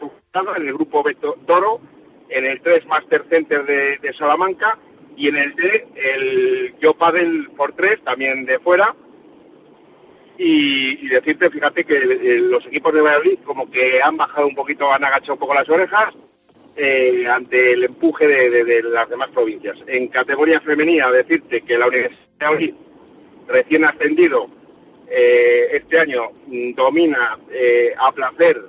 en 0.57 0.67
el 0.69 0.73
grupo 0.75 1.03
B 1.03 1.15
To- 1.17 1.37
Toro, 1.47 1.81
en 2.29 2.45
el 2.47 2.61
3 2.61 2.87
Master 2.87 3.25
Center 3.29 3.65
de, 3.67 3.99
de 3.99 4.13
Salamanca 4.15 4.79
y 5.17 5.29
en 5.29 5.37
el 5.37 5.55
D 5.55 5.87
el 5.95 6.75
Yo 6.81 6.95
Padel 6.95 7.51
por 7.57 7.73
3 7.75 8.03
también 8.05 8.45
de 8.47 8.59
fuera. 8.59 8.95
Y, 10.37 11.07
y 11.07 11.09
decirte, 11.09 11.49
fíjate 11.51 11.85
que 11.85 11.95
eh, 11.97 12.39
los 12.41 12.67
equipos 12.67 12.93
de 12.93 13.01
Valladolid 13.01 13.39
como 13.45 13.71
que 13.71 14.03
han 14.03 14.17
bajado 14.17 14.47
un 14.49 14.55
poquito, 14.55 14.93
han 14.93 15.05
agachado 15.05 15.35
un 15.35 15.39
poco 15.39 15.55
las 15.55 15.69
orejas 15.69 16.13
eh, 16.77 17.25
ante 17.31 17.73
el 17.73 17.85
empuje 17.85 18.27
de, 18.27 18.65
de- 18.65 18.83
las 18.83 19.09
demás 19.09 19.31
provincias. 19.31 19.79
En 19.87 20.09
categoría 20.09 20.61
femenina, 20.61 21.09
decirte 21.11 21.61
que 21.63 21.79
la 21.79 21.87
Universidad 21.87 22.19
de 22.41 22.45
Valladolid, 22.47 22.75
recién 23.47 23.85
ascendido, 23.85 24.47
eh, 25.09 25.69
este 25.77 26.01
año 26.01 26.23
mm, 26.49 26.75
domina 26.75 27.39
eh, 27.53 27.95
a 27.97 28.11
placer. 28.11 28.61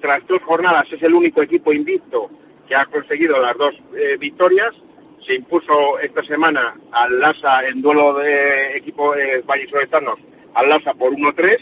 Tras 0.00 0.26
dos 0.26 0.42
jornadas 0.42 0.86
es 0.92 1.00
el 1.02 1.14
único 1.14 1.40
equipo 1.42 1.72
invicto 1.72 2.28
que 2.68 2.74
ha 2.74 2.84
conseguido 2.86 3.38
las 3.40 3.56
dos 3.56 3.74
eh, 3.96 4.16
victorias. 4.18 4.74
Se 5.24 5.34
impuso 5.34 5.98
esta 6.00 6.22
semana 6.24 6.74
al 6.90 7.20
LASA 7.20 7.66
en 7.68 7.80
duelo 7.80 8.14
de 8.14 8.76
equipo 8.76 9.14
eh, 9.14 9.42
vallisoletanos 9.46 10.18
al 10.56 10.96
por 10.98 11.12
1-3 11.12 11.58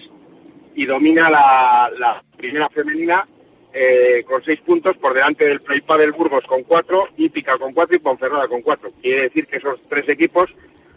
y 0.76 0.86
domina 0.86 1.28
la, 1.28 2.22
primera 2.36 2.68
femenina 2.68 3.24
eh, 3.72 4.22
con 4.24 4.42
seis 4.45 4.61
puntos 4.61 4.97
por 4.97 5.14
delante 5.14 5.47
del 5.47 5.61
Playpad 5.61 5.99
del 5.99 6.12
Burgos 6.12 6.45
con 6.45 6.62
cuatro, 6.62 7.09
Hípica 7.16 7.59
con 7.59 7.72
cuatro 7.72 7.97
y 7.97 7.99
Ponferrada 7.99 8.47
con 8.47 8.62
cuatro. 8.62 8.90
Quiere 9.03 9.22
decir 9.22 9.47
que 9.47 9.57
esos 9.57 9.80
tres 9.88 10.09
equipos 10.09 10.49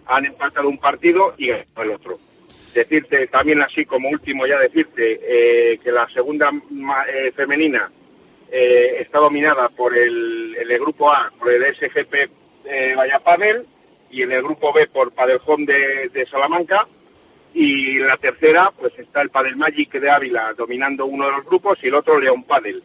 han 0.06 0.26
empatado 0.26 0.70
un 0.70 0.78
partido 0.78 1.34
y 1.38 1.48
ganado 1.48 1.82
el 1.84 1.92
otro. 1.92 2.18
Decirte 2.74 3.28
también 3.28 3.62
así 3.62 3.86
como 3.86 4.10
último 4.10 4.46
ya 4.46 4.60
decirte 4.60 5.20
eh, 5.24 5.80
que 5.80 5.92
la 5.92 6.08
segunda 6.10 6.52
eh, 7.12 7.32
femenina 7.36 7.90
eh, 8.52 8.98
está 9.00 9.18
dominada 9.18 9.70
por 9.70 9.98
el, 9.98 10.56
el 10.56 10.80
grupo 10.80 11.12
A 11.12 11.32
por 11.40 11.52
el 11.52 11.64
SGP 11.76 12.14
eh, 12.66 12.94
Vallapadel 12.96 13.66
y 14.12 14.22
en 14.22 14.32
el 14.32 14.44
grupo 14.44 14.72
B 14.72 14.86
por 14.88 15.12
Padel 15.12 15.40
Home 15.46 15.66
de, 15.66 16.10
de 16.10 16.26
Salamanca 16.28 16.88
y 17.54 17.98
la 18.00 18.18
tercera 18.18 18.72
pues 18.78 18.98
está 19.00 19.22
el 19.22 19.30
Padel 19.30 19.56
Magic 19.56 19.92
de 19.94 20.10
Ávila 20.10 20.54
dominando 20.58 21.06
uno 21.06 21.26
de 21.26 21.32
los 21.32 21.46
grupos 21.46 21.80
y 21.84 21.88
el 21.88 21.96
otro 21.96 22.20
León 22.20 22.44
Padel. 22.44 22.84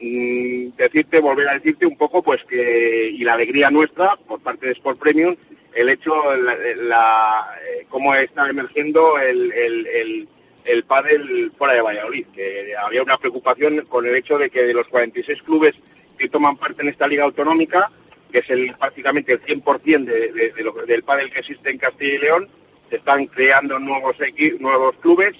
Mm, 0.00 0.70
decirte, 0.76 1.20
volver 1.20 1.48
a 1.48 1.54
decirte 1.54 1.86
un 1.86 1.96
poco 1.96 2.22
pues 2.22 2.42
que 2.44 3.08
y 3.10 3.22
la 3.24 3.34
alegría 3.34 3.70
nuestra 3.70 4.16
por 4.16 4.40
parte 4.40 4.66
de 4.66 4.72
Sport 4.72 4.98
Premium 4.98 5.36
el 5.74 5.88
hecho 5.88 6.12
la, 6.34 7.56
eh, 7.62 7.86
cómo 7.88 8.14
está 8.14 8.48
emergiendo 8.50 9.18
el, 9.18 9.52
el, 9.52 9.86
el, 9.86 10.28
el 10.64 10.84
pádel 10.84 11.52
fuera 11.56 11.74
de 11.74 11.80
Valladolid 11.82 12.26
que 12.34 12.74
había 12.76 13.02
una 13.02 13.16
preocupación 13.16 13.82
con 13.88 14.04
el 14.04 14.16
hecho 14.16 14.38
de 14.38 14.50
que 14.50 14.62
de 14.64 14.74
los 14.74 14.88
46 14.88 15.40
clubes 15.42 15.78
que 16.18 16.28
toman 16.28 16.56
parte 16.56 16.82
en 16.82 16.88
esta 16.88 17.06
liga 17.06 17.24
autonómica 17.24 17.88
que 18.32 18.38
es 18.40 18.50
el 18.50 18.74
prácticamente 18.74 19.32
el 19.34 19.40
100% 19.42 20.04
de, 20.04 20.32
de, 20.32 20.52
de 20.52 20.62
lo- 20.64 20.72
del 20.84 21.02
pádel 21.04 21.30
que 21.30 21.40
existe 21.40 21.70
en 21.70 21.78
Castilla 21.78 22.14
y 22.14 22.18
León 22.18 22.48
se 22.92 22.98
están 22.98 23.24
creando 23.26 23.78
nuevos 23.78 24.14
equi- 24.18 24.58
nuevos 24.60 24.94
clubes 25.00 25.34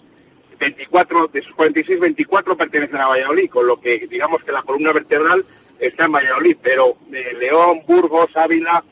24 0.59 1.26
de 1.28 1.40
esos 1.40 1.53
46 1.55 2.00
24 2.00 2.57
pertenecen 2.57 2.96
a 2.96 3.09
Valladolid 3.09 3.50
con 3.50 3.66
lo 3.66 3.78
que 3.80 4.07
digamos 4.09 4.42
que 4.42 4.53
la 4.53 4.62
columna 4.62 4.92
vertebral 4.92 5.44
está 5.78 6.05
en 6.07 6.12
Valladolid, 6.12 6.57
pero 6.62 6.96
eh, 7.12 7.34
León, 7.38 7.82
Burgos, 7.86 8.30
Ávila, 8.36 8.82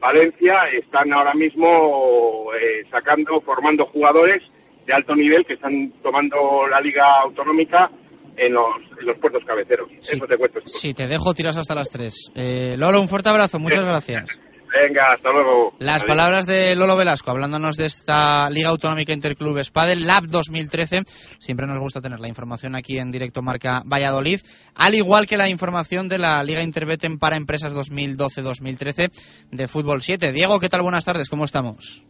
Valencia 0.00 0.64
están 0.72 1.12
ahora 1.12 1.34
mismo 1.34 2.50
eh, 2.54 2.84
sacando, 2.90 3.40
formando 3.42 3.84
jugadores 3.86 4.42
de 4.86 4.92
alto 4.94 5.14
nivel 5.14 5.44
que 5.44 5.54
están 5.54 5.92
tomando 6.02 6.66
la 6.66 6.80
liga 6.80 7.20
autonómica 7.22 7.90
en 8.36 8.54
los, 8.54 8.76
en 8.98 9.06
los 9.06 9.16
puertos 9.18 9.44
cabeceros. 9.44 9.90
Eso 10.00 10.26
te 10.26 10.36
cuento. 10.38 10.60
Si 10.64 10.94
te 10.94 11.06
dejo, 11.06 11.34
tiras 11.34 11.56
hasta 11.58 11.74
las 11.74 11.90
3. 11.90 12.32
Eh, 12.34 12.76
Lolo, 12.78 13.00
un 13.00 13.08
fuerte 13.08 13.28
abrazo, 13.28 13.58
muchas 13.58 13.84
gracias. 13.84 14.40
Venga, 14.70 15.12
hasta 15.14 15.30
luego. 15.30 15.74
Las 15.78 16.02
Adiós. 16.02 16.08
palabras 16.08 16.46
de 16.46 16.76
Lolo 16.76 16.96
Velasco, 16.96 17.30
hablándonos 17.30 17.76
de 17.76 17.86
esta 17.86 18.50
Liga 18.50 18.68
Autonómica 18.68 19.12
Interclubes 19.12 19.70
Padel 19.70 20.06
Lab 20.06 20.26
2013. 20.26 21.04
Siempre 21.38 21.66
nos 21.66 21.78
gusta 21.78 22.02
tener 22.02 22.20
la 22.20 22.28
información 22.28 22.74
aquí 22.74 22.98
en 22.98 23.10
directo 23.10 23.40
Marca 23.40 23.82
Valladolid, 23.86 24.40
al 24.74 24.94
igual 24.94 25.26
que 25.26 25.38
la 25.38 25.48
información 25.48 26.08
de 26.08 26.18
la 26.18 26.42
Liga 26.42 26.62
Interbeten 26.62 27.18
para 27.18 27.36
Empresas 27.36 27.74
2012-2013 27.74 29.10
de 29.50 29.68
Fútbol 29.68 30.02
7. 30.02 30.32
Diego, 30.32 30.60
¿qué 30.60 30.68
tal? 30.68 30.82
Buenas 30.82 31.04
tardes, 31.04 31.30
¿cómo 31.30 31.44
estamos? 31.44 32.04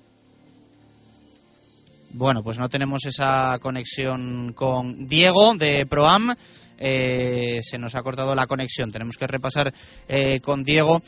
Bueno, 2.11 2.43
pues 2.43 2.59
no 2.59 2.69
tenemos 2.69 3.05
esa 3.07 3.59
conexión 3.61 4.53
con 4.53 5.07
Diego 5.07 5.55
de 5.55 5.87
Proam. 5.89 6.35
Eh, 6.79 7.61
se 7.63 7.79
nos 7.79 7.95
ha 7.95 8.03
cortado 8.03 8.35
la 8.35 8.47
conexión. 8.47 8.91
Tenemos 8.91 9.17
que 9.17 9.27
repasar 9.27 9.73
eh, 10.09 10.41
con 10.41 10.65
Diego 10.65 11.03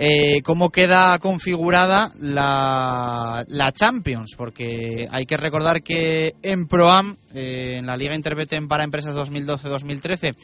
eh, 0.00 0.42
cómo 0.42 0.70
queda 0.70 1.18
configurada 1.18 2.12
la, 2.20 3.44
la 3.48 3.72
Champions, 3.72 4.36
porque 4.36 5.08
hay 5.10 5.26
que 5.26 5.36
recordar 5.36 5.82
que 5.82 6.36
en 6.40 6.68
Proam, 6.68 7.16
eh, 7.34 7.78
en 7.78 7.86
la 7.86 7.96
Liga 7.96 8.14
Interbeten 8.14 8.68
para 8.68 8.84
Empresas 8.84 9.16
2012-2013, 9.16 10.36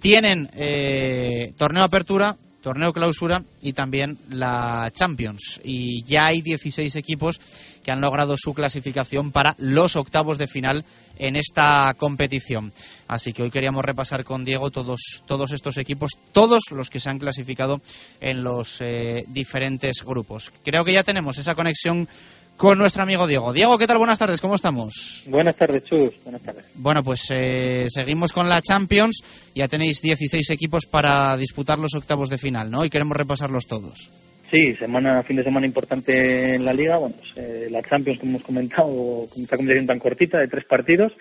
tienen 0.00 0.48
eh, 0.54 1.52
torneo 1.58 1.84
apertura, 1.84 2.36
torneo 2.62 2.94
clausura 2.94 3.44
y 3.60 3.74
también 3.74 4.18
la 4.30 4.90
Champions. 4.90 5.60
Y 5.62 6.02
ya 6.04 6.22
hay 6.28 6.40
16 6.40 6.96
equipos 6.96 7.38
que 7.84 7.92
han 7.92 8.00
logrado 8.00 8.36
su 8.38 8.54
clasificación 8.54 9.32
para 9.32 9.54
los 9.58 9.96
octavos 9.96 10.38
de 10.38 10.46
final 10.46 10.86
en 11.18 11.36
esta 11.36 11.94
competición. 11.94 12.72
Así 13.08 13.32
que 13.32 13.42
hoy 13.42 13.50
queríamos 13.50 13.84
repasar 13.84 14.24
con 14.24 14.44
Diego 14.44 14.70
todos, 14.70 15.22
todos 15.26 15.52
estos 15.52 15.76
equipos, 15.76 16.12
todos 16.32 16.64
los 16.70 16.90
que 16.90 17.00
se 17.00 17.10
han 17.10 17.18
clasificado 17.18 17.80
en 18.20 18.42
los 18.42 18.80
eh, 18.80 19.24
diferentes 19.28 20.04
grupos. 20.04 20.52
Creo 20.64 20.84
que 20.84 20.92
ya 20.92 21.04
tenemos 21.04 21.38
esa 21.38 21.54
conexión 21.54 22.08
con 22.56 22.78
nuestro 22.78 23.02
amigo 23.02 23.26
Diego. 23.26 23.52
Diego, 23.52 23.78
¿qué 23.78 23.86
tal? 23.86 23.98
Buenas 23.98 24.18
tardes, 24.18 24.40
¿cómo 24.40 24.54
estamos? 24.54 25.24
Buenas 25.28 25.56
tardes, 25.56 25.84
Chus. 25.84 26.14
Buenas 26.22 26.42
tardes. 26.42 26.64
Bueno, 26.74 27.02
pues 27.02 27.26
eh, 27.30 27.88
seguimos 27.90 28.32
con 28.32 28.48
la 28.48 28.60
Champions. 28.60 29.22
Ya 29.54 29.68
tenéis 29.68 30.00
16 30.02 30.50
equipos 30.50 30.86
para 30.86 31.36
disputar 31.36 31.78
los 31.78 31.94
octavos 31.94 32.30
de 32.30 32.38
final, 32.38 32.70
¿no? 32.70 32.84
Y 32.84 32.90
queremos 32.90 33.16
repasarlos 33.16 33.66
todos. 33.66 34.10
Sí, 34.54 34.72
semana, 34.74 35.20
fin 35.24 35.34
de 35.34 35.42
semana 35.42 35.66
importante 35.66 36.54
en 36.54 36.64
la 36.64 36.72
liga. 36.72 36.96
Bueno, 36.96 37.16
pues, 37.18 37.36
eh, 37.36 37.66
la 37.72 37.82
Champions, 37.82 38.20
como 38.20 38.30
hemos 38.30 38.44
comentado, 38.44 38.86
con 38.86 39.42
esta 39.42 39.56
competición 39.56 39.88
tan 39.88 39.98
cortita 39.98 40.38
de 40.38 40.46
tres 40.46 40.64
partidos, 40.64 41.12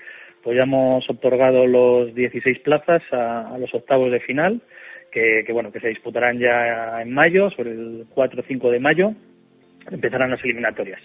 pues 0.44 0.56
ya 0.56 0.62
hemos 0.62 1.04
otorgado 1.10 1.66
los 1.66 2.14
16 2.14 2.60
plazas 2.60 3.02
a, 3.12 3.56
a 3.56 3.58
los 3.58 3.74
octavos 3.74 4.12
de 4.12 4.20
final, 4.20 4.62
que, 5.12 5.42
que, 5.48 5.52
bueno, 5.52 5.72
que 5.72 5.80
se 5.80 5.88
disputarán 5.88 6.38
ya 6.38 7.02
en 7.02 7.12
mayo, 7.12 7.50
sobre 7.50 7.72
el 7.72 8.06
4 8.08 8.40
o 8.40 8.46
5 8.48 8.70
de 8.70 8.80
mayo, 8.80 9.16
empezarán 9.90 10.30
las 10.30 10.44
eliminatorias. 10.44 11.02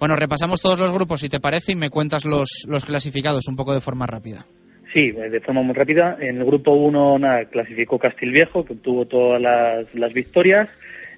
Bueno, 0.00 0.16
repasamos 0.16 0.60
todos 0.60 0.80
los 0.80 0.92
grupos, 0.92 1.20
si 1.20 1.28
te 1.28 1.38
parece, 1.38 1.70
y 1.72 1.76
me 1.76 1.90
cuentas 1.90 2.24
los, 2.24 2.66
los 2.68 2.84
clasificados 2.84 3.46
un 3.46 3.54
poco 3.54 3.74
de 3.74 3.80
forma 3.80 4.08
rápida. 4.08 4.44
Sí, 4.92 5.10
eh, 5.16 5.30
de 5.30 5.40
forma 5.40 5.62
muy 5.62 5.76
rápida. 5.76 6.16
En 6.18 6.38
el 6.38 6.44
grupo 6.44 6.72
1 6.72 7.20
nada, 7.20 7.44
clasificó 7.44 7.96
Castilviejo, 7.96 8.64
que 8.64 8.72
obtuvo 8.72 9.06
todas 9.06 9.40
las, 9.40 9.94
las 9.94 10.12
victorias. 10.12 10.68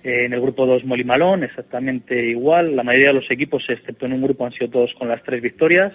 Eh, 0.03 0.25
en 0.25 0.33
el 0.33 0.41
grupo 0.41 0.65
2 0.67 0.85
Molimalón, 0.85 1.45
exactamente 1.45 2.27
igual. 2.27 2.75
La 2.75 2.83
mayoría 2.83 3.09
de 3.09 3.15
los 3.15 3.31
equipos, 3.31 3.65
excepto 3.69 4.07
en 4.07 4.15
un 4.15 4.23
grupo, 4.23 4.47
han 4.47 4.53
sido 4.53 4.71
todos 4.71 4.95
con 4.95 5.09
las 5.09 5.23
tres 5.23 5.43
victorias. 5.43 5.93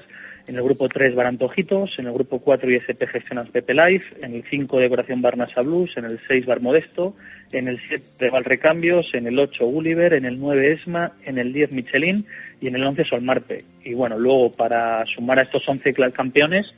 En 0.48 0.56
el 0.58 0.62
grupo 0.62 0.88
3 0.88 1.16
Barantojitos, 1.16 1.98
en 1.98 2.06
el 2.06 2.14
grupo 2.14 2.38
4 2.40 2.70
ISP 2.72 3.08
Gestionas 3.08 3.50
Pepe 3.50 3.74
Life, 3.74 4.06
en 4.22 4.36
el 4.36 4.44
5 4.48 4.78
Decoración 4.80 5.20
Barnasa 5.20 5.62
Blues, 5.62 5.98
en 5.98 6.06
el 6.06 6.20
6 6.28 6.46
Bar 6.46 6.62
Modesto, 6.62 7.16
en 7.52 7.68
el 7.68 7.80
7 7.88 8.30
Val 8.30 8.44
Recambios, 8.44 9.08
en 9.16 9.26
el 9.26 9.40
8 9.40 9.66
Gulliver, 9.66 10.14
en 10.14 10.26
el 10.26 10.38
9 10.40 10.74
Esma, 10.74 11.14
en 11.26 11.40
el 11.40 11.52
10 11.52 11.72
Michelin. 11.72 12.26
Y 12.62 12.68
en 12.68 12.76
el 12.76 12.84
11 12.84 13.06
Solmarpe. 13.06 13.64
Y 13.84 13.96
bueno, 13.96 14.20
luego 14.20 14.52
para 14.52 15.04
sumar 15.08 15.40
a 15.40 15.42
estos 15.42 15.68
11 15.68 15.94
cla- 15.96 16.12
campeones, 16.12 16.72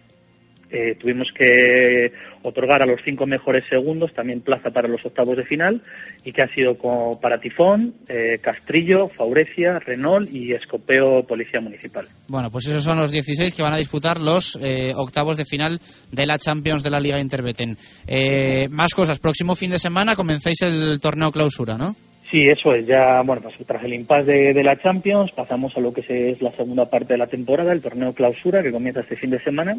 eh, 0.70 0.95
tuvimos 0.99 1.28
que 1.34 2.11
otorgar 2.43 2.82
a 2.82 2.86
los 2.86 2.99
cinco 3.03 3.26
mejores 3.26 3.65
segundos 3.68 4.13
también 4.13 4.41
plaza 4.41 4.70
para 4.70 4.88
los 4.88 5.05
octavos 5.05 5.38
de 5.38 5.43
final 5.43 5.82
y 6.24 6.32
que 6.32 6.41
ha 6.41 6.47
sido 6.47 6.78
como 6.78 7.20
para 7.20 7.39
Tifón, 7.39 7.95
eh, 8.07 8.39
Castrillo, 8.41 9.07
Faurecia, 9.07 9.80
Renault 9.80 10.30
y 10.32 10.53
Escopeo 10.53 11.24
Policía 11.24 11.61
Municipal. 11.61 12.05
Bueno, 12.28 12.49
pues 12.49 12.68
esos 12.68 12.84
son 12.84 12.97
los 12.97 13.11
16 13.11 13.53
que 13.53 13.63
van 13.63 13.74
a 13.74 13.78
disputar 13.78 14.20
los 14.20 14.57
eh, 14.61 14.93
octavos 14.95 15.38
de 15.38 15.45
final 15.45 15.80
de 16.11 16.26
la 16.26 16.38
Champions 16.38 16.84
de 16.84 16.89
la 16.89 16.99
Liga 16.99 17.20
Interbeten. 17.20 17.78
Eh, 18.07 18.68
más 18.70 18.93
cosas, 18.93 19.20
próximo 19.20 19.55
fin 19.55 19.72
de 19.72 19.80
semana 19.80 20.15
comenzáis 20.15 20.61
el 20.61 20.99
torneo 20.99 21.32
clausura, 21.32 21.78
¿no? 21.78 21.95
Sí, 22.30 22.45
eso 22.49 22.74
es. 22.74 22.86
Ya, 22.86 23.22
bueno, 23.22 23.41
pues 23.41 23.55
tras 23.65 23.84
el 23.86 23.93
impasse 23.93 24.26
de, 24.26 24.53
de 24.53 24.63
la 24.63 24.76
Champions 24.76 25.32
pasamos 25.32 25.76
a 25.78 25.80
lo 25.80 25.93
que 25.93 26.01
es 26.01 26.41
la 26.41 26.51
segunda 26.51 26.89
parte 26.89 27.13
de 27.13 27.20
la 27.20 27.28
temporada, 27.28 27.72
el 27.72 27.82
torneo 27.82 28.13
clausura 28.13 28.61
que 28.61 28.72
comienza 28.72 28.99
este 28.99 29.15
fin 29.15 29.30
de 29.30 29.39
semana 29.39 29.78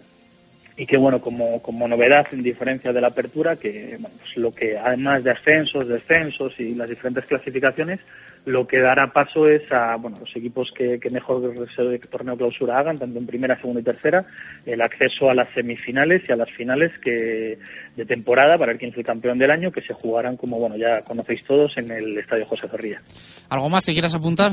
y 0.78 0.86
que 0.86 0.96
bueno 0.96 1.20
como, 1.20 1.60
como 1.60 1.88
novedad 1.88 2.26
en 2.30 2.42
diferencia 2.42 2.92
de 2.92 3.00
la 3.00 3.08
apertura 3.08 3.56
que 3.56 3.98
bueno, 3.98 4.16
pues 4.16 4.36
lo 4.36 4.52
que 4.52 4.78
además 4.78 5.24
de 5.24 5.32
ascensos 5.32 5.88
descensos 5.88 6.58
y 6.60 6.76
las 6.76 6.88
diferentes 6.88 7.26
clasificaciones 7.26 7.98
lo 8.44 8.66
que 8.66 8.80
dará 8.80 9.12
paso 9.12 9.48
es 9.48 9.70
a 9.72 9.96
bueno 9.96 10.18
los 10.20 10.34
equipos 10.36 10.70
que, 10.72 11.00
que 11.00 11.10
mejor 11.10 11.52
torneo 12.08 12.36
clausura 12.36 12.78
hagan 12.78 12.96
tanto 12.96 13.18
en 13.18 13.26
primera 13.26 13.56
segunda 13.56 13.80
y 13.80 13.84
tercera 13.84 14.24
el 14.64 14.80
acceso 14.80 15.28
a 15.28 15.34
las 15.34 15.52
semifinales 15.52 16.22
y 16.28 16.32
a 16.32 16.36
las 16.36 16.50
finales 16.52 16.96
que 17.00 17.58
de 17.96 18.06
temporada 18.06 18.56
para 18.56 18.70
el 18.70 18.78
quién 18.78 18.92
es 18.92 18.98
el 18.98 19.04
campeón 19.04 19.38
del 19.38 19.50
año 19.50 19.72
que 19.72 19.82
se 19.82 19.94
jugarán 19.94 20.36
como 20.36 20.60
bueno 20.60 20.76
ya 20.76 21.02
conocéis 21.02 21.42
todos 21.44 21.76
en 21.76 21.90
el 21.90 22.16
estadio 22.18 22.46
José 22.46 22.68
Zorrilla 22.68 23.02
¿Algo 23.48 23.68
más 23.68 23.84
que 23.84 23.92
quieras 23.92 24.14
apuntar? 24.14 24.52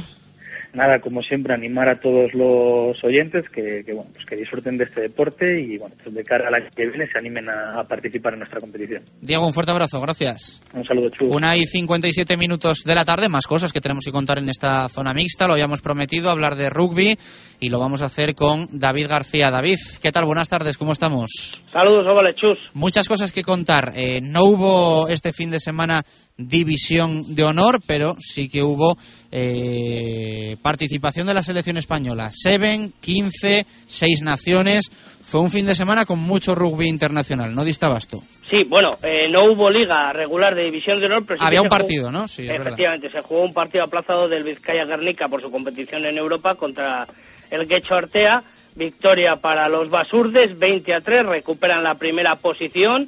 Nada, 0.76 1.00
como 1.00 1.22
siempre, 1.22 1.54
animar 1.54 1.90
a 1.90 2.00
todos 2.00 2.34
los 2.34 3.04
oyentes 3.04 3.48
que, 3.50 3.84
que, 3.86 3.94
bueno, 3.94 4.12
pues 4.14 4.26
que 4.26 4.36
disfruten 4.36 4.78
de 4.78 4.84
este 4.84 5.02
deporte 5.02 5.60
y 5.60 5.78
bueno, 5.78 5.96
pues 6.02 6.14
de 6.14 6.24
cara 6.24 6.48
al 6.48 6.56
año 6.56 6.70
que 6.76 6.88
viene 6.88 7.08
se 7.08 7.18
animen 7.18 7.50
a, 7.50 7.80
a 7.80 7.84
participar 7.88 8.34
en 8.34 8.40
nuestra 8.40 8.60
competición. 8.60 9.04
Diego, 9.22 9.46
un 9.46 9.54
fuerte 9.54 9.72
abrazo, 9.72 10.00
gracias. 10.02 10.62
Un 10.74 10.86
saludo, 10.86 11.10
Chus. 11.10 11.30
Una 11.32 11.56
y 11.56 11.66
57 11.66 12.38
minutos 12.38 12.84
de 12.86 12.96
la 12.96 13.06
tarde, 13.06 13.28
más 13.30 13.48
cosas 13.48 13.74
que 13.74 13.82
tenemos 13.82 14.04
que 14.06 14.12
contar 14.12 14.40
en 14.40 14.50
esta 14.50 14.90
zona 14.90 15.14
mixta. 15.14 15.48
Lo 15.48 15.54
habíamos 15.54 15.82
prometido, 15.82 16.30
hablar 16.30 16.56
de 16.56 16.70
rugby 16.70 17.18
y 17.60 17.70
lo 17.70 17.80
vamos 17.80 18.02
a 18.02 18.06
hacer 18.06 18.36
con 18.36 18.68
David 18.72 19.08
García. 19.08 19.52
David, 19.52 19.78
¿qué 20.02 20.12
tal? 20.12 20.26
Buenas 20.26 20.50
tardes, 20.50 20.78
¿cómo 20.78 20.92
estamos? 20.92 21.64
Saludos, 21.72 22.06
hola, 22.08 22.34
Chus. 22.34 22.60
Muchas 22.74 23.08
cosas 23.08 23.32
que 23.32 23.44
contar. 23.44 23.94
Eh, 23.96 24.20
no 24.22 24.44
hubo 24.44 25.08
este 25.08 25.34
fin 25.34 25.50
de 25.50 25.60
semana 25.60 26.04
división 26.38 27.36
de 27.36 27.44
honor, 27.44 27.80
pero 27.88 28.16
sí 28.20 28.50
que 28.50 28.62
hubo 28.64 28.98
eh, 29.32 30.58
participación 30.62 31.28
de 31.28 31.34
la 31.34 31.44
selección 31.44 31.78
española. 31.78 32.30
Seven, 32.34 32.94
15, 33.00 33.66
seis 33.88 34.22
naciones. 34.22 34.90
Fue 35.22 35.40
un 35.42 35.50
fin 35.50 35.66
de 35.66 35.74
semana 35.76 36.06
con 36.06 36.20
mucho 36.20 36.54
rugby 36.54 36.86
internacional, 36.88 37.56
¿no 37.56 37.64
diste 37.66 37.86
abasto? 37.86 38.22
Sí, 38.50 38.64
bueno, 38.68 38.98
eh, 39.02 39.28
no 39.30 39.46
hubo 39.46 39.70
liga 39.72 40.14
regular 40.14 40.54
de 40.56 40.66
división 40.66 41.00
de 41.00 41.08
honor, 41.08 41.24
pero 41.26 41.40
sí 41.40 41.46
Había 41.46 41.62
un 41.62 41.68
jugó- 41.68 41.78
partido, 41.80 42.12
¿no? 42.12 42.28
Sí, 42.28 42.44
es 42.44 42.50
verdad. 42.50 42.68
Efectivamente, 42.68 43.10
se 43.10 43.22
jugó 43.22 43.42
un 43.44 43.54
partido 43.54 43.84
aplazado 43.86 44.28
del 44.28 44.44
Vizcaya 44.44 44.86
Guernica 44.86 45.28
por 45.28 45.42
su 45.42 45.50
competición 45.50 46.06
en 46.06 46.18
Europa 46.18 46.56
contra 46.56 47.08
el 47.50 47.66
Guecho 47.68 47.96
Artea. 47.96 48.44
Victoria 48.76 49.38
para 49.38 49.68
los 49.70 49.90
Basurdes, 49.90 50.60
20 50.60 50.94
a 50.94 51.02
3, 51.02 51.26
recuperan 51.26 51.82
la 51.84 51.96
primera 51.96 52.36
posición. 52.36 53.08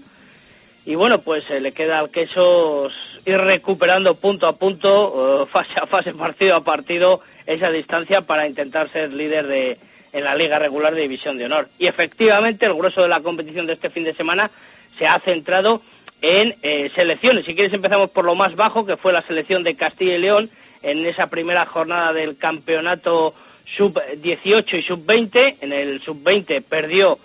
Y 0.86 0.96
bueno, 0.96 1.20
pues 1.20 1.44
eh, 1.50 1.60
le 1.60 1.72
queda 1.74 2.00
al 2.00 2.10
Quesos 2.10 2.94
ir 3.28 3.38
recuperando 3.38 4.16
punto 4.16 4.48
a 4.48 4.54
punto, 4.54 5.44
eh, 5.44 5.46
fase 5.48 5.80
a 5.80 5.86
fase, 5.86 6.14
partido 6.14 6.56
a 6.56 6.62
partido, 6.62 7.22
esa 7.46 7.70
distancia 7.70 8.22
para 8.22 8.48
intentar 8.48 8.90
ser 8.90 9.12
líder 9.12 9.48
de, 9.48 9.78
en 10.14 10.24
la 10.24 10.34
liga 10.34 10.58
regular 10.58 10.96
de 10.96 11.02
División 11.02 11.38
de 11.38 11.46
Honor. 11.46 11.68
Y 11.78 11.88
efectivamente, 11.88 12.66
el 12.66 12.74
grueso 12.74 13.02
de 13.02 13.10
la 13.10 13.20
competición 13.20 13.68
de 13.68 13.74
este 13.74 13.90
fin 13.90 14.06
de 14.06 14.14
semana 14.14 14.50
se 14.98 15.06
ha 15.06 15.20
centrado 15.20 15.82
en 16.22 16.56
eh, 16.64 16.90
selecciones. 16.96 17.46
Si 17.46 17.54
quieres 17.54 17.74
empezamos 17.74 18.12
por 18.12 18.24
lo 18.24 18.34
más 18.34 18.56
bajo, 18.56 18.86
que 18.86 18.96
fue 18.96 19.12
la 19.12 19.22
selección 19.22 19.62
de 19.62 19.76
Castilla 19.76 20.16
y 20.16 20.20
León 20.20 20.50
en 20.82 21.06
esa 21.06 21.28
primera 21.28 21.66
jornada 21.66 22.14
del 22.14 22.38
campeonato 22.38 23.34
sub-18 23.76 24.80
y 24.80 24.84
sub-20. 24.84 25.58
En 25.62 25.74
el 25.74 26.02
sub-20 26.02 26.64
perdió 26.64 27.20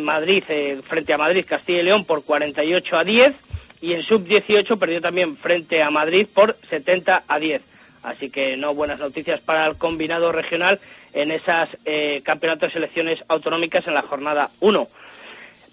Madrid, 0.00 0.42
eh, 0.48 0.80
frente 0.82 1.12
a 1.12 1.18
Madrid 1.18 1.46
Castilla 1.48 1.78
y 1.78 1.84
León 1.84 2.04
por 2.04 2.24
48 2.24 2.96
a 2.96 3.04
10 3.04 3.47
y 3.80 3.92
en 3.92 4.02
sub-18 4.02 4.78
perdió 4.78 5.00
también 5.00 5.36
frente 5.36 5.82
a 5.82 5.90
Madrid 5.90 6.26
por 6.32 6.54
70 6.68 7.24
a 7.26 7.38
10. 7.38 7.62
Así 8.02 8.30
que 8.30 8.56
no 8.56 8.74
buenas 8.74 9.00
noticias 9.00 9.40
para 9.40 9.66
el 9.66 9.76
combinado 9.76 10.32
regional 10.32 10.78
en 11.12 11.30
esas 11.30 11.68
eh, 11.84 12.20
campeonatos 12.24 12.68
de 12.68 12.74
selecciones 12.74 13.18
autonómicas 13.28 13.86
en 13.86 13.94
la 13.94 14.02
jornada 14.02 14.50
1. 14.60 14.82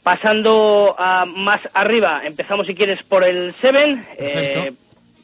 Pasando 0.03 0.95
a 0.97 1.25
más 1.25 1.61
arriba, 1.73 2.21
empezamos 2.23 2.67
si 2.67 2.75
quieres 2.75 3.01
por 3.03 3.23
el 3.23 3.53
Seven. 3.55 4.05
Eh, 4.17 4.71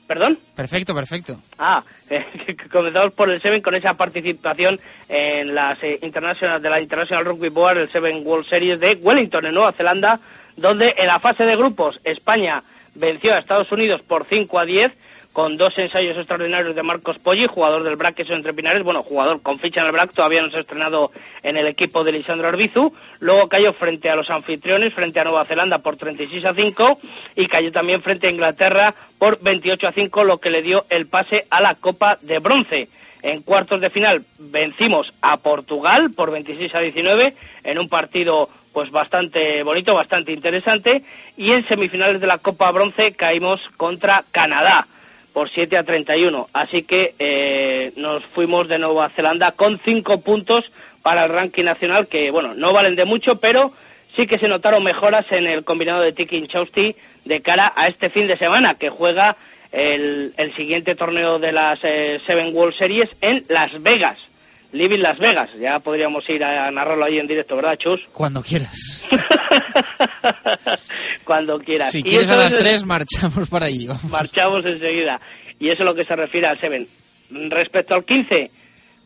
¿Perdón? 0.07 0.37
Perfecto, 0.55 0.93
perfecto. 0.93 1.39
Ah, 1.57 1.83
comenzamos 2.71 3.13
por 3.13 3.29
el 3.29 3.41
Seven 3.41 3.61
con 3.61 3.75
esa 3.75 3.93
participación 3.93 4.77
en 5.07 5.55
las 5.55 5.81
eh, 5.83 5.99
internacionales 6.01 6.61
de 6.61 6.69
la 6.69 6.81
International 6.81 7.23
Rugby 7.23 7.49
Board, 7.49 7.77
el 7.77 7.91
Seven 7.91 8.25
World 8.25 8.45
Series 8.49 8.79
de 8.79 8.99
Wellington, 9.01 9.45
en 9.45 9.53
Nueva 9.53 9.71
Zelanda, 9.71 10.19
donde 10.55 10.93
en 10.97 11.07
la 11.07 11.19
fase 11.19 11.43
de 11.43 11.55
grupos 11.55 11.99
España 12.03 12.63
venció 12.95 13.33
a 13.33 13.39
Estados 13.39 13.71
Unidos 13.71 14.01
por 14.01 14.25
5 14.25 14.59
a 14.59 14.65
10 14.65 14.93
con 15.33 15.55
dos 15.55 15.77
ensayos 15.77 16.17
extraordinarios 16.17 16.75
de 16.75 16.83
Marcos 16.83 17.17
Poggi, 17.17 17.47
jugador 17.47 17.83
del 17.83 17.95
BRAC 17.95 18.19
entre 18.29 18.53
Pinares, 18.53 18.83
bueno, 18.83 19.01
jugador 19.01 19.41
con 19.41 19.59
ficha 19.59 19.79
en 19.79 19.87
el 19.87 19.93
BRAC, 19.93 20.11
todavía 20.11 20.41
no 20.41 20.49
se 20.49 20.57
ha 20.57 20.61
estrenado 20.61 21.11
en 21.43 21.55
el 21.55 21.67
equipo 21.67 22.03
de 22.03 22.11
Lisandro 22.11 22.49
Arbizu, 22.49 22.93
luego 23.19 23.47
cayó 23.47 23.71
frente 23.73 24.09
a 24.09 24.15
los 24.15 24.29
anfitriones, 24.29 24.93
frente 24.93 25.19
a 25.19 25.23
Nueva 25.23 25.45
Zelanda 25.45 25.79
por 25.79 25.95
36 25.95 26.45
a 26.45 26.53
5 26.53 26.99
y 27.37 27.47
cayó 27.47 27.71
también 27.71 28.01
frente 28.01 28.27
a 28.27 28.31
Inglaterra 28.31 28.93
por 29.17 29.41
28 29.41 29.87
a 29.87 29.91
5, 29.91 30.23
lo 30.25 30.37
que 30.39 30.49
le 30.49 30.61
dio 30.61 30.85
el 30.89 31.07
pase 31.07 31.45
a 31.49 31.61
la 31.61 31.75
Copa 31.75 32.17
de 32.21 32.39
Bronce. 32.39 32.89
En 33.23 33.43
cuartos 33.43 33.79
de 33.79 33.91
final 33.91 34.25
vencimos 34.39 35.13
a 35.21 35.37
Portugal 35.37 36.11
por 36.15 36.31
26 36.31 36.73
a 36.73 36.79
19 36.79 37.35
en 37.63 37.77
un 37.77 37.87
partido 37.87 38.49
pues 38.73 38.91
bastante 38.91 39.63
bonito, 39.63 39.93
bastante 39.93 40.31
interesante 40.31 41.03
y 41.37 41.51
en 41.51 41.67
semifinales 41.67 42.21
de 42.21 42.27
la 42.27 42.37
Copa 42.37 42.71
Bronce 42.71 43.13
caímos 43.13 43.61
contra 43.77 44.23
Canadá 44.31 44.87
por 45.33 45.49
7 45.49 45.77
a 45.77 45.83
31. 45.83 46.47
Así 46.53 46.83
que 46.83 47.15
eh, 47.19 47.93
nos 47.95 48.25
fuimos 48.25 48.67
de 48.67 48.79
Nueva 48.79 49.09
Zelanda 49.09 49.51
con 49.51 49.79
5 49.79 50.21
puntos 50.21 50.65
para 51.01 51.25
el 51.25 51.31
ranking 51.31 51.63
nacional, 51.63 52.07
que 52.07 52.31
bueno, 52.31 52.53
no 52.53 52.73
valen 52.73 52.95
de 52.95 53.05
mucho, 53.05 53.35
pero 53.37 53.71
sí 54.15 54.27
que 54.27 54.37
se 54.37 54.47
notaron 54.47 54.83
mejoras 54.83 55.31
en 55.31 55.47
el 55.47 55.63
combinado 55.63 56.01
de 56.01 56.13
Tiki 56.13 56.47
Chausti 56.47 56.95
de 57.25 57.41
cara 57.41 57.71
a 57.75 57.87
este 57.87 58.09
fin 58.09 58.27
de 58.27 58.37
semana, 58.37 58.75
que 58.75 58.89
juega 58.89 59.35
el, 59.71 60.33
el 60.37 60.53
siguiente 60.55 60.95
torneo 60.95 61.39
de 61.39 61.51
las 61.51 61.79
eh, 61.83 62.19
Seven 62.25 62.55
World 62.55 62.77
Series 62.77 63.09
en 63.21 63.43
Las 63.47 63.81
Vegas. 63.81 64.17
Living 64.71 64.99
Las 64.99 65.19
Vegas. 65.19 65.49
Ya 65.59 65.79
podríamos 65.79 66.27
ir 66.29 66.43
a 66.43 66.69
narrarlo 66.71 67.05
ahí 67.05 67.19
en 67.19 67.27
directo, 67.27 67.55
¿verdad, 67.55 67.77
Chus? 67.77 68.01
Cuando 68.13 68.41
quieras. 68.41 69.05
Cuando 71.25 71.59
quieras. 71.59 71.91
Si 71.91 72.03
quieres 72.03 72.29
a 72.29 72.37
las 72.37 72.55
tres, 72.55 72.85
marchamos 72.85 73.49
para 73.49 73.67
allí. 73.67 73.87
Marchamos 74.09 74.65
enseguida. 74.65 75.19
Y 75.59 75.69
eso 75.69 75.83
es 75.83 75.85
lo 75.85 75.95
que 75.95 76.05
se 76.05 76.15
refiere 76.15 76.47
al 76.47 76.59
Seven. 76.59 76.87
Respecto 77.49 77.95
al 77.95 78.05
15, 78.05 78.49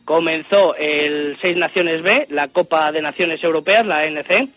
comenzó 0.04 0.74
el 0.76 1.36
Seis 1.40 1.56
Naciones 1.56 2.02
B, 2.02 2.26
la 2.30 2.48
Copa 2.48 2.90
de 2.92 3.02
Naciones 3.02 3.42
Europeas, 3.42 3.86
la 3.86 3.98
ANC, 3.98 4.48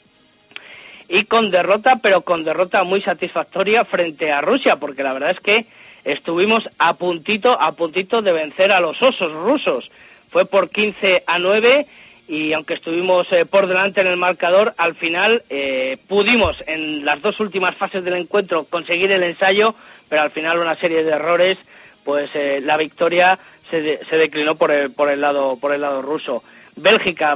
y 1.09 1.25
con 1.25 1.49
derrota, 1.49 1.99
pero 2.01 2.21
con 2.21 2.43
derrota 2.43 2.83
muy 2.83 3.01
satisfactoria 3.01 3.83
frente 3.83 4.31
a 4.31 4.41
Rusia, 4.41 4.77
porque 4.77 5.03
la 5.03 5.13
verdad 5.13 5.31
es 5.31 5.39
que 5.39 5.65
estuvimos 6.03 6.63
a 6.77 6.93
puntito, 6.93 7.59
a 7.59 7.71
puntito 7.73 8.21
de 8.21 8.31
vencer 8.31 8.71
a 8.71 8.79
los 8.79 9.01
osos 9.01 9.31
rusos 9.33 9.89
fue 10.29 10.45
por 10.45 10.69
15 10.69 11.23
a 11.25 11.39
9 11.39 11.87
y 12.27 12.53
aunque 12.53 12.75
estuvimos 12.75 13.31
eh, 13.31 13.45
por 13.45 13.67
delante 13.67 14.01
en 14.01 14.07
el 14.07 14.17
marcador, 14.17 14.73
al 14.77 14.93
final 14.93 15.41
eh, 15.49 15.97
pudimos 16.07 16.63
en 16.67 17.03
las 17.03 17.21
dos 17.21 17.39
últimas 17.39 17.75
fases 17.75 18.03
del 18.03 18.13
encuentro 18.15 18.65
conseguir 18.65 19.11
el 19.11 19.23
ensayo, 19.23 19.73
pero 20.07 20.21
al 20.21 20.29
final 20.29 20.59
una 20.59 20.75
serie 20.75 21.03
de 21.03 21.11
errores, 21.11 21.57
pues 22.03 22.29
eh, 22.35 22.61
la 22.63 22.77
victoria 22.77 23.39
se, 23.71 24.05
se, 24.05 24.17
declinó 24.17 24.55
por 24.55 24.71
el, 24.71 24.91
por 24.91 25.09
el 25.09 25.21
lado 25.21 25.57
por 25.59 25.73
el 25.73 25.81
lado 25.81 26.03
ruso. 26.03 26.43
Bélgica 26.75 27.35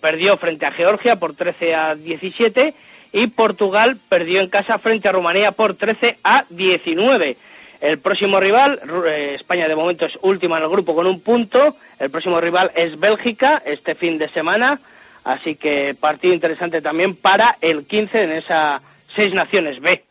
perdió 0.00 0.36
frente 0.36 0.66
a 0.66 0.72
Georgia 0.72 1.16
por 1.16 1.36
13 1.36 1.74
a 1.74 1.94
17 1.94 2.74
y 3.12 3.26
Portugal 3.28 3.98
perdió 4.08 4.40
en 4.40 4.48
casa 4.48 4.78
frente 4.78 5.08
a 5.08 5.12
Rumanía 5.12 5.52
por 5.52 5.74
13 5.74 6.16
a 6.24 6.44
19. 6.48 7.36
El 7.80 7.98
próximo 7.98 8.38
rival, 8.38 8.78
eh, 9.06 9.36
España 9.36 9.66
de 9.66 9.74
momento 9.74 10.04
es 10.04 10.12
última 10.20 10.58
en 10.58 10.64
el 10.64 10.68
grupo 10.68 10.94
con 10.94 11.06
un 11.06 11.22
punto. 11.22 11.76
El 12.00 12.10
próximo 12.10 12.40
rival 12.40 12.70
es 12.74 12.98
Bélgica 12.98 13.62
este 13.64 13.94
fin 13.94 14.16
de 14.18 14.28
semana. 14.30 14.80
Así 15.22 15.54
que 15.54 15.94
partido 16.00 16.32
interesante 16.32 16.80
también 16.80 17.14
para 17.14 17.56
el 17.60 17.86
15 17.86 18.22
en 18.22 18.32
esa 18.32 18.80
seis 19.14 19.34
naciones 19.34 19.80
B. 19.82 20.02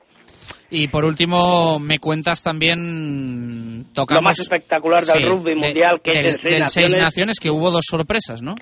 Y 0.70 0.88
por 0.88 1.04
último, 1.04 1.80
me 1.80 1.98
cuentas 1.98 2.44
también 2.44 3.88
tocamos 3.94 4.24
lo 4.24 4.30
más 4.30 4.40
espectacular 4.40 5.04
del 5.04 5.28
rugby 5.28 5.56
mundial 5.56 6.00
que 6.04 6.12
es 6.12 6.18
el 6.20 6.40
seis, 6.40 6.60
naciones. 6.60 6.92
seis 6.92 6.96
naciones 7.04 7.40
que 7.40 7.50
hubo 7.50 7.72
dos 7.72 7.86
sorpresas, 7.90 8.44
¿no? 8.44 8.54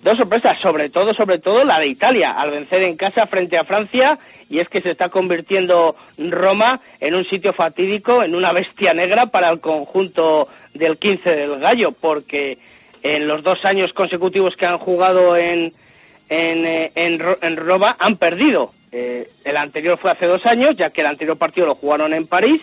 Dos 0.00 0.16
sorpresas, 0.16 0.56
sobre 0.62 0.88
todo, 0.90 1.12
sobre 1.14 1.40
todo 1.40 1.64
la 1.64 1.80
de 1.80 1.88
Italia, 1.88 2.30
al 2.30 2.52
vencer 2.52 2.84
en 2.84 2.96
casa 2.96 3.26
frente 3.26 3.58
a 3.58 3.64
Francia, 3.64 4.16
y 4.48 4.60
es 4.60 4.68
que 4.68 4.80
se 4.80 4.90
está 4.90 5.08
convirtiendo 5.08 5.96
Roma 6.16 6.78
en 7.00 7.16
un 7.16 7.24
sitio 7.24 7.52
fatídico, 7.52 8.22
en 8.22 8.36
una 8.36 8.52
bestia 8.52 8.94
negra 8.94 9.26
para 9.26 9.50
el 9.50 9.58
conjunto 9.58 10.46
del 10.78 10.98
15 10.98 11.30
del 11.30 11.58
Gallo, 11.58 11.90
porque 11.92 12.58
en 13.02 13.28
los 13.28 13.42
dos 13.42 13.64
años 13.64 13.92
consecutivos 13.92 14.56
que 14.56 14.66
han 14.66 14.78
jugado 14.78 15.36
en, 15.36 15.72
en, 16.28 16.66
eh, 16.66 16.92
en, 16.94 17.56
Roma 17.56 17.96
han 17.98 18.16
perdido. 18.16 18.70
Eh, 18.90 19.28
el 19.44 19.56
anterior 19.56 19.98
fue 19.98 20.10
hace 20.10 20.26
dos 20.26 20.46
años, 20.46 20.76
ya 20.76 20.90
que 20.90 21.02
el 21.02 21.08
anterior 21.08 21.36
partido 21.36 21.66
lo 21.66 21.74
jugaron 21.74 22.14
en 22.14 22.26
París, 22.26 22.62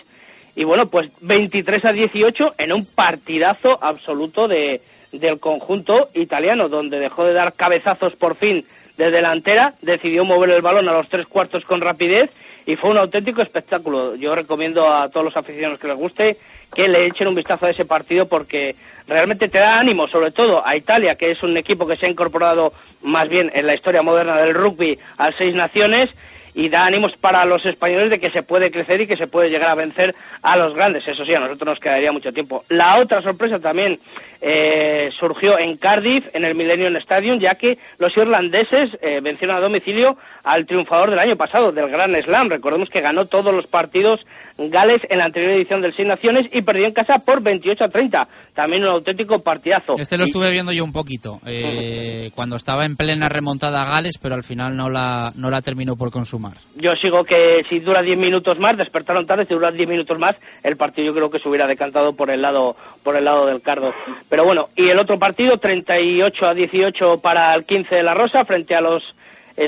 y 0.54 0.64
bueno, 0.64 0.88
pues 0.88 1.10
23 1.20 1.84
a 1.84 1.92
18 1.92 2.54
en 2.58 2.72
un 2.72 2.86
partidazo 2.86 3.78
absoluto 3.82 4.48
de 4.48 4.80
del 5.12 5.40
conjunto 5.40 6.08
italiano, 6.14 6.68
donde 6.68 6.98
dejó 6.98 7.24
de 7.24 7.32
dar 7.32 7.54
cabezazos 7.54 8.16
por 8.16 8.36
fin 8.36 8.64
de 8.96 9.10
delantera, 9.10 9.74
decidió 9.82 10.24
mover 10.24 10.50
el 10.50 10.62
balón 10.62 10.88
a 10.88 10.92
los 10.92 11.08
tres 11.08 11.26
cuartos 11.26 11.64
con 11.64 11.80
rapidez 11.80 12.30
y 12.64 12.76
fue 12.76 12.90
un 12.90 12.98
auténtico 12.98 13.42
espectáculo. 13.42 14.16
Yo 14.16 14.34
recomiendo 14.34 14.88
a 14.88 15.08
todos 15.08 15.24
los 15.24 15.36
aficionados 15.36 15.78
que 15.78 15.88
les 15.88 15.96
guste 15.96 16.36
que 16.74 16.88
le 16.88 17.06
echen 17.06 17.28
un 17.28 17.34
vistazo 17.34 17.66
a 17.66 17.70
ese 17.70 17.84
partido 17.84 18.26
porque 18.26 18.74
realmente 19.06 19.48
te 19.48 19.58
da 19.58 19.78
ánimo, 19.78 20.08
sobre 20.08 20.30
todo 20.30 20.66
a 20.66 20.76
Italia, 20.76 21.14
que 21.14 21.30
es 21.30 21.42
un 21.42 21.56
equipo 21.56 21.86
que 21.86 21.96
se 21.96 22.06
ha 22.06 22.10
incorporado 22.10 22.72
más 23.02 23.28
bien 23.28 23.50
en 23.54 23.66
la 23.66 23.74
historia 23.74 24.02
moderna 24.02 24.36
del 24.36 24.54
rugby 24.54 24.98
a 25.18 25.32
seis 25.32 25.54
naciones 25.54 26.10
y 26.56 26.70
da 26.70 26.86
ánimos 26.86 27.14
para 27.16 27.44
los 27.44 27.66
españoles 27.66 28.08
de 28.08 28.18
que 28.18 28.30
se 28.30 28.42
puede 28.42 28.70
crecer 28.70 29.02
y 29.02 29.06
que 29.06 29.18
se 29.18 29.26
puede 29.26 29.50
llegar 29.50 29.68
a 29.68 29.74
vencer 29.74 30.14
a 30.42 30.56
los 30.56 30.74
grandes. 30.74 31.06
Eso 31.06 31.24
sí, 31.24 31.34
a 31.34 31.38
nosotros 31.38 31.66
nos 31.66 31.80
quedaría 31.80 32.10
mucho 32.12 32.32
tiempo. 32.32 32.64
La 32.70 32.96
otra 32.96 33.20
sorpresa 33.20 33.58
también 33.58 33.98
eh, 34.40 35.10
surgió 35.18 35.58
en 35.58 35.76
Cardiff, 35.76 36.26
en 36.32 36.46
el 36.46 36.54
Millennium 36.54 36.96
Stadium, 36.96 37.40
ya 37.40 37.56
que 37.56 37.78
los 37.98 38.16
irlandeses 38.16 38.90
eh, 39.02 39.20
vencieron 39.20 39.56
a 39.56 39.60
domicilio 39.60 40.16
al 40.44 40.64
triunfador 40.64 41.10
del 41.10 41.18
año 41.18 41.36
pasado, 41.36 41.72
del 41.72 41.90
Gran 41.90 42.18
Slam. 42.22 42.48
Recordemos 42.48 42.88
que 42.88 43.02
ganó 43.02 43.26
todos 43.26 43.54
los 43.54 43.66
partidos 43.66 44.24
Gales 44.58 45.02
en 45.08 45.18
la 45.18 45.26
anterior 45.26 45.52
edición 45.52 45.82
del 45.82 45.94
Seis 45.94 46.08
Naciones 46.08 46.46
y 46.52 46.62
perdió 46.62 46.86
en 46.86 46.94
casa 46.94 47.18
por 47.18 47.42
28 47.42 47.84
a 47.84 47.88
30. 47.88 48.28
También 48.54 48.82
un 48.82 48.88
auténtico 48.88 49.40
partidazo. 49.40 49.96
Este 49.98 50.16
lo 50.16 50.24
estuve 50.24 50.50
viendo 50.50 50.72
yo 50.72 50.82
un 50.82 50.92
poquito, 50.92 51.40
eh, 51.46 52.30
cuando 52.34 52.56
estaba 52.56 52.86
en 52.86 52.96
plena 52.96 53.28
remontada 53.28 53.82
a 53.82 53.90
Gales, 53.90 54.18
pero 54.20 54.34
al 54.34 54.44
final 54.44 54.76
no 54.76 54.88
la, 54.88 55.32
no 55.36 55.50
la 55.50 55.60
terminó 55.60 55.94
por 55.96 56.10
consumar. 56.10 56.54
Yo 56.74 56.94
sigo 56.96 57.24
que 57.24 57.64
si 57.68 57.80
dura 57.80 58.02
10 58.02 58.16
minutos 58.18 58.58
más, 58.58 58.78
despertaron 58.78 59.26
tarde, 59.26 59.44
si 59.44 59.54
dura 59.54 59.70
10 59.70 59.88
minutos 59.88 60.18
más, 60.18 60.36
el 60.62 60.76
partido 60.76 61.08
yo 61.08 61.14
creo 61.14 61.30
que 61.30 61.38
se 61.38 61.48
hubiera 61.48 61.66
decantado 61.66 62.14
por 62.14 62.30
el 62.30 62.40
lado, 62.40 62.76
por 63.02 63.16
el 63.16 63.24
lado 63.24 63.46
del 63.46 63.60
Cardo. 63.60 63.92
Pero 64.30 64.44
bueno, 64.44 64.66
y 64.74 64.88
el 64.88 64.98
otro 64.98 65.18
partido, 65.18 65.58
38 65.58 66.46
a 66.46 66.54
18 66.54 67.20
para 67.20 67.54
el 67.54 67.64
15 67.66 67.94
de 67.94 68.02
la 68.02 68.14
Rosa, 68.14 68.44
frente 68.44 68.74
a 68.74 68.80
los 68.80 69.02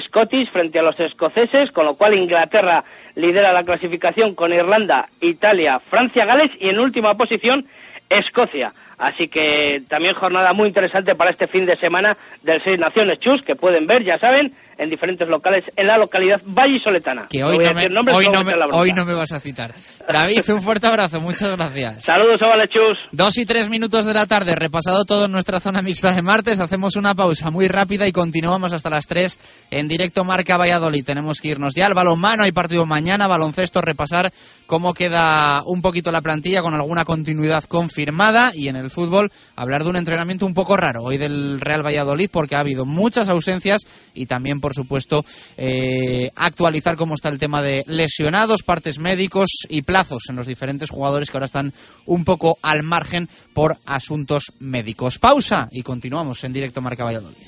Scottish, 0.06 0.50
frente 0.50 0.78
a 0.78 0.82
los 0.82 0.98
escoceses, 1.00 1.70
con 1.72 1.86
lo 1.86 1.94
cual 1.94 2.14
Inglaterra 2.14 2.84
lidera 3.18 3.52
la 3.52 3.64
clasificación 3.64 4.34
con 4.34 4.52
Irlanda, 4.52 5.08
Italia, 5.20 5.80
Francia, 5.80 6.24
Gales 6.24 6.52
y 6.60 6.68
en 6.68 6.78
última 6.78 7.14
posición 7.14 7.66
Escocia. 8.08 8.72
Así 8.96 9.28
que 9.28 9.82
también 9.88 10.14
jornada 10.14 10.52
muy 10.52 10.68
interesante 10.68 11.14
para 11.14 11.30
este 11.30 11.46
fin 11.46 11.66
de 11.66 11.76
semana 11.76 12.16
del 12.42 12.62
Seis 12.62 12.78
Naciones 12.78 13.20
Chus, 13.20 13.42
que 13.42 13.54
pueden 13.54 13.86
ver, 13.86 14.02
ya 14.02 14.18
saben, 14.18 14.52
en 14.78 14.90
diferentes 14.90 15.28
locales 15.28 15.64
en 15.76 15.86
la 15.86 15.98
localidad 15.98 16.40
vallisoletana. 16.44 17.26
Que 17.28 17.42
hoy, 17.42 17.58
no 17.58 17.74
me, 17.74 17.86
hoy, 18.14 18.28
no 18.28 18.44
me, 18.44 18.54
hoy 18.72 18.92
no 18.92 19.04
me, 19.04 19.12
vas 19.12 19.32
a 19.32 19.40
citar. 19.40 19.74
David, 20.10 20.38
un 20.48 20.62
fuerte 20.62 20.86
abrazo, 20.86 21.20
muchas 21.20 21.48
gracias. 21.56 22.04
Saludos, 22.04 22.40
Chus. 22.70 22.98
Dos 23.12 23.36
y 23.38 23.44
tres 23.44 23.68
minutos 23.68 24.06
de 24.06 24.14
la 24.14 24.26
tarde, 24.26 24.54
repasado 24.54 25.04
todo 25.04 25.26
en 25.26 25.32
nuestra 25.32 25.60
zona 25.60 25.82
mixta 25.82 26.12
de 26.12 26.22
martes, 26.22 26.60
hacemos 26.60 26.96
una 26.96 27.14
pausa 27.14 27.50
muy 27.50 27.66
rápida 27.68 28.06
y 28.06 28.12
continuamos 28.12 28.72
hasta 28.72 28.88
las 28.88 29.06
tres 29.06 29.38
en 29.70 29.88
directo 29.88 30.24
Marca 30.24 30.56
Valladolid. 30.56 31.04
Tenemos 31.04 31.40
que 31.40 31.48
irnos 31.48 31.74
ya 31.74 31.86
al 31.86 31.94
balonmano, 31.94 32.44
hay 32.44 32.52
partido 32.52 32.86
mañana, 32.86 33.26
baloncesto, 33.26 33.80
repasar 33.80 34.30
cómo 34.66 34.94
queda 34.94 35.62
un 35.66 35.82
poquito 35.82 36.12
la 36.12 36.20
plantilla 36.20 36.62
con 36.62 36.74
alguna 36.74 37.04
continuidad 37.04 37.64
confirmada 37.64 38.52
y 38.54 38.68
en 38.68 38.76
el 38.76 38.90
fútbol 38.90 39.30
hablar 39.56 39.82
de 39.82 39.90
un 39.90 39.96
entrenamiento 39.96 40.46
un 40.46 40.54
poco 40.54 40.76
raro 40.76 41.02
hoy 41.02 41.16
del 41.16 41.60
Real 41.60 41.84
Valladolid 41.84 42.30
porque 42.30 42.54
ha 42.56 42.60
habido 42.60 42.84
muchas 42.84 43.28
ausencias 43.28 43.86
y 44.14 44.26
también 44.26 44.60
por 44.60 44.67
por 44.68 44.74
supuesto, 44.74 45.24
eh, 45.56 46.30
actualizar 46.36 46.96
cómo 46.96 47.14
está 47.14 47.30
el 47.30 47.38
tema 47.38 47.62
de 47.62 47.84
lesionados, 47.86 48.62
partes 48.62 48.98
médicos 48.98 49.48
y 49.70 49.80
plazos 49.80 50.24
en 50.28 50.36
los 50.36 50.46
diferentes 50.46 50.90
jugadores 50.90 51.30
que 51.30 51.38
ahora 51.38 51.46
están 51.46 51.72
un 52.04 52.22
poco 52.26 52.58
al 52.60 52.82
margen 52.82 53.30
por 53.54 53.78
asuntos 53.86 54.52
médicos. 54.58 55.18
Pausa 55.18 55.70
y 55.72 55.82
continuamos 55.82 56.44
en 56.44 56.52
directo 56.52 56.82
Marca 56.82 57.04
Valladolid. 57.04 57.38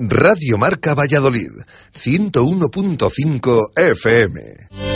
Radio 0.00 0.58
Marca 0.58 0.94
Valladolid, 0.94 1.52
101.5 1.94 3.66
FM. 3.76 4.95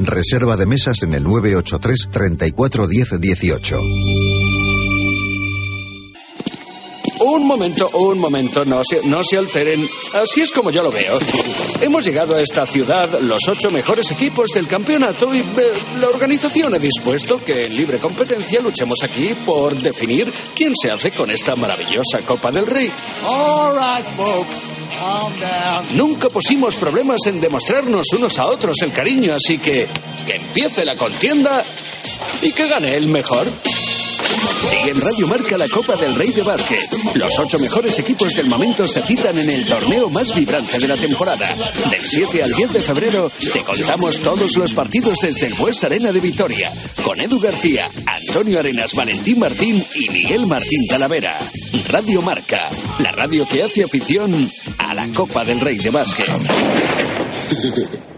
Reserva 0.00 0.56
de 0.56 0.66
mesas 0.66 1.02
en 1.02 1.14
el 1.14 1.24
983 1.24 2.08
34 2.10 2.86
10 2.86 3.20
18. 3.20 3.80
Un 7.20 7.46
momento, 7.46 7.88
un 7.94 8.18
momento, 8.18 8.64
no 8.64 8.82
se, 8.88 9.06
no 9.06 9.22
se 9.24 9.38
alteren. 9.38 9.88
Así 10.14 10.40
es 10.42 10.50
como 10.52 10.70
yo 10.70 10.82
lo 10.82 10.90
veo. 10.90 11.18
Hemos 11.80 12.04
llegado 12.04 12.36
a 12.36 12.40
esta 12.40 12.64
ciudad 12.64 13.20
los 13.20 13.40
ocho 13.48 13.70
mejores 13.70 14.10
equipos 14.10 14.50
del 14.50 14.66
campeonato 14.66 15.34
y 15.34 15.38
eh, 15.40 15.44
la 16.00 16.08
organización 16.08 16.74
ha 16.74 16.78
dispuesto 16.78 17.38
que 17.38 17.64
en 17.64 17.74
libre 17.74 17.98
competencia 17.98 18.60
luchemos 18.60 18.98
aquí 19.02 19.34
por 19.46 19.74
definir 19.76 20.32
quién 20.54 20.74
se 20.76 20.90
hace 20.90 21.10
con 21.10 21.30
esta 21.30 21.56
maravillosa 21.56 22.20
Copa 22.24 22.50
del 22.50 22.66
Rey. 22.66 22.88
All 23.24 23.74
right, 23.74 24.04
folks. 24.16 24.58
Calm 24.90 25.32
down. 25.38 25.96
Nunca 25.96 26.28
pusimos 26.28 26.76
problemas 26.76 27.20
en 27.26 27.40
demostrarnos 27.40 28.06
unos 28.12 28.38
a 28.38 28.46
otros 28.46 28.76
el 28.82 28.92
cariño, 28.92 29.34
así 29.34 29.58
que 29.58 29.86
que 30.26 30.34
empiece 30.34 30.84
la 30.84 30.96
contienda 30.96 31.64
y 32.42 32.52
que 32.52 32.68
gane 32.68 32.94
el 32.94 33.08
mejor. 33.08 33.46
Sigue 34.68 34.90
en 34.90 35.00
Radio 35.00 35.26
Marca 35.26 35.56
la 35.56 35.68
Copa 35.68 35.96
del 35.96 36.14
Rey 36.14 36.30
de 36.32 36.42
Básquet. 36.42 36.78
Los 37.14 37.38
ocho 37.38 37.58
mejores 37.58 37.98
equipos 37.98 38.34
del 38.34 38.48
momento 38.48 38.86
se 38.86 39.02
citan 39.02 39.38
en 39.38 39.48
el 39.48 39.66
torneo 39.66 40.10
más 40.10 40.34
vibrante 40.34 40.78
de 40.78 40.88
la 40.88 40.96
temporada. 40.96 41.46
Del 41.90 42.00
7 42.00 42.42
al 42.42 42.52
10 42.52 42.72
de 42.72 42.82
febrero 42.82 43.30
te 43.52 43.60
contamos 43.60 44.20
todos 44.20 44.56
los 44.56 44.74
partidos 44.74 45.18
desde 45.22 45.46
el 45.46 45.54
Bues 45.54 45.82
Arena 45.84 46.12
de 46.12 46.20
Vitoria. 46.20 46.72
Con 47.02 47.20
Edu 47.20 47.40
García, 47.40 47.90
Antonio 48.06 48.58
Arenas, 48.58 48.94
Valentín 48.94 49.38
Martín 49.38 49.84
y 49.94 50.08
Miguel 50.10 50.46
Martín 50.46 50.86
Talavera. 50.88 51.38
Radio 51.88 52.20
Marca, 52.20 52.68
la 52.98 53.12
radio 53.12 53.46
que 53.48 53.62
hace 53.62 53.84
afición 53.84 54.50
a 54.78 54.94
la 54.94 55.08
Copa 55.08 55.44
del 55.44 55.60
Rey 55.60 55.78
de 55.78 55.90
Básquet. 55.90 56.28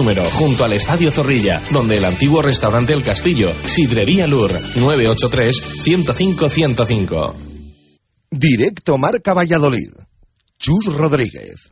número, 0.01 0.25
junto 0.25 0.63
al 0.63 0.73
Estadio 0.73 1.11
Zorrilla, 1.11 1.61
donde 1.69 1.97
el 1.97 2.05
antiguo 2.05 2.41
restaurante 2.41 2.93
El 2.93 3.03
Castillo, 3.03 3.53
Sidrería 3.63 4.25
Lur, 4.25 4.51
983-105-105. 4.51 7.35
Directo 8.31 8.97
Marca 8.97 9.35
Valladolid. 9.35 9.91
Chus 10.57 10.91
Rodríguez. 10.91 11.71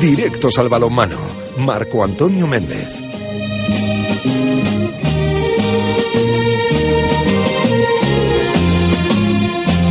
Directos 0.00 0.56
al 0.56 0.70
balonmano. 0.70 1.18
Marco 1.58 2.02
Antonio 2.02 2.46
Méndez. 2.46 2.88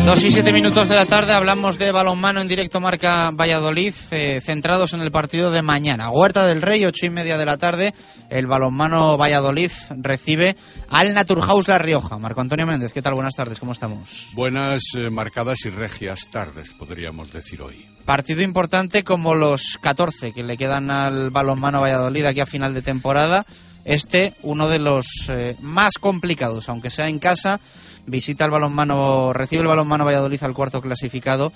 Dos 0.05 0.23
y 0.23 0.31
siete 0.31 0.51
minutos 0.51 0.89
de 0.89 0.95
la 0.95 1.05
tarde 1.05 1.31
hablamos 1.31 1.77
de 1.77 1.91
balonmano 1.91 2.41
en 2.41 2.47
directo 2.47 2.81
marca 2.81 3.29
Valladolid, 3.31 3.93
eh, 4.09 4.41
centrados 4.41 4.93
en 4.93 5.01
el 5.01 5.11
partido 5.11 5.51
de 5.51 5.61
mañana. 5.61 6.09
Huerta 6.09 6.47
del 6.47 6.61
Rey, 6.61 6.83
ocho 6.85 7.05
y 7.05 7.11
media 7.11 7.37
de 7.37 7.45
la 7.45 7.57
tarde, 7.57 7.93
el 8.29 8.47
balonmano 8.47 9.15
Valladolid 9.15 9.71
recibe 9.97 10.55
al 10.89 11.13
Naturhaus 11.13 11.67
La 11.67 11.77
Rioja. 11.77 12.17
Marco 12.17 12.41
Antonio 12.41 12.65
Méndez, 12.65 12.93
¿qué 12.93 13.01
tal? 13.01 13.13
Buenas 13.13 13.35
tardes, 13.35 13.59
¿cómo 13.59 13.73
estamos? 13.73 14.29
Buenas, 14.33 14.81
eh, 14.97 15.09
marcadas 15.11 15.65
y 15.65 15.69
regias 15.69 16.27
tardes, 16.29 16.73
podríamos 16.73 17.31
decir 17.31 17.61
hoy. 17.61 17.85
Partido 18.03 18.41
importante 18.41 19.03
como 19.03 19.35
los 19.35 19.77
14 19.81 20.33
que 20.33 20.43
le 20.43 20.57
quedan 20.57 20.91
al 20.91 21.29
balonmano 21.29 21.79
Valladolid 21.79 22.25
aquí 22.25 22.41
a 22.41 22.45
final 22.45 22.73
de 22.73 22.81
temporada. 22.81 23.45
Este, 23.83 24.35
uno 24.43 24.67
de 24.67 24.79
los 24.79 25.05
eh, 25.29 25.55
más 25.61 25.93
complicados, 25.99 26.69
aunque 26.69 26.89
sea 26.89 27.07
en 27.07 27.19
casa, 27.19 27.59
visita 28.05 28.45
el 28.45 28.51
balonmano, 28.51 29.33
recibe 29.33 29.61
el 29.61 29.67
balonmano 29.67 30.05
Valladolid 30.05 30.43
al 30.43 30.53
cuarto 30.53 30.81
clasificado, 30.81 31.51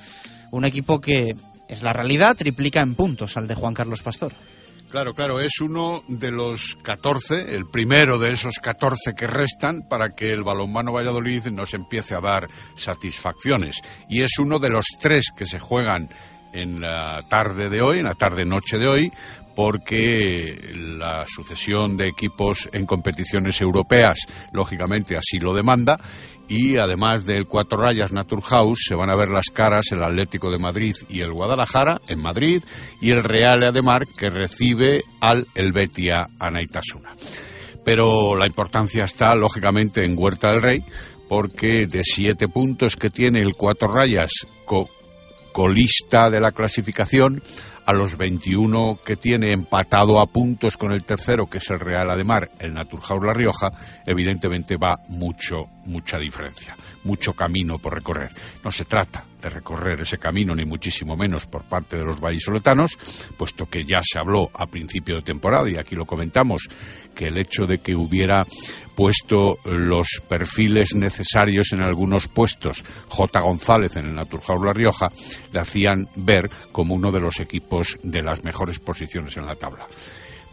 un 0.52 0.66
equipo 0.66 1.00
que 1.00 1.36
es 1.70 1.84
la 1.84 1.94
realidad, 1.94 2.36
triplica 2.36 2.82
en 2.82 2.96
puntos 2.96 3.38
al 3.38 3.48
de 3.48 3.56
Juan 3.56 3.74
Carlos 3.74 4.02
Pastor. 4.02 4.34
Claro, 4.90 5.14
claro, 5.14 5.42
es 5.42 5.60
uno 5.60 6.04
de 6.08 6.32
los 6.32 6.78
14, 6.82 7.54
el 7.54 7.66
primero 7.66 8.18
de 8.18 8.32
esos 8.32 8.60
14 8.62 9.14
que 9.14 9.28
restan 9.28 9.82
para 9.90 10.10
que 10.10 10.32
el 10.32 10.44
balonmano 10.44 10.94
Valladolid 10.94 11.48
nos 11.48 11.74
empiece 11.74 12.16
a 12.16 12.22
dar 12.22 12.48
satisfacciones. 12.78 13.82
Y 14.10 14.22
es 14.22 14.40
uno 14.40 14.58
de 14.60 14.70
los 14.70 14.86
tres 15.00 15.32
que 15.36 15.46
se 15.46 15.60
juegan 15.60 16.08
en 16.54 16.80
la 16.80 17.20
tarde 17.28 17.70
de 17.70 17.82
hoy, 17.82 17.98
en 17.98 18.06
la 18.06 18.14
tarde-noche 18.14 18.78
de 18.78 18.88
hoy, 18.88 19.12
porque 19.56 20.74
la 20.74 21.26
sucesión 21.28 21.96
de 21.96 22.08
equipos 22.08 22.70
en 22.74 22.86
competiciones 22.86 23.62
europeas, 23.62 24.18
lógicamente, 24.52 25.18
así 25.18 25.40
lo 25.40 25.54
demanda. 25.54 25.98
Y 26.48 26.78
además 26.78 27.26
del 27.26 27.48
cuatro 27.48 27.80
rayas 27.80 28.12
Naturhaus, 28.12 28.84
se 28.88 28.96
van 28.96 29.10
a 29.10 29.16
ver 29.16 29.30
las 29.30 29.50
caras 29.52 29.92
el 29.92 30.04
Atlético 30.04 30.52
de 30.52 30.60
Madrid 30.60 30.94
y 31.10 31.22
el 31.22 31.34
Guadalajara 31.34 32.02
en 32.08 32.22
Madrid 32.22 32.64
y 33.02 33.12
el 33.12 33.24
Real 33.24 33.64
Ademar 33.64 34.06
que 34.08 34.30
recibe 34.30 35.04
al 35.22 35.48
Helvetia 35.56 36.28
Anaitasuna. 36.38 37.16
Pero 37.84 38.36
la 38.36 38.46
importancia 38.46 39.06
está, 39.06 39.36
lógicamente, 39.36 40.06
en 40.06 40.16
Huerta 40.18 40.52
del 40.52 40.62
Rey, 40.62 40.84
porque 41.28 41.88
de 41.88 42.04
siete 42.04 42.48
puntos 42.48 42.96
que 42.96 43.10
tiene 43.10 43.40
el 43.40 43.56
cuatro 43.56 43.88
rayas 43.88 44.32
co 44.66 44.90
colista 45.52 46.30
de 46.30 46.42
la 46.42 46.52
clasificación, 46.52 47.42
a 47.86 47.94
los 47.94 48.18
21 48.18 49.00
que 49.06 49.16
tiene 49.16 49.54
empatado 49.54 50.22
a 50.22 50.28
puntos 50.28 50.78
con 50.78 50.92
el 50.92 51.04
tercero, 51.04 51.48
que 51.48 51.60
es 51.60 51.70
el 51.70 51.80
Real 51.80 52.10
Ademar, 52.10 52.50
el 52.60 52.74
Naturhaus 52.74 53.24
La 53.24 53.34
Rioja, 53.34 53.70
evidentemente 54.06 54.76
va 54.78 55.00
mucho, 55.10 55.66
mucha 55.86 56.18
diferencia, 56.18 56.76
mucho 57.04 57.34
camino 57.34 57.78
por 57.78 57.94
recorrer. 57.94 58.32
No 58.64 58.72
se 58.72 58.86
trata 58.86 59.26
de 59.42 59.50
recorrer 59.50 60.02
ese 60.02 60.18
camino, 60.18 60.56
ni 60.56 60.66
muchísimo 60.66 61.16
menos 61.16 61.46
por 61.46 61.66
parte 61.66 61.98
de 61.98 62.04
los 62.04 62.20
vallisoletanos, 62.20 62.98
puesto 63.38 63.68
que 63.68 63.84
ya 63.84 64.00
se 64.02 64.18
habló 64.18 64.50
a 64.54 64.66
principio 64.66 65.18
de 65.18 65.22
temporada, 65.22 65.70
y 65.70 65.80
aquí 65.80 65.96
lo 65.96 66.06
comentamos, 66.06 66.68
que 67.14 67.28
el 67.28 67.38
hecho 67.38 67.66
de 67.66 67.78
que 67.78 67.96
hubiera 67.96 68.46
puesto 68.96 69.58
los 69.66 70.22
perfiles 70.28 70.96
necesarios 70.96 71.74
en 71.74 71.82
algunos 71.82 72.28
puestos 72.28 72.84
J. 73.10 73.40
González 73.42 73.96
en 73.98 74.08
el 74.08 74.16
Naturhaus 74.16 74.64
La 74.64 74.74
Rioja, 74.74 75.12
le 75.52 75.60
hacían 75.60 76.10
ver 76.16 76.50
como 76.72 76.96
uno 76.96 77.12
de 77.12 77.20
los 77.20 77.40
equipos 77.40 77.75
de 78.04 78.22
las 78.22 78.44
mejores 78.44 78.80
posiciones 78.80 79.38
en 79.38 79.46
la 79.46 79.56
tabla. 79.56 79.88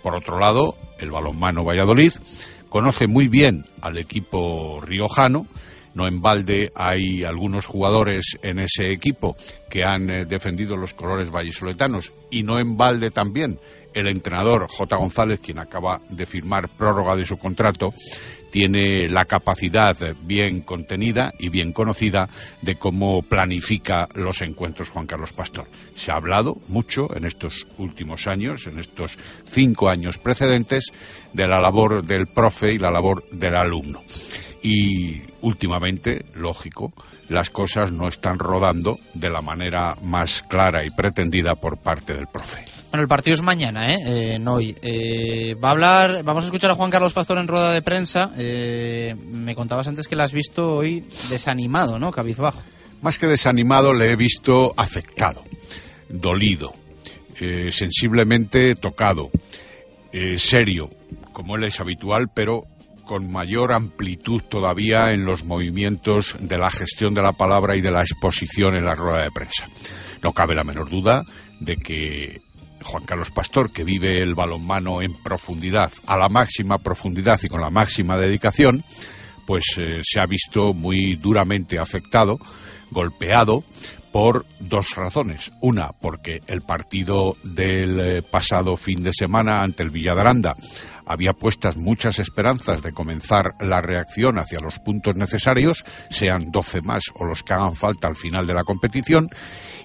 Por 0.03 0.17
otro 0.17 0.39
lado, 0.39 0.77
el 0.99 1.11
balonmano 1.11 1.65
Valladolid 1.65 2.13
conoce 2.69 3.07
muy 3.07 3.29
bien 3.29 3.65
al 3.81 3.99
equipo 3.99 4.81
riojano, 4.81 5.47
No 5.95 6.09
en 6.09 6.23
balde 6.23 6.73
hay 6.75 7.23
algunos 7.23 7.67
jugadores 7.67 8.39
en 8.43 8.59
ese 8.59 8.93
equipo 8.93 9.37
que 9.69 9.83
han 9.85 10.11
eh, 10.11 10.25
defendido 10.25 10.75
los 10.75 10.95
colores 10.95 11.31
vallisoletanos 11.31 12.15
y 12.31 12.43
no 12.45 12.59
en 12.59 12.79
balde 12.79 13.11
también 13.11 13.61
el 13.93 14.07
entrenador 14.07 14.69
J. 14.69 14.97
González, 14.97 15.41
quien 15.41 15.59
acaba 15.59 16.01
de 16.09 16.25
firmar 16.25 16.71
prórroga 16.71 17.15
de 17.15 17.27
su 17.27 17.37
contrato, 17.37 17.93
tiene 18.53 19.09
la 19.09 19.25
capacidad 19.25 19.97
bien 20.23 20.61
contenida 20.61 21.33
y 21.39 21.49
bien 21.49 21.73
conocida 21.73 22.29
de 22.61 22.77
cómo 22.77 23.23
planifica 23.23 24.07
los 24.15 24.43
encuentros 24.43 24.91
Juan 24.91 25.07
Carlos 25.07 25.33
Pastor. 25.33 25.69
Se 25.95 26.13
ha 26.13 26.17
hablado 26.17 26.59
mucho 26.69 27.09
en 27.17 27.25
estos 27.25 27.67
últimos 27.79 28.27
años, 28.27 28.67
en 28.67 28.79
estos 28.79 29.19
cinco 29.45 29.89
años 29.89 30.19
precedentes, 30.19 30.93
de 31.33 31.47
la 31.47 31.61
labor 31.61 32.05
del 32.05 32.27
profe 32.27 32.75
y 32.75 32.79
la 32.79 32.91
labor 32.91 33.25
del 33.31 33.57
alumno. 33.57 34.03
Y 34.63 35.23
últimamente, 35.41 36.27
lógico, 36.35 36.93
las 37.31 37.49
cosas 37.49 37.91
no 37.91 38.07
están 38.07 38.39
rodando 38.39 38.99
de 39.15 39.31
la 39.31 39.41
manera 39.41 39.97
más 40.03 40.43
clara 40.43 40.85
y 40.85 40.91
pretendida 40.91 41.55
por 41.55 41.79
parte 41.79 42.13
del 42.13 42.27
profe. 42.27 42.82
Bueno, 42.93 43.05
el 43.05 43.09
partido 43.09 43.33
es 43.33 43.41
mañana, 43.41 43.91
¿eh? 43.91 44.35
eh 44.35 44.39
no 44.39 44.57
hoy. 44.57 44.77
Eh, 44.83 45.55
va 45.55 45.69
a 45.69 45.73
hablar, 45.73 46.23
vamos 46.25 46.45
a 46.45 46.49
escuchar 46.49 46.71
a 46.71 46.75
Juan 46.75 46.91
Carlos 46.91 47.15
Pastor 47.15 47.39
en 47.39 47.49
rueda 47.49 47.73
de 47.73 47.81
prensa. 47.81 48.33
Eh, 48.37 49.15
me 49.19 49.55
contabas 49.55 49.89
antes 49.89 50.07
que 50.07 50.15
la 50.15 50.25
has 50.25 50.35
visto 50.35 50.75
hoy 50.75 51.07
desanimado, 51.31 51.99
¿no? 51.99 52.11
Cabizbajo. 52.11 52.63
Más 53.01 53.19
que 53.19 53.27
desanimado, 53.29 53.95
le 53.95 54.11
he 54.11 54.17
visto 54.17 54.75
afectado, 54.77 55.43
dolido, 56.11 56.75
sensiblemente 57.71 58.75
tocado, 58.75 59.31
serio, 60.37 60.91
como 61.33 61.57
él 61.57 61.65
es 61.65 61.81
habitual, 61.81 62.29
pero 62.35 62.67
con 63.07 63.33
mayor 63.33 63.73
amplitud 63.73 64.43
todavía 64.43 65.07
en 65.13 65.25
los 65.25 65.45
movimientos 65.45 66.37
de 66.39 66.59
la 66.59 66.71
gestión 66.71 67.15
de 67.15 67.23
la 67.23 67.33
palabra 67.33 67.75
y 67.75 67.81
de 67.81 67.91
la 67.91 68.03
exposición 68.03 68.77
en 68.77 68.85
la 68.85 68.95
rueda 68.95 69.25
de 69.25 69.31
prensa. 69.31 69.65
No 70.23 70.35
cabe 70.35 70.55
la 70.55 70.63
menor 70.63 70.91
duda 70.91 71.25
de 71.59 71.77
que 71.77 72.52
Juan 72.83 73.05
Carlos 73.05 73.31
Pastor, 73.31 73.73
que 73.73 73.85
vive 73.85 74.19
el 74.19 74.35
balonmano 74.35 75.03
en 75.03 75.15
profundidad, 75.15 75.91
a 76.07 76.17
la 76.17 76.29
máxima 76.29 76.79
profundidad 76.79 77.41
y 77.43 77.49
con 77.49 77.61
la 77.61 77.71
máxima 77.71 78.17
dedicación, 78.17 78.85
pues 79.47 79.65
eh, 79.79 80.01
se 80.03 80.21
ha 80.21 80.27
visto 80.27 80.75
muy 80.75 81.17
duramente 81.17 81.79
afectado, 81.79 82.39
golpeado 82.91 83.65
por 84.13 84.45
dos 84.61 84.95
razones. 84.95 85.51
Una, 85.61 85.93
porque 85.93 86.41
el 86.47 86.61
partido 86.61 87.37
del 87.43 88.01
eh, 88.01 88.23
pasado 88.23 88.77
fin 88.77 89.03
de 89.03 89.13
semana 89.13 89.63
ante 89.63 89.83
el 89.83 89.91
Villadaranda 89.91 90.55
había 91.07 91.33
puestas 91.33 91.77
muchas 91.77 92.19
esperanzas 92.19 92.83
de 92.83 92.93
comenzar 92.93 93.55
la 93.61 93.81
reacción 93.81 94.39
hacia 94.39 94.61
los 94.61 94.79
puntos 94.79 95.17
necesarios, 95.17 95.85
sean 96.11 96.51
12 96.53 96.83
más 96.83 97.05
o 97.15 97.25
los 97.25 97.43
que 97.43 97.55
hagan 97.55 97.75
falta 97.75 98.07
al 98.07 98.15
final 98.15 98.47
de 98.47 98.55
la 98.55 98.63
competición, 98.63 99.29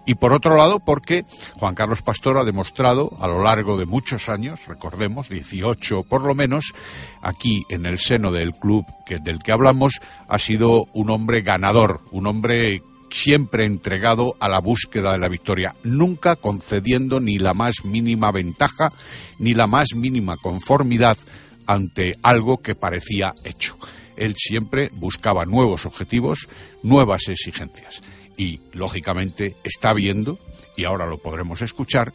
y 0.06 0.16
por 0.16 0.34
otro 0.34 0.56
lado 0.56 0.80
porque 0.80 1.26
Juan 1.56 1.76
Carlos 1.76 2.02
Pastor 2.02 2.38
ha 2.38 2.44
demostrado 2.44 3.18
a 3.20 3.28
lo 3.28 3.44
largo 3.44 3.78
de 3.78 3.86
muchos 3.86 4.30
años, 4.30 4.60
recordemos, 4.68 5.30
18 5.30 6.04
por 6.04 6.24
lo 6.24 6.36
menos, 6.36 6.74
aquí 7.22 7.64
en 7.70 7.86
el 7.86 7.98
seno 7.98 8.32
del 8.32 8.54
club 8.54 8.86
que, 9.06 9.18
del 9.20 9.40
que 9.40 9.52
hablamos, 9.52 10.00
ha 10.28 10.40
sido 10.40 10.86
un 10.94 11.10
hombre 11.10 11.42
ganador, 11.42 12.02
un 12.12 12.28
hombre 12.28 12.82
siempre 13.10 13.66
entregado 13.66 14.36
a 14.40 14.50
la 14.50 14.60
búsqueda 14.60 15.12
de 15.14 15.20
la 15.20 15.30
victoria, 15.30 15.76
nunca 15.84 16.36
concediendo 16.36 17.20
ni 17.20 17.40
la 17.40 17.54
más 17.54 17.84
mínima 17.84 18.32
ventaja 18.32 18.92
ni 19.40 19.54
la 19.54 19.68
más 19.68 19.96
mínima 19.96 20.36
conformidad 20.38 21.18
ante 21.66 22.16
algo 22.24 22.58
que 22.58 22.76
parecía 22.76 23.34
hecho. 23.44 23.78
Él 24.16 24.36
siempre 24.36 24.90
buscaba 24.94 25.46
nuevos 25.46 25.86
objetivos, 25.86 26.48
nuevas 26.82 27.28
exigencias 27.28 28.02
y, 28.38 28.60
lógicamente, 28.74 29.56
está 29.64 29.94
viendo, 29.94 30.40
y 30.76 30.86
ahora 30.86 31.06
lo 31.06 31.18
podremos 31.18 31.62
escuchar, 31.62 32.14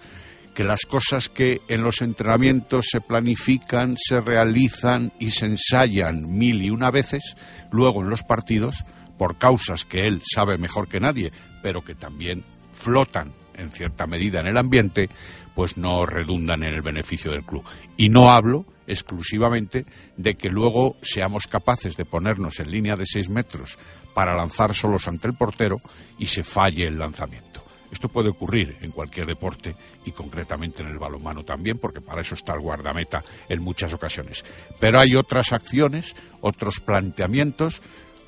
que 0.55 0.65
las 0.65 0.83
cosas 0.83 1.29
que 1.29 1.61
en 1.69 1.83
los 1.83 2.03
entrenamientos 2.03 2.87
se 2.91 3.01
planifican, 3.01 3.97
se 3.97 4.21
realizan 4.21 5.13
y 5.19 5.31
se 5.31 5.47
ensayan 5.47 6.29
mil 6.29 6.63
y 6.63 6.71
una 6.71 6.91
veces, 6.91 7.37
luego 7.71 8.03
en 8.03 8.11
los 8.11 8.23
partidos 8.23 8.85
por 9.19 9.39
causas 9.39 9.85
que 9.85 9.99
él 9.99 10.23
sabe 10.25 10.59
mejor 10.59 10.89
que 10.89 11.01
nadie, 11.01 11.33
pero 11.63 11.83
que 11.83 11.95
también 11.95 12.45
flotan 12.73 13.33
en 13.55 13.71
cierta 13.71 14.07
medida 14.07 14.41
en 14.41 14.47
el 14.47 14.57
ambiente, 14.57 15.09
pues 15.55 15.77
no 15.77 16.07
redundan 16.07 16.63
en 16.63 16.75
el 16.75 16.83
beneficio 16.83 17.31
del 17.31 17.45
club. 17.45 17.65
Y 17.97 18.09
no 18.09 18.33
hablo 18.33 18.65
exclusivamente 18.87 19.85
de 20.17 20.35
que 20.35 20.49
luego 20.49 20.97
seamos 21.03 21.47
capaces 21.47 21.97
de 21.97 22.05
ponernos 22.05 22.61
en 22.61 22.71
línea 22.71 22.97
de 22.97 23.07
seis 23.07 23.29
metros 23.29 23.79
para 24.15 24.37
lanzar 24.37 24.75
solos 24.75 25.07
ante 25.09 25.29
el 25.29 25.35
portero 25.35 25.77
y 26.19 26.27
se 26.27 26.43
falle 26.43 26.87
el 26.87 26.99
lanzamiento. 26.99 27.63
Esto 27.91 28.09
puede 28.09 28.31
ocurrir 28.31 28.79
en 28.81 28.91
cualquier 28.91 29.27
deporte 29.27 29.77
y 30.07 30.13
concretamente 30.13 30.83
en 30.83 30.89
el 30.89 30.99
balonmano 30.99 31.45
también, 31.45 31.77
porque 31.77 32.01
para 32.01 32.23
eso 32.23 32.35
está 32.35 32.55
el 32.55 32.61
guardameta 32.61 33.23
en 33.51 33.63
muchas 33.63 33.93
ocasiones. 33.93 34.47
Pero 34.81 34.99
hay 34.99 35.15
otras 35.15 35.53
acciones, 35.53 36.17
otros 36.41 36.81
planteamientos 36.81 37.83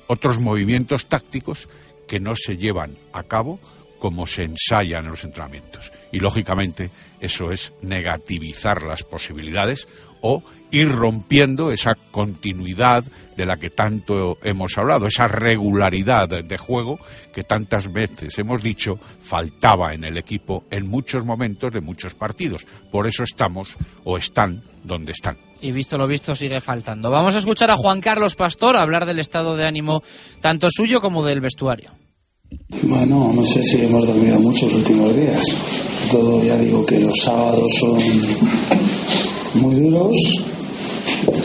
otros 0.07 0.39
movimientos 0.39 1.07
tácticos 1.07 1.67
que 2.07 2.19
no 2.19 2.35
se 2.35 2.57
llevan 2.57 2.95
a 3.13 3.23
cabo 3.23 3.59
como 3.99 4.27
se 4.27 4.43
ensayan 4.43 5.05
en 5.05 5.11
los 5.11 5.23
entrenamientos. 5.23 5.91
Y 6.11 6.19
lógicamente 6.19 6.91
eso 7.19 7.51
es 7.51 7.73
negativizar 7.81 8.83
las 8.83 9.03
posibilidades 9.03 9.87
o 10.21 10.43
ir 10.71 10.91
rompiendo 10.91 11.71
esa 11.71 11.95
continuidad 12.11 13.03
de 13.37 13.45
la 13.45 13.57
que 13.57 13.69
tanto 13.69 14.37
hemos 14.43 14.77
hablado, 14.77 15.05
esa 15.05 15.27
regularidad 15.27 16.27
de 16.27 16.57
juego 16.57 16.99
que 17.33 17.43
tantas 17.43 17.91
veces 17.91 18.37
hemos 18.39 18.63
dicho 18.63 18.99
faltaba 19.19 19.93
en 19.93 20.03
el 20.03 20.17
equipo 20.17 20.63
en 20.71 20.87
muchos 20.87 21.23
momentos 21.23 21.71
de 21.71 21.81
muchos 21.81 22.15
partidos. 22.15 22.65
Por 22.91 23.07
eso 23.07 23.23
estamos 23.23 23.75
o 24.03 24.17
están 24.17 24.63
donde 24.83 25.11
están. 25.11 25.37
Y 25.61 25.71
visto 25.71 25.97
lo 25.97 26.07
visto 26.07 26.35
sigue 26.35 26.59
faltando. 26.59 27.11
Vamos 27.11 27.35
a 27.35 27.39
escuchar 27.39 27.71
a 27.71 27.77
Juan 27.77 28.01
Carlos 28.01 28.35
Pastor 28.35 28.75
hablar 28.75 29.05
del 29.05 29.19
estado 29.19 29.55
de 29.55 29.67
ánimo 29.67 30.03
tanto 30.41 30.69
suyo 30.69 31.01
como 31.01 31.25
del 31.25 31.41
vestuario. 31.41 31.91
Bueno, 32.83 33.31
no 33.33 33.43
sé 33.43 33.63
si 33.63 33.81
hemos 33.81 34.05
dormido 34.05 34.39
mucho 34.39 34.67
los 34.67 34.75
últimos 34.75 35.15
días. 35.15 35.43
Todo 36.11 36.43
ya 36.43 36.55
digo 36.57 36.85
que 36.85 36.99
los 36.99 37.19
sábados 37.19 37.73
son 37.73 37.97
muy 39.55 39.75
duros, 39.75 40.15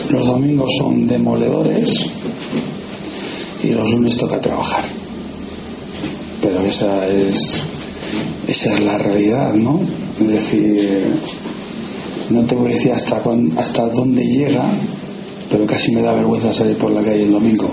los 0.09 0.27
domingos 0.27 0.75
son 0.77 1.07
demoledores 1.07 2.05
y 3.63 3.69
los 3.71 3.89
lunes 3.89 4.17
toca 4.17 4.39
trabajar. 4.39 4.83
Pero 6.41 6.61
esa 6.61 7.07
es 7.07 7.61
esa 8.47 8.73
es 8.73 8.79
la 8.81 8.97
realidad, 8.97 9.53
¿no? 9.53 9.79
Es 10.19 10.27
decir, 10.27 11.03
no 12.29 12.43
te 12.45 12.55
voy 12.55 12.71
a 12.71 12.75
decir 12.75 12.91
hasta 12.91 13.23
hasta 13.57 13.89
dónde 13.89 14.23
llega, 14.23 14.65
pero 15.49 15.65
casi 15.65 15.93
me 15.93 16.03
da 16.03 16.13
vergüenza 16.13 16.53
salir 16.53 16.77
por 16.77 16.91
la 16.91 17.01
calle 17.01 17.23
el 17.23 17.31
domingo 17.31 17.69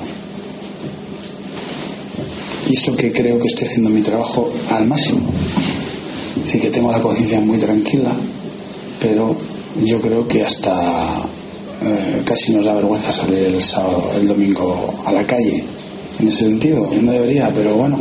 y 2.69 2.75
eso 2.75 2.95
que 2.97 3.13
creo 3.13 3.39
que 3.39 3.47
estoy 3.47 3.69
haciendo 3.69 3.91
mi 3.91 4.03
trabajo 4.03 4.51
al 4.71 4.87
máximo. 4.87 5.31
Es 6.37 6.45
decir, 6.45 6.61
que 6.61 6.71
tengo 6.71 6.93
la 6.93 7.01
conciencia 7.01 7.41
muy 7.41 7.59
tranquila, 7.59 8.15
pero 9.01 9.35
yo 9.83 10.01
creo 10.01 10.29
que 10.29 10.45
hasta 10.45 11.23
eh, 11.81 12.23
casi 12.25 12.55
nos 12.55 12.65
da 12.65 12.75
vergüenza 12.75 13.13
salir 13.13 13.39
el 13.39 13.63
sábado, 13.63 14.11
el 14.15 14.29
domingo 14.29 15.03
a 15.07 15.13
la 15.13 15.25
calle. 15.27 15.65
En 16.21 16.29
ese 16.29 16.45
sentido, 16.45 16.89
no 17.01 17.13
debería, 17.13 17.51
pero 17.55 17.75
bueno. 17.75 17.99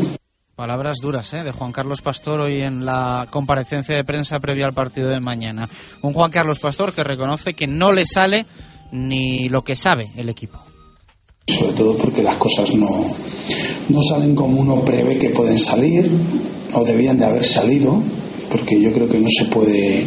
Palabras 0.55 0.97
duras 0.99 1.33
¿eh? 1.33 1.43
de 1.43 1.51
Juan 1.51 1.71
Carlos 1.71 2.01
Pastor 2.01 2.39
hoy 2.39 2.61
en 2.61 2.83
la 2.83 3.27
comparecencia 3.29 3.95
de 3.95 4.03
prensa 4.03 4.39
previa 4.39 4.65
al 4.65 4.73
partido 4.73 5.09
de 5.09 5.19
mañana. 5.19 5.69
Un 6.01 6.13
Juan 6.13 6.31
Carlos 6.31 6.59
Pastor 6.59 6.93
que 6.93 7.03
reconoce 7.03 7.53
que 7.53 7.67
no 7.67 7.93
le 7.93 8.05
sale 8.05 8.47
ni 8.91 9.49
lo 9.49 9.63
que 9.63 9.75
sabe 9.75 10.11
el 10.17 10.29
equipo. 10.29 10.57
Sobre 11.47 11.73
todo 11.73 11.95
porque 11.95 12.23
las 12.23 12.37
cosas 12.37 12.73
no, 12.73 13.05
no 13.89 14.01
salen 14.01 14.35
como 14.35 14.61
uno 14.61 14.81
prevé 14.81 15.17
que 15.17 15.29
pueden 15.29 15.59
salir 15.59 16.09
o 16.73 16.83
debían 16.83 17.17
de 17.17 17.25
haber 17.25 17.43
salido, 17.43 18.01
porque 18.51 18.79
yo 18.79 18.91
creo 18.91 19.07
que 19.07 19.19
no 19.19 19.29
se 19.29 19.45
puede 19.45 20.05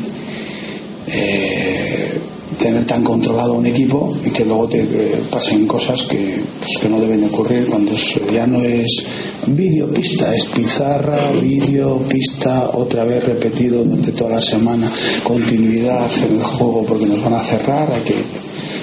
eh, 1.08 2.20
tener 2.58 2.86
tan 2.86 3.02
controlado 3.02 3.54
un 3.54 3.66
equipo 3.66 4.14
y 4.24 4.30
que 4.30 4.44
luego 4.44 4.68
te 4.68 4.82
eh, 4.82 5.22
pasen 5.30 5.66
cosas 5.66 6.02
que, 6.02 6.40
pues, 6.58 6.78
que 6.78 6.88
no 6.88 7.00
deben 7.00 7.24
ocurrir 7.24 7.66
cuando 7.66 7.92
ya 8.32 8.46
no 8.46 8.60
es 8.60 9.02
vídeo 9.46 9.88
pista, 9.88 10.34
es 10.34 10.46
pizarra, 10.46 11.32
vídeo, 11.40 11.98
pista, 12.08 12.70
otra 12.74 13.04
vez 13.04 13.24
repetido 13.24 13.82
durante 13.82 14.12
toda 14.12 14.30
la 14.32 14.42
semana, 14.42 14.90
continuidad 15.24 16.10
en 16.28 16.38
el 16.38 16.44
juego 16.44 16.84
porque 16.84 17.06
nos 17.06 17.22
van 17.22 17.34
a 17.34 17.42
cerrar, 17.42 17.92
hay 17.94 18.02
que 18.02 18.14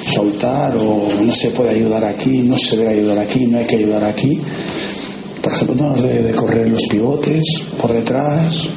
soltar 0.08 0.76
o 0.76 1.08
no 1.24 1.32
se 1.32 1.50
puede 1.52 1.72
ayudar 1.72 2.04
aquí, 2.04 2.44
no 2.44 2.58
se 2.58 2.78
debe 2.78 2.90
ayudar 2.90 3.20
aquí, 3.20 3.48
no 3.48 3.60
hay 3.60 3.66
que 3.66 3.76
ayudar 3.76 4.04
aquí 4.04 4.40
por 5.48 5.56
ejemplo, 5.56 5.76
no 5.76 5.92
nos 5.92 6.02
debe 6.04 6.24
de 6.24 6.34
correr 6.34 6.68
los 6.68 6.88
pivotes 6.90 7.64
por 7.80 7.94
detrás, 7.94 8.68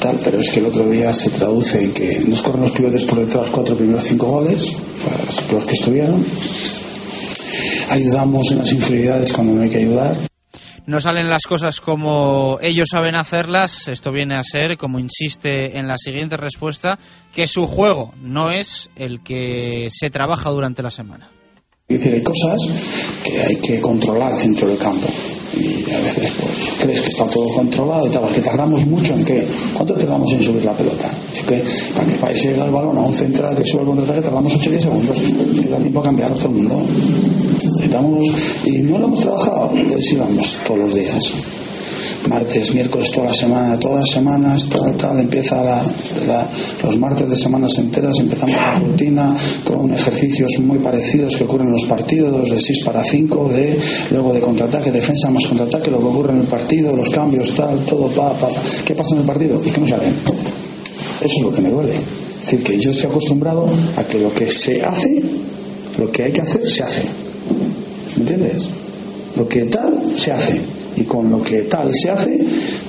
tal, 0.00 0.18
pero 0.24 0.40
es 0.40 0.50
que 0.50 0.58
el 0.58 0.66
otro 0.66 0.90
día 0.90 1.14
se 1.14 1.30
traduce 1.30 1.84
en 1.84 1.92
que 1.92 2.18
nos 2.26 2.42
corren 2.42 2.62
los 2.62 2.72
pivotes 2.72 3.04
por 3.04 3.20
detrás 3.20 3.48
cuatro 3.50 3.76
primeros 3.76 4.02
cinco 4.02 4.26
goles, 4.26 4.72
pues, 5.04 5.52
los 5.52 5.64
que 5.64 5.74
estuvieron. 5.74 6.24
ayudamos 7.90 8.50
en 8.50 8.58
las 8.58 8.72
inferioridades 8.72 9.32
cuando 9.32 9.54
no 9.54 9.62
hay 9.62 9.70
que 9.70 9.78
ayudar. 9.78 10.16
No 10.88 11.00
salen 11.00 11.28
las 11.28 11.42
cosas 11.42 11.82
como 11.82 12.56
ellos 12.62 12.88
saben 12.90 13.14
hacerlas. 13.14 13.88
Esto 13.88 14.10
viene 14.10 14.36
a 14.36 14.42
ser, 14.42 14.78
como 14.78 14.98
insiste 14.98 15.78
en 15.78 15.86
la 15.86 15.98
siguiente 15.98 16.38
respuesta, 16.38 16.98
que 17.34 17.46
su 17.46 17.66
juego 17.66 18.14
no 18.22 18.50
es 18.50 18.88
el 18.96 19.22
que 19.22 19.90
se 19.92 20.08
trabaja 20.08 20.48
durante 20.48 20.82
la 20.82 20.90
semana. 20.90 21.28
Hay 21.90 22.22
cosas 22.22 22.58
que 23.22 23.38
hay 23.38 23.56
que 23.56 23.82
controlar 23.82 24.34
dentro 24.38 24.66
del 24.66 24.78
campo. 24.78 25.06
Y 25.58 25.90
a 25.90 25.98
veces 26.00 26.32
crees 26.80 27.00
que 27.00 27.08
está 27.08 27.24
todo 27.24 27.48
controlado 27.48 28.06
y 28.06 28.10
tal, 28.10 28.30
que 28.32 28.40
tardamos 28.40 28.86
mucho 28.86 29.14
en 29.14 29.24
qué. 29.24 29.46
¿Cuánto 29.74 29.94
tardamos 29.94 30.32
en 30.32 30.42
subir 30.42 30.64
la 30.64 30.72
pelota? 30.72 31.10
Así 31.32 31.42
que 31.42 31.62
para 31.94 32.06
que 32.06 32.14
para 32.18 32.32
llegue 32.32 32.62
el 32.62 32.70
balón 32.70 32.96
a 32.96 33.00
un 33.00 33.14
central 33.14 33.56
que 33.56 33.64
suba 33.64 33.82
el 33.82 33.88
contraataque 33.88 34.22
tardamos 34.22 34.54
8 34.54 34.68
o 34.68 34.70
10 34.70 34.82
segundos. 34.82 35.18
Y 35.18 35.68
da 35.68 35.78
tiempo 35.78 36.00
a 36.00 36.04
cambiar 36.04 36.30
todo 36.32 36.46
el 36.46 36.54
mundo. 36.54 36.82
Y 38.64 38.78
no 38.82 38.98
lo 38.98 39.06
hemos 39.06 39.20
trabajado, 39.20 39.70
sí 40.00 40.16
vamos 40.16 40.60
todos 40.64 40.80
los 40.80 40.94
días 40.94 41.34
martes, 42.28 42.74
miércoles, 42.74 43.10
toda 43.10 43.28
la 43.28 43.34
semana, 43.34 43.78
todas 43.78 44.00
las 44.00 44.10
semanas, 44.10 44.68
tal, 44.68 44.96
tal, 44.96 45.18
empieza 45.20 45.62
la, 45.62 45.82
la, 46.26 46.48
los 46.82 46.98
martes 46.98 47.28
de 47.28 47.36
semanas 47.36 47.78
enteras, 47.78 48.18
empezamos 48.20 48.56
la 48.56 48.78
rutina 48.78 49.36
con 49.64 49.92
ejercicios 49.92 50.58
muy 50.60 50.78
parecidos 50.78 51.36
que 51.36 51.44
ocurren 51.44 51.68
en 51.68 51.72
los 51.72 51.84
partidos, 51.84 52.50
de 52.50 52.60
6 52.60 52.84
para 52.84 53.04
5, 53.04 53.48
de, 53.48 53.78
luego 54.10 54.32
de 54.32 54.40
contraataque, 54.40 54.90
defensa 54.90 55.30
más 55.30 55.46
contraataque, 55.46 55.90
lo 55.90 55.98
que 55.98 56.06
ocurre 56.06 56.32
en 56.32 56.40
el 56.40 56.46
partido, 56.46 56.94
los 56.94 57.10
cambios, 57.10 57.54
tal, 57.54 57.84
todo, 57.84 58.08
pa, 58.08 58.32
pa. 58.34 58.48
¿Qué 58.84 58.94
pasa 58.94 59.14
en 59.14 59.20
el 59.20 59.26
partido? 59.26 59.60
¿Y 59.64 59.70
qué 59.70 59.80
no 59.80 59.88
saben? 59.88 60.12
Eso 61.20 61.38
es 61.38 61.42
lo 61.42 61.52
que 61.52 61.60
me 61.60 61.70
duele. 61.70 61.94
Es 61.94 62.50
decir, 62.50 62.62
que 62.62 62.78
yo 62.78 62.90
estoy 62.90 63.10
acostumbrado 63.10 63.68
a 63.96 64.04
que 64.04 64.18
lo 64.18 64.32
que 64.32 64.46
se 64.46 64.82
hace, 64.82 65.22
lo 65.98 66.10
que 66.10 66.24
hay 66.24 66.32
que 66.32 66.40
hacer, 66.40 66.68
se 66.68 66.82
hace. 66.82 67.02
¿Me 68.16 68.22
entiendes? 68.22 68.68
Lo 69.36 69.48
que 69.48 69.64
tal, 69.64 70.12
se 70.16 70.32
hace 70.32 70.77
y 70.98 71.04
con 71.04 71.30
lo 71.30 71.42
que 71.42 71.62
tal 71.62 71.90
se 71.94 72.10
hace, 72.10 72.38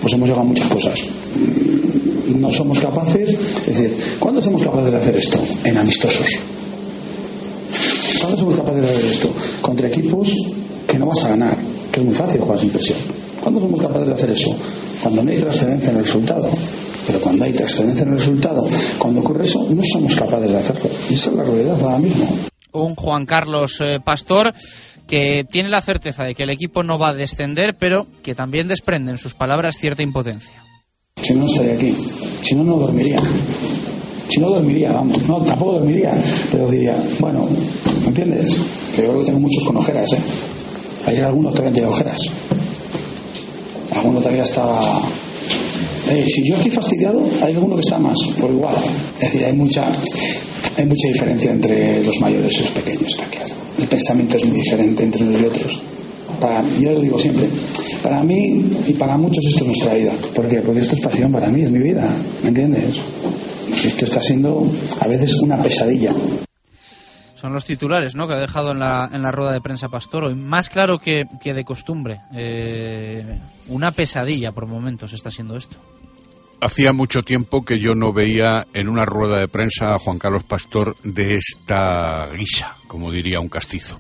pues 0.01 0.14
hemos 0.14 0.28
llegado 0.28 0.45
a 0.45 0.49
muchas 0.49 0.68
cosas. 0.68 0.99
No 2.36 2.51
somos 2.51 2.80
capaces, 2.80 3.30
es 3.32 3.66
decir, 3.66 3.95
¿cuándo 4.20 4.41
somos 4.41 4.64
capaces 4.64 4.91
de 4.91 4.97
hacer 4.97 5.18
esto? 5.18 5.39
En 5.64 5.78
amistosos. 5.78 6.39
¿Cuándo 8.20 8.38
somos 8.38 8.55
capaces 8.55 8.82
de 8.82 8.89
hacer 8.89 9.05
esto? 9.05 9.30
Contra 9.62 9.88
equipos 9.88 10.36
que 10.88 10.97
no 10.97 11.05
vas 11.07 11.24
a 11.26 11.30
ganar, 11.30 11.57
que 11.91 11.99
es 11.99 12.05
muy 12.05 12.16
fácil 12.16 12.41
jugar 12.41 12.60
sin 12.60 12.70
presión. 12.70 12.97
¿Cuándo 13.41 13.62
somos 13.62 13.82
capaces 13.82 14.07
de 14.07 14.14
hacer 14.14 14.32
eso? 14.32 14.55
Cuando 15.01 15.24
no 15.24 15.32
hay 15.32 15.38
trascendencia 15.38 15.91
en 15.91 15.97
el 15.97 16.03
resultado. 16.03 16.49
Pero 17.07 17.20
cuando 17.22 17.45
hay 17.45 17.53
trascendencia 17.53 18.03
en 18.03 18.14
el 18.14 18.20
resultado, 18.20 18.68
cuando 18.97 19.22
ocurre 19.22 19.45
eso, 19.45 19.66
no 19.70 19.82
somos 19.84 20.16
capaces 20.16 20.51
de 20.51 20.57
hacerlo. 20.57 20.89
Y 21.10 21.14
esa 21.14 21.30
es 21.32 21.36
la 21.36 21.43
realidad 21.43 21.78
ahora 21.82 21.99
mismo. 21.99 22.28
Un 22.72 22.93
Juan 22.93 23.26
Carlos 23.26 23.82
eh, 23.82 23.99
Pastor 24.03 24.53
que 25.10 25.43
tiene 25.49 25.70
la 25.70 25.82
certeza 25.82 26.24
de 26.24 26.36
que 26.36 26.43
el 26.43 26.51
equipo 26.51 26.84
no 26.84 26.99
va 26.99 27.10
a 27.10 27.14
descender, 27.14 27.76
pero 27.78 28.05
que 28.22 28.36
también 28.36 28.68
desprende 28.68 29.12
en 29.12 29.18
sus 29.18 29.34
palabras 29.34 29.78
cierta 29.80 30.03
impotencia. 30.03 30.64
Si 31.22 31.34
no 31.34 31.47
estaría 31.47 31.74
aquí, 31.74 31.95
si 32.41 32.55
no, 32.55 32.64
no 32.64 32.78
dormiría. 32.78 33.20
Si 34.30 34.39
no 34.39 34.51
dormiría, 34.51 34.91
vamos, 34.91 35.28
no, 35.28 35.41
tampoco 35.41 35.74
dormiría, 35.74 36.16
pero 36.51 36.70
diría, 36.70 36.95
bueno, 37.20 37.49
¿me 38.01 38.07
entiendes? 38.10 38.55
Que 38.95 39.01
yo 39.01 39.10
creo 39.10 39.20
que 39.22 39.26
tengo 39.26 39.39
muchos 39.39 39.64
con 39.64 39.78
ojeras, 39.78 40.14
¿eh? 40.14 40.22
Ayer 41.07 41.24
algunos 41.26 41.55
todavía 41.55 41.74
tienen 41.74 41.91
ojeras. 41.91 42.22
Alguno 43.91 44.20
todavía 44.20 44.43
está. 44.43 44.80
Eh, 46.12 46.26
si 46.28 46.47
yo 46.47 46.55
estoy 46.55 46.70
fastidiado, 46.70 47.28
hay 47.41 47.53
alguno 47.53 47.76
que 47.76 47.82
está 47.82 47.97
más, 47.97 48.18
por 48.39 48.51
igual. 48.51 48.76
Es 48.76 49.20
decir, 49.20 49.45
hay 49.45 49.53
mucha, 49.53 49.91
hay 50.82 50.88
mucha 50.88 51.08
diferencia 51.08 51.52
entre 51.52 52.04
los 52.04 52.20
mayores 52.20 52.58
y 52.58 52.62
los 52.62 52.72
pequeños, 52.72 53.08
está 53.10 53.26
claro 53.26 53.60
el 53.82 53.88
pensamiento 53.88 54.38
es 54.38 54.46
muy 54.46 54.58
diferente 54.58 55.04
entre 55.04 55.24
unos 55.24 55.42
y 55.42 55.46
otros. 55.46 55.80
Para, 56.40 56.64
yo 56.80 56.92
lo 56.92 57.02
digo 57.02 57.18
siempre, 57.18 57.48
para 58.04 58.24
mí 58.24 58.64
y 58.88 58.94
para 58.94 59.18
muchos 59.18 59.46
esto 59.46 59.64
es 59.64 59.68
nuestra 59.68 59.94
vida. 59.94 60.14
¿Por 60.36 60.48
qué? 60.48 60.62
Porque 60.62 60.82
esto 60.82 60.96
es 60.96 61.02
pasión 61.02 61.32
para 61.32 61.48
mí, 61.48 61.62
es 61.62 61.72
mi 61.72 61.80
vida, 61.80 62.10
¿me 62.44 62.50
entiendes? 62.50 63.00
Esto 63.72 64.06
está 64.06 64.22
siendo 64.22 64.70
a 65.00 65.08
veces 65.08 65.36
una 65.42 65.62
pesadilla. 65.62 66.12
Son 67.36 67.54
los 67.54 67.64
titulares 67.64 68.16
¿no? 68.16 68.28
que 68.28 68.34
ha 68.34 68.40
dejado 68.40 68.72
en 68.72 68.80
la, 68.80 69.10
en 69.14 69.22
la 69.22 69.32
rueda 69.32 69.54
de 69.54 69.62
prensa 69.62 69.88
Pastor 69.88 70.26
hoy. 70.26 70.36
Más 70.36 70.70
claro 70.70 71.00
que, 71.00 71.26
que 71.40 71.54
de 71.54 71.64
costumbre. 71.64 72.20
Eh, 72.34 73.24
una 73.70 73.92
pesadilla 73.92 74.52
por 74.52 74.68
momentos 74.68 75.14
está 75.14 75.32
siendo 75.32 75.56
esto. 75.56 75.78
Hacía 76.62 76.91
mucho 76.91 77.22
tiempo 77.22 77.64
que 77.64 77.80
yo 77.80 77.95
no 77.95 78.12
veía 78.12 78.68
en 78.74 78.89
una 78.89 79.05
rueda 79.05 79.39
de 79.39 79.47
prensa 79.47 79.95
a 79.95 79.99
Juan 79.99 80.20
Carlos 80.20 80.43
Pastor 80.43 80.97
de 81.03 81.36
esta 81.36 82.30
guisa, 82.36 82.76
como 82.88 83.12
diría 83.12 83.39
un 83.39 83.47
castizo. 83.47 83.97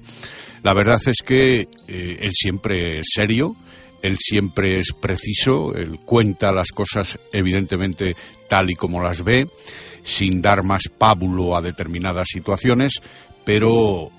La 0.61 0.73
verdad 0.73 0.97
es 1.05 1.21
que 1.25 1.69
eh, 1.87 2.17
él 2.19 2.31
siempre 2.33 2.99
es 2.99 3.07
serio, 3.13 3.55
él 4.01 4.17
siempre 4.19 4.77
es 4.77 4.91
preciso, 4.91 5.73
él 5.73 5.99
cuenta 6.03 6.51
las 6.51 6.71
cosas 6.71 7.17
evidentemente 7.31 8.17
tal 8.49 8.69
y 8.69 8.75
como 8.75 9.01
las 9.01 9.23
ve, 9.23 9.47
sin 10.03 10.41
dar 10.41 10.63
más 10.63 10.83
pábulo 10.97 11.55
a 11.55 11.61
determinadas 11.61 12.27
situaciones, 12.29 13.01
pero 13.45 14.11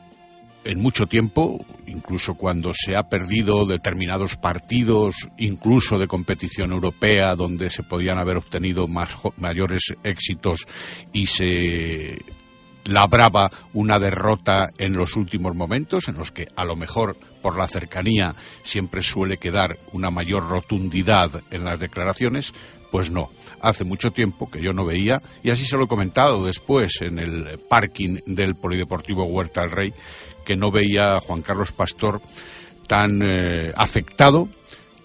en 0.64 0.80
mucho 0.80 1.06
tiempo, 1.06 1.64
incluso 1.86 2.34
cuando 2.34 2.72
se 2.74 2.96
ha 2.96 3.04
perdido 3.04 3.66
determinados 3.66 4.36
partidos, 4.36 5.28
incluso 5.38 5.98
de 5.98 6.06
competición 6.06 6.72
europea, 6.72 7.34
donde 7.36 7.70
se 7.70 7.82
podían 7.82 8.18
haber 8.18 8.36
obtenido 8.36 8.86
más, 8.86 9.16
mayores 9.36 9.94
éxitos 10.04 10.66
y 11.12 11.26
se 11.26 12.18
labraba 12.84 13.50
una 13.72 13.98
derrota 13.98 14.66
en 14.78 14.96
los 14.96 15.16
últimos 15.16 15.54
momentos, 15.54 16.08
en 16.08 16.16
los 16.16 16.30
que 16.30 16.48
a 16.56 16.64
lo 16.64 16.76
mejor 16.76 17.16
por 17.42 17.58
la 17.58 17.66
cercanía 17.66 18.34
siempre 18.62 19.02
suele 19.02 19.36
quedar 19.36 19.78
una 19.92 20.10
mayor 20.10 20.48
rotundidad 20.48 21.42
en 21.50 21.64
las 21.64 21.80
declaraciones, 21.80 22.52
pues 22.90 23.10
no. 23.10 23.30
Hace 23.60 23.84
mucho 23.84 24.10
tiempo 24.10 24.50
que 24.50 24.62
yo 24.62 24.72
no 24.72 24.84
veía, 24.84 25.20
y 25.42 25.50
así 25.50 25.64
se 25.64 25.76
lo 25.76 25.84
he 25.84 25.88
comentado 25.88 26.44
después 26.44 27.00
en 27.02 27.18
el 27.18 27.58
parking 27.68 28.18
del 28.26 28.56
Polideportivo 28.56 29.24
Huerta 29.24 29.62
del 29.62 29.70
Rey, 29.70 29.94
que 30.50 30.56
no 30.56 30.72
veía 30.72 31.14
a 31.14 31.20
Juan 31.20 31.42
Carlos 31.42 31.70
Pastor 31.70 32.20
tan 32.88 33.22
eh, 33.22 33.70
afectado, 33.76 34.48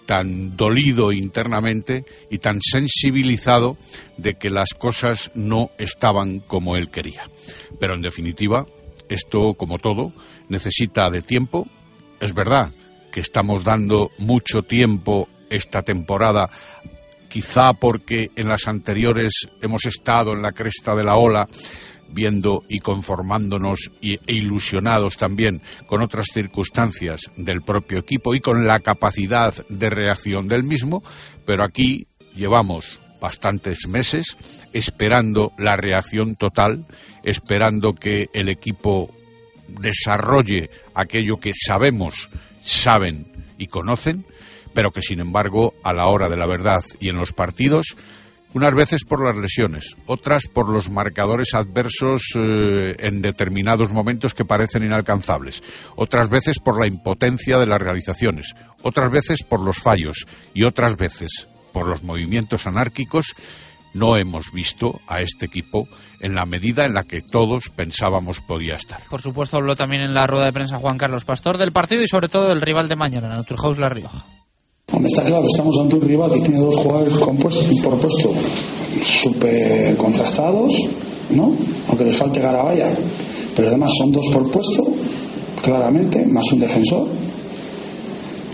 tan 0.04 0.56
dolido 0.56 1.12
internamente 1.12 2.04
y 2.28 2.38
tan 2.38 2.60
sensibilizado 2.60 3.76
de 4.16 4.34
que 4.34 4.50
las 4.50 4.70
cosas 4.76 5.30
no 5.36 5.70
estaban 5.78 6.40
como 6.40 6.74
él 6.74 6.90
quería. 6.90 7.30
Pero 7.78 7.94
en 7.94 8.02
definitiva, 8.02 8.66
esto, 9.08 9.54
como 9.54 9.78
todo, 9.78 10.12
necesita 10.48 11.10
de 11.12 11.22
tiempo. 11.22 11.68
Es 12.18 12.34
verdad 12.34 12.72
que 13.12 13.20
estamos 13.20 13.62
dando 13.62 14.10
mucho 14.18 14.62
tiempo 14.62 15.28
esta 15.48 15.82
temporada, 15.82 16.50
quizá 17.28 17.72
porque 17.72 18.32
en 18.34 18.48
las 18.48 18.66
anteriores 18.66 19.46
hemos 19.62 19.86
estado 19.86 20.32
en 20.32 20.42
la 20.42 20.50
cresta 20.50 20.96
de 20.96 21.04
la 21.04 21.14
ola 21.14 21.46
viendo 22.08 22.64
y 22.68 22.80
conformándonos 22.80 23.90
e 24.02 24.18
ilusionados 24.26 25.16
también 25.16 25.62
con 25.86 26.02
otras 26.02 26.26
circunstancias 26.32 27.22
del 27.36 27.62
propio 27.62 27.98
equipo 27.98 28.34
y 28.34 28.40
con 28.40 28.64
la 28.64 28.80
capacidad 28.80 29.54
de 29.68 29.90
reacción 29.90 30.48
del 30.48 30.64
mismo, 30.64 31.02
pero 31.44 31.64
aquí 31.64 32.06
llevamos 32.34 33.00
bastantes 33.20 33.88
meses 33.88 34.36
esperando 34.72 35.52
la 35.58 35.76
reacción 35.76 36.36
total, 36.36 36.86
esperando 37.22 37.94
que 37.94 38.26
el 38.32 38.48
equipo 38.48 39.14
desarrolle 39.68 40.70
aquello 40.94 41.38
que 41.38 41.52
sabemos, 41.54 42.30
saben 42.60 43.32
y 43.58 43.66
conocen, 43.66 44.26
pero 44.74 44.90
que 44.90 45.02
sin 45.02 45.20
embargo 45.20 45.74
a 45.82 45.92
la 45.92 46.06
hora 46.08 46.28
de 46.28 46.36
la 46.36 46.46
verdad 46.46 46.84
y 47.00 47.08
en 47.08 47.16
los 47.16 47.32
partidos 47.32 47.96
unas 48.54 48.74
veces 48.74 49.04
por 49.04 49.24
las 49.24 49.36
lesiones, 49.36 49.96
otras 50.06 50.46
por 50.46 50.70
los 50.70 50.90
marcadores 50.90 51.54
adversos 51.54 52.22
eh, 52.34 52.96
en 52.98 53.22
determinados 53.22 53.92
momentos 53.92 54.34
que 54.34 54.44
parecen 54.44 54.84
inalcanzables, 54.84 55.62
otras 55.96 56.28
veces 56.28 56.58
por 56.58 56.80
la 56.80 56.86
impotencia 56.86 57.58
de 57.58 57.66
las 57.66 57.80
realizaciones, 57.80 58.54
otras 58.82 59.10
veces 59.10 59.42
por 59.42 59.64
los 59.64 59.78
fallos 59.78 60.26
y 60.54 60.64
otras 60.64 60.96
veces 60.96 61.48
por 61.72 61.88
los 61.88 62.02
movimientos 62.02 62.66
anárquicos, 62.66 63.34
no 63.92 64.16
hemos 64.16 64.52
visto 64.52 65.00
a 65.06 65.20
este 65.20 65.46
equipo 65.46 65.88
en 66.20 66.34
la 66.34 66.44
medida 66.44 66.84
en 66.84 66.94
la 66.94 67.04
que 67.04 67.22
todos 67.22 67.70
pensábamos 67.70 68.40
podía 68.40 68.76
estar. 68.76 69.00
Por 69.08 69.22
supuesto, 69.22 69.56
habló 69.56 69.74
también 69.74 70.02
en 70.02 70.14
la 70.14 70.26
rueda 70.26 70.44
de 70.44 70.52
prensa 70.52 70.78
Juan 70.78 70.98
Carlos 70.98 71.24
Pastor 71.24 71.56
del 71.58 71.72
partido 71.72 72.02
y 72.02 72.08
sobre 72.08 72.28
todo 72.28 72.48
del 72.48 72.60
rival 72.62 72.88
de 72.88 72.96
mañana, 72.96 73.28
Naturhaus 73.28 73.78
La 73.78 73.88
Rioja. 73.88 74.24
Hombre, 74.96 75.10
está 75.12 75.24
claro, 75.24 75.46
estamos 75.46 75.78
ante 75.78 75.96
un 75.96 76.00
rival 76.00 76.32
que 76.32 76.40
tiene 76.40 76.58
dos 76.58 76.76
jugadores 76.76 77.12
por 77.12 77.34
puesto 77.98 78.32
súper 79.02 79.94
contrastados, 79.98 80.72
¿no? 81.34 81.52
Aunque 81.88 82.04
les 82.04 82.16
falte 82.16 82.40
Garabaya, 82.40 82.94
pero 83.54 83.68
además 83.68 83.92
son 83.98 84.10
dos 84.10 84.26
por 84.32 84.50
puesto, 84.50 84.86
claramente, 85.62 86.24
más 86.24 86.50
un 86.50 86.60
defensor, 86.60 87.06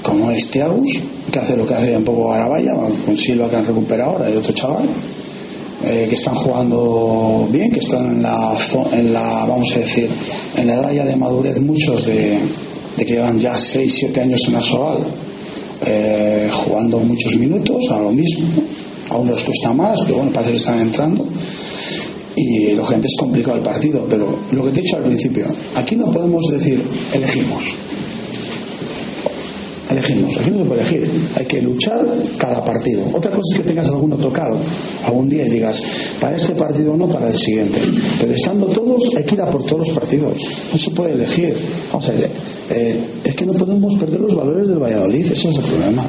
como 0.03 0.33
es 0.33 0.51
Tiagus, 0.51 0.99
que 1.31 1.39
hace 1.39 1.57
lo 1.57 1.65
que 1.65 1.75
hace 1.75 1.97
un 1.97 2.03
poco 2.03 2.31
Garabaya, 2.31 2.75
con 2.75 3.17
Silva 3.17 3.49
que 3.49 3.55
han 3.55 3.67
recuperado 3.67 4.11
ahora 4.11 4.29
y 4.29 4.35
otro 4.35 4.53
chaval, 4.53 4.89
eh, 5.85 6.07
que 6.09 6.17
están 6.17 6.35
jugando 6.35 7.47
bien, 7.53 7.71
que 7.71 7.79
están 7.79 8.17
en 8.17 8.23
la, 8.25 8.57
en 8.91 9.13
la, 9.13 9.47
vamos 9.47 9.71
a 9.77 9.79
decir, 9.79 10.11
en 10.57 10.67
la 10.67 10.75
edad 10.75 10.93
ya 10.93 11.05
de 11.05 11.15
madurez 11.15 11.61
muchos 11.61 12.05
de, 12.05 12.41
de 12.97 13.05
que 13.05 13.13
llevan 13.13 13.39
ya 13.39 13.57
6, 13.57 13.95
7 13.95 14.21
años 14.23 14.49
en 14.49 14.57
Asobal 14.57 14.99
eh, 15.85 16.51
jugando 16.53 16.99
muchos 17.01 17.37
minutos, 17.37 17.91
a 17.91 17.99
lo 17.99 18.13
mismo. 18.13 18.47
A 19.11 19.17
unos 19.17 19.37
les 19.37 19.45
cuesta 19.45 19.73
más, 19.73 20.01
pero 20.05 20.19
bueno, 20.19 20.33
parece 20.33 20.53
que 20.53 20.57
están 20.59 20.79
entrando. 20.79 21.27
Y 22.37 22.73
lógicamente 22.73 23.09
es 23.09 23.17
complicado 23.19 23.57
el 23.59 23.63
partido, 23.63 24.07
pero 24.09 24.39
lo 24.53 24.65
que 24.65 24.71
te 24.71 24.81
he 24.81 24.83
dicho 24.83 24.97
al 24.97 25.03
principio, 25.03 25.47
aquí 25.77 25.97
no 25.97 26.11
podemos 26.11 26.45
decir 26.51 26.83
elegimos 27.13 27.75
elegimos, 29.93 30.37
aquí 30.37 30.51
no 30.51 30.59
se 30.59 30.65
puede 30.65 30.81
elegir, 30.81 31.11
hay 31.37 31.47
que 31.47 31.63
luchar 31.63 32.05
cada 32.39 32.65
partido. 32.65 33.03
Otra 33.13 33.31
cosa 33.31 33.55
es 33.55 33.61
que 33.61 33.69
tengas 33.69 33.89
alguno 33.89 34.17
tocado 34.17 34.57
algún 35.05 35.29
día 35.29 35.47
y 35.47 35.51
digas, 35.51 35.83
para 36.21 36.37
este 36.37 36.55
partido 36.55 36.97
no, 36.97 37.09
para 37.09 37.29
el 37.29 37.37
siguiente. 37.37 37.81
Pero 38.21 38.33
estando 38.33 38.67
todos, 38.67 39.15
hay 39.17 39.25
que 39.25 39.35
ir 39.35 39.41
a 39.41 39.51
por 39.51 39.65
todos 39.65 39.89
los 39.89 39.97
partidos, 39.97 40.37
no 40.73 40.79
se 40.79 40.91
puede 40.91 41.13
elegir. 41.13 41.55
Vamos 41.91 42.09
a 42.09 42.13
ver, 42.13 42.31
eh, 42.71 42.99
es 43.25 43.35
que 43.35 43.47
no 43.47 43.53
podemos 43.53 43.95
perder 43.95 44.21
los 44.21 44.35
valores 44.35 44.69
del 44.69 44.79
Valladolid, 44.79 45.33
ese 45.33 45.49
es 45.49 45.57
el 45.57 45.63
problema. 45.63 46.05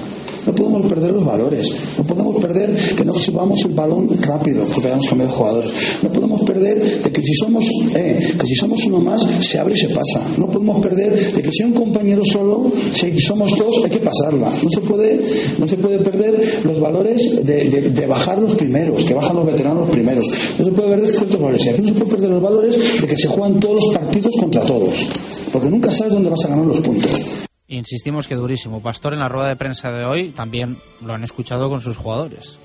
No 0.45 0.53
podemos 0.53 0.86
perder 0.88 1.11
los 1.11 1.26
valores. 1.26 1.72
No 1.98 2.03
podemos 2.03 2.41
perder 2.41 2.76
que 2.95 3.06
no 3.06 3.14
subamos 3.14 3.64
el 3.65 3.74
balón 3.74 4.10
rápido 4.22 4.65
porque 4.65 4.88
hayamos 4.88 5.07
cambiado 5.07 5.32
de 5.32 5.38
jugadores. 5.38 5.72
No 6.03 6.10
podemos 6.10 6.41
perder 6.44 7.03
de 7.03 7.11
que 7.11 7.22
si 7.22 7.34
somos 7.34 7.65
eh, 7.95 8.36
que 8.40 8.48
si 8.48 8.56
somos 8.56 8.84
uno 8.86 8.99
más 8.99 9.26
se 9.41 9.60
abre 9.60 9.74
y 9.76 9.78
se 9.78 9.90
pasa. 9.90 10.22
No 10.38 10.48
podemos 10.48 10.82
perder 10.82 11.34
de 11.34 11.41
que 11.41 11.52
si 11.52 11.64
un 11.64 11.74
compañero 11.74 12.24
solo, 12.26 12.72
si 12.94 13.20
somos 13.20 13.57
dos, 13.57 13.82
hay 13.84 13.90
que 13.90 13.99
pasarla. 13.99 14.52
No 14.64 14.70
se 14.70 14.82
puede 14.82 15.22
no 15.60 15.68
se 15.68 15.78
puede 15.78 15.99
perder 15.99 16.61
los 16.64 16.80
valores 16.80 17.45
de, 17.45 18.06
bajar 18.07 18.40
los 18.40 18.56
primeros, 18.56 19.06
que 19.06 19.14
bajan 19.14 19.36
los 19.36 19.45
veteranos 19.45 19.90
primeros. 19.90 20.26
No 20.60 20.65
se 20.65 20.72
puede 20.72 20.90
perder 20.90 21.07
ciertos 21.07 21.40
valores. 21.40 21.65
Y 21.65 21.70
aquí 21.70 21.82
no 21.82 21.88
se 21.88 21.94
puede 21.94 22.11
perder 22.11 22.30
los 22.32 22.41
valores 22.41 23.02
de 23.02 23.07
que 23.07 23.18
se 23.18 23.28
juegan 23.28 23.60
todos 23.60 23.76
los 23.76 23.95
partidos 23.95 24.34
contra 24.40 24.64
todos. 24.64 25.07
Porque 25.52 25.70
nunca 25.70 25.91
sabes 25.91 26.14
dónde 26.14 26.30
vas 26.30 26.44
a 26.45 26.49
ganar 26.49 26.65
los 26.65 26.80
puntos. 26.82 27.43
Insistimos 27.68 28.27
que 28.27 28.35
durísimo. 28.35 28.81
Pastor 28.81 29.14
en 29.14 29.19
la 29.19 29.30
rueda 29.30 29.49
de 29.49 29.56
prensa 29.56 29.91
de 29.91 30.06
hoy 30.06 30.30
también 30.30 30.77
lo 31.02 31.14
han 31.14 31.23
escuchado 31.23 31.69
con 31.69 31.81
sus 31.81 31.98
jugadores. 31.98 32.60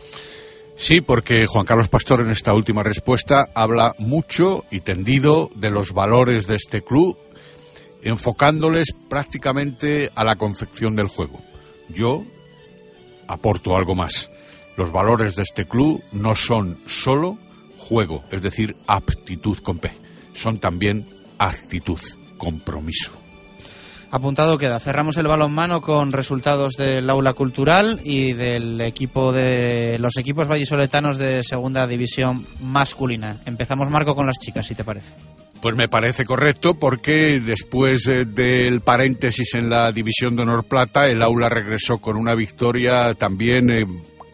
Sí, 0.77 1.01
porque 1.01 1.47
Juan 1.47 1.67
Carlos 1.67 1.89
Pastor 1.89 2.21
en 2.21 2.31
esta 2.31 2.55
última 2.55 2.83
respuesta 2.83 3.49
habla 3.55 3.95
mucho 3.99 4.65
y 4.71 4.81
tendido 4.81 5.51
de 5.55 5.71
los 5.71 5.93
valores 5.93 6.47
de 6.47 6.57
este 6.57 6.83
club, 6.83 7.19
enfocándoles 8.03 8.95
prácticamente 9.09 10.11
a 10.15 10.25
la 10.25 10.37
confección 10.37 10.95
del 10.95 11.09
juego. 11.09 11.41
Yo 11.89 12.25
aporto 13.27 13.77
algo 13.77 13.95
más. 13.95 14.31
Los 14.77 14.93
valores 14.93 15.35
de 15.35 15.43
este 15.43 15.65
club 15.65 16.03
no 16.13 16.37
son 16.37 16.79
solo 16.87 17.39
juego, 17.77 18.25
es 18.31 18.43
decir, 18.43 18.77
aptitud 18.87 19.59
con 19.59 19.79
P, 19.79 19.91
son 20.35 20.59
también 20.59 21.09
actitud, 21.39 22.01
compromiso. 22.37 23.28
Apuntado 24.11 24.57
queda. 24.57 24.81
Cerramos 24.81 25.19
el 25.19 25.27
balonmano 25.27 25.83
con 25.83 26.13
resultados 26.13 26.77
del 26.77 27.11
aula 27.11 27.35
cultural 27.35 28.01
y 28.05 28.33
del 28.33 28.81
equipo 28.81 29.33
de 29.33 29.99
los 29.99 30.17
equipos 30.17 30.49
vallisoletanos 30.49 31.19
de 31.19 31.43
segunda 31.43 31.87
división 31.87 32.47
masculina. 32.63 33.37
Empezamos, 33.45 33.91
Marco, 33.91 34.15
con 34.15 34.27
las 34.27 34.39
chicas, 34.39 34.67
si 34.67 34.75
te 34.75 34.83
parece. 34.83 35.15
Pues 35.61 35.77
me 35.77 35.89
parece 35.89 36.25
correcto 36.25 36.75
porque 36.75 37.41
después 37.41 38.07
eh, 38.07 38.25
del 38.25 38.81
paréntesis 38.81 39.55
en 39.55 39.69
la 39.69 39.91
división 39.93 40.37
de 40.37 40.43
honor 40.43 40.65
plata, 40.65 41.07
el 41.07 41.21
aula 41.21 41.49
regresó 41.49 41.99
con 41.99 42.17
una 42.17 42.35
victoria 42.35 43.15
también 43.15 43.71
eh, 43.71 43.85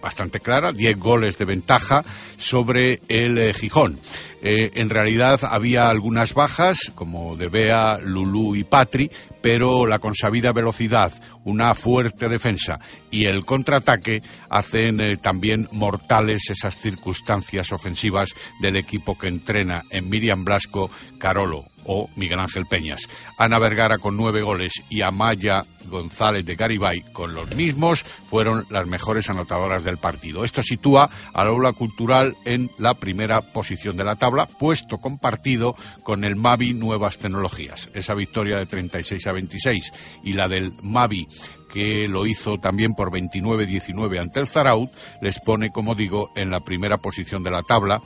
bastante 0.04 0.38
clara, 0.38 0.70
10 0.70 0.98
goles 0.98 1.38
de 1.38 1.46
ventaja 1.46 2.04
sobre 2.36 3.00
el 3.08 3.38
eh, 3.38 3.54
Gijón. 3.54 3.98
Eh, 4.42 4.72
en 4.74 4.90
realidad 4.90 5.40
había 5.48 5.84
algunas 5.84 6.34
bajas, 6.34 6.92
como 6.94 7.36
de 7.36 7.48
Bea, 7.48 7.96
Lulú 8.02 8.54
y 8.54 8.64
Patri, 8.64 9.10
pero 9.40 9.86
la 9.86 10.00
consabida 10.00 10.52
velocidad, 10.52 11.10
una 11.44 11.74
fuerte 11.74 12.28
defensa 12.28 12.78
y 13.10 13.26
el 13.26 13.44
contraataque 13.44 14.22
hacen 14.48 15.00
eh, 15.00 15.16
también 15.16 15.68
mortales 15.72 16.50
esas 16.50 16.76
circunstancias 16.76 17.72
ofensivas 17.72 18.34
del 18.60 18.76
equipo 18.76 19.16
que 19.16 19.28
entrena 19.28 19.82
en 19.90 20.08
Miriam 20.08 20.44
Blasco, 20.44 20.90
Carolo 21.18 21.66
o 21.86 22.08
Miguel 22.16 22.40
Ángel 22.40 22.66
Peñas. 22.66 23.08
Ana 23.38 23.58
Vergara 23.58 23.98
con 23.98 24.16
nueve 24.16 24.42
goles 24.42 24.72
y 24.88 25.02
Amaya 25.02 25.62
González 25.86 26.44
de 26.44 26.54
Garibay 26.54 27.02
con 27.12 27.34
los 27.34 27.54
mismos 27.54 28.04
fueron 28.04 28.66
las 28.70 28.86
mejores 28.86 29.28
anotadoras 29.30 29.84
del 29.84 29.98
partido. 29.98 30.44
Esto 30.44 30.62
sitúa 30.62 31.10
al 31.32 31.48
aula 31.48 31.72
cultural 31.72 32.36
en 32.44 32.70
la 32.78 32.94
primera 32.94 33.52
posición 33.52 33.96
de 33.96 34.04
la 34.04 34.16
tabla, 34.16 34.46
puesto 34.46 34.98
compartido 34.98 35.74
con 36.02 36.24
el 36.24 36.36
Mavi 36.36 36.72
Nuevas 36.72 37.18
Tecnologías. 37.18 37.90
Esa 37.94 38.14
victoria 38.14 38.56
de 38.56 38.66
36 38.66 39.26
a 39.26 39.32
26 39.32 39.92
y 40.24 40.32
la 40.32 40.48
del 40.48 40.72
Mavi 40.82 41.26
que 41.72 42.06
lo 42.06 42.24
hizo 42.24 42.58
también 42.58 42.94
por 42.94 43.10
29-19 43.10 44.20
ante 44.20 44.40
el 44.40 44.46
Zaraut, 44.46 44.90
les 45.20 45.40
pone, 45.40 45.70
como 45.70 45.94
digo, 45.94 46.30
en 46.36 46.50
la 46.50 46.60
primera 46.60 46.98
posición 46.98 47.42
de 47.42 47.50
la 47.50 47.62
tabla 47.62 48.00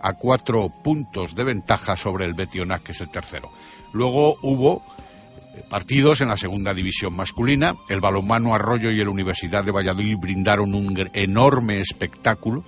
a 0.00 0.12
cuatro 0.12 0.68
puntos 0.84 1.34
de 1.34 1.44
ventaja 1.44 1.96
sobre 1.96 2.24
el 2.24 2.34
Betionac, 2.34 2.82
que 2.82 2.92
es 2.92 3.00
el 3.00 3.10
tercero. 3.10 3.50
Luego 3.92 4.36
hubo 4.42 4.82
eh, 5.56 5.62
partidos 5.68 6.20
en 6.20 6.28
la 6.28 6.36
segunda 6.36 6.74
división 6.74 7.16
masculina. 7.16 7.74
El 7.88 8.00
balonmano 8.00 8.54
Arroyo 8.54 8.90
y 8.90 9.00
el 9.00 9.08
Universidad 9.08 9.64
de 9.64 9.72
Valladolid 9.72 10.16
brindaron 10.20 10.74
un 10.74 10.94
enorme 11.14 11.80
espectáculo. 11.80 12.62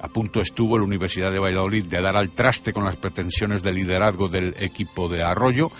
A 0.00 0.08
punto 0.08 0.40
estuvo 0.40 0.78
la 0.78 0.84
Universidad 0.84 1.30
de 1.30 1.38
Valladolid 1.38 1.84
de 1.84 2.00
dar 2.00 2.16
al 2.16 2.32
traste 2.32 2.72
con 2.72 2.84
las 2.84 2.96
pretensiones 2.96 3.62
de 3.62 3.72
liderazgo 3.72 4.28
del 4.28 4.54
equipo 4.58 5.08
de 5.08 5.22
Arroyo 5.22 5.70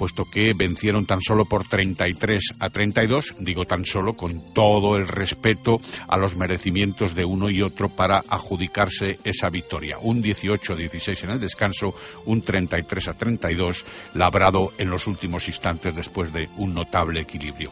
puesto 0.00 0.24
que 0.24 0.54
vencieron 0.54 1.04
tan 1.04 1.20
solo 1.20 1.44
por 1.44 1.68
33 1.68 2.54
a 2.58 2.70
32, 2.70 3.34
digo 3.40 3.66
tan 3.66 3.84
solo 3.84 4.14
con 4.14 4.54
todo 4.54 4.96
el 4.96 5.06
respeto 5.06 5.78
a 6.08 6.16
los 6.16 6.36
merecimientos 6.36 7.14
de 7.14 7.26
uno 7.26 7.50
y 7.50 7.60
otro 7.60 7.90
para 7.90 8.24
adjudicarse 8.26 9.18
esa 9.24 9.50
victoria. 9.50 9.98
Un 10.00 10.22
18 10.22 10.72
a 10.72 10.76
16 10.76 11.24
en 11.24 11.30
el 11.32 11.40
descanso, 11.40 11.94
un 12.24 12.40
33 12.40 13.08
a 13.08 13.12
32 13.12 13.84
labrado 14.14 14.72
en 14.78 14.88
los 14.88 15.06
últimos 15.06 15.46
instantes 15.48 15.94
después 15.94 16.32
de 16.32 16.48
un 16.56 16.72
notable 16.72 17.20
equilibrio. 17.20 17.70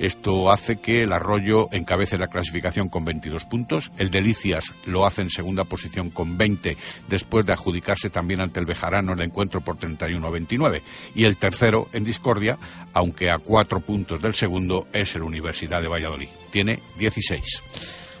Esto 0.00 0.50
hace 0.50 0.80
que 0.80 1.02
el 1.02 1.12
Arroyo 1.12 1.68
encabece 1.70 2.18
la 2.18 2.26
clasificación 2.26 2.88
con 2.88 3.04
22 3.04 3.44
puntos, 3.44 3.92
el 3.98 4.10
Delicias 4.10 4.74
lo 4.84 5.06
hace 5.06 5.22
en 5.22 5.30
segunda 5.30 5.62
posición 5.62 6.10
con 6.10 6.36
20 6.36 6.76
después 7.08 7.46
de 7.46 7.52
adjudicarse 7.52 8.10
también 8.10 8.40
ante 8.40 8.58
el 8.58 8.66
Bejarano 8.66 9.12
el 9.12 9.22
encuentro 9.22 9.60
por 9.60 9.76
31 9.76 10.26
a 10.26 10.30
29 10.30 10.82
y 11.14 11.24
el 11.24 11.36
tercer 11.36 11.67
en 11.92 12.04
discordia, 12.04 12.58
aunque 12.92 13.30
a 13.30 13.38
cuatro 13.38 13.80
puntos 13.80 14.20
del 14.20 14.34
segundo 14.34 14.86
es 14.92 15.14
el 15.14 15.22
Universidad 15.22 15.82
de 15.82 15.88
Valladolid. 15.88 16.28
Tiene 16.50 16.80
16. 16.98 17.62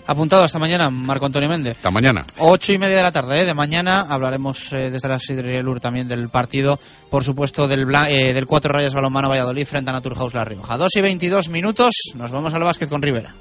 Apuntado 0.06 0.42
hasta 0.42 0.58
mañana, 0.58 0.88
Marco 0.88 1.26
Antonio 1.26 1.50
Méndez. 1.50 1.76
Hasta 1.76 1.90
mañana. 1.90 2.24
Ocho 2.38 2.72
y 2.72 2.78
media 2.78 2.96
de 2.96 3.02
la 3.02 3.12
tarde, 3.12 3.42
¿eh? 3.42 3.44
de 3.44 3.52
mañana 3.52 4.06
hablaremos 4.08 4.72
eh, 4.72 4.90
desde 4.90 5.06
la 5.06 5.18
Sidrielur 5.18 5.80
también 5.80 6.08
del 6.08 6.30
partido, 6.30 6.80
por 7.10 7.24
supuesto, 7.24 7.68
del, 7.68 7.86
eh, 8.08 8.32
del 8.32 8.46
Cuatro 8.46 8.72
Rayas 8.72 8.94
Balonmano 8.94 9.28
Valladolid 9.28 9.66
frente 9.66 9.90
a 9.90 9.92
Naturhaus 9.92 10.32
La 10.32 10.46
Rioja. 10.46 10.78
Dos 10.78 10.96
y 10.96 11.02
veintidós 11.02 11.50
minutos, 11.50 11.92
nos 12.14 12.32
vamos 12.32 12.54
al 12.54 12.62
básquet 12.62 12.88
con 12.88 13.02
Rivera. 13.02 13.34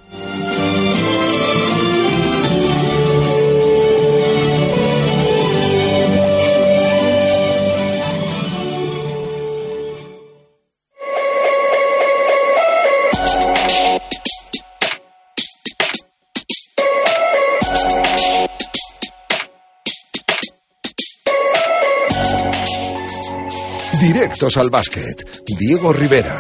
Directos 24.38 24.58
al 24.58 24.70
básquet. 24.70 25.42
Diego 25.58 25.92
Rivera. 25.92 26.40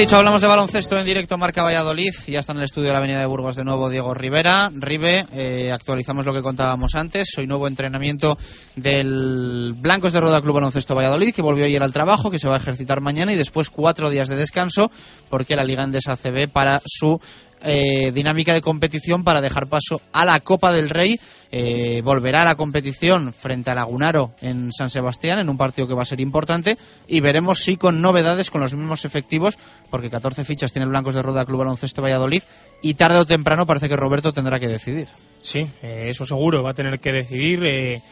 Dicho, 0.00 0.16
hablamos 0.16 0.40
de 0.40 0.46
baloncesto 0.46 0.96
en 0.96 1.04
directo 1.04 1.36
Marca 1.38 1.64
Valladolid. 1.64 2.12
Ya 2.28 2.38
está 2.38 2.52
en 2.52 2.58
el 2.58 2.64
estudio 2.64 2.86
de 2.86 2.92
la 2.92 2.98
Avenida 2.98 3.18
de 3.18 3.26
Burgos 3.26 3.56
de 3.56 3.64
nuevo 3.64 3.90
Diego 3.90 4.14
Rivera. 4.14 4.70
Ribe, 4.72 5.26
eh, 5.32 5.72
actualizamos 5.72 6.24
lo 6.24 6.32
que 6.32 6.40
contábamos 6.40 6.94
antes. 6.94 7.36
Hoy 7.36 7.48
nuevo 7.48 7.66
entrenamiento 7.66 8.38
del 8.76 9.74
Blancos 9.76 10.12
de 10.12 10.20
Roda 10.20 10.40
Club 10.40 10.54
Baloncesto 10.54 10.94
Valladolid, 10.94 11.34
que 11.34 11.42
volvió 11.42 11.64
ayer 11.64 11.82
al 11.82 11.92
trabajo, 11.92 12.30
que 12.30 12.38
se 12.38 12.46
va 12.46 12.54
a 12.54 12.58
ejercitar 12.58 13.00
mañana 13.00 13.32
y 13.32 13.36
después 13.36 13.70
cuatro 13.70 14.08
días 14.08 14.28
de 14.28 14.36
descanso, 14.36 14.88
porque 15.30 15.56
la 15.56 15.64
Liga 15.64 15.82
Endesa 15.82 16.16
CB 16.16 16.48
para 16.52 16.80
su 16.84 17.20
eh, 17.62 18.12
dinámica 18.12 18.52
de 18.52 18.60
competición 18.60 19.24
para 19.24 19.40
dejar 19.40 19.66
paso 19.66 20.00
a 20.12 20.24
la 20.24 20.40
Copa 20.40 20.72
del 20.72 20.90
Rey. 20.90 21.18
Eh, 21.50 22.02
volverá 22.04 22.42
a 22.42 22.44
la 22.44 22.56
competición 22.56 23.32
frente 23.32 23.70
a 23.70 23.74
Lagunaro 23.74 24.32
en 24.42 24.70
San 24.70 24.90
Sebastián 24.90 25.38
en 25.38 25.48
un 25.48 25.56
partido 25.56 25.88
que 25.88 25.94
va 25.94 26.02
a 26.02 26.04
ser 26.04 26.20
importante 26.20 26.76
y 27.06 27.20
veremos 27.20 27.60
si 27.60 27.78
con 27.78 28.02
novedades, 28.02 28.50
con 28.50 28.60
los 28.60 28.74
mismos 28.74 29.06
efectivos, 29.06 29.58
porque 29.90 30.10
14 30.10 30.44
fichas 30.44 30.72
tiene 30.72 30.84
el 30.84 30.90
Blancos 30.90 31.14
de 31.14 31.22
Roda 31.22 31.46
Club 31.46 31.60
Baloncesto 31.60 32.02
Valladolid 32.02 32.42
y 32.82 32.94
tarde 32.94 33.18
o 33.18 33.24
temprano 33.24 33.66
parece 33.66 33.88
que 33.88 33.96
Roberto 33.96 34.32
tendrá 34.32 34.58
que 34.60 34.68
decidir. 34.68 35.08
Sí, 35.40 35.66
eh, 35.82 36.06
eso 36.08 36.26
seguro, 36.26 36.62
va 36.62 36.70
a 36.70 36.74
tener 36.74 37.00
que 37.00 37.12
decidir. 37.12 37.64
Eh, 37.64 38.02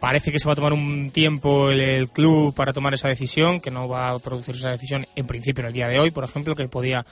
parece 0.00 0.32
que 0.32 0.38
se 0.38 0.46
va 0.46 0.54
a 0.54 0.56
tomar 0.56 0.72
un 0.72 1.10
tiempo 1.10 1.70
el, 1.70 1.80
el, 1.80 2.10
club 2.10 2.54
para 2.54 2.72
tomar 2.72 2.94
esa 2.94 3.08
decisión, 3.08 3.60
que 3.60 3.70
no 3.70 3.88
va 3.88 4.10
a 4.10 4.18
producir 4.18 4.56
esa 4.56 4.70
decisión 4.70 5.06
en 5.14 5.26
principio 5.26 5.62
en 5.62 5.68
el 5.68 5.72
día 5.72 5.88
de 5.88 6.00
hoy, 6.00 6.10
por 6.10 6.24
ejemplo, 6.24 6.56
que 6.56 6.68
podía 6.68 7.04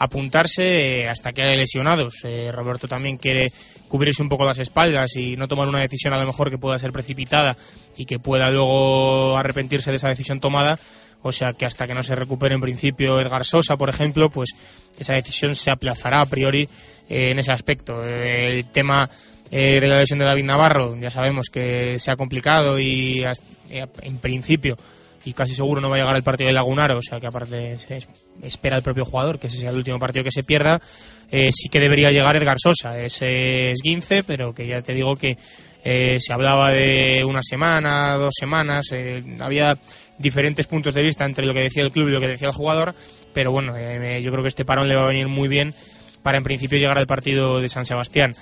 apuntarse 0.00 1.02
eh, 1.02 1.08
hasta 1.08 1.32
que 1.32 1.42
haya 1.42 1.54
lesionados. 1.54 2.22
Eh, 2.24 2.50
Roberto 2.50 2.88
también 2.88 3.18
quiere 3.18 3.52
cubrirse 3.86 4.22
un 4.22 4.30
poco 4.30 4.46
las 4.46 4.58
espaldas 4.58 5.14
y 5.16 5.36
no 5.36 5.46
tomar 5.46 5.68
una 5.68 5.80
decisión 5.80 6.14
a 6.14 6.18
lo 6.18 6.26
mejor 6.26 6.50
que 6.50 6.56
pueda 6.56 6.78
ser 6.78 6.90
precipitada 6.90 7.56
y 7.96 8.06
que 8.06 8.18
pueda 8.18 8.50
luego 8.50 9.36
arrepentirse 9.36 9.90
de 9.90 9.98
esa 9.98 10.08
decisión 10.08 10.40
tomada. 10.40 10.78
O 11.22 11.32
sea 11.32 11.52
que 11.52 11.66
hasta 11.66 11.86
que 11.86 11.92
no 11.92 12.02
se 12.02 12.14
recupere 12.14 12.54
en 12.54 12.62
principio 12.62 13.20
Edgar 13.20 13.44
Sosa, 13.44 13.76
por 13.76 13.90
ejemplo, 13.90 14.30
pues 14.30 14.52
esa 14.98 15.12
decisión 15.12 15.54
se 15.54 15.70
aplazará 15.70 16.22
a 16.22 16.26
priori 16.26 16.66
eh, 17.10 17.30
en 17.30 17.38
ese 17.38 17.52
aspecto. 17.52 18.02
el 18.02 18.70
tema 18.70 19.08
de 19.50 19.86
la 19.86 19.98
lesión 19.98 20.20
de 20.20 20.24
David 20.24 20.44
Navarro 20.44 20.96
ya 20.96 21.10
sabemos 21.10 21.50
que 21.50 21.98
se 21.98 22.12
ha 22.12 22.16
complicado 22.16 22.78
y 22.78 23.24
en 23.68 24.18
principio 24.18 24.76
y 25.24 25.32
casi 25.32 25.54
seguro 25.54 25.80
no 25.80 25.88
va 25.88 25.96
a 25.96 25.98
llegar 25.98 26.16
el 26.16 26.22
partido 26.22 26.48
de 26.48 26.54
Lagunaro, 26.54 26.98
o 26.98 27.02
sea 27.02 27.18
que 27.18 27.26
aparte 27.26 27.78
se 27.78 28.06
espera 28.42 28.76
el 28.76 28.82
propio 28.82 29.04
jugador 29.04 29.38
que 29.38 29.46
ese 29.46 29.58
sea 29.58 29.70
el 29.70 29.76
último 29.76 29.98
partido 29.98 30.24
que 30.24 30.30
se 30.30 30.42
pierda, 30.42 30.80
eh, 31.30 31.50
sí 31.52 31.68
que 31.68 31.80
debería 31.80 32.10
llegar 32.10 32.36
Edgar 32.36 32.56
Sosa, 32.58 33.00
ese 33.00 33.70
es 33.70 33.80
15, 33.82 34.24
pero 34.24 34.52
que 34.52 34.66
ya 34.66 34.82
te 34.82 34.94
digo 34.94 35.16
que 35.16 35.36
eh, 35.84 36.18
se 36.20 36.32
hablaba 36.32 36.72
de 36.72 37.24
una 37.24 37.42
semana, 37.42 38.16
dos 38.16 38.34
semanas, 38.38 38.88
eh, 38.92 39.22
había 39.40 39.76
diferentes 40.18 40.66
puntos 40.66 40.94
de 40.94 41.02
vista 41.02 41.24
entre 41.24 41.46
lo 41.46 41.54
que 41.54 41.60
decía 41.60 41.82
el 41.82 41.92
club 41.92 42.08
y 42.08 42.12
lo 42.12 42.20
que 42.20 42.28
decía 42.28 42.48
el 42.48 42.54
jugador, 42.54 42.94
pero 43.32 43.52
bueno, 43.52 43.74
yo 44.18 44.30
creo 44.30 44.42
que 44.42 44.48
este 44.48 44.64
parón 44.64 44.88
le 44.88 44.96
va 44.96 45.04
a 45.04 45.08
venir 45.08 45.28
muy 45.28 45.48
bien 45.48 45.74
para 46.22 46.38
en 46.38 46.44
principio 46.44 46.78
llegar 46.78 46.98
al 46.98 47.06
partido 47.06 47.60
de 47.60 47.68
San 47.68 47.84
Sebastián. 47.84 48.32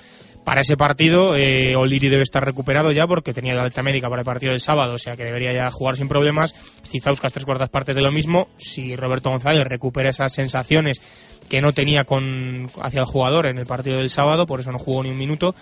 Para 0.44 0.62
ese 0.62 0.78
partido, 0.78 1.34
eh, 1.36 1.74
debe 2.00 2.22
estar 2.22 2.42
recuperado 2.42 2.90
ya 2.90 3.06
porque 3.06 3.34
tenía 3.34 3.54
la 3.54 3.64
alta 3.64 3.82
médica 3.82 4.08
para 4.08 4.22
el 4.22 4.24
partido 4.24 4.52
del 4.52 4.60
sábado, 4.60 4.94
o 4.94 4.98
sea 4.98 5.14
que 5.14 5.24
debería 5.24 5.52
ya 5.52 5.68
jugar 5.70 5.96
sin 5.96 6.08
problemas. 6.08 6.54
Cizauskas 6.88 7.34
tres 7.34 7.44
cuartas 7.44 7.68
partes 7.68 7.94
de 7.94 8.00
lo 8.00 8.10
mismo. 8.10 8.48
Si 8.56 8.96
Roberto 8.96 9.28
González 9.28 9.64
recupera 9.64 10.08
esas 10.08 10.32
sensaciones 10.32 11.02
que 11.50 11.60
no 11.60 11.72
tenía 11.72 12.04
con 12.04 12.66
hacia 12.80 13.00
el 13.00 13.06
jugador 13.06 13.46
en 13.46 13.58
el 13.58 13.66
partido 13.66 13.98
del 13.98 14.08
sábado, 14.08 14.46
por 14.46 14.60
eso 14.60 14.72
no 14.72 14.78
jugó 14.78 15.02
ni 15.02 15.10
un 15.10 15.18
minuto. 15.18 15.54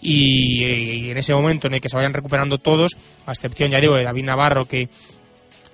Y, 0.00 1.10
en 1.10 1.16
ese 1.16 1.32
momento 1.32 1.68
en 1.68 1.74
el 1.74 1.80
que 1.80 1.88
se 1.88 1.96
vayan 1.96 2.12
recuperando 2.12 2.58
todos, 2.58 2.96
a 3.26 3.32
excepción, 3.32 3.70
ya 3.70 3.78
digo, 3.78 3.96
de 3.96 4.02
David 4.02 4.24
Navarro, 4.24 4.66
que 4.66 4.88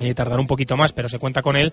eh, 0.01 0.15
tardará 0.15 0.39
un 0.41 0.47
poquito 0.47 0.77
más, 0.77 0.93
pero 0.93 1.09
se 1.09 1.19
cuenta 1.19 1.41
con 1.41 1.57
él, 1.57 1.73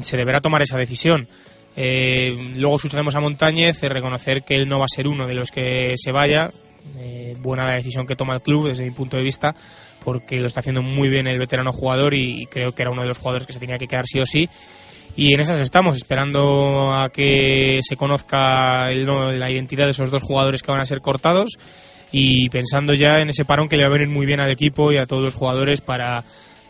se 0.00 0.16
deberá 0.16 0.40
tomar 0.40 0.62
esa 0.62 0.78
decisión. 0.78 1.28
Eh, 1.76 2.52
luego 2.56 2.76
escucharemos 2.76 3.14
a 3.14 3.20
Montañez 3.20 3.80
reconocer 3.82 4.42
que 4.42 4.54
él 4.56 4.68
no 4.68 4.78
va 4.78 4.84
a 4.84 4.94
ser 4.94 5.08
uno 5.08 5.26
de 5.26 5.34
los 5.34 5.50
que 5.50 5.94
se 5.96 6.12
vaya. 6.12 6.50
Eh, 6.98 7.36
buena 7.40 7.64
la 7.64 7.76
decisión 7.76 8.06
que 8.06 8.16
toma 8.16 8.34
el 8.34 8.42
club 8.42 8.68
desde 8.68 8.84
mi 8.84 8.90
punto 8.90 9.16
de 9.16 9.22
vista, 9.22 9.54
porque 10.04 10.40
lo 10.40 10.46
está 10.46 10.60
haciendo 10.60 10.82
muy 10.82 11.08
bien 11.08 11.26
el 11.26 11.38
veterano 11.38 11.72
jugador 11.72 12.14
y 12.14 12.46
creo 12.46 12.72
que 12.72 12.82
era 12.82 12.90
uno 12.90 13.02
de 13.02 13.08
los 13.08 13.18
jugadores 13.18 13.46
que 13.46 13.52
se 13.52 13.60
tenía 13.60 13.78
que 13.78 13.88
quedar 13.88 14.06
sí 14.06 14.20
o 14.20 14.26
sí. 14.26 14.48
Y 15.14 15.34
en 15.34 15.40
esas 15.40 15.60
estamos, 15.60 15.96
esperando 15.96 16.92
a 16.94 17.10
que 17.10 17.80
se 17.82 17.96
conozca 17.96 18.88
el, 18.88 19.06
la 19.38 19.50
identidad 19.50 19.84
de 19.84 19.90
esos 19.90 20.10
dos 20.10 20.22
jugadores 20.22 20.62
que 20.62 20.72
van 20.72 20.80
a 20.80 20.86
ser 20.86 21.00
cortados 21.00 21.58
y 22.10 22.48
pensando 22.48 22.94
ya 22.94 23.18
en 23.18 23.28
ese 23.28 23.44
parón 23.44 23.68
que 23.68 23.76
le 23.76 23.84
va 23.84 23.90
a 23.90 23.92
venir 23.92 24.08
muy 24.08 24.26
bien 24.26 24.40
al 24.40 24.50
equipo 24.50 24.90
y 24.90 24.98
a 24.98 25.06
todos 25.06 25.22
los 25.22 25.34
jugadores 25.34 25.80
para 25.80 26.24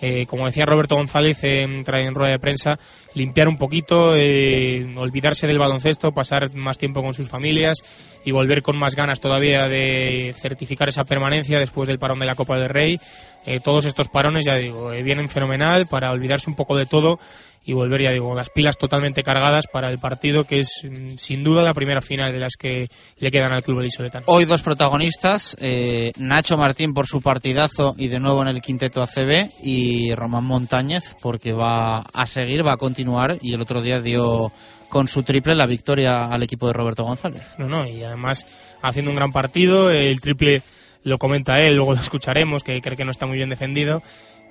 eh, 0.05 0.27
como 0.27 0.47
decía 0.47 0.67
Roberto 0.67 0.97
González 0.97 1.45
en, 1.45 1.85
en, 1.87 2.15
rueda 2.15 2.33
de 2.33 2.41
prensa, 2.41 2.77
limpiar 3.15 3.47
un 3.47 3.57
poquito, 3.57 4.17
eh, 4.17 4.85
olvidarse 4.97 5.47
del 5.47 5.61
baloncesto, 5.61 6.11
pasar 6.11 6.53
más 6.55 6.77
tiempo 6.77 7.03
con 7.03 7.15
sus 7.15 7.29
familias 7.29 7.79
y 8.25 8.33
volver 8.33 8.63
con 8.63 8.77
más 8.77 8.97
ganas 8.97 9.21
todavía 9.21 9.69
de 9.69 10.35
certificar 10.37 10.89
esa 10.89 11.05
permanencia 11.05 11.61
después 11.61 11.87
del 11.87 12.01
parón 12.01 12.19
de 12.19 12.27
la 12.27 12.35
Copa 12.35 12.59
del 12.59 12.69
Rey. 12.69 12.99
Eh, 13.47 13.61
todos 13.61 13.87
estos 13.87 14.09
parones, 14.09 14.45
ya 14.45 14.57
digo, 14.57 14.91
vienen 14.91 15.29
fenomenal 15.29 15.87
para 15.87 16.11
olvidarse 16.11 16.51
un 16.51 16.57
poco 16.57 16.77
de 16.77 16.87
todo 16.87 17.21
y 17.65 17.73
volver, 17.73 18.03
ya 18.03 18.11
digo, 18.11 18.35
las 18.35 18.51
pilas 18.51 18.77
totalmente 18.77 19.23
cargadas 19.23 19.67
para 19.67 19.91
el 19.91 19.99
partido 19.99 20.45
que 20.45 20.61
es 20.61 20.83
mm, 20.83 21.17
sin 21.17 21.45
duda 21.45 21.63
la 21.63 21.75
primera 21.75 22.01
final 22.01 22.33
de 22.33 22.39
las 22.39 22.57
que 22.57 22.89
le 23.19 23.31
quedan 23.31 23.53
al 23.53 23.63
club 23.63 23.81
Elisoletano. 23.81 24.25
Hoy 24.29 24.45
dos 24.45 24.63
protagonistas, 24.63 25.57
eh, 25.61 26.13
Nacho 26.17 26.57
Martín 26.57 26.93
por 26.93 27.07
su 27.07 27.21
partidazo 27.21 27.95
y 27.97 28.09
de 28.09 28.19
nuevo 28.19 28.43
en 28.43 28.49
el 28.49 28.61
quinteto 28.61 29.03
ACB 29.03 29.51
y 29.63 30.15
Román 30.15 30.45
Montañez 30.45 31.17
porque 31.23 31.53
va 31.53 32.01
a 32.13 32.27
seguir, 32.27 32.67
va 32.67 32.75
a 32.75 32.79
continuar 32.79 33.39
y 33.41 33.55
el 33.55 33.61
otro 33.61 33.81
día 33.81 33.99
dio 33.99 34.53
con 34.89 35.09
su 35.09 35.23
triple 35.23 35.55
la 35.55 35.67
victoria 35.67 36.13
al 36.13 36.43
equipo 36.43 36.67
de 36.67 36.75
Roberto 36.75 37.05
González. 37.05 37.55
No, 37.59 37.67
no, 37.67 37.87
y 37.87 38.05
además 38.05 38.47
haciendo 38.83 39.11
un 39.11 39.17
gran 39.17 39.31
partido, 39.31 39.91
el 39.91 40.21
triple 40.21 40.63
lo 41.05 41.19
comenta 41.19 41.61
él, 41.61 41.77
luego 41.77 41.95
lo 41.95 42.01
escucharemos, 42.01 42.63
que 42.63 42.81
cree 42.81 42.97
que 42.97 43.05
no 43.05 43.11
está 43.11 43.27
muy 43.27 43.37
bien 43.37 43.49
defendido 43.49 44.03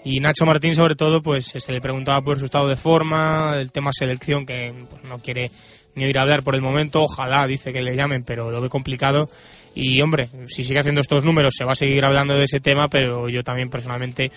y 0.03 0.19
Nacho 0.19 0.45
Martín, 0.45 0.73
sobre 0.73 0.95
todo, 0.95 1.21
pues 1.21 1.51
se 1.55 1.71
le 1.71 1.79
preguntaba 1.79 2.21
por 2.21 2.39
su 2.39 2.45
estado 2.45 2.67
de 2.67 2.75
forma, 2.75 3.55
el 3.57 3.71
tema 3.71 3.91
selección, 3.93 4.45
que 4.45 4.73
pues, 4.89 5.03
no 5.07 5.19
quiere 5.19 5.51
ni 5.95 6.05
ir 6.05 6.17
a 6.17 6.23
hablar 6.23 6.43
por 6.43 6.55
el 6.55 6.61
momento. 6.61 7.03
Ojalá, 7.03 7.45
dice 7.45 7.71
que 7.71 7.81
le 7.81 7.95
llamen, 7.95 8.23
pero 8.23 8.49
lo 8.49 8.61
ve 8.61 8.69
complicado. 8.69 9.29
Y 9.75 10.01
hombre, 10.01 10.27
si 10.47 10.63
sigue 10.63 10.79
haciendo 10.79 11.01
estos 11.01 11.23
números, 11.23 11.53
se 11.55 11.65
va 11.65 11.73
a 11.73 11.75
seguir 11.75 12.03
hablando 12.03 12.35
de 12.35 12.45
ese 12.45 12.59
tema, 12.59 12.87
pero 12.87 13.29
yo 13.29 13.43
también 13.43 13.69
personalmente 13.69 14.31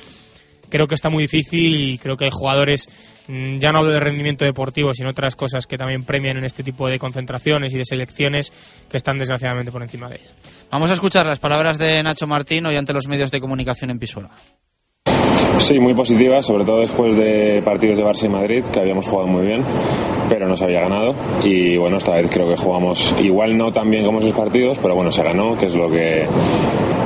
creo 0.69 0.87
que 0.87 0.95
está 0.95 1.09
muy 1.09 1.25
difícil 1.25 1.75
y 1.75 1.99
creo 1.99 2.17
que 2.17 2.27
hay 2.27 2.31
jugadores, 2.31 2.89
mm, 3.29 3.59
ya 3.59 3.73
no 3.73 3.79
hablo 3.79 3.91
de 3.91 4.01
rendimiento 4.01 4.45
deportivo, 4.45 4.93
sino 4.93 5.11
otras 5.11 5.35
cosas 5.35 5.67
que 5.67 5.79
también 5.79 6.05
premian 6.05 6.37
en 6.37 6.45
este 6.45 6.63
tipo 6.63 6.89
de 6.89 6.99
concentraciones 6.99 7.73
y 7.75 7.79
de 7.79 7.85
selecciones 7.85 8.53
que 8.91 8.97
están 8.97 9.19
desgraciadamente 9.19 9.73
por 9.73 9.83
encima 9.83 10.09
de 10.09 10.17
él. 10.17 10.23
Vamos 10.71 10.91
a 10.91 10.95
escuchar 10.95 11.27
las 11.27 11.39
palabras 11.39 11.79
de 11.79 12.03
Nacho 12.03 12.27
Martín 12.27 12.67
hoy 12.67 12.77
ante 12.77 12.93
los 12.93 13.09
medios 13.09 13.31
de 13.31 13.41
comunicación 13.41 13.91
en 13.91 13.99
Pisuerga. 13.99 14.35
Sí, 15.59 15.79
muy 15.79 15.95
positiva, 15.95 16.43
sobre 16.43 16.65
todo 16.65 16.81
después 16.81 17.17
de 17.17 17.63
partidos 17.65 17.97
de 17.97 18.05
Barça 18.05 18.25
y 18.25 18.29
Madrid, 18.29 18.65
que 18.65 18.81
habíamos 18.81 19.07
jugado 19.07 19.29
muy 19.29 19.47
bien, 19.47 19.63
pero 20.29 20.47
no 20.49 20.57
se 20.57 20.65
había 20.65 20.81
ganado. 20.81 21.15
Y 21.43 21.77
bueno, 21.77 21.99
esta 21.99 22.17
vez 22.17 22.31
creo 22.31 22.49
que 22.49 22.57
jugamos 22.57 23.15
igual 23.23 23.57
no 23.57 23.73
tan 23.73 23.91
bien 23.91 24.05
como 24.05 24.19
esos 24.19 24.33
partidos, 24.33 24.79
pero 24.83 24.95
bueno, 24.95 25.13
se 25.13 25.23
ganó, 25.23 25.57
que 25.57 25.67
es 25.67 25.75
lo 25.75 25.91
que 25.91 26.27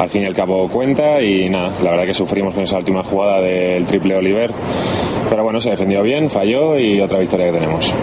al 0.00 0.08
fin 0.08 0.22
y 0.22 0.24
al 0.24 0.34
cabo 0.34 0.68
cuenta. 0.68 1.22
Y 1.22 1.48
nada, 1.48 1.78
la 1.82 1.90
verdad 1.90 2.06
que 2.06 2.14
sufrimos 2.14 2.54
con 2.54 2.64
esa 2.64 2.78
última 2.78 3.04
jugada 3.04 3.40
del 3.40 3.86
triple 3.86 4.16
Oliver, 4.16 4.50
pero 5.30 5.44
bueno, 5.44 5.60
se 5.60 5.70
defendió 5.70 6.02
bien, 6.02 6.30
falló 6.30 6.78
y 6.78 7.00
otra 7.00 7.18
victoria 7.18 7.46
que 7.46 7.52
tenemos. 7.52 7.94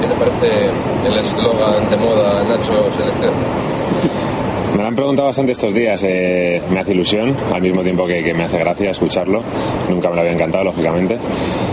¿Qué 0.00 0.06
te 0.06 0.14
parece 0.14 0.66
el 1.06 1.24
eslogan 1.24 1.90
de 1.90 1.96
moda 1.98 2.42
Nacho 2.42 2.90
Selección? 2.96 3.73
Me 4.74 4.82
lo 4.82 4.88
han 4.88 4.96
preguntado 4.96 5.28
bastante 5.28 5.52
estos 5.52 5.72
días, 5.72 6.02
eh, 6.04 6.60
me 6.70 6.80
hace 6.80 6.92
ilusión, 6.92 7.34
al 7.52 7.62
mismo 7.62 7.82
tiempo 7.82 8.06
que, 8.06 8.34
me 8.34 8.42
hace 8.42 8.58
gracia 8.58 8.90
escucharlo, 8.90 9.40
nunca 9.88 10.08
me 10.08 10.16
lo 10.16 10.22
había 10.22 10.32
encantado, 10.32 10.64
lógicamente, 10.64 11.16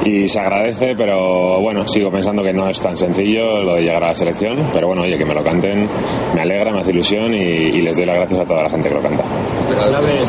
y 0.05 0.27
se 0.27 0.39
agradece, 0.39 0.93
pero 0.95 1.59
bueno, 1.59 1.87
sigo 1.87 2.11
pensando 2.11 2.43
que 2.43 2.53
no 2.53 2.69
es 2.69 2.79
tan 2.79 2.95
sencillo 2.95 3.57
lo 3.63 3.75
de 3.75 3.81
llegar 3.81 4.03
a 4.03 4.09
la 4.09 4.15
selección, 4.15 4.69
pero 4.71 4.85
bueno, 4.85 5.01
oye, 5.01 5.17
que 5.17 5.25
me 5.25 5.33
lo 5.33 5.43
canten, 5.43 5.87
me 6.35 6.41
alegra, 6.41 6.71
me 6.71 6.81
hace 6.81 6.91
ilusión 6.91 7.33
y, 7.33 7.81
les 7.81 7.97
doy 7.97 8.05
las 8.05 8.17
gracias 8.17 8.39
a 8.39 8.45
toda 8.45 8.63
la 8.63 8.69
gente 8.69 8.89
que 8.89 8.95
lo 8.95 9.01
canta. 9.01 9.23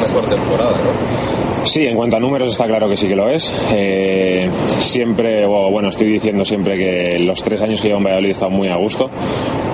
mejor 0.09 0.25
temporada, 0.25 0.71
¿no? 0.71 1.42
Sí, 1.65 1.87
en 1.87 1.95
cuanto 1.97 2.17
a 2.17 2.21
números 2.21 2.51
está 2.51 2.67
claro 2.67 2.89
que 2.89 2.97
sí 2.97 3.07
que 3.07 3.15
lo 3.15 3.29
es. 3.29 3.55
Eh, 3.73 4.51
siempre, 4.67 5.47
bueno, 5.47 5.89
estoy 5.91 6.09
diciendo 6.09 6.45
siempre 6.45 6.77
que 6.77 7.19
los 7.21 7.43
tres 7.43 7.63
años 7.63 7.81
que 7.81 7.89
llevo 7.89 7.99
en 7.99 8.05
Valladolid 8.05 8.29
he 8.29 8.33
estado 8.33 8.51
muy 8.51 8.69
a 8.69 8.77
gusto, 8.77 9.09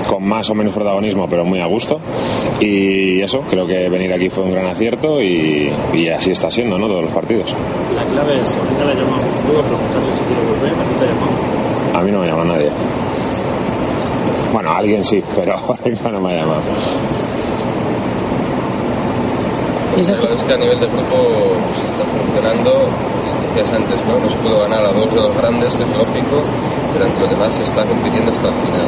con 0.06 0.22
más 0.22 0.50
o 0.50 0.54
menos 0.54 0.74
protagonismo, 0.74 1.28
pero 1.28 1.44
muy 1.44 1.60
a 1.60 1.66
gusto. 1.66 1.98
Y 2.60 3.20
eso, 3.20 3.40
creo 3.48 3.66
que 3.66 3.88
venir 3.88 4.12
aquí 4.12 4.28
fue 4.28 4.44
un 4.44 4.52
gran 4.52 4.66
acierto 4.66 5.22
y, 5.22 5.72
así 6.14 6.30
está 6.30 6.50
siendo, 6.50 6.78
¿no? 6.78 6.88
Todos 6.88 7.04
los 7.04 7.12
partidos. 7.12 7.54
La 7.94 8.04
clave 8.04 8.40
es, 8.40 8.54
ahorita 8.54 8.84
le 8.84 8.94
llamamos 8.94 9.20
a 9.20 9.66
preguntarle 9.66 10.12
si 10.12 10.22
quiere 10.24 10.42
volver, 10.42 10.72
¿a 10.72 10.84
ti 10.84 10.94
te 10.98 11.04
ha 11.04 11.08
llamado? 11.08 11.98
A 11.98 12.02
mí 12.02 12.10
no 12.10 12.20
me 12.20 12.26
llama 12.26 12.44
nadie. 12.44 12.68
Bueno, 14.52 14.72
alguien 14.72 15.04
sí, 15.04 15.22
pero 15.34 15.56
no 16.12 16.20
me 16.20 16.32
ha 16.32 16.40
llamado. 16.40 16.62
Pues 19.98 20.10
es 20.10 20.44
que 20.44 20.52
a 20.52 20.56
nivel 20.56 20.78
de 20.78 20.86
grupo 20.86 21.56
se 21.76 21.84
está 21.84 22.04
funcionando, 22.04 22.88
decías 23.48 23.72
antes, 23.72 23.98
¿no? 24.06 24.20
No 24.20 24.30
se 24.30 24.36
puede 24.36 24.56
ganar 24.56 24.84
a 24.84 24.92
dos 24.92 25.12
de 25.12 25.20
los 25.20 25.36
grandes, 25.36 25.74
que 25.74 25.82
es 25.82 25.90
lógico, 25.90 26.44
pero 26.92 27.04
entre 27.04 27.20
los 27.22 27.30
demás 27.30 27.52
se 27.52 27.64
está 27.64 27.84
compitiendo 27.84 28.30
hasta 28.30 28.46
el 28.46 28.54
final. 28.54 28.86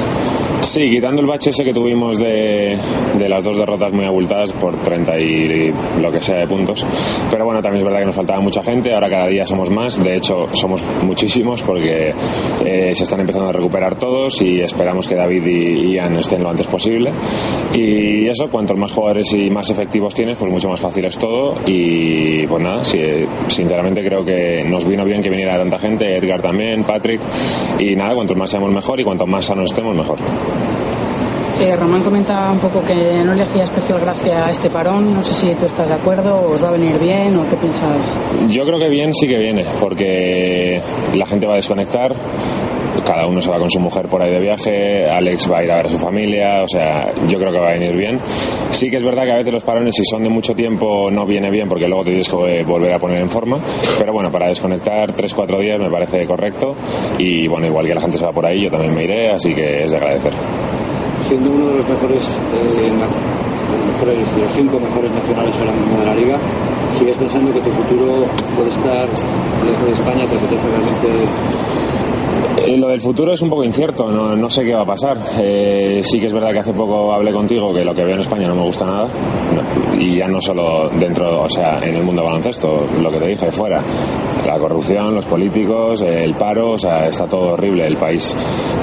Sí, 0.61 0.91
quitando 0.91 1.21
el 1.23 1.27
bache 1.27 1.51
ese 1.51 1.65
que 1.65 1.73
tuvimos 1.73 2.19
de, 2.19 2.79
de 3.19 3.29
las 3.29 3.45
dos 3.45 3.57
derrotas 3.57 3.93
muy 3.93 4.05
abultadas 4.05 4.53
por 4.53 4.77
30 4.77 5.19
y 5.19 5.73
lo 6.01 6.13
que 6.13 6.21
sea 6.21 6.37
de 6.37 6.47
puntos. 6.47 6.85
Pero 7.31 7.45
bueno, 7.45 7.63
también 7.63 7.81
es 7.81 7.85
verdad 7.85 8.01
que 8.01 8.07
nos 8.07 8.15
faltaba 8.15 8.41
mucha 8.41 8.63
gente, 8.63 8.93
ahora 8.93 9.09
cada 9.09 9.27
día 9.27 9.47
somos 9.47 9.71
más, 9.71 10.03
de 10.03 10.17
hecho 10.17 10.49
somos 10.53 10.85
muchísimos 11.03 11.63
porque 11.63 12.15
eh, 12.65 12.93
se 12.95 13.05
están 13.05 13.21
empezando 13.21 13.49
a 13.49 13.53
recuperar 13.53 13.97
todos 13.97 14.41
y 14.43 14.61
esperamos 14.61 15.09
que 15.09 15.15
David 15.15 15.47
y 15.47 15.93
Ian 15.93 16.17
estén 16.17 16.43
lo 16.43 16.51
antes 16.51 16.67
posible. 16.67 17.11
Y 17.73 18.27
eso, 18.27 18.49
cuantos 18.51 18.77
más 18.77 18.93
jugadores 18.93 19.33
y 19.35 19.51
más 19.51 19.71
efectivos 19.71 20.15
tienes, 20.15 20.39
pues 20.39 20.51
mucho 20.51 20.69
más 20.69 20.81
fácil 20.81 21.05
es 21.05 21.19
todo. 21.19 21.57
Y 21.67 22.47
pues 22.47 22.63
nada, 22.63 22.85
sí, 22.85 23.01
sinceramente 23.49 24.05
creo 24.05 24.25
que 24.25 24.65
nos 24.65 24.87
vino 24.89 25.05
bien 25.05 25.23
que 25.23 25.31
viniera 25.31 25.57
tanta 25.57 25.79
gente, 25.79 26.17
Edgar 26.17 26.41
también, 26.43 26.85
Patrick. 26.85 27.21
Y 27.79 27.97
nada, 27.97 28.15
cuantos 28.15 28.37
más 28.37 28.51
seamos 28.51 28.71
mejor 28.71 29.01
y 29.01 29.05
cuanto 29.05 29.27
más 29.27 29.47
sanos 29.47 29.71
estemos, 29.71 29.95
mejor. 29.95 30.19
Eh, 31.61 31.77
Román 31.77 32.03
comentaba 32.03 32.51
un 32.51 32.59
poco 32.59 32.83
que 32.83 33.23
no 33.23 33.35
le 33.35 33.43
hacía 33.43 33.65
especial 33.65 34.01
gracia 34.01 34.47
a 34.47 34.51
este 34.51 34.71
parón. 34.71 35.13
No 35.13 35.23
sé 35.23 35.35
si 35.35 35.55
tú 35.55 35.67
estás 35.67 35.89
de 35.89 35.95
acuerdo, 35.95 36.37
o 36.37 36.55
os 36.55 36.65
va 36.65 36.69
a 36.69 36.73
venir 36.73 36.99
bien 36.99 37.37
o 37.37 37.47
qué 37.47 37.57
piensas. 37.57 38.19
Yo 38.49 38.65
creo 38.65 38.79
que 38.79 38.89
bien 38.89 39.13
sí 39.13 39.29
que 39.29 39.37
viene, 39.37 39.67
porque 39.79 40.83
la 41.15 41.27
gente 41.27 41.47
va 41.47 41.53
a 41.53 41.57
desconectar. 41.57 42.15
Cada 43.07 43.27
uno 43.27 43.41
se 43.41 43.51
va 43.51 43.59
con 43.59 43.71
su 43.71 43.81
mujer 43.81 44.09
por 44.09 44.23
ahí 44.23 44.31
de 44.31 44.41
viaje, 44.41 45.05
Alex 45.09 45.51
va 45.51 45.59
a 45.59 45.65
ir 45.65 45.73
a 45.73 45.77
ver 45.77 45.87
a 45.87 45.91
su 45.91 45.99
familia, 45.99 46.63
o 46.63 46.69
sea, 46.69 47.13
yo 47.29 47.39
creo 47.39 47.53
que 47.53 47.59
va 47.59 47.71
a 47.71 47.73
venir 47.73 47.97
bien. 47.97 48.21
Sí 48.71 48.91
que 48.91 48.97
es 48.97 49.03
verdad 49.03 49.25
que 49.25 49.33
a 49.33 49.37
veces 49.37 49.53
los 49.53 49.65
parones, 49.65 49.95
si 49.95 50.05
son 50.05 50.23
de 50.23 50.29
mucho 50.29 50.55
tiempo, 50.55 51.11
no 51.11 51.27
viene 51.27 51.51
bien 51.51 51.69
porque 51.69 51.89
luego 51.89 52.05
te 52.05 52.11
tienes 52.11 52.29
que 52.29 52.65
volver 52.65 52.95
a 52.95 52.99
poner 52.99 53.19
en 53.19 53.31
forma, 53.31 53.59
pero 53.99 54.13
bueno, 54.13 54.31
para 54.31 54.49
desconectar 54.49 55.15
3-4 55.15 55.59
días 55.59 55.81
me 55.81 55.91
parece 55.91 56.27
correcto 56.27 56.75
y 57.19 57.49
bueno, 57.49 57.67
igual 57.67 57.87
que 57.87 57.95
la 57.95 58.01
gente 58.01 58.19
se 58.19 58.25
va 58.25 58.33
por 58.33 58.47
ahí, 58.47 58.61
yo 58.61 58.71
también 58.71 58.95
me 58.95 59.05
iré, 59.05 59.31
así 59.31 59.55
que 59.55 59.85
es 59.85 59.91
de 59.91 59.97
agradecer 59.97 60.33
siendo 61.31 61.51
uno 61.51 61.67
de 61.69 61.77
los 61.77 61.89
mejores, 61.89 62.39
eh, 62.55 62.91
mejores, 62.91 64.37
los 64.37 64.51
cinco 64.53 64.81
mejores 64.81 65.13
nacionales 65.13 65.55
ahora 65.59 65.73
mismo 65.73 65.99
de 66.01 66.07
la 66.07 66.15
liga, 66.15 66.39
¿sigues 66.99 67.17
pensando 67.17 67.53
que 67.53 67.61
tu 67.61 67.71
futuro 67.71 68.27
puede 68.57 68.71
estar 68.71 69.07
lejos 69.07 69.87
de 69.87 69.93
España? 69.93 70.27
¿Te 70.27 70.37
apetece 70.37 70.67
realmente 70.69 71.07
eh, 71.07 72.10
lo 72.77 72.89
del 72.89 73.01
futuro 73.01 73.33
es 73.33 73.43
un 73.43 73.51
poco 73.51 73.65
incierto, 73.65 74.11
no, 74.11 74.37
no 74.37 74.51
sé 74.51 74.65
qué 74.65 74.75
va 74.75 74.83
a 74.83 74.87
pasar. 74.87 75.19
Eh, 75.39 76.03
sí 76.05 76.21
que 76.21 76.27
es 76.27 76.33
verdad 76.33 76.53
que 76.53 76.61
hace 76.61 76.73
poco 76.73 77.13
hablé 77.13 77.33
contigo 77.33 77.73
que 77.73 77.85
lo 77.85 77.95
que 77.95 78.05
veo 78.05 78.15
en 78.15 78.21
España 78.21 78.49
no 78.49 78.55
me 78.55 78.63
gusta 78.63 78.87
nada. 78.87 79.09
y 79.99 80.17
ya 80.17 80.29
no 80.29 80.41
solo 80.41 80.89
dentro, 80.91 81.43
o 81.43 81.49
sea, 81.49 81.81
en 81.83 81.95
el 81.95 82.03
mundo 82.03 82.25
baloncesto, 82.25 82.87
lo 83.01 83.11
que 83.11 83.19
te 83.19 83.27
dije, 83.29 83.51
fuera. 83.51 83.83
La 84.47 84.59
corrupción, 84.59 85.15
los 85.15 85.27
políticos, 85.27 86.03
el 86.03 86.35
paro, 86.35 86.73
o 86.73 86.79
sea, 86.79 87.07
está 87.07 87.27
todo 87.27 87.53
horrible. 87.53 87.87
El 87.87 87.97
país 87.97 88.35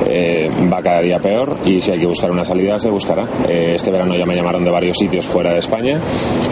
eh, 0.05 0.47
va 0.71 0.81
cada 0.81 1.01
día 1.01 1.19
peor 1.19 1.57
y 1.65 1.81
si 1.81 1.91
hay 1.91 1.99
que 1.99 2.05
buscar 2.05 2.31
una 2.31 2.45
salida, 2.45 2.77
se 2.77 2.89
buscará. 2.89 3.27
este 3.47 3.91
verano 3.91 4.15
ya 4.15 4.25
me 4.25 4.35
llamaron 4.35 4.63
de 4.63 4.71
varios 4.71 4.97
sitios 4.97 5.25
fuera 5.25 5.53
de 5.53 5.59
España. 5.59 5.99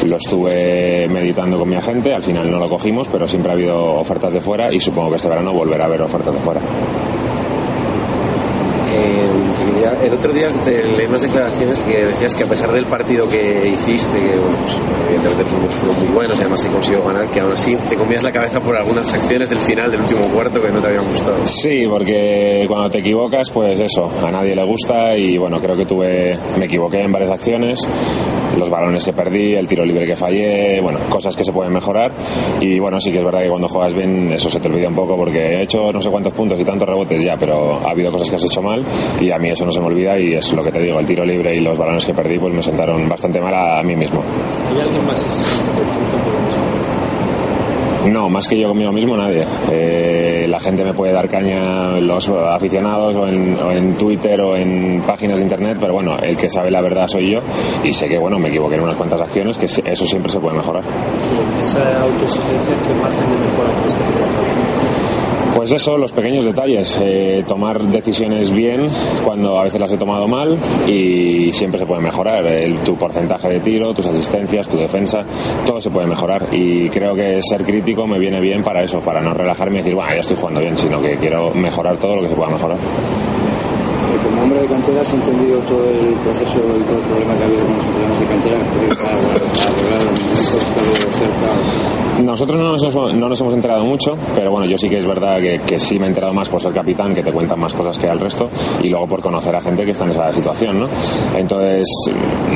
Lo 0.07 0.17
estuve 0.17 1.07
meditando 1.07 1.57
con 1.59 1.69
mi 1.69 1.75
agente, 1.75 2.13
al 2.13 2.23
final 2.23 2.49
no 2.49 2.59
lo 2.59 2.69
cogimos, 2.69 3.07
pero 3.07 3.27
siempre 3.27 3.51
ha 3.51 3.55
habido 3.55 3.93
ofertas 3.95 4.33
de 4.33 4.41
fuera 4.41 4.73
y 4.73 4.79
supongo 4.79 5.11
que 5.11 5.17
este 5.17 5.29
verano 5.29 5.53
volverá 5.53 5.85
a 5.85 5.87
haber 5.87 6.01
ofertas 6.01 6.33
de 6.33 6.39
fuera. 6.39 6.61
And 8.87 9.54
el 9.93 10.13
otro 10.13 10.31
día 10.33 10.47
te 10.63 10.83
leí 10.87 11.05
unas 11.07 11.21
declaraciones 11.21 11.81
que 11.83 12.05
decías 12.05 12.35
que 12.35 12.43
a 12.43 12.47
pesar 12.47 12.71
del 12.71 12.85
partido 12.85 13.27
que 13.27 13.69
hiciste, 13.69 14.19
que 14.19 14.37
bueno, 14.37 14.57
pues, 14.61 14.77
evidentemente 15.07 15.43
los 15.43 15.53
números 15.53 15.75
fueron 15.75 15.99
muy 15.99 16.07
buenos 16.15 16.39
y 16.39 16.41
además 16.41 16.61
se 16.61 16.69
consiguió 16.69 17.03
ganar, 17.03 17.27
que 17.27 17.39
aún 17.39 17.51
así 17.51 17.75
te 17.89 17.95
comías 17.95 18.23
la 18.23 18.31
cabeza 18.31 18.61
por 18.61 18.75
algunas 18.75 19.13
acciones 19.13 19.49
del 19.49 19.59
final 19.59 19.91
del 19.91 20.01
último 20.01 20.27
cuarto 20.27 20.61
que 20.61 20.69
no 20.69 20.79
te 20.79 20.87
habían 20.87 21.07
gustado. 21.09 21.45
Sí, 21.45 21.85
porque 21.89 22.65
cuando 22.67 22.89
te 22.89 22.99
equivocas, 22.99 23.49
pues 23.49 23.79
eso, 23.79 24.09
a 24.25 24.31
nadie 24.31 24.55
le 24.55 24.65
gusta 24.65 25.17
y 25.17 25.37
bueno, 25.37 25.59
creo 25.59 25.75
que 25.75 25.85
tuve, 25.85 26.37
me 26.57 26.65
equivoqué 26.65 27.01
en 27.01 27.11
varias 27.11 27.31
acciones, 27.31 27.79
los 28.57 28.69
balones 28.69 29.03
que 29.03 29.13
perdí, 29.13 29.55
el 29.55 29.67
tiro 29.67 29.85
libre 29.85 30.05
que 30.05 30.15
fallé, 30.15 30.79
bueno, 30.81 30.99
cosas 31.09 31.35
que 31.35 31.43
se 31.43 31.51
pueden 31.51 31.73
mejorar 31.73 32.11
y 32.61 32.79
bueno, 32.79 32.99
sí 32.99 33.11
que 33.11 33.19
es 33.19 33.25
verdad 33.25 33.41
que 33.41 33.49
cuando 33.49 33.67
juegas 33.67 33.93
bien 33.93 34.31
eso 34.31 34.49
se 34.49 34.59
te 34.59 34.67
olvida 34.67 34.87
un 34.87 34.95
poco 34.95 35.15
porque 35.15 35.39
he 35.39 35.63
hecho 35.63 35.91
no 35.91 36.01
sé 36.01 36.09
cuántos 36.09 36.33
puntos 36.33 36.59
y 36.59 36.63
tantos 36.63 36.87
rebotes 36.87 37.23
ya, 37.23 37.37
pero 37.37 37.81
ha 37.85 37.91
habido 37.91 38.11
cosas 38.11 38.29
que 38.29 38.35
has 38.35 38.43
hecho 38.43 38.61
mal 38.61 38.83
y 39.19 39.31
a 39.31 39.37
mí 39.37 39.49
eso 39.49 39.65
no 39.65 39.71
se 39.75 39.81
me 39.81 39.87
olvida 39.87 40.17
y 40.17 40.33
es 40.33 40.53
lo 40.53 40.63
que 40.63 40.71
te 40.71 40.79
digo, 40.79 40.99
el 40.99 41.05
tiro 41.05 41.25
libre 41.25 41.53
y 41.53 41.59
los 41.59 41.77
balones 41.77 42.05
que 42.05 42.13
perdí 42.13 42.39
pues 42.39 42.53
me 42.53 42.63
sentaron 42.63 43.07
bastante 43.09 43.41
mal 43.41 43.53
a, 43.53 43.83
mí 43.83 43.95
mismo. 43.95 44.23
¿Hay 44.71 44.81
alguien 44.81 45.05
más 45.05 45.23
no, 48.11 48.29
más 48.29 48.47
que 48.47 48.59
yo 48.59 48.67
conmigo 48.69 48.91
mismo, 48.91 49.17
nadie. 49.17 49.43
Eh, 49.71 50.45
la 50.47 50.59
gente 50.59 50.83
me 50.83 50.93
puede 50.93 51.11
dar 51.11 51.27
caña, 51.27 51.99
los 51.99 52.29
aficionados, 52.29 53.15
o 53.15 53.27
en, 53.27 53.57
o 53.59 53.71
en, 53.71 53.97
Twitter 53.97 54.39
o 54.41 54.55
en 54.55 55.01
páginas 55.05 55.39
de 55.39 55.43
internet, 55.43 55.77
pero 55.79 55.93
bueno, 55.93 56.15
el 56.19 56.37
que 56.37 56.49
sabe 56.49 56.69
la 56.69 56.81
verdad 56.81 57.07
soy 57.07 57.31
yo 57.31 57.41
y 57.83 57.91
sé 57.91 58.07
que, 58.07 58.17
bueno, 58.17 58.37
me 58.37 58.49
equivoqué 58.49 58.75
en 58.75 58.81
unas 58.81 58.95
cuantas 58.95 59.21
acciones, 59.21 59.57
que 59.57 59.65
eso 59.65 60.05
siempre 60.05 60.31
se 60.31 60.39
puede 60.39 60.55
mejorar. 60.55 60.83
Esa 61.59 62.01
autoexigencia, 62.01 62.75
¿qué 62.87 62.93
margen 62.93 63.29
de 63.31 63.37
mejora 63.37 63.69
crees 63.79 63.93
que 63.95 64.64
pues 65.55 65.71
eso, 65.71 65.97
los 65.97 66.11
pequeños 66.11 66.43
detalles, 66.43 66.99
eh, 67.01 67.45
tomar 67.47 67.81
decisiones 67.81 68.51
bien 68.51 68.89
cuando 69.23 69.57
a 69.57 69.63
veces 69.63 69.79
las 69.79 69.91
he 69.91 69.97
tomado 69.97 70.27
mal 70.27 70.57
y 70.85 71.53
siempre 71.53 71.79
se 71.79 71.85
puede 71.85 72.01
mejorar. 72.01 72.43
tu 72.83 72.95
porcentaje 72.97 73.47
de 73.47 73.59
tiro, 73.61 73.93
tus 73.93 74.05
asistencias, 74.05 74.67
tu 74.67 74.77
defensa, 74.77 75.23
todo 75.65 75.79
se 75.79 75.89
puede 75.89 76.07
mejorar. 76.07 76.49
Y 76.51 76.89
creo 76.89 77.15
que 77.15 77.39
ser 77.41 77.63
crítico 77.63 78.05
me 78.05 78.19
viene 78.19 78.41
bien 78.41 78.63
para 78.63 78.83
eso, 78.83 78.99
para 78.99 79.21
no 79.21 79.33
relajarme 79.33 79.75
y 79.75 79.77
decir, 79.79 79.95
bueno, 79.95 80.13
ya 80.13 80.19
estoy 80.19 80.35
jugando 80.35 80.59
bien, 80.59 80.77
sino 80.77 81.01
que 81.01 81.15
quiero 81.15 81.51
mejorar 81.53 81.97
todo 81.97 82.17
lo 82.17 82.21
que 82.23 82.27
se 82.27 82.35
pueda 82.35 82.51
mejorar 82.51 82.77
como 84.23 84.43
hombre 84.43 84.61
de 84.61 84.67
cantera 84.67 85.01
has 85.01 85.13
entendido 85.13 85.57
todo 85.59 85.89
el 85.89 86.13
proceso 86.23 86.59
y 86.59 86.83
todo 86.83 86.97
el 86.97 87.03
problema 87.03 87.35
que 87.37 87.43
ha 87.43 87.47
habido 87.47 87.65
con 87.65 87.75
los 87.77 87.85
entrenadores 87.85 88.19
de 88.19 88.25
cantera 88.27 88.57
el 88.57 88.65
nosotros 92.23 92.57
no 92.57 92.71
nos, 92.71 92.83
hemos, 92.83 93.13
no 93.13 93.27
nos 93.27 93.41
hemos 93.41 93.53
enterado 93.53 93.83
mucho, 93.83 94.17
pero 94.35 94.49
bueno, 94.49 94.65
yo 94.65 94.77
sí 94.77 94.87
que 94.87 94.99
es 94.99 95.05
verdad 95.05 95.37
que, 95.37 95.59
que, 95.65 95.77
sí 95.77 95.99
me 95.99 96.05
he 96.05 96.09
enterado 96.09 96.33
más 96.33 96.47
por 96.47 96.61
ser 96.61 96.71
capitán, 96.71 97.13
que 97.13 97.21
te 97.21 97.31
cuentan 97.31 97.59
más 97.59 97.73
cosas 97.73 97.97
que 97.97 98.07
al 98.07 98.19
resto, 98.19 98.49
y 98.81 98.89
luego 98.89 99.05
por 99.07 99.21
conocer 99.21 99.53
a 99.55 99.61
gente 99.61 99.83
que 99.83 99.91
está 99.91 100.05
en 100.05 100.11
esa 100.11 100.31
situación, 100.31 100.79
¿no? 100.79 100.87
Entonces, 101.35 101.85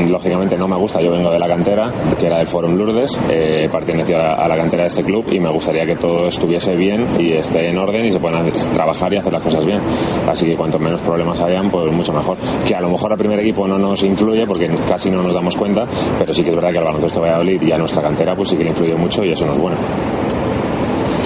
lógicamente 0.08 0.58
no 0.58 0.68
me 0.68 0.78
gusta, 0.78 1.02
yo 1.02 1.12
vengo 1.12 1.30
de 1.30 1.40
la 1.40 1.48
cantera, 1.48 1.92
que 2.18 2.28
era 2.28 2.38
del 2.38 2.48
Forum 2.48 2.76
Lourdes, 2.76 3.20
eh, 3.30 3.68
pertenecía 3.72 4.34
a 4.34 4.48
la 4.48 4.56
cantera 4.56 4.84
de 4.84 4.90
este 4.90 5.04
club 5.04 5.26
y 5.32 5.40
me 5.40 5.50
gustaría 5.50 5.86
que 5.86 5.96
todo 5.96 6.28
estuviese 6.28 6.76
bien 6.76 7.08
y 7.20 7.34
esté 7.34 7.70
en 7.70 7.78
orden 7.78 8.06
y 8.06 8.12
se 8.14 8.20
puedan 8.20 8.50
trabajar 8.74 9.14
y 9.14 9.18
hacer 9.18 9.34
las 9.34 9.44
cosas 9.44 9.66
bien. 9.66 9.82
Así 10.28 10.46
que 10.46 10.56
cuanto 10.56 10.80
menos 10.80 11.02
problemas 11.02 11.40
pues 11.72 11.92
mucho 11.92 12.14
mejor. 12.14 12.38
Que 12.66 12.76
a 12.76 12.82
lo 12.82 12.90
mejor 12.90 13.12
al 13.12 13.18
primer 13.18 13.40
equipo 13.40 13.68
no 13.68 13.78
nos 13.78 14.04
influye 14.04 14.46
porque 14.46 14.70
casi 14.88 15.10
no 15.10 15.22
nos 15.22 15.34
damos 15.34 15.56
cuenta, 15.58 15.86
pero 16.18 16.34
sí 16.34 16.44
que 16.44 16.50
es 16.50 16.56
verdad 16.56 16.72
que 16.72 16.78
al 16.78 16.86
baloncesto 16.86 17.22
Valladolid 17.22 17.62
y 17.62 17.72
a 17.72 17.78
nuestra 17.78 18.02
cantera 18.02 18.36
pues 18.36 18.50
sí 18.50 18.58
que 18.58 18.64
le 18.64 18.70
influye 18.70 18.96
mucho 18.96 19.24
y 19.24 19.32
eso 19.32 19.46
no 19.46 19.54
es 19.54 19.60
bueno. 19.60 19.78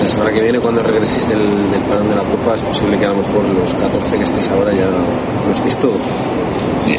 La 0.02 0.10
semana 0.10 0.34
que 0.34 0.42
viene, 0.42 0.60
cuando 0.60 0.84
regreséis 0.84 1.30
del, 1.30 1.40
del 1.40 1.82
parón 1.82 2.10
de 2.10 2.16
la 2.16 2.24
Copa, 2.24 2.56
es 2.56 2.62
posible 2.62 2.98
que 2.98 3.06
a 3.06 3.10
lo 3.10 3.16
mejor 3.16 3.46
los 3.46 3.74
14 3.74 4.18
que 4.18 4.24
estéis 4.24 4.50
ahora 4.50 4.74
ya 4.74 4.88
no 4.88 5.54
estéis 5.54 5.78
todos. 5.78 6.02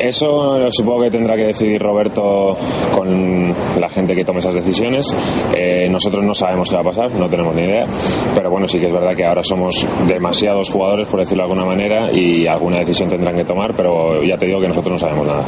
Eso 0.01 0.59
supongo 0.71 1.03
que 1.03 1.11
tendrá 1.11 1.37
que 1.37 1.45
decidir 1.47 1.81
Roberto 1.81 2.57
con 2.93 3.55
la 3.79 3.89
gente 3.89 4.15
que 4.15 4.25
tome 4.25 4.39
esas 4.39 4.55
decisiones. 4.55 5.07
Eh, 5.55 5.89
nosotros 5.91 6.25
no 6.25 6.35
sabemos 6.35 6.69
qué 6.69 6.77
va 6.77 6.83
a 6.83 6.85
pasar, 6.85 7.11
no 7.13 7.29
tenemos 7.29 7.55
ni 7.55 7.63
idea. 7.63 7.87
Pero 8.35 8.51
bueno, 8.51 8.69
sí 8.69 8.79
que 8.79 8.87
es 8.87 8.93
verdad 8.93 9.15
que 9.15 9.25
ahora 9.25 9.43
somos 9.43 9.87
demasiados 10.07 10.71
jugadores, 10.71 11.09
por 11.09 11.21
decirlo 11.21 11.45
de 11.45 11.53
alguna 11.53 11.67
manera, 11.67 12.11
y 12.13 12.47
alguna 12.47 12.79
decisión 12.79 13.09
tendrán 13.09 13.37
que 13.37 13.45
tomar, 13.45 13.75
pero 13.75 14.23
ya 14.23 14.37
te 14.37 14.47
digo 14.47 14.61
que 14.61 14.69
nosotros 14.69 14.93
no 14.93 14.99
sabemos 14.99 15.27
nada. 15.27 15.45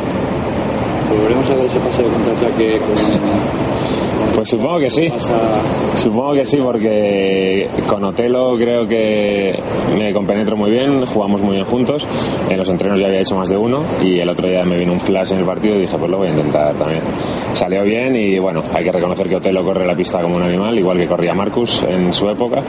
¿Volveremos 1.09 1.51
a 1.51 1.55
ese 1.65 1.79
pase 1.79 2.03
de 2.03 2.09
contraataque 2.09 2.79
con 2.79 3.66
pues 4.35 4.49
supongo 4.49 4.79
que 4.79 4.91
sí. 4.91 5.11
Supongo 5.97 6.35
que 6.35 6.45
sí, 6.45 6.59
porque 6.59 7.69
con 7.87 8.05
Otelo 8.05 8.57
creo 8.57 8.87
que 8.87 9.53
me 9.97 10.13
compenetro 10.13 10.57
muy 10.57 10.71
bien, 10.71 11.05
jugamos 11.07 11.43
muy 11.43 11.55
bien 11.55 11.67
juntos. 11.67 12.07
En 12.51 12.59
los 12.59 12.69
entrenos 12.69 13.01
ya 13.01 13.07
había 13.07 13.21
hecho 13.21 13.37
más 13.37 13.49
de 13.49 13.57
uno 13.57 13.85
y 14.03 14.19
el 14.19 14.29
otro 14.29 14.49
día 14.49 14.65
me 14.65 14.77
vino 14.77 14.93
un 14.93 15.01
flash 15.01 15.33
en 15.33 15.39
el 15.39 15.47
partido 15.47 15.77
y 15.77 15.83
dije, 15.83 15.97
pues 15.97 16.11
lo 16.11 16.19
voy 16.19 16.29
a 16.29 16.31
intentar 16.31 16.75
también. 16.75 17.03
Salió 17.53 17.83
bien 17.85 18.15
y 18.15 18.39
bueno, 18.39 18.63
hay 18.75 18.85
que 18.85 18.93
reconocer 18.93 19.29
que 19.29 19.37
Otelo 19.37 19.65
corre 19.65 19.87
la 19.87 19.95
pista 19.95 20.21
como 20.21 20.37
un 20.37 20.43
animal, 20.43 20.79
igual 20.79 20.99
que 20.99 21.07
corría 21.07 21.35
Marcus 21.35 21.83
en 21.83 22.13
su 22.13 22.29
época. 22.29 22.63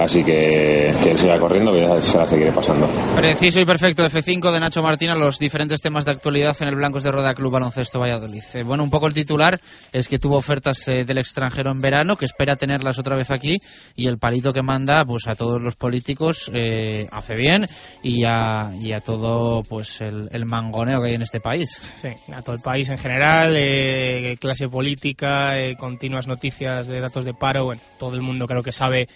Así 0.00 0.24
que 0.24 0.92
que 1.02 1.10
él 1.10 1.18
siga 1.18 1.38
corriendo, 1.38 1.72
que 1.72 2.02
se 2.02 2.18
la 2.18 2.26
seguiré 2.26 2.52
pasando. 2.52 2.88
Preciso 3.16 3.60
y 3.60 3.64
perfecto 3.64 4.04
F5 4.04 4.52
de 4.52 4.60
Nacho 4.60 4.82
Martín 4.82 5.10
a 5.10 5.14
los 5.14 5.38
diferentes 5.38 5.80
temas 5.80 6.04
de 6.04 6.12
actualidad 6.12 6.56
en 6.60 6.68
el 6.68 6.76
Blancos 6.76 7.02
de 7.02 7.10
Roda 7.10 7.34
Club 7.34 7.52
Baloncesto 7.52 8.00
Valladolid. 8.00 8.42
Eh, 8.54 8.62
bueno, 8.62 8.84
un 8.84 8.90
poco 8.90 9.06
el 9.06 9.14
titular 9.14 9.60
es 9.92 10.08
que 10.08 10.18
tuvo 10.18 10.36
ofertas 10.36 10.88
eh, 10.92 11.04
del 11.04 11.18
extranjero 11.18 11.70
en 11.70 11.80
verano, 11.80 12.16
que 12.16 12.24
espera 12.24 12.56
tenerlas 12.56 12.98
otra 12.98 13.16
vez 13.16 13.30
aquí, 13.30 13.54
y 13.96 14.06
el 14.06 14.18
palito 14.18 14.52
que 14.52 14.62
manda 14.62 15.04
pues 15.04 15.26
a 15.26 15.34
todos 15.34 15.60
los 15.60 15.76
políticos 15.76 16.50
eh, 16.52 17.08
hace 17.10 17.34
bien 17.36 17.66
y 18.02 18.24
a, 18.24 18.72
y 18.78 18.92
a 18.92 19.00
todo 19.00 19.62
pues 19.62 20.00
el, 20.00 20.28
mangoneo 20.44 21.00
que 21.00 21.08
hay 21.08 21.14
en 21.14 21.22
este 21.22 21.40
país. 21.40 21.70
Sí, 22.00 22.08
a 22.34 22.42
todo 22.42 22.56
el 22.56 22.62
país 22.62 22.88
en 22.90 22.98
general, 22.98 23.56
eh, 23.58 24.36
clase 24.40 24.68
política, 24.68 25.54
continuas 25.78 26.26
noticias 26.26 26.88
de 26.88 27.00
datos 27.00 27.24
de 27.24 27.34
paro, 27.34 27.64
bueno, 27.64 27.80
todo 27.98 28.14
el 28.14 28.22
mundo 28.22 28.46
creo 28.46 28.62
que 28.62 28.72
sabe 28.72 29.08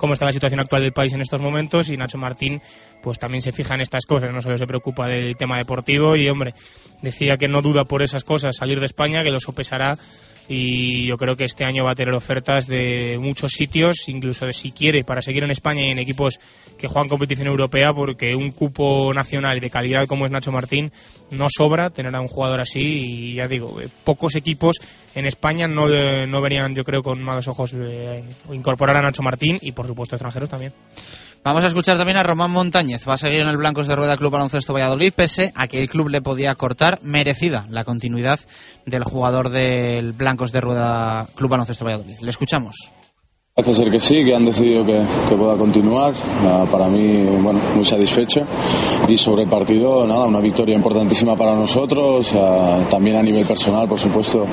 cómo 0.00 0.14
está 0.14 0.24
la 0.24 0.32
situación 0.32 0.60
actual 0.60 0.82
del 0.82 0.94
país 0.94 1.12
en 1.12 1.20
estos 1.20 1.42
momentos 1.42 1.90
y 1.90 1.96
Nacho 1.98 2.16
Martín 2.16 2.62
pues 3.02 3.18
también 3.18 3.42
se 3.42 3.52
fija 3.52 3.74
en 3.74 3.82
estas 3.82 4.06
cosas, 4.06 4.32
no 4.32 4.40
solo 4.40 4.56
se 4.56 4.66
preocupa 4.66 5.06
del 5.06 5.36
tema 5.36 5.58
deportivo 5.58 6.16
y 6.16 6.26
hombre, 6.30 6.54
decía 7.02 7.36
que 7.36 7.48
no 7.48 7.60
duda 7.60 7.84
por 7.84 8.02
esas 8.02 8.24
cosas 8.24 8.56
salir 8.56 8.80
de 8.80 8.86
España, 8.86 9.22
que 9.22 9.30
lo 9.30 9.38
sopesará 9.38 9.98
y 10.50 11.06
yo 11.06 11.16
creo 11.16 11.36
que 11.36 11.44
este 11.44 11.64
año 11.64 11.84
va 11.84 11.92
a 11.92 11.94
tener 11.94 12.12
ofertas 12.12 12.66
de 12.66 13.18
muchos 13.20 13.52
sitios, 13.52 14.08
incluso 14.08 14.46
de 14.46 14.52
si 14.52 14.72
quiere, 14.72 15.04
para 15.04 15.22
seguir 15.22 15.44
en 15.44 15.52
España 15.52 15.82
y 15.82 15.90
en 15.90 16.00
equipos 16.00 16.40
que 16.76 16.88
juegan 16.88 17.08
competición 17.08 17.46
europea, 17.46 17.94
porque 17.94 18.34
un 18.34 18.50
cupo 18.50 19.14
nacional 19.14 19.60
de 19.60 19.70
calidad 19.70 20.06
como 20.06 20.26
es 20.26 20.32
Nacho 20.32 20.50
Martín 20.50 20.90
no 21.30 21.46
sobra 21.48 21.90
tener 21.90 22.14
a 22.16 22.20
un 22.20 22.26
jugador 22.26 22.60
así 22.60 22.80
y 22.80 23.34
ya 23.34 23.46
digo, 23.46 23.80
eh, 23.80 23.88
pocos 24.02 24.34
equipos 24.34 24.78
en 25.14 25.26
España 25.26 25.68
no, 25.68 25.88
eh, 25.88 26.26
no 26.26 26.40
verían 26.40 26.74
yo 26.74 26.82
creo 26.82 27.02
con 27.02 27.22
malos 27.22 27.46
ojos 27.46 27.72
eh, 27.74 28.24
incorporar 28.52 28.96
a 28.96 29.02
Nacho 29.02 29.22
Martín 29.22 29.56
y 29.60 29.70
por 29.70 29.86
supuesto 29.86 30.16
extranjeros 30.16 30.48
también. 30.48 30.72
Vamos 31.42 31.64
a 31.64 31.68
escuchar 31.68 31.96
también 31.96 32.18
a 32.18 32.22
Román 32.22 32.50
Montañez. 32.50 33.08
Va 33.08 33.14
a 33.14 33.18
seguir 33.18 33.40
en 33.40 33.48
el 33.48 33.56
Blancos 33.56 33.88
de 33.88 33.96
Rueda 33.96 34.14
Club 34.16 34.32
Baloncesto 34.32 34.74
Valladolid, 34.74 35.12
pese 35.14 35.54
a 35.56 35.68
que 35.68 35.80
el 35.80 35.88
club 35.88 36.10
le 36.10 36.20
podía 36.20 36.54
cortar 36.54 36.98
merecida 37.02 37.66
la 37.70 37.82
continuidad 37.82 38.38
del 38.84 39.04
jugador 39.04 39.48
del 39.48 40.12
Blancos 40.12 40.52
de 40.52 40.60
Rueda 40.60 41.28
Club 41.34 41.50
Baloncesto 41.50 41.86
Valladolid. 41.86 42.18
Le 42.20 42.30
escuchamos. 42.30 42.92
Parece 43.60 43.82
ser 43.84 43.90
que 43.90 44.00
sí, 44.00 44.24
que 44.24 44.34
han 44.34 44.46
decidido 44.46 44.86
que, 44.86 45.02
que 45.28 45.34
pueda 45.34 45.54
continuar. 45.54 46.14
Para 46.72 46.86
mí, 46.86 47.26
bueno, 47.42 47.60
muy 47.76 47.84
satisfecho. 47.84 48.40
Y 49.06 49.18
sobre 49.18 49.42
el 49.42 49.50
partido, 49.50 50.06
nada, 50.06 50.24
una 50.24 50.40
victoria 50.40 50.74
importantísima 50.74 51.36
para 51.36 51.54
nosotros. 51.54 52.34
Uh, 52.34 52.88
también 52.88 53.16
a 53.16 53.22
nivel 53.22 53.44
personal, 53.44 53.86
por 53.86 53.98
supuesto, 53.98 54.46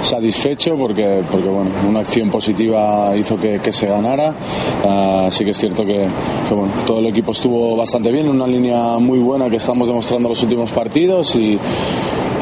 satisfecho 0.00 0.76
porque, 0.76 1.22
porque 1.30 1.46
bueno, 1.46 1.72
una 1.86 2.00
acción 2.00 2.30
positiva 2.30 3.14
hizo 3.14 3.38
que, 3.38 3.60
que 3.60 3.70
se 3.70 3.86
ganara. 3.86 4.34
Uh, 4.82 5.30
sí 5.30 5.44
que 5.44 5.50
es 5.50 5.58
cierto 5.58 5.84
que, 5.84 6.08
que, 6.48 6.54
bueno, 6.54 6.72
todo 6.86 7.00
el 7.00 7.06
equipo 7.08 7.32
estuvo 7.32 7.76
bastante 7.76 8.10
bien, 8.10 8.30
una 8.30 8.46
línea 8.46 8.96
muy 8.98 9.18
buena 9.18 9.50
que 9.50 9.56
estamos 9.56 9.86
demostrando 9.88 10.30
los 10.30 10.42
últimos 10.42 10.72
partidos 10.72 11.34
y 11.34 11.58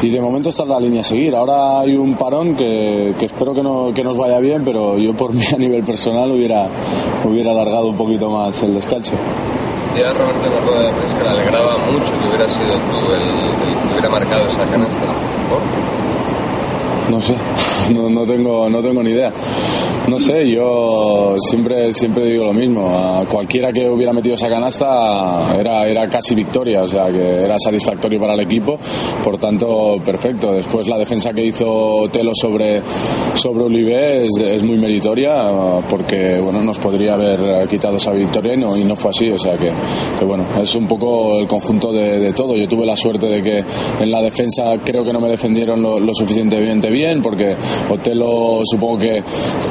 y 0.03 0.09
de 0.09 0.19
momento 0.19 0.49
está 0.49 0.63
en 0.63 0.69
la 0.69 0.79
línea 0.81 0.99
a 0.99 1.03
seguir. 1.05 1.33
Ahora 1.33 1.79
hay 1.79 1.95
un 1.95 2.15
parón 2.15 2.57
que, 2.57 3.13
que 3.17 3.25
espero 3.25 3.53
que, 3.53 3.63
no, 3.63 3.93
que, 3.93 4.03
nos 4.03 4.17
vaya 4.17 4.37
bien, 4.39 4.63
pero 4.65 4.97
yo 4.97 5.13
por 5.13 5.31
mí 5.33 5.43
a 5.53 5.57
nivel 5.57 5.83
personal 5.83 6.12
hubiera, 6.21 6.67
hubiera 7.23 7.51
alargado 7.51 7.87
un 7.87 7.95
poquito 7.95 8.29
más 8.29 8.61
el 8.63 8.73
descanso. 8.73 9.13
Ya 9.97 10.11
Roberto 10.13 10.47
en 10.47 10.53
la 10.53 10.59
rueda 10.61 10.81
de 10.87 10.93
prensa 10.93 11.23
le 11.23 11.29
alegraba 11.29 11.77
mucho 11.91 12.13
que 12.19 12.27
hubiera 12.27 12.49
sido 12.49 12.73
tú 12.73 13.13
el, 13.13 13.69
el 13.69 13.75
que 13.75 13.93
hubiera 13.93 14.09
marcado 14.09 14.47
esa 14.47 14.65
canasta. 14.65 15.05
¿Por? 15.49 16.02
No 17.09 17.21
sé, 17.21 17.35
no, 17.93 18.09
no, 18.09 18.25
tengo, 18.25 18.69
no 18.69 18.81
tengo 18.81 19.03
ni 19.03 19.11
idea. 19.11 19.31
No 20.07 20.19
sé, 20.19 20.49
yo 20.49 21.35
siempre, 21.37 21.93
siempre 21.93 22.25
digo 22.25 22.45
lo 22.45 22.53
mismo. 22.53 22.89
A 22.89 23.25
cualquiera 23.25 23.71
que 23.71 23.89
hubiera 23.89 24.11
metido 24.11 24.35
esa 24.35 24.49
canasta 24.49 25.55
era, 25.57 25.87
era 25.87 26.09
casi 26.09 26.35
victoria, 26.35 26.83
o 26.83 26.87
sea 26.87 27.05
que 27.09 27.43
era 27.43 27.55
satisfactorio 27.57 28.19
para 28.19 28.33
el 28.33 28.41
equipo. 28.41 28.77
Por 29.23 29.37
tanto, 29.37 29.95
perfecto. 30.03 30.51
Después 30.51 30.87
la 30.87 30.97
defensa 30.97 31.31
que 31.33 31.45
hizo 31.45 32.09
Telo 32.11 32.33
sobre, 32.35 32.81
sobre 33.33 33.63
Olivé 33.63 34.25
es, 34.25 34.63
muy 34.63 34.77
meritoria 34.77 35.49
porque 35.89 36.39
bueno, 36.39 36.61
nos 36.61 36.79
podría 36.79 37.13
haber 37.13 37.67
quitado 37.67 37.97
esa 37.97 38.11
victoria 38.11 38.55
y 38.55 38.57
no, 38.57 38.75
y 38.77 38.83
no 38.83 38.95
fue 38.97 39.11
así. 39.11 39.31
O 39.31 39.39
sea 39.39 39.57
que, 39.57 39.71
que 40.19 40.25
bueno, 40.25 40.45
es 40.61 40.75
un 40.75 40.87
poco 40.87 41.39
el 41.39 41.47
conjunto 41.47 41.93
de, 41.93 42.19
de, 42.19 42.33
todo. 42.33 42.55
Yo 42.57 42.67
tuve 42.67 42.85
la 42.85 42.97
suerte 42.97 43.27
de 43.27 43.41
que 43.41 43.63
en 44.01 44.11
la 44.11 44.21
defensa 44.21 44.75
creo 44.83 45.05
que 45.05 45.13
no 45.13 45.21
me 45.21 45.29
defendieron 45.29 45.81
lo, 45.81 45.99
lo 45.99 46.13
suficientemente 46.13 46.89
bien 46.89 46.92
porque 47.21 47.55
Otelo 47.89 48.61
supongo 48.63 48.99
que 48.99 49.23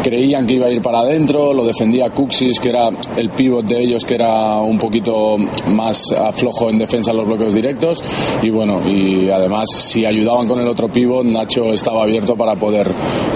creía 0.03 0.23
creían 0.23 0.47
que 0.47 0.55
iba 0.55 0.67
a 0.67 0.71
ir 0.71 0.83
para 0.83 1.01
adentro, 1.01 1.53
lo 1.53 1.65
defendía 1.65 2.11
Cuxis, 2.11 2.61
que 2.61 2.69
era 2.69 2.91
el 3.17 3.31
pívot 3.31 3.65
de 3.65 3.83
ellos, 3.83 4.05
que 4.05 4.15
era 4.15 4.61
un 4.61 4.79
poquito 4.79 5.37
más 5.69 6.13
aflojo 6.13 6.69
en 6.71 6.79
defensa 6.79 7.11
en 7.11 7.19
los 7.19 7.27
bloqueos 7.27 7.55
directos. 7.55 8.03
Y 8.43 8.51
bueno, 8.51 8.83
y 8.87 9.31
además, 9.31 9.69
si 9.71 10.05
ayudaban 10.05 10.49
con 10.49 10.61
el 10.61 10.67
otro 10.67 10.89
pívot, 10.89 11.25
Nacho 11.25 11.73
estaba 11.73 12.03
abierto 12.03 12.37
para 12.37 12.57
poder, 12.57 12.89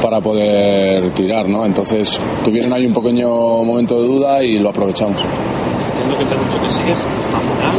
para 0.03 0.21
poder 0.21 1.11
tirar, 1.15 1.49
¿no? 1.49 1.65
Entonces, 1.65 2.21
tuvieron 2.45 2.73
ahí 2.73 2.87
un 2.87 2.95
pequeño 2.95 3.29
momento 3.65 4.01
de 4.01 4.07
duda 4.07 4.43
y 4.43 4.59
lo 4.59 4.71
aprovechamos. 4.71 5.23
Entiendo 5.23 6.19
que 6.19 6.25
te 6.25 6.35
mucho 6.37 6.63
que 6.63 6.71
sigues 6.71 7.05
hasta 7.21 7.39
final, 7.41 7.77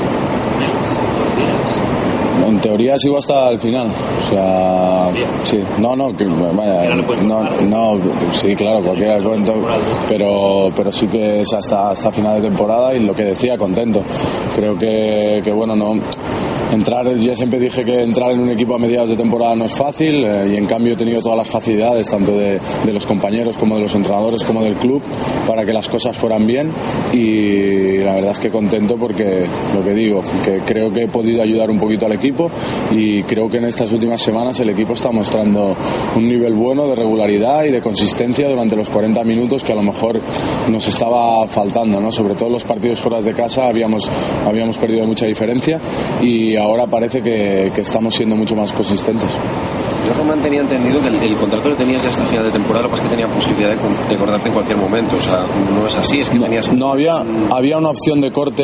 días. 1.38 1.82
En 2.48 2.62
teoría 2.62 2.98
sigo 2.98 3.18
hasta 3.18 3.50
el 3.50 3.60
final. 3.60 3.88
O 3.88 4.30
sea, 4.30 5.12
sí, 5.44 5.60
no, 5.80 5.96
no, 5.96 6.16
que, 6.16 6.26
vaya, 6.26 6.96
no, 7.24 7.44
no, 7.62 8.00
sí, 8.32 8.56
claro, 8.56 8.82
cualquier 8.84 9.22
cuento, 9.24 9.54
pero, 10.08 10.72
pero 10.76 10.92
sí 10.92 11.08
que 11.08 11.42
es 11.42 11.54
hasta, 11.54 11.90
hasta 11.90 12.12
final 12.12 12.42
de 12.42 12.48
temporada 12.48 12.94
y 12.94 13.00
lo 13.00 13.14
que 13.14 13.24
decía, 13.24 13.58
contento. 13.58 14.02
Creo 14.56 14.78
que, 14.78 15.42
que 15.44 15.52
bueno, 15.52 15.76
no, 15.76 15.94
entrar, 16.74 17.08
ya 17.16 17.36
siempre 17.36 17.60
dije 17.60 17.84
que 17.84 18.02
entrar 18.02 18.32
en 18.32 18.40
un 18.40 18.50
equipo 18.50 18.76
a 18.76 18.80
mediados 18.80 19.10
de 19.10 19.16
temporada 19.16 19.56
no 19.56 19.66
es 19.66 19.74
fácil 19.74 20.26
eh, 20.26 20.54
y 20.54 20.56
en 20.56 20.66
cambio 20.66 20.94
he 20.94 20.96
tenido 20.96 21.22
todas 21.22 21.38
las 21.38 21.48
facilidades, 21.48 22.10
tanto 22.10 22.34
de, 22.34 22.60
de, 22.86 22.94
los 22.94 23.06
compañeros 23.06 23.58
como 23.58 23.76
de 23.76 23.84
los 23.84 23.96
entrenadores 23.96 24.44
como 24.44 24.62
del 24.64 24.76
club, 24.76 25.02
para 25.46 25.66
que 25.66 25.74
las 25.74 25.88
cosas 25.88 26.16
fueran 26.16 26.46
bien 26.46 26.72
y 27.14 27.98
la 28.00 28.16
verdad 28.16 28.32
es 28.32 28.40
que 28.40 28.50
contento 28.50 28.98
porque 28.98 29.46
lo 29.74 29.84
que 29.84 29.94
digo, 29.94 30.24
que 30.44 30.60
creo 30.66 30.92
que 30.92 31.04
he 31.04 31.08
podido 31.08 31.42
ayudar 31.42 31.70
un 31.70 31.80
poquito 31.80 32.06
al 32.06 32.14
equipo 32.14 32.52
y 32.92 33.24
creo 33.24 33.50
que 33.50 33.58
en 33.58 33.66
estas 33.66 33.92
últimas 33.94 34.22
semanas 34.22 34.60
el 34.60 34.70
equipo 34.70 34.94
está 34.94 35.12
mostrando 35.12 35.76
un 36.16 36.28
nivel 36.28 36.54
bueno 36.54 36.88
de 36.88 36.96
regularidad 36.96 37.64
y 37.66 37.72
de 37.72 37.82
consistencia 37.82 38.50
durante 38.50 38.76
los 38.76 38.90
40 38.90 39.24
minutos 39.24 39.64
que 39.64 39.72
a 39.72 39.76
lo 39.76 39.84
mejor 39.84 40.20
nos 40.70 40.88
estaba 40.88 41.48
faltando, 41.48 42.02
¿no? 42.02 42.12
sobre 42.12 42.36
todo 42.36 42.50
los 42.50 42.64
partidos 42.64 43.00
fuera 43.00 43.22
de 43.22 43.34
casa 43.34 43.68
habíamos, 43.68 44.10
habíamos 44.46 44.78
perdido 44.78 45.06
mucha 45.06 45.26
diferencia 45.26 45.80
y 46.22 46.57
ahora 46.58 46.88
parece 46.88 47.22
que, 47.22 47.72
que, 47.74 47.82
estamos 47.82 48.16
siendo 48.16 48.36
mucho 48.36 48.56
más 48.56 48.72
consistentes. 48.72 49.30
Yo, 50.08 50.14
Román, 50.14 50.40
tenía 50.42 50.62
entendido 50.62 51.02
que 51.02 51.08
el, 51.08 51.16
el, 51.16 51.36
contrato 51.36 51.70
lo 51.70 51.76
tenías 51.76 52.04
ya 52.04 52.10
hasta 52.10 52.24
final 52.26 52.46
de 52.46 52.52
temporada, 52.52 52.84
lo 52.84 52.90
que 52.90 52.98
pasa 52.98 53.04
es 53.04 53.10
que 53.10 53.16
tenía 53.16 53.34
posibilidad 53.34 53.70
de, 53.70 53.76
de, 53.76 54.16
cortarte 54.16 54.48
en 54.48 54.54
cualquier 54.54 54.78
momento. 54.78 55.18
O 55.18 55.20
sea, 55.20 55.46
no 55.74 55.86
es 55.86 55.96
así, 55.96 56.20
es 56.20 56.30
que 56.30 56.38
no, 56.38 56.46
tenías. 56.46 56.72
No, 56.74 56.92
había, 56.92 57.24
había 57.52 57.78
una 57.78 57.90
opción 57.90 58.22
de 58.22 58.32
corte 58.32 58.64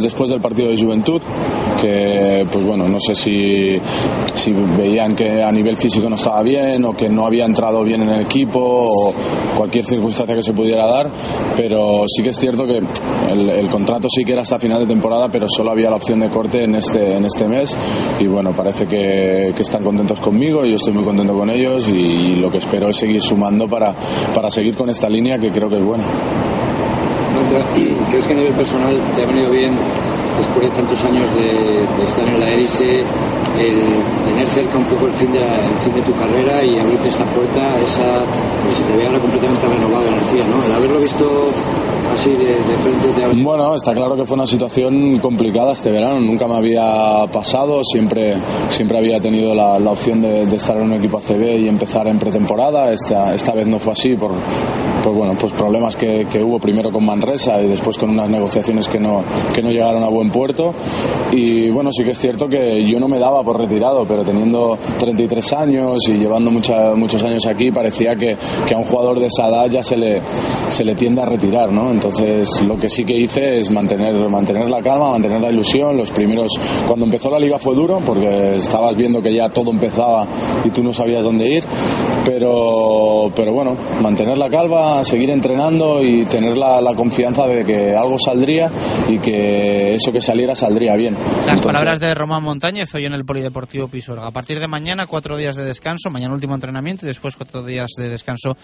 después 0.00 0.30
del 0.30 0.40
partido 0.40 0.70
de 0.70 0.76
Juventud, 0.76 1.22
que, 1.80 2.46
pues 2.50 2.64
bueno, 2.64 2.88
no 2.88 2.98
sé 2.98 3.14
si, 3.14 3.80
si 4.34 4.52
veían 4.52 5.14
que 5.14 5.42
a 5.42 5.52
nivel 5.52 5.76
físico 5.76 6.08
no 6.08 6.16
estaba 6.16 6.42
bien 6.42 6.84
o 6.84 6.96
que 6.96 7.08
no 7.08 7.26
había 7.26 7.44
entrado 7.44 7.84
bien 7.84 8.02
en 8.02 8.08
el 8.08 8.20
equipo 8.22 8.60
o 8.60 9.14
cualquier 9.56 9.84
circunstancia 9.84 10.34
que 10.34 10.42
se 10.42 10.52
pudiera 10.52 10.86
dar, 10.86 11.10
pero 11.56 12.04
sí 12.08 12.22
que 12.22 12.30
es 12.30 12.38
cierto 12.38 12.66
que 12.66 12.78
el, 13.30 13.48
el 13.48 13.68
contrato 13.68 14.08
sí 14.08 14.24
que 14.24 14.32
era 14.32 14.42
hasta 14.42 14.58
final 14.58 14.80
de 14.80 14.86
temporada, 14.86 15.28
pero 15.28 15.46
solo 15.48 15.70
había 15.70 15.90
la 15.90 15.96
opción 15.96 16.20
de 16.20 16.28
corte 16.28 16.64
en 16.64 16.74
este, 16.74 17.16
en 17.16 17.24
este 17.24 17.29
mes 17.48 17.76
y 18.18 18.26
bueno, 18.26 18.52
parece 18.52 18.86
que, 18.86 19.52
que, 19.54 19.62
están 19.62 19.82
contentos 19.82 20.20
conmigo, 20.20 20.64
yo 20.64 20.76
estoy 20.76 20.92
muy 20.92 21.04
contento 21.04 21.34
con 21.34 21.48
ellos 21.50 21.88
y, 21.88 21.92
y, 21.92 22.36
lo 22.36 22.50
que 22.50 22.58
espero 22.58 22.88
es 22.88 22.96
seguir 22.96 23.22
sumando 23.22 23.68
para, 23.68 23.94
para 24.34 24.50
seguir 24.50 24.74
con 24.74 24.90
esta 24.90 25.08
línea 25.08 25.38
que 25.38 25.50
creo 25.50 25.68
que 25.68 25.76
es 25.76 25.84
buena. 25.84 26.04
¿Crees 28.10 28.26
que 28.26 28.32
a 28.32 28.36
nivel 28.36 28.52
personal 28.52 28.94
te 29.14 29.22
ha 29.22 29.26
venido 29.26 29.50
bien 29.50 29.76
después 30.40 30.70
de 30.70 30.76
tantos 30.76 31.04
años 31.04 31.28
de, 31.34 31.52
de 31.84 32.04
estar 32.04 32.26
en 32.26 32.40
la 32.40 32.48
élite 32.48 33.04
el 33.60 33.76
tener 34.24 34.46
cerca 34.48 34.78
un 34.78 34.84
poco 34.84 35.06
el 35.06 35.12
fin, 35.14 35.32
de, 35.32 35.40
el 35.40 35.78
fin 35.84 35.94
de 35.94 36.02
tu 36.02 36.12
carrera 36.14 36.64
y 36.64 36.78
abrirte 36.78 37.08
esta 37.08 37.24
puerta, 37.24 37.60
esa, 37.82 38.24
pues 38.62 38.74
te 38.86 38.96
ve 38.96 39.06
ahora 39.06 39.18
completamente 39.18 39.66
renovado 39.66 40.06
en 40.08 40.14
el 40.14 40.26
pie, 40.30 40.42
¿no? 40.48 40.64
El 40.64 40.72
haberlo 40.72 40.98
visto 40.98 41.50
así 42.12 42.30
de, 42.30 42.46
de 42.46 42.74
frente 42.82 43.36
de... 43.36 43.42
Bueno, 43.42 43.74
está 43.74 43.92
claro 43.92 44.16
que 44.16 44.24
fue 44.24 44.34
una 44.34 44.46
situación 44.46 45.18
complicada 45.18 45.72
este 45.72 45.90
verano, 45.90 46.20
nunca 46.20 46.46
me 46.46 46.56
había 46.56 47.26
pasado, 47.32 47.82
siempre, 47.84 48.36
siempre 48.68 48.98
había 48.98 49.20
tenido 49.20 49.54
la, 49.54 49.78
la 49.78 49.90
opción 49.90 50.22
de, 50.22 50.46
de, 50.46 50.56
estar 50.56 50.76
en 50.76 50.84
un 50.84 50.94
equipo 50.94 51.18
ACB 51.18 51.60
y 51.60 51.68
empezar 51.68 52.06
en 52.08 52.18
pretemporada, 52.18 52.92
esta, 52.92 53.34
esta 53.34 53.52
vez 53.52 53.66
no 53.66 53.78
fue 53.78 53.92
así 53.92 54.16
por, 54.16 54.32
por 55.02 55.14
bueno, 55.14 55.34
pues 55.38 55.52
problemas 55.52 55.96
que, 55.96 56.26
que, 56.30 56.42
hubo 56.42 56.58
primero 56.58 56.90
con 56.90 57.04
Manresa 57.04 57.60
y 57.60 57.68
después 57.68 57.98
con 57.98 58.10
unas 58.10 58.28
negociaciones 58.28 58.88
que 58.88 58.98
no, 58.98 59.22
que 59.54 59.62
no 59.62 59.70
llegaron 59.70 60.02
a 60.02 60.08
buen 60.08 60.29
puerto 60.30 60.74
y 61.32 61.70
bueno, 61.70 61.90
sí 61.92 62.02
que 62.04 62.10
es 62.10 62.18
cierto 62.18 62.48
que 62.48 62.84
yo 62.84 62.98
no 62.98 63.08
me 63.08 63.18
daba 63.18 63.42
por 63.42 63.58
retirado, 63.58 64.04
pero 64.04 64.24
teniendo 64.24 64.78
33 64.98 65.52
años 65.52 66.08
y 66.08 66.14
llevando 66.14 66.50
mucha, 66.50 66.94
muchos 66.94 67.22
años 67.22 67.46
aquí, 67.46 67.70
parecía 67.70 68.16
que, 68.16 68.36
que, 68.66 68.74
a 68.74 68.78
un 68.78 68.84
jugador 68.84 69.20
de 69.20 69.26
esa 69.26 69.48
edad 69.48 69.66
ya 69.70 69.82
se 69.82 69.96
le, 69.96 70.20
se 70.68 70.84
le 70.84 70.94
tiende 70.94 71.22
a 71.22 71.26
retirar, 71.26 71.72
¿no? 71.72 71.90
Entonces, 71.90 72.62
lo 72.62 72.76
que 72.76 72.90
sí 72.90 73.04
que 73.04 73.16
hice 73.16 73.60
es 73.60 73.70
mantener, 73.70 74.28
mantener 74.28 74.68
la 74.68 74.82
calma, 74.82 75.10
mantener 75.10 75.40
la 75.40 75.50
ilusión. 75.50 75.96
Los 75.96 76.10
primeros, 76.10 76.52
cuando 76.86 77.04
empezó 77.04 77.30
la 77.30 77.38
liga 77.38 77.58
fue 77.58 77.74
duro 77.74 78.00
porque 78.04 78.56
estabas 78.56 78.96
viendo 78.96 79.22
que 79.22 79.32
ya 79.32 79.48
todo 79.48 79.70
empezaba 79.70 80.26
y 80.64 80.70
tú 80.70 80.82
no 80.82 80.92
sabías 80.92 81.24
dónde 81.24 81.48
ir, 81.48 81.64
pero, 82.24 83.30
pero 83.34 83.52
bueno, 83.52 83.76
mantener 84.02 84.38
la 84.38 84.50
calma, 84.50 85.04
seguir 85.04 85.30
entrenando 85.30 86.02
y 86.02 86.26
tener 86.26 86.56
la, 86.56 86.80
la 86.80 86.94
confianza 86.94 87.46
de 87.46 87.64
que 87.64 87.94
algo 87.94 88.18
saldría 88.18 88.70
y 89.08 89.18
que 89.18 89.94
eso 89.94 90.12
que 90.12 90.19
saliera 90.20 90.54
saldría 90.54 90.96
bien. 90.96 91.14
Las 91.14 91.22
Entonces, 91.40 91.66
palabras 91.66 92.00
de 92.00 92.14
Román 92.14 92.42
Montañez 92.42 92.94
hoy 92.94 93.06
en 93.06 93.12
el 93.12 93.24
Polideportivo 93.24 93.88
Pisuerga. 93.88 94.26
A 94.26 94.30
partir 94.30 94.60
de 94.60 94.68
mañana, 94.68 95.06
cuatro 95.06 95.36
días 95.36 95.56
de 95.56 95.64
descanso, 95.64 96.10
mañana 96.10 96.34
último 96.34 96.54
entrenamiento 96.54 97.06
y 97.06 97.08
después 97.08 97.36
cuatro 97.36 97.62
días 97.62 97.90
de 97.96 98.08
descanso 98.08 98.56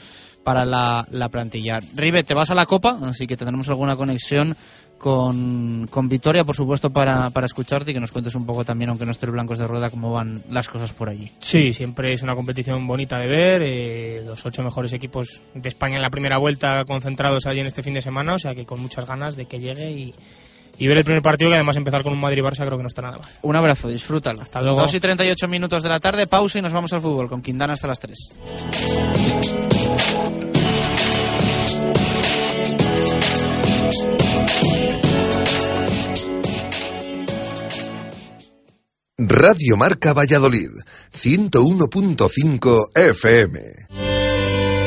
para 0.44 0.64
la, 0.64 1.06
la 1.10 1.28
plantilla. 1.28 1.78
Ribe, 1.94 2.22
te 2.22 2.34
vas 2.34 2.50
a 2.50 2.54
la 2.54 2.66
Copa, 2.66 2.98
así 3.02 3.26
que 3.26 3.36
tendremos 3.36 3.68
alguna 3.68 3.96
conexión 3.96 4.56
con, 4.98 5.86
con 5.90 6.08
Vitoria, 6.08 6.44
por 6.44 6.56
supuesto, 6.56 6.90
para, 6.90 7.30
para 7.30 7.46
escucharte 7.46 7.90
y 7.90 7.94
que 7.94 8.00
nos 8.00 8.12
cuentes 8.12 8.34
un 8.34 8.46
poco 8.46 8.64
también, 8.64 8.90
aunque 8.90 9.04
no 9.04 9.10
estés 9.10 9.30
blancos 9.30 9.58
de 9.58 9.66
rueda, 9.66 9.90
cómo 9.90 10.12
van 10.12 10.42
las 10.50 10.68
cosas 10.68 10.92
por 10.92 11.08
allí. 11.08 11.30
Sí, 11.38 11.74
siempre 11.74 12.12
es 12.12 12.22
una 12.22 12.34
competición 12.34 12.86
bonita 12.86 13.18
de 13.18 13.26
ver. 13.26 13.62
eh, 13.64 14.22
los 14.24 14.44
ocho 14.46 14.62
mejores 14.62 14.92
equipos 14.92 15.42
de 15.54 15.68
España 15.68 15.96
en 15.96 16.02
la 16.02 16.10
primera 16.10 16.38
vuelta 16.38 16.84
concentrados 16.84 17.46
allí 17.46 17.60
en 17.60 17.66
este 17.66 17.82
fin 17.82 17.94
de 17.94 18.00
semana, 18.00 18.34
o 18.34 18.38
sea 18.38 18.54
que 18.54 18.64
con 18.64 18.80
muchas 18.80 19.06
ganas 19.06 19.36
de 19.36 19.46
que 19.46 19.58
llegue 19.58 19.90
y, 19.90 20.14
y 20.78 20.86
ver 20.86 20.98
el 20.98 21.04
primer 21.04 21.22
partido, 21.22 21.50
que 21.50 21.56
además 21.56 21.76
empezar 21.76 22.02
con 22.02 22.12
un 22.12 22.20
Madrid-Barça 22.20 22.64
creo 22.66 22.76
que 22.76 22.82
no 22.82 22.88
está 22.88 23.02
nada 23.02 23.18
mal. 23.18 23.28
Un 23.42 23.56
abrazo, 23.56 23.88
disfrútalo. 23.88 24.42
Hasta 24.42 24.60
luego. 24.60 24.80
2 24.80 24.94
y 24.94 25.00
38 25.00 25.48
minutos 25.48 25.82
de 25.82 25.88
la 25.88 26.00
tarde, 26.00 26.26
pausa 26.26 26.58
y 26.58 26.62
nos 26.62 26.72
vamos 26.72 26.92
al 26.92 27.00
fútbol 27.00 27.28
con 27.28 27.42
Quindana 27.42 27.74
hasta 27.74 27.88
las 27.88 28.00
3. 28.00 28.30
Radio 39.18 39.76
Marca 39.76 40.12
Valladolid, 40.12 40.68
101.5 41.12 42.88
FM. 42.94 44.15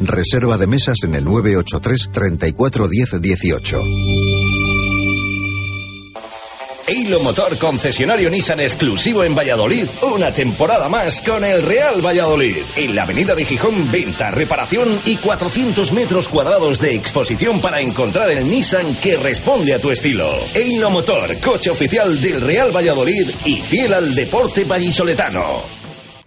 Reserva 0.00 0.56
de 0.56 0.66
mesas 0.66 0.96
en 1.04 1.14
el 1.14 1.24
983 1.24 2.08
34 2.10 2.88
10 2.88 3.20
18. 3.20 3.80
Eilo 6.86 7.20
Motor 7.20 7.56
concesionario 7.58 8.30
Nissan 8.30 8.60
exclusivo 8.60 9.22
en 9.22 9.36
Valladolid, 9.36 9.86
una 10.02 10.32
temporada 10.32 10.88
más 10.88 11.20
con 11.20 11.44
el 11.44 11.62
Real 11.62 12.04
Valladolid. 12.04 12.56
En 12.76 12.96
la 12.96 13.04
avenida 13.04 13.34
de 13.34 13.44
Gijón, 13.44 13.92
venta, 13.92 14.30
reparación 14.30 14.88
y 15.04 15.16
400 15.16 15.92
metros 15.92 16.28
cuadrados 16.28 16.80
de 16.80 16.96
exposición 16.96 17.60
para 17.60 17.80
encontrar 17.80 18.30
el 18.30 18.48
Nissan 18.48 18.96
que 18.96 19.18
responde 19.18 19.74
a 19.74 19.80
tu 19.80 19.90
estilo. 19.90 20.34
Eilo 20.54 20.90
Motor, 20.90 21.38
coche 21.40 21.70
oficial 21.70 22.20
del 22.20 22.40
Real 22.40 22.74
Valladolid 22.74 23.30
y 23.44 23.56
fiel 23.56 23.94
al 23.94 24.14
deporte 24.14 24.64
vallisoletano. 24.64 25.79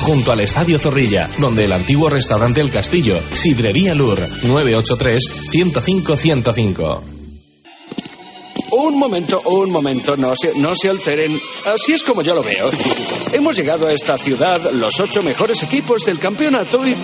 junto 0.00 0.32
al 0.32 0.40
Estadio 0.40 0.80
Zorrilla, 0.80 1.30
donde 1.38 1.64
el 1.64 1.72
antiguo 1.72 2.10
restaurante 2.10 2.60
El 2.60 2.70
Castillo, 2.70 3.20
Sidrería 3.32 3.94
Lur, 3.94 4.18
983-105-105. 4.42 7.19
Un 8.72 8.98
momento, 8.98 9.40
un 9.46 9.70
momento, 9.70 10.16
no 10.16 10.34
se, 10.36 10.58
no 10.58 10.74
se 10.74 10.88
alteren. 10.88 11.40
Así 11.66 11.92
es 11.92 12.02
como 12.02 12.22
yo 12.22 12.34
lo 12.34 12.42
veo. 12.42 12.68
Hemos 13.32 13.56
llegado 13.56 13.86
a 13.88 13.92
esta 13.92 14.16
ciudad 14.16 14.70
los 14.72 14.98
ocho 15.00 15.22
mejores 15.22 15.62
equipos 15.62 16.04
del 16.04 16.18
campeonato 16.18 16.86
y 16.86 16.92
eh, 16.92 16.96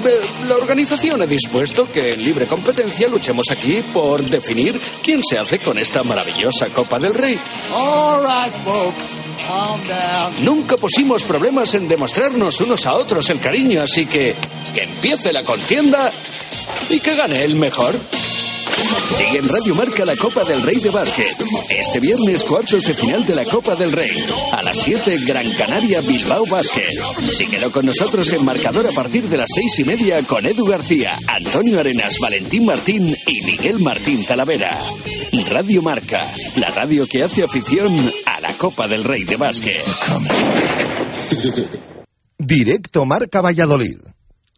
la 0.49 0.57
organización 0.57 1.23
ha 1.23 1.27
dispuesto 1.27 1.91
que 1.91 2.11
en 2.11 2.23
libre 2.23 2.47
competencia 2.47 3.09
luchemos 3.09 3.47
aquí 3.51 3.83
por 3.93 4.23
definir 4.23 4.81
quién 5.03 5.23
se 5.25 5.39
hace 5.39 5.59
con 5.59 5.79
esta 5.79 6.03
maravillosa 6.03 6.69
Copa 6.69 6.99
del 6.99 7.15
Rey. 7.15 7.39
All 7.73 8.23
right, 8.23 8.53
folks, 8.65 9.07
calm 9.47 9.81
down. 9.89 10.45
Nunca 10.45 10.77
pusimos 10.77 11.25
problemas 11.25 11.75
en 11.75 11.89
demostrarnos 11.89 12.61
unos 12.61 12.87
a 12.87 12.95
otros 12.95 13.29
el 13.31 13.41
cariño, 13.41 13.83
así 13.83 14.07
que 14.07 14.35
que 14.73 14.83
empiece 14.83 15.33
la 15.33 15.43
contienda 15.43 16.13
y 16.91 17.01
que 17.01 17.15
gane 17.17 17.43
el 17.43 17.57
mejor. 17.57 17.95
Sigue 18.69 19.39
en 19.39 19.49
Radio 19.49 19.75
Marca 19.75 20.05
la 20.05 20.17
Copa 20.17 20.45
del 20.45 20.63
Rey 20.63 20.77
de 20.77 20.91
Básquet. 20.91 21.37
Este 21.71 22.01
viernes 22.01 22.45
cuartos 22.45 22.85
de 22.85 22.95
final 22.95 23.25
de 23.25 23.35
la 23.35 23.45
Copa 23.45 23.75
del 23.77 23.93
Rey. 23.93 24.13
A 24.53 24.63
las 24.63 24.79
7 24.79 25.17
Gran 25.27 25.51
Canaria 25.53 26.01
Bilbao 26.01 26.45
Básquet. 26.47 26.93
Síguelo 27.33 27.71
con 27.71 27.87
nosotros 27.87 28.33
en 28.33 28.45
marcador 28.45 28.87
a 28.87 28.93
partir 28.93 29.29
de 29.29 29.37
las 29.37 29.49
seis 29.55 29.79
y 29.79 29.85
media 29.85 30.23
con 30.23 30.45
Edu 30.45 30.65
García, 30.65 31.19
Antonio 31.29 31.81
Arenas, 31.81 32.19
Valentín 32.21 32.67
Martín 32.67 33.17
y 33.27 33.43
Miguel 33.45 33.79
Martín 33.81 34.25
Talavera. 34.25 34.79
Radio 35.51 35.83
Marca, 35.83 36.33
la 36.57 36.71
radio 36.71 37.07
que 37.07 37.23
hace 37.23 37.43
afición 37.43 38.13
a 38.27 38.41
la 38.41 38.53
Copa 38.55 38.89
del 38.89 39.05
Rey 39.05 39.25
de 39.25 39.37
Básquet. 39.37 39.85
Directo 42.39 43.07
Marca 43.07 43.41
Valladolid. 43.41 43.99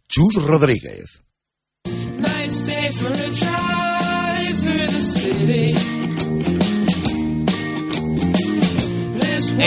Chus 0.09 0.35
Rodríguez. 0.37 1.23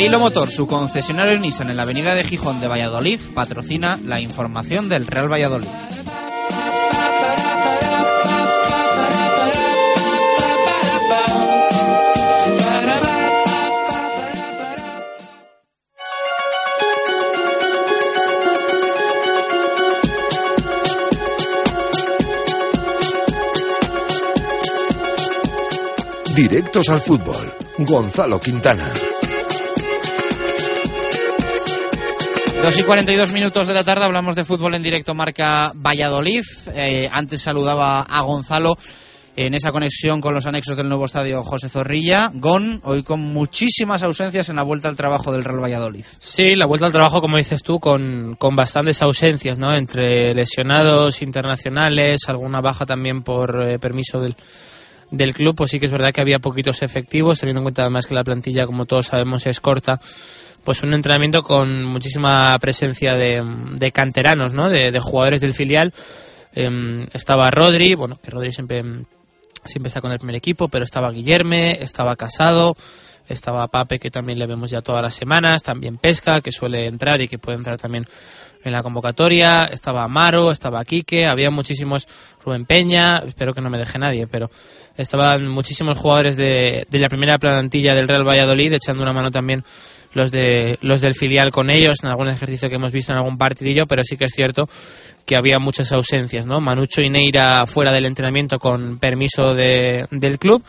Eilo 0.02 0.20
Motor, 0.20 0.50
su 0.50 0.68
concesionario 0.68 1.38
Nissan 1.38 1.70
en 1.70 1.78
la 1.78 1.84
avenida 1.84 2.16
de 2.16 2.24
Gijón 2.24 2.60
de 2.60 2.68
Valladolid, 2.68 3.20
patrocina 3.36 4.00
la 4.04 4.20
información 4.20 4.90
del 4.90 5.06
Real 5.06 5.32
Valladolid. 5.32 5.68
Directos 26.42 26.90
al 26.90 27.00
fútbol. 27.00 27.54
Gonzalo 27.78 28.40
Quintana. 28.40 28.84
2 32.64 32.80
y 32.80 32.84
42 32.84 33.32
minutos 33.34 33.68
de 33.68 33.74
la 33.76 33.84
tarde 33.84 34.06
hablamos 34.06 34.36
de 34.36 34.44
fútbol 34.44 34.74
en 34.74 34.82
directo 34.82 35.14
marca 35.14 35.72
Valladolid. 35.76 36.42
Eh, 36.74 37.08
antes 37.14 37.44
saludaba 37.44 38.00
a 38.00 38.24
Gonzalo 38.24 38.76
en 39.38 39.54
esa 39.54 39.72
conexión 39.72 40.20
con 40.20 40.34
los 40.34 40.48
anexos 40.48 40.76
del 40.76 40.88
nuevo 40.88 41.06
estadio 41.06 41.44
José 41.44 41.70
Zorrilla. 41.70 42.32
Gon, 42.34 42.82
hoy 42.86 43.04
con 43.04 43.20
muchísimas 43.20 44.02
ausencias 44.02 44.50
en 44.50 44.56
la 44.56 44.64
vuelta 44.64 44.90
al 44.90 44.98
trabajo 44.98 45.32
del 45.32 45.44
Real 45.44 45.62
Valladolid. 45.62 46.06
Sí, 46.22 46.56
la 46.56 46.66
vuelta 46.66 46.88
al 46.88 46.92
trabajo, 46.92 47.22
como 47.22 47.38
dices 47.38 47.62
tú, 47.62 47.80
con, 47.80 48.36
con 48.40 48.56
bastantes 48.56 49.04
ausencias, 49.04 49.60
¿no? 49.60 49.76
Entre 49.76 50.34
lesionados 50.34 51.22
internacionales, 51.22 52.22
alguna 52.28 52.62
baja 52.62 52.88
también 52.88 53.22
por 53.22 53.70
eh, 53.70 53.78
permiso 53.78 54.20
del, 54.20 54.36
del 55.12 55.34
club, 55.34 55.56
pues 55.56 55.72
sí 55.72 55.80
que 55.80 55.86
es 55.86 55.92
verdad 55.92 56.10
que 56.14 56.22
había 56.22 56.40
poquitos 56.40 56.82
efectivos, 56.82 57.40
teniendo 57.40 57.60
en 57.60 57.66
cuenta 57.66 57.84
además 57.84 58.08
que 58.08 58.16
la 58.16 58.24
plantilla, 58.24 58.66
como 58.66 58.86
todos 58.86 59.08
sabemos, 59.08 59.46
es 59.46 59.60
corta. 59.60 60.00
Pues 60.64 60.84
un 60.84 60.94
entrenamiento 60.94 61.44
con 61.44 61.84
muchísima 61.84 62.58
presencia 62.60 63.16
de, 63.16 63.44
de 63.74 63.92
canteranos, 63.92 64.54
¿no? 64.54 64.70
De, 64.70 64.92
de 64.92 65.00
jugadores 65.00 65.42
del 65.42 65.54
filial. 65.54 65.94
Em, 66.54 67.06
estaba 67.14 67.50
Rodri, 67.50 67.96
bueno, 67.96 68.18
que 68.22 68.30
Rodri 68.30 68.52
siempre 68.52 68.80
em, 68.80 69.04
siempre 69.66 69.90
está 69.90 70.02
con 70.02 70.12
el 70.12 70.18
primer 70.18 70.36
equipo, 70.36 70.68
pero 70.68 70.84
estaba 70.84 71.12
Guillerme, 71.12 71.82
estaba 71.82 72.16
Casado, 72.16 72.76
estaba 73.28 73.68
Pape, 73.68 74.00
que 74.00 74.10
también 74.10 74.40
le 74.40 74.48
vemos 74.48 74.72
ya 74.72 74.82
todas 74.82 75.02
las 75.02 75.14
semanas, 75.14 75.64
también 75.64 75.98
Pesca, 75.98 76.42
que 76.42 76.52
suele 76.52 76.86
entrar 76.86 77.22
y 77.22 77.28
que 77.28 77.38
puede 77.38 77.58
entrar 77.58 77.78
también 77.78 78.06
en 78.64 78.72
la 78.72 78.84
convocatoria, 78.84 79.62
estaba 79.72 80.04
Amaro, 80.04 80.52
estaba 80.52 80.84
Quique, 80.86 81.26
había 81.26 81.50
muchísimos, 81.50 82.08
Rubén 82.44 82.66
Peña, 82.66 83.18
espero 83.26 83.54
que 83.54 83.62
no 83.62 83.70
me 83.70 83.80
deje 83.80 83.98
nadie, 83.98 84.28
pero 84.28 84.52
estaban 84.98 85.48
muchísimos 85.48 85.98
jugadores 85.98 86.38
de, 86.38 86.86
de 86.90 87.00
la 87.00 87.10
primera 87.10 87.38
plantilla 87.38 87.94
del 87.94 88.08
Real 88.08 88.28
Valladolid 88.28 88.74
echando 88.74 89.04
una 89.04 89.14
mano 89.14 89.32
también 89.32 89.64
los 90.14 90.32
de 90.32 90.78
los 90.82 91.02
del 91.02 91.14
filial 91.14 91.52
con 91.52 91.70
ellos 91.70 91.98
en 92.04 92.10
algún 92.10 92.30
ejercicio 92.30 92.70
que 92.70 92.76
hemos 92.76 92.92
visto 92.92 93.12
en 93.12 93.18
algún 93.18 93.38
partidillo, 93.38 93.86
pero 93.86 94.04
sí 94.04 94.18
que 94.18 94.26
es 94.26 94.34
cierto 94.34 94.68
que 95.26 95.36
había 95.36 95.60
muchas 95.60 95.92
ausencias, 95.92 96.46
¿no? 96.46 96.60
Manucho 96.60 97.02
y 97.02 97.10
Neira 97.10 97.66
fuera 97.66 97.92
del 97.92 98.06
entrenamiento 98.06 98.60
con 98.60 98.98
permiso 98.98 99.54
de, 99.54 100.08
del 100.12 100.40
club. 100.40 100.64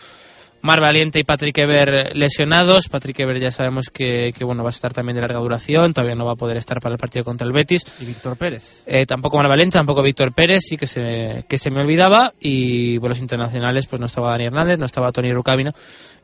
Mar 0.62 0.80
Valiente 0.80 1.18
y 1.18 1.24
Patrick 1.24 1.58
Ever 1.58 2.16
lesionados. 2.16 2.88
Patrick 2.88 3.18
Ever 3.20 3.40
ya 3.40 3.50
sabemos 3.50 3.90
que, 3.90 4.32
que, 4.36 4.44
bueno 4.44 4.62
va 4.62 4.68
a 4.68 4.70
estar 4.70 4.92
también 4.92 5.16
de 5.16 5.20
larga 5.20 5.40
duración, 5.40 5.92
todavía 5.92 6.14
no 6.14 6.24
va 6.24 6.32
a 6.32 6.36
poder 6.36 6.56
estar 6.56 6.80
para 6.80 6.94
el 6.94 6.98
partido 6.98 7.24
contra 7.24 7.46
el 7.46 7.52
Betis. 7.52 7.84
Y 8.00 8.04
Víctor 8.04 8.36
Pérez. 8.36 8.84
Eh, 8.86 9.04
tampoco 9.04 9.36
Mar 9.38 9.48
Valiente, 9.48 9.78
tampoco 9.78 10.02
Víctor 10.02 10.32
Pérez, 10.32 10.62
sí 10.68 10.76
que 10.76 10.86
se, 10.86 11.44
que 11.48 11.58
se 11.58 11.70
me 11.70 11.80
olvidaba. 11.80 12.32
Y 12.40 12.98
bueno, 12.98 13.10
los 13.10 13.20
internacionales, 13.20 13.86
pues 13.86 14.00
no 14.00 14.06
estaba 14.06 14.30
Dani 14.30 14.44
Hernández, 14.44 14.78
no 14.78 14.86
estaba 14.86 15.12
Tony 15.12 15.32
Rucavina 15.32 15.74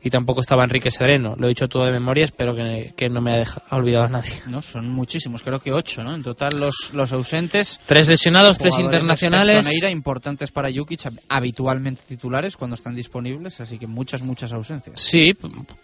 y 0.01 0.09
tampoco 0.09 0.39
estaba 0.39 0.63
Enrique 0.63 0.91
Sereno. 0.91 1.35
Lo 1.37 1.45
he 1.45 1.49
dicho 1.49 1.67
todo 1.67 1.85
de 1.85 1.91
memoria, 1.91 2.25
espero 2.25 2.55
que, 2.55 2.93
que 2.95 3.09
no 3.09 3.21
me 3.21 3.37
dejado, 3.37 3.65
olvidado 3.71 4.05
a 4.05 4.09
nadie. 4.09 4.31
No, 4.47 4.61
son 4.61 4.89
muchísimos, 4.89 5.43
creo 5.43 5.59
que 5.59 5.73
ocho, 5.73 6.03
¿no? 6.03 6.15
En 6.15 6.23
total 6.23 6.59
los, 6.59 6.93
los 6.93 7.11
ausentes. 7.11 7.79
Tres 7.85 8.07
lesionados, 8.07 8.57
tres 8.57 8.77
internacionales. 8.79 9.65
Neira, 9.65 9.89
importantes 9.89 10.51
para 10.51 10.69
Jukic, 10.71 11.01
habitualmente 11.27 12.01
titulares 12.07 12.55
cuando 12.55 12.75
están 12.75 12.95
disponibles, 12.95 13.59
así 13.59 13.77
que 13.77 13.87
muchas, 13.87 14.21
muchas 14.21 14.53
ausencias. 14.53 14.99
Sí, 14.99 15.35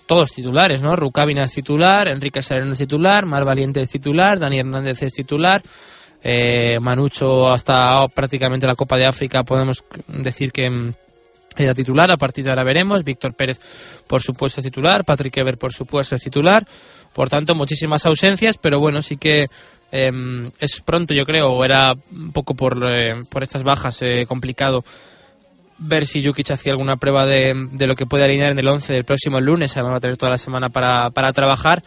todos 0.06 0.32
titulares, 0.32 0.82
¿no? 0.82 0.96
Rucavina 0.96 1.44
es 1.44 1.54
titular, 1.54 2.08
Enrique 2.08 2.42
Sereno 2.42 2.74
es 2.74 2.80
titular, 2.80 3.26
Mar 3.26 3.44
Valiente 3.44 3.82
es 3.82 3.90
titular, 3.90 4.40
Dani 4.40 4.60
Hernández 4.60 5.02
es 5.04 5.14
titular, 5.14 5.62
eh, 6.24 6.80
Manucho 6.80 7.52
hasta 7.52 8.08
prácticamente 8.08 8.66
la 8.66 8.76
Copa 8.76 8.98
de 8.98 9.06
África 9.06 9.44
podemos 9.44 9.84
decir 10.08 10.52
que 10.52 10.70
mm, 10.70 10.92
era 11.58 11.74
titular, 11.74 12.12
a 12.12 12.18
partir 12.18 12.44
de 12.44 12.52
ahora 12.52 12.64
veremos, 12.64 13.04
Víctor 13.04 13.34
Pérez 13.34 13.60
por 14.08 14.22
supuesto 14.22 14.62
es 14.62 14.66
titular, 14.66 15.04
Patrick 15.04 15.38
Ever 15.38 15.58
por 15.58 15.74
supuesto 15.74 16.16
es 16.16 16.22
titular, 16.22 16.66
por 17.14 17.30
tanto 17.30 17.56
muchísimas 17.56 18.06
ausencias, 18.06 18.58
pero 18.58 18.80
bueno, 18.80 19.02
sí 19.02 19.18
que 19.18 19.46
eh, 19.92 20.12
es 20.60 20.82
pronto 20.82 21.14
yo 21.14 21.26
creo, 21.26 21.50
o 21.50 21.64
era 21.64 21.94
un 22.12 22.32
poco 22.32 22.56
por, 22.56 22.78
eh, 22.88 23.24
por 23.30 23.44
estas 23.44 23.64
bajas 23.64 24.02
eh, 24.02 24.26
complicado 24.28 24.84
ver 25.78 26.06
si 26.06 26.26
Jukic 26.26 26.52
hacía 26.52 26.72
alguna 26.72 26.98
prueba 26.98 27.26
de, 27.26 27.54
de 27.74 27.88
lo 27.88 27.96
que 27.96 28.06
puede 28.06 28.24
alinear 28.24 28.52
en 28.52 28.60
el 28.60 28.68
11 28.68 28.94
del 28.94 29.04
próximo 29.04 29.40
lunes. 29.40 29.76
Además 29.76 29.94
va 29.94 29.98
a 29.98 30.02
tener 30.02 30.18
toda 30.18 30.32
la 30.32 30.38
semana 30.38 30.70
para, 30.70 31.10
para 31.10 31.34
trabajar. 31.34 31.84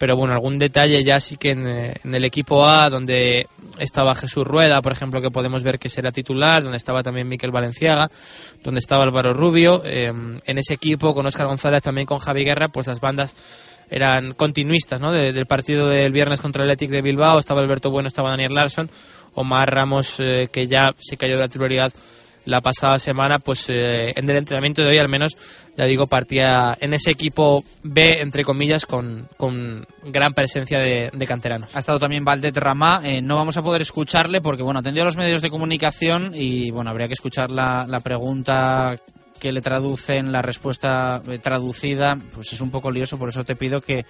Pero 0.00 0.16
bueno, 0.16 0.32
algún 0.32 0.58
detalle 0.58 1.04
ya 1.04 1.20
sí 1.20 1.36
que 1.36 1.50
en, 1.50 1.68
eh, 1.68 1.94
en 2.04 2.14
el 2.14 2.24
equipo 2.24 2.64
A, 2.66 2.88
donde 2.90 3.46
estaba 3.78 4.14
Jesús 4.14 4.46
Rueda, 4.46 4.80
por 4.80 4.92
ejemplo, 4.92 5.20
que 5.20 5.30
podemos 5.30 5.62
ver 5.62 5.78
que 5.78 5.90
será 5.90 6.10
titular, 6.10 6.62
donde 6.62 6.78
estaba 6.78 7.02
también 7.02 7.28
Miquel 7.28 7.50
Valenciaga, 7.50 8.10
donde 8.64 8.78
estaba 8.78 9.04
Álvaro 9.04 9.34
Rubio, 9.34 9.82
eh, 9.84 10.06
en 10.06 10.58
ese 10.58 10.72
equipo 10.72 11.12
con 11.12 11.26
Óscar 11.26 11.48
González, 11.48 11.82
también 11.82 12.06
con 12.06 12.18
Javi 12.18 12.44
Guerra, 12.44 12.68
pues 12.68 12.86
las 12.86 12.98
bandas 12.98 13.36
eran 13.90 14.32
continuistas 14.32 15.02
¿no? 15.02 15.12
De- 15.12 15.32
del 15.32 15.44
partido 15.44 15.86
del 15.86 16.12
viernes 16.12 16.40
contra 16.40 16.64
el 16.64 16.70
Athletic 16.70 16.90
de 16.90 17.02
Bilbao. 17.02 17.38
Estaba 17.38 17.60
Alberto 17.60 17.90
Bueno, 17.90 18.06
estaba 18.08 18.30
Daniel 18.30 18.54
Larsson, 18.54 18.88
Omar 19.34 19.70
Ramos, 19.70 20.16
eh, 20.18 20.48
que 20.50 20.66
ya 20.66 20.94
se 20.98 21.18
cayó 21.18 21.34
de 21.34 21.40
la 21.42 21.48
titularidad 21.48 21.92
la 22.46 22.60
pasada 22.60 22.98
semana, 22.98 23.38
pues 23.38 23.66
eh, 23.68 24.12
en 24.16 24.28
el 24.28 24.36
entrenamiento 24.36 24.82
de 24.82 24.88
hoy 24.88 24.98
al 24.98 25.08
menos, 25.08 25.36
ya 25.76 25.84
digo, 25.84 26.06
partía 26.06 26.76
en 26.80 26.94
ese 26.94 27.10
equipo 27.10 27.64
B, 27.82 28.20
entre 28.20 28.44
comillas, 28.44 28.86
con, 28.86 29.28
con 29.36 29.86
gran 30.04 30.32
presencia 30.32 30.78
de, 30.78 31.10
de 31.12 31.26
canteranos. 31.26 31.74
Ha 31.76 31.78
estado 31.78 31.98
también 31.98 32.24
Valdet 32.24 32.56
Ramá. 32.56 33.00
eh, 33.04 33.22
no 33.22 33.36
vamos 33.36 33.56
a 33.56 33.62
poder 33.62 33.82
escucharle 33.82 34.40
porque, 34.40 34.62
bueno, 34.62 34.80
atendió 34.80 35.02
a 35.02 35.06
los 35.06 35.16
medios 35.16 35.42
de 35.42 35.50
comunicación 35.50 36.32
y, 36.34 36.70
bueno, 36.70 36.90
habría 36.90 37.08
que 37.08 37.14
escuchar 37.14 37.50
la, 37.50 37.86
la 37.88 38.00
pregunta 38.00 38.98
que 39.40 39.52
le 39.52 39.62
traducen, 39.62 40.32
la 40.32 40.42
respuesta 40.42 41.22
eh, 41.26 41.38
traducida. 41.38 42.18
Pues 42.34 42.52
es 42.52 42.60
un 42.60 42.70
poco 42.70 42.90
lioso, 42.90 43.18
por 43.18 43.30
eso 43.30 43.42
te 43.44 43.56
pido 43.56 43.80
que, 43.80 44.04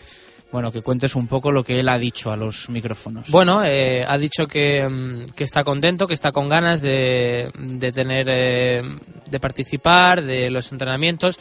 bueno, 0.52 0.72
que 0.72 0.82
cuentes 0.82 1.14
un 1.14 1.26
poco 1.26 1.52
lo 1.52 1.62
que 1.62 1.78
él 1.78 1.88
ha 1.88 1.98
dicho 1.98 2.30
a 2.30 2.36
los 2.36 2.68
micrófonos. 2.68 3.30
Bueno, 3.30 3.64
eh, 3.64 4.04
ha 4.06 4.16
dicho 4.18 4.46
que, 4.46 4.88
mm, 4.88 5.26
que 5.36 5.44
está 5.44 5.62
contento, 5.62 6.06
que 6.06 6.14
está 6.14 6.32
con 6.32 6.48
ganas 6.48 6.82
de, 6.82 7.50
de 7.54 7.92
tener, 7.92 8.28
eh, 8.28 8.82
de 9.26 9.40
participar, 9.40 10.22
de 10.22 10.50
los 10.50 10.72
entrenamientos. 10.72 11.38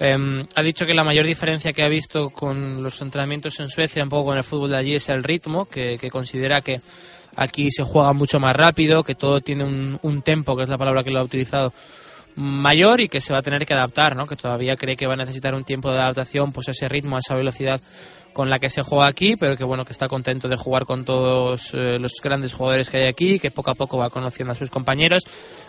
Eh, 0.00 0.46
ha 0.54 0.62
dicho 0.62 0.84
que 0.84 0.94
la 0.94 1.04
mayor 1.04 1.26
diferencia 1.26 1.72
que 1.72 1.82
ha 1.82 1.88
visto 1.88 2.30
con 2.30 2.82
los 2.82 3.00
entrenamientos 3.00 3.58
en 3.60 3.68
Suecia, 3.68 4.02
un 4.02 4.08
poco 4.10 4.26
con 4.26 4.36
el 4.36 4.44
fútbol 4.44 4.70
de 4.70 4.76
allí, 4.76 4.94
es 4.94 5.08
el 5.08 5.22
ritmo, 5.22 5.66
que, 5.66 5.96
que 5.96 6.10
considera 6.10 6.60
que 6.60 6.80
aquí 7.36 7.68
se 7.70 7.84
juega 7.84 8.12
mucho 8.12 8.38
más 8.38 8.54
rápido, 8.54 9.02
que 9.02 9.14
todo 9.14 9.40
tiene 9.40 9.64
un, 9.64 9.98
un 10.02 10.22
tempo, 10.22 10.56
que 10.56 10.64
es 10.64 10.68
la 10.68 10.76
palabra 10.78 11.02
que 11.02 11.10
lo 11.10 11.20
ha 11.20 11.24
utilizado, 11.24 11.72
mayor 12.34 13.00
y 13.00 13.08
que 13.08 13.20
se 13.20 13.32
va 13.32 13.40
a 13.40 13.42
tener 13.42 13.64
que 13.66 13.74
adaptar, 13.74 14.16
¿no? 14.16 14.26
Que 14.26 14.36
todavía 14.36 14.76
cree 14.76 14.96
que 14.96 15.06
va 15.06 15.14
a 15.14 15.18
necesitar 15.18 15.54
un 15.54 15.64
tiempo 15.64 15.90
de 15.90 15.98
adaptación, 15.98 16.52
pues 16.52 16.68
a 16.68 16.72
ese 16.72 16.88
ritmo, 16.88 17.16
a 17.16 17.20
esa 17.20 17.34
velocidad 17.34 17.80
con 18.32 18.48
la 18.48 18.58
que 18.58 18.70
se 18.70 18.82
juega 18.82 19.06
aquí, 19.06 19.36
pero 19.36 19.56
que 19.56 19.64
bueno, 19.64 19.84
que 19.84 19.92
está 19.92 20.08
contento 20.08 20.48
de 20.48 20.56
jugar 20.56 20.84
con 20.84 21.04
todos 21.04 21.72
eh, 21.74 21.98
los 21.98 22.12
grandes 22.22 22.52
jugadores 22.52 22.90
que 22.90 22.98
hay 22.98 23.08
aquí, 23.08 23.38
que 23.38 23.50
poco 23.50 23.70
a 23.70 23.74
poco 23.74 23.98
va 23.98 24.10
conociendo 24.10 24.52
a 24.52 24.56
sus 24.56 24.70
compañeros, 24.70 25.22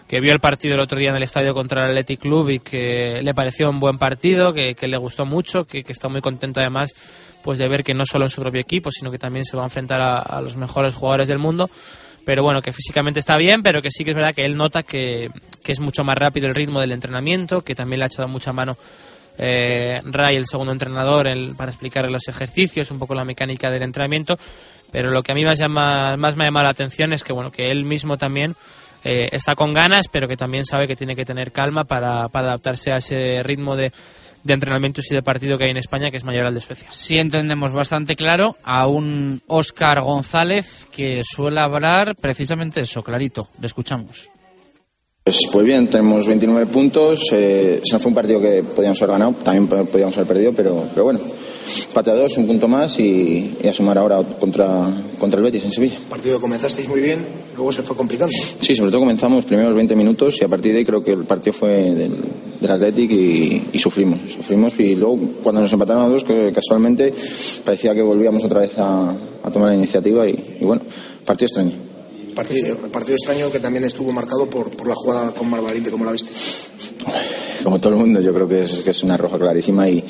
que 0.08 0.20
vio 0.20 0.32
el 0.32 0.40
partido 0.40 0.76
el 0.76 0.80
otro 0.80 0.98
día 0.98 1.10
en 1.10 1.16
el 1.16 1.24
estadio 1.24 1.54
contra 1.54 1.84
el 1.84 1.92
Athletic 1.92 2.22
Club 2.22 2.50
y 2.50 2.60
que 2.60 3.22
le 3.22 3.34
pareció 3.34 3.70
un 3.70 3.80
buen 3.80 3.98
partido, 3.98 4.54
que, 4.54 4.76
le 4.82 4.98
gustó 4.98 5.26
mucho, 5.26 5.66
que, 5.66 5.84
está 5.88 6.08
muy 6.10 6.22
contento 6.22 6.60
además 6.60 6.94
pues 7.44 7.58
de 7.58 7.68
ver 7.68 7.84
que 7.84 7.94
no 7.94 8.06
solo 8.06 8.26
en 8.26 8.30
su 8.30 8.42
propio 8.42 8.62
equipo, 8.62 8.90
sino 8.90 9.12
que 9.12 9.20
también 9.20 9.44
se 9.44 9.58
va 9.58 9.64
a 9.64 9.66
enfrentar 9.66 10.00
a, 10.00 10.42
los 10.42 10.56
mejores 10.56 10.96
jugadores 10.96 11.28
del 11.28 11.40
mundo. 11.40 11.70
Pero 12.26 12.42
bueno, 12.42 12.62
que 12.62 12.72
físicamente 12.72 13.20
está 13.20 13.36
bien, 13.36 13.64
pero 13.64 13.82
que 13.82 13.92
sí 13.92 14.06
que 14.06 14.12
es 14.12 14.16
verdad 14.16 14.34
que 14.34 14.46
él 14.46 14.56
nota 14.56 14.82
que 14.82 15.28
es 15.68 15.80
mucho 15.82 16.06
más 16.06 16.18
rápido 16.18 16.48
el 16.48 16.56
ritmo 16.56 16.80
del 16.80 16.94
entrenamiento, 16.94 17.62
que 17.62 17.76
también 17.76 18.00
le 18.00 18.06
ha 18.06 18.08
echado 18.08 18.30
mucha 18.30 18.54
mano 18.54 18.78
eh, 19.38 20.02
Ray, 20.06 20.36
el 20.36 20.46
segundo 20.46 20.72
entrenador, 20.72 21.28
el- 21.28 21.56
para 21.56 21.72
explicar 21.72 22.10
los 22.10 22.28
ejercicios, 22.28 22.92
un 22.92 23.00
poco 23.00 23.16
la 23.16 23.26
mecánica 23.26 23.70
del 23.72 23.84
entrenamiento, 23.84 24.38
pero 24.92 25.10
lo 25.12 25.22
que 25.24 25.32
a 25.32 25.36
mí 25.36 25.44
más, 25.44 25.60
llama, 25.60 26.16
más 26.18 26.36
me 26.36 26.44
ha 26.44 26.48
llamado 26.48 26.66
la 26.66 26.72
atención 26.72 27.14
es 27.14 27.24
que 27.24 27.34
bueno, 27.34 27.52
que 27.52 27.72
él 27.72 27.84
mismo 27.84 28.18
también 28.18 28.56
eh, 29.04 29.28
está 29.32 29.56
con 29.56 29.74
ganas, 29.74 30.08
pero 30.08 30.28
que 30.28 30.38
también 30.38 30.66
sabe 30.66 30.88
que 30.88 30.96
tiene 30.96 31.16
que 31.16 31.26
tener 31.26 31.52
calma 31.52 31.84
para, 31.84 32.30
para 32.30 32.48
adaptarse 32.50 32.92
a 32.92 32.98
ese 32.98 33.42
ritmo 33.44 33.76
de, 33.76 33.92
de 34.44 34.54
entrenamientos 34.54 35.12
y 35.12 35.16
de 35.16 35.24
partido 35.24 35.58
que 35.58 35.64
hay 35.66 35.72
en 35.72 35.78
España, 35.78 36.12
que 36.12 36.18
es 36.18 36.24
mayor 36.24 36.46
al 36.46 36.54
de 36.54 36.62
Suecia. 36.62 36.88
Sí 36.92 37.18
entendemos 37.20 37.72
bastante 37.74 38.16
claro 38.16 38.56
a 38.64 38.86
un 38.88 39.42
Óscar 39.48 40.02
González 40.02 40.86
que 40.92 41.24
suele 41.26 41.60
hablar 41.60 42.16
precisamente 42.16 42.82
eso, 42.82 43.04
clarito. 43.04 43.48
Le 43.60 43.66
escuchamos. 43.68 44.30
Pues, 45.24 45.40
pues 45.54 45.66
bien, 45.66 45.88
tenemos 45.90 46.28
29 46.28 46.66
puntos. 46.66 47.30
Eh, 47.32 47.80
se 47.82 47.94
nos 47.94 48.02
fue 48.02 48.10
un 48.10 48.16
partido 48.16 48.42
que 48.42 48.62
podíamos 48.62 49.02
haber 49.02 49.14
ganado, 49.14 49.34
también 49.42 49.68
po- 49.70 49.86
podíamos 49.86 50.18
haber 50.18 50.28
perdido, 50.28 50.52
pero, 50.54 50.84
pero 50.94 51.06
bueno, 51.06 51.20
empate 51.88 52.12
a 52.12 52.16
dos, 52.16 52.36
un 52.38 52.46
punto 52.46 52.68
más 52.68 53.00
y, 53.00 53.56
y 53.64 53.68
a 53.70 53.74
sumar 53.74 53.98
ahora 53.98 54.22
contra, 54.22 54.68
contra 55.22 55.38
el 55.40 55.46
Betis 55.46 55.64
en 55.64 55.72
Sevilla. 55.72 55.96
partido 56.10 56.42
comenzasteis 56.42 56.90
muy 56.90 57.00
bien, 57.00 57.26
luego 57.56 57.72
se 57.72 57.84
fue 57.84 57.96
complicando. 57.96 58.34
Sí, 58.60 58.76
sobre 58.76 58.92
todo 58.92 59.00
comenzamos 59.00 59.38
los 59.38 59.46
primeros 59.46 59.74
20 59.74 59.96
minutos 59.96 60.42
y 60.42 60.44
a 60.44 60.50
partir 60.50 60.74
de 60.74 60.80
ahí 60.80 60.86
creo 60.86 61.02
que 61.02 61.12
el 61.14 61.24
partido 61.24 61.54
fue 61.54 61.70
del, 61.94 62.12
del 62.60 62.72
Athletic 62.72 63.12
y, 63.12 63.64
y 63.72 63.80
sufrimos. 63.80 64.20
Sufrimos 64.30 64.78
y 64.82 64.96
luego 64.98 65.18
cuando 65.42 65.62
nos 65.62 65.72
empataron 65.72 66.04
a 66.04 66.10
dos, 66.10 66.26
que 66.26 66.52
casualmente 66.54 67.14
parecía 67.64 67.96
que 67.96 68.02
volvíamos 68.02 68.44
otra 68.44 68.60
vez 68.60 68.78
a, 68.78 69.12
a 69.42 69.50
tomar 69.52 69.70
la 69.70 69.76
iniciativa 69.76 70.28
y, 70.28 70.58
y 70.60 70.66
bueno, 70.66 70.82
partido 71.26 71.46
extraño. 71.46 71.93
Partido, 72.36 72.76
partido 72.92 73.16
extraño 73.16 73.52
que 73.52 73.60
también 73.60 73.84
estuvo 73.84 74.12
marcado 74.12 74.50
por, 74.50 74.76
por 74.76 74.88
la 74.88 74.96
jugada 74.96 75.32
con 75.32 75.50
Mar 75.50 75.62
Valiente, 75.62 75.92
como 75.92 76.06
la 76.06 76.12
viste. 76.12 76.32
como 77.64 77.80
todo 77.80 77.94
el 77.94 78.00
mundo, 78.00 78.22
yo 78.22 78.34
creo 78.34 78.48
que 78.48 78.64
es, 78.64 78.72
que 78.84 78.92
es 78.92 79.04
una 79.04 79.18
roja 79.18 79.38
clarísima 79.38 79.88
y, 79.88 80.04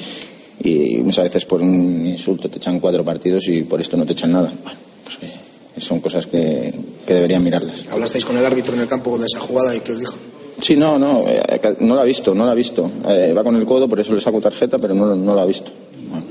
y 0.61 0.97
muchas 0.97 1.25
veces 1.25 1.45
por 1.45 1.61
un 1.61 2.05
insulto 2.05 2.49
te 2.49 2.57
echan 2.57 2.79
cuatro 2.79 3.03
partidos 3.03 3.47
y 3.47 3.63
por 3.63 3.81
esto 3.81 3.97
no 3.97 4.05
te 4.05 4.13
echan 4.13 4.31
nada. 4.31 4.51
Bueno, 4.63 4.79
pues 5.03 5.17
que 5.17 5.81
son 5.81 5.99
cosas 5.99 6.27
que, 6.27 6.73
que 7.05 7.13
deberían 7.13 7.43
mirarlas. 7.43 7.85
Hablasteis 7.91 8.25
con 8.25 8.37
el 8.37 8.45
árbitro 8.45 8.73
en 8.75 8.81
el 8.81 8.87
campo 8.87 9.17
de 9.17 9.25
esa 9.25 9.39
jugada 9.39 9.75
y 9.75 9.79
¿qué 9.79 9.91
os 9.91 9.99
dijo? 9.99 10.15
Sí, 10.61 10.75
no, 10.75 10.97
no, 10.99 11.23
eh, 11.27 11.75
no 11.79 11.95
la 11.95 12.01
ha 12.01 12.05
visto, 12.05 12.33
no 12.33 12.45
la 12.45 12.51
ha 12.51 12.55
visto. 12.55 12.89
Eh, 13.07 13.33
va 13.35 13.43
con 13.43 13.55
el 13.55 13.65
codo, 13.65 13.89
por 13.89 13.99
eso 13.99 14.13
le 14.13 14.21
saco 14.21 14.39
tarjeta, 14.39 14.77
pero 14.77 14.93
no, 14.93 15.15
no 15.15 15.35
la 15.35 15.41
ha 15.41 15.45
visto. 15.45 15.71
Bueno, 16.09 16.25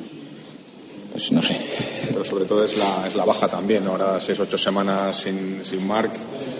pues 1.22 1.32
no 1.32 1.42
sé. 1.42 1.56
Pero 2.08 2.24
sobre 2.24 2.46
todo 2.46 2.64
es 2.64 2.76
la, 2.76 3.06
es 3.06 3.14
la 3.14 3.24
baja 3.24 3.46
también. 3.46 3.86
Ahora 3.86 4.18
seis, 4.20 4.40
ocho 4.40 4.58
semanas 4.58 5.20
sin, 5.20 5.60
sin 5.64 5.86
Marc, 5.86 6.12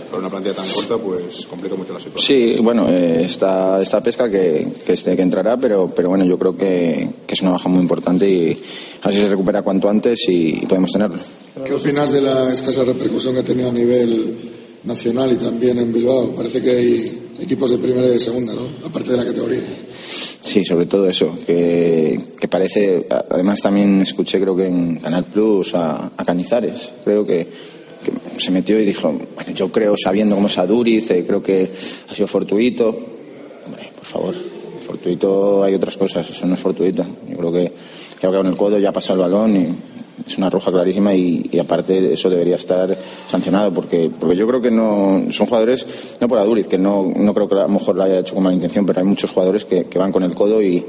con 0.09 0.21
una 0.21 0.31
plantilla 0.31 0.55
tan 0.55 0.69
corta, 0.69 0.99
pues 0.99 1.47
complica 1.47 1.75
mucho 1.75 1.93
la 1.93 1.99
situación. 1.99 2.39
Sí, 2.39 2.61
bueno, 2.63 2.89
eh, 2.89 3.25
está 3.25 3.83
esta 3.83 4.01
pesca 4.01 4.31
que, 4.31 4.69
que, 4.87 4.93
este, 4.93 5.17
que 5.17 5.23
entrará, 5.23 5.57
pero, 5.57 5.89
pero 5.89 6.11
bueno, 6.11 6.25
yo 6.25 6.39
creo 6.39 6.57
que, 6.57 7.09
que 7.27 7.35
es 7.35 7.43
una 7.43 7.51
baja 7.51 7.69
muy 7.69 7.81
importante 7.81 8.29
y 8.29 8.63
a 9.03 9.09
ver 9.09 9.15
si 9.17 9.21
se 9.23 9.29
recupera 9.29 9.63
cuanto 9.63 9.89
antes 9.91 10.21
y, 10.29 10.63
y 10.63 10.67
podemos 10.67 10.93
tenerlo. 10.93 11.19
¿Qué 11.65 11.75
opinas 11.75 12.13
de 12.13 12.21
la 12.21 12.53
escasa 12.53 12.85
repercusión 12.85 13.35
que 13.35 13.41
ha 13.41 13.45
tenido 13.45 13.69
a 13.69 13.73
nivel 13.73 14.37
nacional 14.85 15.33
y 15.33 15.37
también 15.37 15.79
en 15.79 15.93
Bilbao. 15.93 16.29
Parece 16.37 16.61
que 16.61 16.71
hay 16.71 17.23
equipos 17.41 17.71
de 17.71 17.79
primera 17.79 18.07
y 18.07 18.11
de 18.11 18.21
segunda, 18.21 18.53
¿no? 18.55 18.87
Aparte 18.87 19.11
de 19.13 19.17
la 19.17 19.25
categoría. 19.25 19.61
Sí, 20.53 20.63
sobre 20.65 20.85
todo 20.85 21.09
eso, 21.09 21.35
que, 21.47 22.21
que 22.39 22.47
parece, 22.47 23.07
además 23.09 23.63
también 23.63 24.03
escuché 24.03 24.39
creo 24.39 24.55
que 24.55 24.67
en 24.67 24.97
Canal 24.97 25.25
Plus 25.25 25.75
a, 25.75 26.11
a 26.15 26.25
Cañizares, 26.27 26.93
creo 27.03 27.25
que, 27.25 27.47
que 28.05 28.39
se 28.39 28.51
metió 28.51 28.79
y 28.79 28.85
dijo, 28.85 29.11
bueno, 29.35 29.53
yo 29.55 29.73
creo, 29.73 29.95
sabiendo 29.97 30.35
cómo 30.35 30.49
es 30.49 30.59
Aduriz, 30.59 31.11
eh, 31.11 31.25
creo 31.27 31.43
que 31.43 31.71
ha 32.07 32.15
sido 32.15 32.27
fortuito. 32.27 32.89
Hombre, 33.65 33.93
por 33.97 34.05
favor, 34.05 34.35
fortuito 34.79 35.65
hay 35.65 35.75
otras 35.75 35.97
cosas, 35.97 36.29
eso 36.29 36.47
no 36.47 36.53
es 36.53 36.61
fortuito. 36.61 37.03
Yo 37.31 37.37
creo 37.39 37.51
que, 37.51 37.73
que 38.31 38.37
ha 38.37 38.41
en 38.41 38.47
el 38.47 38.57
codo, 38.57 38.79
ya 38.79 38.91
ha 38.91 38.93
pasado 38.93 39.21
el 39.21 39.31
balón 39.31 39.57
y 39.57 39.69
es 40.27 40.39
una 40.39 40.51
roja 40.51 40.71
clarísima 40.71 41.15
y, 41.15 41.49
y 41.51 41.59
aparte 41.59 42.13
eso 42.13 42.31
debería 42.31 42.57
estar 42.57 42.97
sancionado 43.29 43.73
porque 43.73 44.11
porque 44.19 44.37
yo 44.37 44.47
creo 44.47 44.61
que 44.61 44.71
no 44.71 45.25
son 45.31 45.47
jugadores 45.47 46.17
no 46.21 46.29
por 46.29 46.39
Aduriz 46.39 46.69
que 46.69 46.79
no, 46.79 47.13
no 47.15 47.35
creo 47.35 47.49
que 47.49 47.55
a 47.57 47.63
lo 47.63 47.69
mejor 47.69 47.97
lo 47.97 48.03
haya 48.05 48.21
hecho 48.21 48.35
con 48.35 48.45
mala 48.45 48.55
intención 48.55 48.87
pero 48.87 49.01
hay 49.01 49.07
muchos 49.07 49.31
jugadores 49.31 49.65
que, 49.65 49.85
que 49.85 49.99
van 49.99 50.13
con 50.13 50.23
el 50.23 50.35
codo 50.35 50.63
y, 50.63 50.85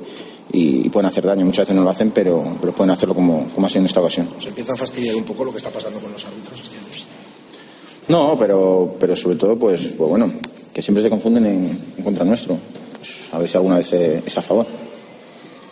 y 0.51 0.89
pueden 0.89 1.07
hacer 1.07 1.25
daño. 1.25 1.45
Muchas 1.45 1.63
veces 1.63 1.75
no 1.75 1.83
lo 1.83 1.89
hacen 1.89 2.11
pero, 2.11 2.43
pero 2.59 2.73
pueden 2.73 2.91
hacerlo 2.91 3.15
como, 3.15 3.47
como 3.55 3.65
ha 3.65 3.69
sido 3.69 3.81
en 3.81 3.85
esta 3.87 4.01
ocasión. 4.01 4.27
Se 4.37 4.49
empieza 4.49 4.73
a 4.73 4.77
fastidiar 4.77 5.15
un 5.15 5.23
poco 5.23 5.45
lo 5.45 5.51
que 5.51 5.57
está 5.57 5.69
pasando 5.69 5.99
con 5.99 6.11
los 6.11 6.25
árbitros. 6.25 6.61
no 8.09 8.35
pero 8.37 8.95
pero 8.99 9.15
sobre 9.15 9.37
todo 9.37 9.57
pues, 9.57 9.81
pues 9.97 10.09
bueno 10.09 10.31
que 10.73 10.81
siempre 10.81 11.03
se 11.03 11.09
confunden 11.09 11.45
en, 11.45 11.79
en 11.97 12.03
contra 12.03 12.25
nuestro. 12.25 12.57
Pues 12.99 13.33
a 13.33 13.39
ver 13.39 13.49
si 13.49 13.57
alguna 13.57 13.77
vez 13.77 13.91
es 13.93 14.37
a 14.37 14.41
favor 14.41 14.67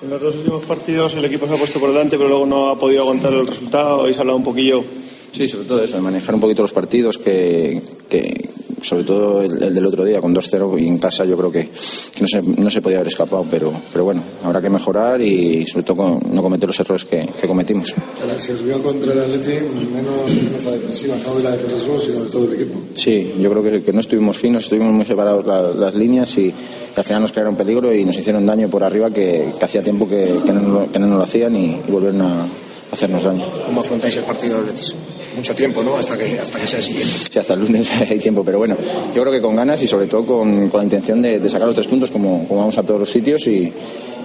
En 0.01 0.09
los 0.09 0.19
dos 0.19 0.35
últimos 0.35 0.65
partidos 0.65 1.13
el 1.13 1.25
equipo 1.25 1.45
se 1.47 1.53
ha 1.53 1.57
puesto 1.57 1.79
por 1.79 1.89
delante, 1.89 2.17
pero 2.17 2.27
luego 2.27 2.45
no 2.47 2.69
ha 2.69 2.79
podido 2.79 3.03
aguantar 3.03 3.33
el 3.33 3.45
resultado. 3.45 4.01
Habéis 4.01 4.17
hablado 4.17 4.37
un 4.37 4.43
poquillo. 4.43 4.83
Sí, 5.31 5.47
sobre 5.47 5.67
todo 5.67 5.83
eso, 5.83 5.95
de 5.95 6.01
manejar 6.01 6.33
un 6.33 6.41
poquito 6.41 6.63
los 6.63 6.73
partidos, 6.73 7.19
que, 7.19 7.81
que 8.09 8.49
sobre 8.81 9.03
todo 9.03 9.41
el, 9.41 9.61
el 9.61 9.73
del 9.75 9.85
otro 9.85 10.03
día 10.03 10.19
con 10.21 10.33
2-0 10.35 10.79
y 10.81 10.87
en 10.87 10.97
casa 10.97 11.23
yo 11.25 11.37
creo 11.37 11.51
que, 11.51 11.69
que 11.69 12.21
no, 12.21 12.27
se, 12.27 12.41
no 12.41 12.69
se 12.69 12.81
podía 12.81 12.97
haber 12.97 13.07
escapado, 13.09 13.45
pero, 13.49 13.71
pero 13.91 14.03
bueno, 14.05 14.21
habrá 14.43 14.61
que 14.61 14.69
mejorar 14.69 15.21
y 15.21 15.65
sobre 15.67 15.83
todo 15.83 15.97
con- 15.97 16.19
no 16.33 16.41
cometer 16.41 16.67
los 16.67 16.79
errores 16.79 17.05
que, 17.05 17.27
que 17.39 17.47
cometimos. 17.47 17.93
Ahora, 18.21 18.39
Se 18.39 18.53
vio 18.63 18.81
contra 18.81 19.13
el 19.13 19.19
Atleti 19.19 19.51
menos 19.93 20.31
firmeza 20.31 20.71
defensiva, 20.71 21.15
no 21.27 21.35
de 21.37 21.43
la 21.43 21.51
defensa 21.51 21.77
solo, 21.77 21.99
sino 21.99 22.23
de 22.23 22.29
todo 22.29 22.45
el 22.45 22.53
equipo. 22.53 22.79
Sí, 22.95 23.33
yo 23.39 23.49
creo 23.51 23.63
que, 23.63 23.83
que 23.83 23.93
no 23.93 23.99
estuvimos 23.99 24.37
finos, 24.37 24.63
estuvimos 24.63 24.91
muy 24.93 25.05
separados 25.05 25.45
la- 25.45 25.71
las 25.71 25.95
líneas 25.95 26.37
y, 26.37 26.53
al 26.95 27.03
final 27.03 27.21
nos 27.21 27.31
crearon 27.31 27.55
peligro 27.55 27.93
y 27.95 28.03
nos 28.03 28.17
hicieron 28.17 28.45
daño 28.45 28.67
por 28.69 28.83
arriba 28.83 29.09
que, 29.11 29.45
que 29.57 29.65
hacía 29.65 29.81
tiempo 29.81 30.07
que, 30.07 30.27
no, 30.53 30.85
no 30.99 31.07
nos 31.07 31.17
lo 31.17 31.23
hacían 31.23 31.55
y, 31.55 31.77
y 31.87 31.91
volvieron 31.91 32.21
a 32.21 32.45
hacernos 32.91 33.23
daño. 33.23 33.45
¿Cómo 33.65 33.81
afrontáis 33.81 34.15
el 34.17 34.23
partido 34.23 34.59
de 34.61 34.71
Betis? 34.71 34.95
Mucho 35.35 35.55
tiempo, 35.55 35.81
¿no? 35.81 35.95
Hasta 35.95 36.17
que, 36.17 36.37
hasta 36.37 36.59
que 36.59 36.67
sea 36.67 36.79
el 36.79 36.83
siguiente. 36.83 37.09
Sí, 37.31 37.39
hasta 37.39 37.53
el 37.53 37.61
lunes 37.61 37.87
hay 38.09 38.19
tiempo, 38.19 38.43
pero 38.43 38.57
bueno, 38.57 38.75
yo 39.15 39.21
creo 39.21 39.31
que 39.33 39.41
con 39.41 39.55
ganas 39.55 39.81
y 39.81 39.87
sobre 39.87 40.07
todo 40.07 40.25
con, 40.25 40.69
con 40.69 40.79
la 40.79 40.83
intención 40.83 41.21
de, 41.21 41.39
de 41.39 41.49
sacar 41.49 41.67
los 41.67 41.75
tres 41.75 41.87
puntos 41.87 42.11
como, 42.11 42.45
como 42.47 42.59
vamos 42.59 42.77
a 42.77 42.83
todos 42.83 42.99
los 42.99 43.09
sitios 43.09 43.47
y, 43.47 43.71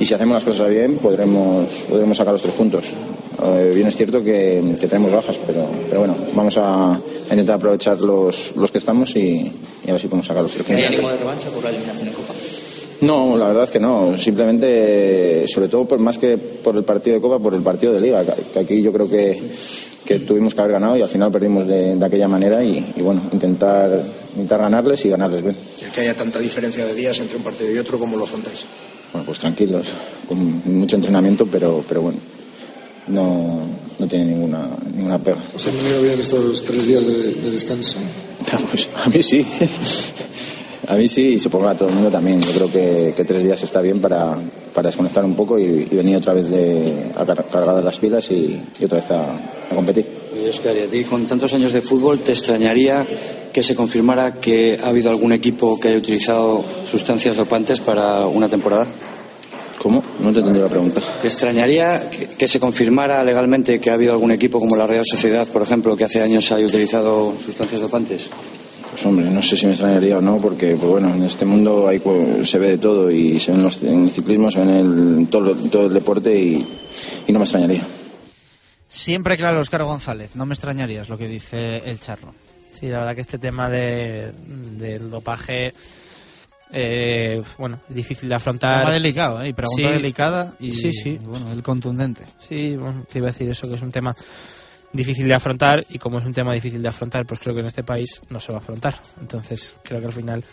y 0.00 0.04
si 0.04 0.14
hacemos 0.14 0.34
las 0.34 0.44
cosas 0.44 0.68
bien 0.68 0.96
podremos, 0.98 1.68
podremos 1.88 2.16
sacar 2.16 2.32
los 2.32 2.42
tres 2.42 2.54
puntos. 2.54 2.86
Eh, 3.44 3.72
bien 3.74 3.86
es 3.86 3.96
cierto 3.96 4.22
que, 4.24 4.60
que 4.80 4.88
tenemos 4.88 5.12
bajas, 5.12 5.36
pero, 5.46 5.64
pero 5.88 6.00
bueno, 6.00 6.16
vamos 6.34 6.56
a, 6.58 6.94
a 6.94 7.00
intentar 7.30 7.56
aprovechar 7.56 8.00
los, 8.00 8.50
los 8.56 8.70
que 8.72 8.78
estamos 8.78 9.14
y, 9.14 9.52
y 9.84 9.88
a 9.88 9.92
ver 9.92 10.00
si 10.00 10.08
podemos 10.08 10.26
sacar 10.26 10.42
los 10.42 10.52
tres 10.52 10.64
puntos. 10.66 10.86
ánimo 10.86 11.08
de 11.10 11.16
revancha 11.18 11.48
por 11.50 11.62
la 11.62 11.70
eliminación 11.70 12.08
en 12.08 12.14
Copa? 12.14 12.34
No, 13.02 13.36
la 13.36 13.48
verdad 13.48 13.64
es 13.64 13.70
que 13.70 13.80
no. 13.80 14.16
Simplemente, 14.16 15.44
sobre 15.48 15.68
todo 15.68 15.84
por, 15.86 15.98
más 15.98 16.16
que 16.18 16.38
por 16.38 16.76
el 16.76 16.84
partido 16.84 17.16
de 17.16 17.22
Copa, 17.22 17.38
por 17.38 17.54
el 17.54 17.60
partido 17.62 17.92
de 17.92 18.00
Liga. 18.00 18.24
que- 18.24 18.58
aquí 18.58 18.82
yo 18.82 18.92
creo 18.92 19.08
que, 19.08 19.38
que 20.06 20.20
tuvimos 20.20 20.54
que 20.54 20.60
haber 20.60 20.72
ganado 20.72 20.96
y 20.96 21.02
al 21.02 21.08
final 21.08 21.30
perdimos 21.30 21.66
de, 21.66 21.96
de 21.96 22.04
aquella 22.06 22.28
manera 22.28 22.62
y, 22.64 22.94
y 22.96 23.02
bueno, 23.02 23.20
intentar, 23.32 24.02
intentar 24.34 24.60
ganarles 24.60 25.04
y 25.04 25.10
ganarles 25.10 25.42
bien. 25.42 25.56
El 25.84 25.90
que 25.92 26.00
haya 26.00 26.14
tanta 26.14 26.38
diferencia 26.38 26.86
de 26.86 26.94
días 26.94 27.18
entre 27.18 27.36
un 27.36 27.42
partido 27.42 27.70
y 27.70 27.78
otro, 27.78 27.98
¿cómo 27.98 28.16
lo 28.16 28.24
afrontáis? 28.24 28.64
Bueno, 29.12 29.26
pues 29.26 29.38
tranquilos, 29.38 29.88
con 30.28 30.62
mucho 30.78 30.96
entrenamiento, 30.96 31.46
pero, 31.46 31.84
pero 31.88 32.00
bueno, 32.02 32.18
no, 33.08 33.66
no 33.98 34.06
tiene 34.08 34.26
ninguna, 34.26 34.68
ninguna 34.94 35.18
pega. 35.18 35.38
¿Os 35.54 35.66
han 35.66 35.76
venido 35.76 36.02
bien 36.02 36.20
estos 36.20 36.62
tres 36.64 36.86
días 36.86 37.06
de, 37.06 37.32
de 37.34 37.50
descanso? 37.50 37.98
Pues 38.70 38.88
a 39.04 39.08
mí 39.08 39.22
sí. 39.22 39.44
A 40.88 40.94
mí 40.94 41.08
sí, 41.08 41.34
y 41.34 41.38
supongo 41.38 41.68
a 41.68 41.74
todo 41.74 41.88
el 41.88 41.94
mundo 41.96 42.10
también. 42.10 42.40
Yo 42.40 42.52
creo 42.52 42.70
que, 42.72 43.12
que 43.16 43.24
tres 43.24 43.42
días 43.42 43.60
está 43.62 43.80
bien 43.80 44.00
para, 44.00 44.36
para 44.74 44.88
desconectar 44.88 45.24
un 45.24 45.34
poco 45.34 45.58
y, 45.58 45.88
y 45.90 45.96
venir 45.96 46.16
otra 46.16 46.32
vez 46.32 46.48
de, 46.48 47.06
a 47.16 47.24
car- 47.26 47.44
cargadas 47.50 47.84
las 47.84 47.98
pilas 47.98 48.30
y, 48.30 48.60
y 48.78 48.84
otra 48.84 48.98
vez 49.00 49.10
a, 49.10 49.22
a 49.24 49.74
competir. 49.74 50.06
Y 50.44 50.48
Oscar, 50.48 50.76
y 50.76 50.80
a 50.82 50.86
ti 50.88 51.02
con 51.04 51.26
tantos 51.26 51.52
años 51.54 51.72
de 51.72 51.80
fútbol, 51.80 52.20
¿te 52.20 52.32
extrañaría 52.32 53.04
que 53.52 53.62
se 53.62 53.74
confirmara 53.74 54.34
que 54.34 54.78
ha 54.82 54.88
habido 54.88 55.10
algún 55.10 55.32
equipo 55.32 55.80
que 55.80 55.88
haya 55.88 55.98
utilizado 55.98 56.64
sustancias 56.84 57.36
dopantes 57.36 57.80
para 57.80 58.26
una 58.26 58.48
temporada? 58.48 58.86
¿Cómo? 59.82 60.02
No 60.20 60.30
te 60.30 60.36
he 60.36 60.40
entendido 60.40 60.64
la 60.66 60.70
pregunta. 60.70 61.02
¿Te 61.20 61.26
extrañaría 61.28 62.10
que, 62.10 62.26
que 62.28 62.46
se 62.46 62.60
confirmara 62.60 63.22
legalmente 63.24 63.80
que 63.80 63.90
ha 63.90 63.94
habido 63.94 64.12
algún 64.12 64.30
equipo 64.30 64.60
como 64.60 64.76
la 64.76 64.86
Real 64.86 65.04
Sociedad, 65.04 65.46
por 65.48 65.62
ejemplo, 65.62 65.96
que 65.96 66.04
hace 66.04 66.22
años 66.22 66.50
haya 66.52 66.64
utilizado 66.66 67.32
sustancias 67.44 67.80
dopantes? 67.80 68.30
Pues 68.96 69.04
hombre, 69.04 69.26
no 69.28 69.42
sé 69.42 69.58
si 69.58 69.66
me 69.66 69.72
extrañaría 69.72 70.16
o 70.16 70.22
no, 70.22 70.38
porque 70.38 70.68
pues 70.74 70.90
bueno, 70.90 71.14
en 71.14 71.22
este 71.22 71.44
mundo 71.44 71.86
hay, 71.86 71.98
pues, 71.98 72.48
se 72.48 72.58
ve 72.58 72.68
de 72.70 72.78
todo 72.78 73.10
y 73.10 73.38
se 73.38 73.50
ve 73.52 73.58
en, 73.58 73.62
los- 73.64 73.82
en 73.82 74.04
el 74.04 74.10
ciclismo, 74.10 74.50
se 74.50 74.64
ve 74.64 74.64
en 74.64 75.18
el, 75.20 75.28
todo, 75.28 75.54
todo 75.54 75.88
el 75.88 75.92
deporte 75.92 76.34
y, 76.34 76.66
y 77.26 77.30
no 77.32 77.38
me 77.38 77.44
extrañaría. 77.44 77.82
Siempre 78.88 79.36
claro, 79.36 79.60
Oscar 79.60 79.82
González. 79.84 80.34
No 80.34 80.46
me 80.46 80.54
extrañarías 80.54 81.10
lo 81.10 81.18
que 81.18 81.28
dice 81.28 81.82
el 81.84 82.00
charro. 82.00 82.32
Sí, 82.70 82.86
la 82.86 83.00
verdad 83.00 83.14
que 83.14 83.20
este 83.20 83.38
tema 83.38 83.68
de, 83.68 84.32
del 84.78 85.10
dopaje, 85.10 85.72
eh, 86.72 87.42
bueno, 87.58 87.78
es 87.90 87.94
difícil 87.94 88.30
de 88.30 88.34
afrontar. 88.36 88.80
Tema 88.80 88.92
delicado, 88.94 89.42
¿eh? 89.42 89.48
Y 89.48 89.52
pregunta 89.52 89.88
Sí. 89.88 89.92
delicada 89.92 90.54
y, 90.58 90.72
sí, 90.72 90.90
sí. 90.94 91.18
y 91.20 91.26
bueno, 91.26 91.52
el 91.52 91.62
contundente. 91.62 92.24
Sí, 92.48 92.76
bueno, 92.76 93.04
te 93.12 93.18
iba 93.18 93.28
a 93.28 93.32
decir 93.32 93.50
eso, 93.50 93.68
que 93.68 93.76
es 93.76 93.82
un 93.82 93.92
tema 93.92 94.16
difícil 94.96 95.28
de 95.28 95.34
afrontar 95.34 95.84
y 95.88 95.98
como 95.98 96.18
es 96.18 96.24
un 96.24 96.32
tema 96.32 96.52
difícil 96.54 96.82
de 96.82 96.88
afrontar, 96.88 97.24
pues 97.26 97.40
creo 97.40 97.54
que 97.54 97.60
en 97.60 97.66
este 97.66 97.82
país 97.84 98.20
no 98.30 98.40
se 98.40 98.52
va 98.52 98.58
a 98.58 98.60
afrontar. 98.60 98.94
Entonces, 99.20 99.74
creo 99.84 100.00
que 100.00 100.06
al 100.06 100.12
final 100.12 100.44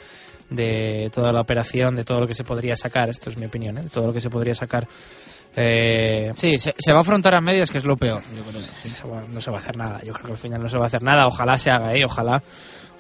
de 0.50 1.10
toda 1.14 1.32
la 1.32 1.42
operación, 1.42 1.96
de 1.96 2.04
todo 2.04 2.20
lo 2.20 2.28
que 2.28 2.36
se 2.36 2.44
podría 2.44 2.76
sacar, 2.76 3.10
esto 3.10 3.30
es 3.30 3.38
mi 3.38 3.46
opinión, 3.46 3.78
¿eh? 3.78 3.84
todo 3.92 4.08
lo 4.08 4.14
que 4.14 4.22
se 4.22 4.30
podría 4.30 4.54
sacar... 4.54 4.88
Eh, 5.56 6.32
Sí, 6.36 6.58
se, 6.58 6.74
se 6.78 6.92
va 6.92 7.00
a 7.00 7.02
afrontar 7.02 7.34
a 7.36 7.42
medias, 7.42 7.70
que 7.72 7.78
es 7.78 7.86
lo 7.86 7.96
peor. 7.96 8.22
yo 8.36 8.44
creo. 8.44 8.60
se 8.62 9.08
va- 9.08 9.24
no 9.32 9.40
se 9.40 9.52
va 9.52 9.58
a 9.58 9.60
hacer 9.60 9.78
nada. 9.78 10.02
Yo 10.04 10.12
creo 10.14 10.26
que 10.26 10.32
al 10.32 10.38
final 10.38 10.62
no 10.64 10.68
se 10.70 10.78
va 10.78 10.86
a 10.86 10.88
hacer 10.88 11.04
nada. 11.04 11.28
Ojalá 11.28 11.58
se 11.60 11.70
haga, 11.70 11.94
¿eh? 11.94 12.04
Ojalá 12.06 12.42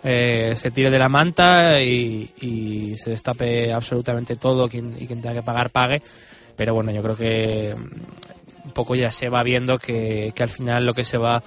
eh, 0.03 0.55
se 0.55 0.69
tire 0.71 0.91
de 0.91 0.99
la 0.99 1.09
manta 1.09 1.81
y, 1.81 2.29
y 2.41 2.95
se 2.97 3.09
destape 3.09 3.73
absolutamente 3.73 4.35
todo. 4.35 4.69
Quien, 4.69 4.93
y 4.99 5.07
quien 5.07 5.21
tenga 5.21 5.33
que 5.33 5.41
pagar, 5.43 5.71
pague. 5.71 6.01
Pero 6.55 6.75
bueno, 6.75 6.91
yo 6.91 7.01
creo 7.01 7.15
que 7.17 7.75
poco 8.73 8.95
ya 8.95 9.11
se 9.11 9.29
va 9.29 9.43
viendo 9.43 9.77
que, 9.77 10.31
que 10.35 10.43
al 10.43 10.49
final 10.49 10.85
lo 10.85 10.93
que 10.93 11.03
se 11.05 11.17
va 11.17 11.41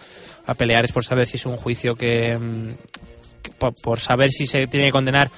a 0.46 0.54
pelear 0.54 0.84
es 0.84 0.92
por 0.92 1.04
saber 1.04 1.26
si 1.26 1.36
es 1.36 1.46
un 1.46 1.56
juicio 1.56 1.94
que, 1.96 2.38
que 3.42 3.50
por, 3.52 3.74
por 3.74 4.00
saber 4.00 4.30
si 4.30 4.46
se 4.46 4.66
tiene 4.66 4.86
que 4.86 4.92
condenar 4.92 5.30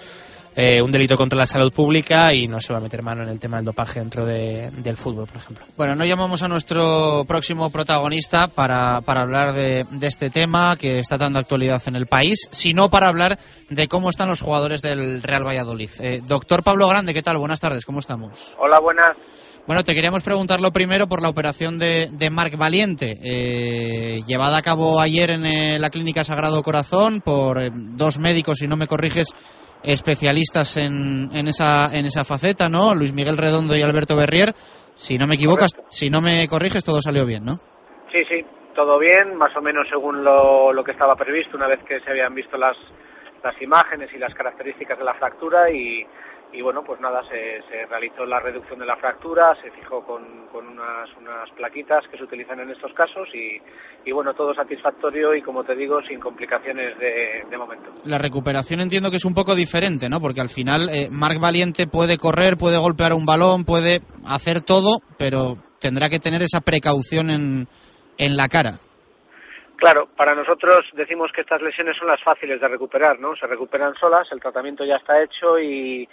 eh, 0.57 0.83
un 0.83 0.91
delito 0.91 1.17
contra 1.17 1.39
la 1.39 1.47
salud 1.47 1.73
pública 1.73 2.35
y 2.35 2.49
no 2.49 2.59
se 2.59 2.73
va 2.73 2.81
a 2.81 2.83
meter 2.83 3.01
mano 3.01 3.23
en 3.23 3.29
el 3.29 3.39
tema 3.39 3.59
del 3.59 3.67
dopaje 3.67 4.01
dentro 4.01 4.27
de- 4.27 4.71
del 4.73 4.97
fútbol, 4.97 5.27
por 5.29 5.37
ejemplo. 5.37 5.65
Bueno, 5.77 5.95
no 5.95 6.05
llamamos 6.05 6.43
a 6.43 6.49
nuestro 6.49 7.25
próximo 7.29 7.71
protagonista 7.71 8.49
para, 8.49 9.01
para 9.03 9.21
hablar 9.21 9.53
de, 9.53 9.87
de 9.89 10.07
este 10.09 10.31
tema 10.31 10.77
que 10.77 10.99
está 10.99 11.17
tan 11.17 11.35
de 11.35 11.39
actualidad 11.39 11.81
en 11.87 11.95
el 11.95 12.07
país, 12.07 12.49
sino 12.51 12.91
para 12.91 13.07
hablar 13.07 13.39
de 13.71 13.87
cómo 13.87 14.11
están 14.11 14.27
los 14.29 14.41
jugadores 14.41 14.83
del 14.83 15.23
Real 15.23 15.47
Valladolid. 15.47 15.91
Eh, 16.01 16.23
doctor 16.27 16.65
Pablo 16.65 16.89
Grande, 16.89 17.15
¿qué 17.15 17.23
tal? 17.23 17.37
Buenas 17.39 17.61
tardes, 17.61 17.85
¿cómo 17.87 18.01
estamos? 18.01 18.57
Hola, 18.59 18.81
buenas. 18.81 19.17
Bueno, 19.69 19.83
te 19.83 19.93
queríamos 19.93 20.25
preguntar 20.25 20.63
lo 20.63 20.71
primero 20.71 21.09
por 21.09 21.21
la 21.21 21.29
operación 21.29 21.79
de, 21.79 22.09
de 22.11 22.31
Marc 22.31 22.57
Valiente, 22.57 23.21
eh, 23.21 24.23
llevada 24.27 24.57
a 24.57 24.63
cabo 24.63 24.99
ayer 24.99 25.29
en 25.29 25.45
eh, 25.45 25.79
la 25.79 25.91
Clínica 25.91 26.25
Sagrado 26.25 26.63
Corazón 26.63 27.21
por 27.21 27.59
eh, 27.59 27.69
dos 27.71 28.19
médicos, 28.19 28.61
si 28.61 28.67
no 28.67 28.79
me 28.79 28.87
corriges, 28.87 29.29
especialistas 29.83 30.79
en, 30.79 31.29
en, 31.37 31.49
esa, 31.49 31.93
en 31.93 32.07
esa 32.07 32.25
faceta, 32.25 32.71
¿no? 32.71 32.95
Luis 32.95 33.13
Miguel 33.13 33.37
Redondo 33.37 33.77
y 33.77 33.83
Alberto 33.83 34.17
Berrier. 34.17 34.55
Si 34.95 35.19
no 35.19 35.27
me 35.27 35.35
equivocas, 35.35 35.77
si 35.91 36.09
no 36.09 36.23
me 36.23 36.49
corriges, 36.49 36.83
todo 36.83 37.03
salió 37.03 37.27
bien, 37.27 37.45
¿no? 37.45 37.61
Sí, 38.11 38.25
sí, 38.25 38.41
todo 38.75 38.99
bien, 38.99 39.37
más 39.37 39.55
o 39.55 39.61
menos 39.61 39.87
según 39.91 40.25
lo, 40.25 40.73
lo 40.73 40.83
que 40.83 40.93
estaba 40.93 41.15
previsto 41.15 41.59
una 41.59 41.69
vez 41.69 41.81
que 41.85 42.01
se 42.01 42.09
habían 42.09 42.35
visto 42.35 42.57
las, 42.57 42.79
las 43.45 43.61
imágenes 43.61 44.09
y 44.15 44.19
las 44.19 44.33
características 44.33 44.97
de 44.97 45.05
la 45.05 45.13
fractura 45.13 45.71
y, 45.71 46.07
y 46.53 46.63
bueno, 46.63 46.83
pues 46.83 47.01
nada, 47.01 47.23
se, 47.29 47.63
se 47.69 47.87
realizó 47.87 48.25
la 48.25 48.41
reducción 48.41 48.79
de 48.79 48.87
la 48.87 48.97
fractura, 48.97 49.55
se 49.63 49.71
fijó 49.71 50.03
con, 50.05 50.47
con 50.47 50.67
unas, 50.67 51.09
unas 51.19 51.51
plaquitas 51.51 52.07
que 52.11 52.17
se 52.17 52.25
utilizan 52.25 52.61
en 52.61 52.71
estos 52.71 52.93
casos 52.95 53.29
y, 53.35 53.61
y 54.05 54.13
bueno, 54.13 54.33
todo 54.35 54.55
satisfactorio 54.55 55.35
y 55.35 55.43
como 55.43 55.63
te 55.65 55.75
digo, 55.75 56.01
sin 56.03 56.19
complicaciones 56.21 56.99
de, 56.99 57.45
de 57.51 57.57
momento. 57.59 57.91
La 58.07 58.19
recuperación 58.19 58.81
entiendo 58.81 59.11
que 59.11 59.17
es 59.17 59.25
un 59.27 59.35
poco 59.35 59.55
diferente, 59.55 60.09
¿no? 60.09 60.21
Porque 60.21 60.41
al 60.41 60.49
final 60.49 60.89
eh, 60.89 61.09
Marc 61.11 61.41
Valiente 61.41 61.87
puede 61.87 62.17
correr, 62.17 62.57
puede 62.59 62.79
golpear 62.79 63.13
un 63.13 63.27
balón, 63.27 63.65
puede 63.65 64.01
hacer 64.27 64.63
todo, 64.63 65.01
pero 65.19 65.57
tendrá 65.81 66.09
que 66.09 66.19
tener 66.19 66.41
esa 66.43 66.61
precaución 66.61 67.29
en, 67.31 67.67
en 68.17 68.37
la 68.37 68.49
cara. 68.49 68.79
Claro, 69.77 70.09
para 70.17 70.35
nosotros 70.35 70.81
decimos 70.95 71.31
que 71.33 71.43
estas 71.43 71.63
lesiones 71.63 71.97
son 71.97 72.09
las 72.09 72.21
fáciles 72.25 72.61
de 72.61 72.67
recuperar, 72.67 73.21
¿no? 73.21 73.37
Se 73.37 73.47
recuperan 73.47 73.95
solas, 73.95 74.27
el 74.33 74.41
tratamiento 74.41 74.85
ya 74.85 74.97
está 74.97 75.23
hecho 75.23 75.57
y, 75.61 76.09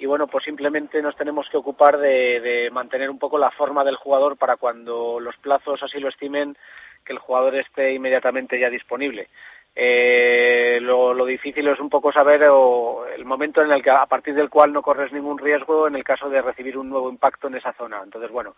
y 0.00 0.06
bueno, 0.06 0.26
pues 0.26 0.44
simplemente 0.44 1.02
nos 1.02 1.14
tenemos 1.14 1.46
que 1.50 1.58
ocupar 1.58 1.98
de, 1.98 2.40
de 2.40 2.70
mantener 2.70 3.10
un 3.10 3.18
poco 3.18 3.36
la 3.36 3.50
forma 3.50 3.84
del 3.84 3.96
jugador 3.96 4.38
para 4.38 4.56
cuando 4.56 5.20
los 5.20 5.36
plazos 5.36 5.82
así 5.82 6.00
lo 6.00 6.08
estimen, 6.08 6.56
que 7.04 7.12
el 7.12 7.18
jugador 7.18 7.54
esté 7.56 7.92
inmediatamente 7.92 8.58
ya 8.58 8.70
disponible. 8.70 9.28
Eh, 9.76 10.78
lo, 10.80 11.12
lo 11.12 11.26
difícil 11.26 11.68
es 11.68 11.78
un 11.78 11.90
poco 11.90 12.10
saber 12.12 12.44
o, 12.50 13.06
el 13.06 13.26
momento 13.26 13.62
en 13.62 13.70
el 13.70 13.82
que 13.82 13.90
a 13.90 14.06
partir 14.06 14.34
del 14.34 14.48
cual 14.48 14.72
no 14.72 14.80
corres 14.80 15.12
ningún 15.12 15.38
riesgo 15.38 15.86
en 15.86 15.94
el 15.94 16.02
caso 16.02 16.30
de 16.30 16.42
recibir 16.42 16.78
un 16.78 16.88
nuevo 16.88 17.10
impacto 17.10 17.48
en 17.48 17.56
esa 17.56 17.74
zona. 17.74 18.00
Entonces, 18.02 18.30
bueno, 18.30 18.56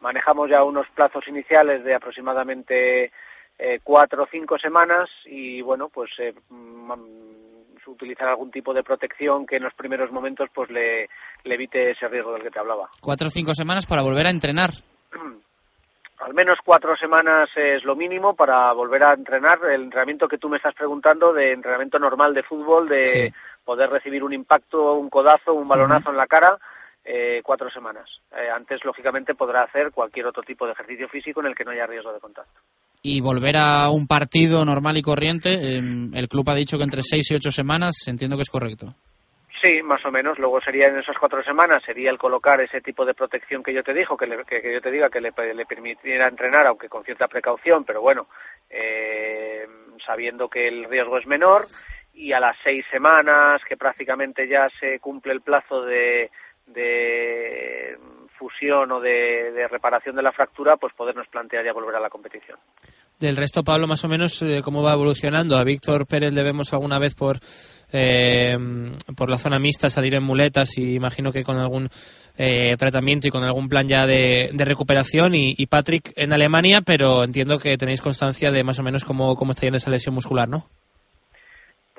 manejamos 0.00 0.50
ya 0.50 0.64
unos 0.64 0.88
plazos 0.88 1.26
iniciales 1.28 1.84
de 1.84 1.94
aproximadamente 1.94 3.12
eh, 3.58 3.78
cuatro 3.84 4.24
o 4.24 4.28
cinco 4.30 4.58
semanas 4.58 5.08
y 5.24 5.62
bueno, 5.62 5.88
pues 5.88 6.10
eh, 6.18 6.34
mm, 6.48 6.92
utilizar 7.86 8.28
algún 8.28 8.50
tipo 8.50 8.72
de 8.74 8.82
protección 8.82 9.46
que 9.46 9.56
en 9.56 9.64
los 9.64 9.74
primeros 9.74 10.10
momentos 10.10 10.48
pues 10.54 10.70
le, 10.70 11.08
le 11.44 11.54
evite 11.54 11.92
ese 11.92 12.08
riesgo 12.08 12.32
del 12.32 12.42
que 12.42 12.50
te 12.50 12.58
hablaba. 12.58 12.88
Cuatro 13.00 13.28
o 13.28 13.30
cinco 13.30 13.54
semanas 13.54 13.86
para 13.86 14.02
volver 14.02 14.26
a 14.26 14.30
entrenar. 14.30 14.70
Al 16.20 16.34
menos 16.34 16.58
cuatro 16.62 16.94
semanas 16.96 17.48
es 17.56 17.82
lo 17.84 17.96
mínimo 17.96 18.34
para 18.34 18.72
volver 18.74 19.02
a 19.04 19.14
entrenar. 19.14 19.58
El 19.64 19.84
entrenamiento 19.84 20.28
que 20.28 20.36
tú 20.36 20.50
me 20.50 20.58
estás 20.58 20.74
preguntando 20.74 21.32
de 21.32 21.52
entrenamiento 21.52 21.98
normal 21.98 22.34
de 22.34 22.42
fútbol, 22.42 22.88
de 22.88 23.32
poder 23.64 23.88
recibir 23.88 24.22
un 24.22 24.34
impacto, 24.34 24.94
un 24.94 25.08
codazo, 25.08 25.54
un 25.54 25.66
balonazo 25.66 26.10
en 26.10 26.18
la 26.18 26.26
cara, 26.26 26.58
eh, 27.04 27.40
cuatro 27.42 27.70
semanas. 27.70 28.06
Eh, 28.36 28.50
antes, 28.54 28.84
lógicamente, 28.84 29.34
podrá 29.34 29.62
hacer 29.62 29.92
cualquier 29.92 30.26
otro 30.26 30.42
tipo 30.42 30.66
de 30.66 30.72
ejercicio 30.72 31.08
físico 31.08 31.40
en 31.40 31.46
el 31.46 31.54
que 31.54 31.64
no 31.64 31.70
haya 31.70 31.86
riesgo 31.86 32.12
de 32.12 32.20
contacto. 32.20 32.60
Y 33.02 33.20
volver 33.22 33.56
a 33.56 33.88
un 33.90 34.06
partido 34.06 34.64
normal 34.64 34.96
y 34.98 35.02
corriente, 35.02 35.54
eh, 35.54 35.80
el 36.14 36.28
club 36.28 36.50
ha 36.50 36.54
dicho 36.54 36.76
que 36.76 36.84
entre 36.84 37.02
seis 37.02 37.30
y 37.30 37.34
ocho 37.34 37.50
semanas, 37.50 38.06
entiendo 38.08 38.36
que 38.36 38.42
es 38.42 38.50
correcto. 38.50 38.94
Sí, 39.62 39.82
más 39.82 40.04
o 40.06 40.10
menos. 40.10 40.38
Luego 40.38 40.60
sería 40.60 40.88
en 40.88 40.98
esas 40.98 41.16
cuatro 41.18 41.42
semanas 41.42 41.82
sería 41.84 42.10
el 42.10 42.18
colocar 42.18 42.60
ese 42.60 42.80
tipo 42.80 43.04
de 43.04 43.14
protección 43.14 43.62
que 43.62 43.74
yo 43.74 43.82
te 43.82 43.92
dijo, 43.94 44.16
que, 44.16 44.26
le- 44.26 44.44
que, 44.44 44.60
yo 44.72 44.80
te 44.80 44.90
diga 44.90 45.10
que 45.10 45.20
le, 45.20 45.32
le 45.54 45.66
permitiera 45.66 46.28
entrenar, 46.28 46.66
aunque 46.66 46.88
con 46.88 47.04
cierta 47.04 47.28
precaución, 47.28 47.84
pero 47.84 48.00
bueno, 48.00 48.26
eh, 48.70 49.66
sabiendo 50.06 50.48
que 50.48 50.68
el 50.68 50.84
riesgo 50.84 51.18
es 51.18 51.26
menor. 51.26 51.62
Y 52.14 52.32
a 52.32 52.40
las 52.40 52.56
seis 52.64 52.84
semanas, 52.90 53.62
que 53.68 53.76
prácticamente 53.76 54.46
ya 54.48 54.68
se 54.78 54.98
cumple 54.98 55.32
el 55.32 55.40
plazo 55.42 55.82
de, 55.82 56.30
de 56.66 57.96
fusión 58.40 58.90
o 58.90 59.00
de, 59.00 59.68
reparación 59.70 60.16
de 60.16 60.22
la 60.22 60.32
fractura, 60.32 60.78
pues 60.78 60.94
podernos 60.94 61.28
plantear 61.28 61.62
ya 61.62 61.74
volver 61.74 61.94
a 61.94 62.00
la 62.00 62.08
competición. 62.08 62.58
Del 63.18 63.36
resto, 63.36 63.62
Pablo, 63.62 63.86
más 63.86 64.02
o 64.04 64.08
menos, 64.08 64.40
eh, 64.40 64.62
¿cómo 64.64 64.82
va 64.82 64.94
evolucionando? 64.94 65.58
A 65.58 65.64
Víctor 65.64 66.06
Pérez 66.06 66.32
le 66.32 66.42
vemos 66.42 66.72
alguna 66.72 66.98
vez 66.98 67.14
por, 67.14 67.36
eh, 67.92 68.56
por 69.14 69.28
la 69.28 69.36
zona 69.36 69.58
mixta 69.58 69.90
salir 69.90 70.14
en 70.14 70.22
muletas 70.22 70.78
y 70.78 70.94
imagino 70.94 71.30
que 71.30 71.42
con 71.42 71.58
algún 71.58 71.90
eh, 72.38 72.74
tratamiento 72.78 73.28
y 73.28 73.30
con 73.30 73.44
algún 73.44 73.68
plan 73.68 73.86
ya 73.86 74.06
de, 74.06 74.50
de 74.54 74.64
recuperación. 74.64 75.34
Y, 75.34 75.54
y 75.58 75.66
Patrick 75.66 76.12
en 76.16 76.32
Alemania, 76.32 76.80
pero 76.80 77.22
entiendo 77.22 77.58
que 77.58 77.76
tenéis 77.76 78.00
constancia 78.00 78.50
de 78.50 78.64
más 78.64 78.78
o 78.78 78.82
menos 78.82 79.04
cómo, 79.04 79.36
cómo 79.36 79.50
está 79.50 79.66
yendo 79.66 79.76
esa 79.76 79.90
lesión 79.90 80.14
muscular, 80.14 80.48
¿no? 80.48 80.70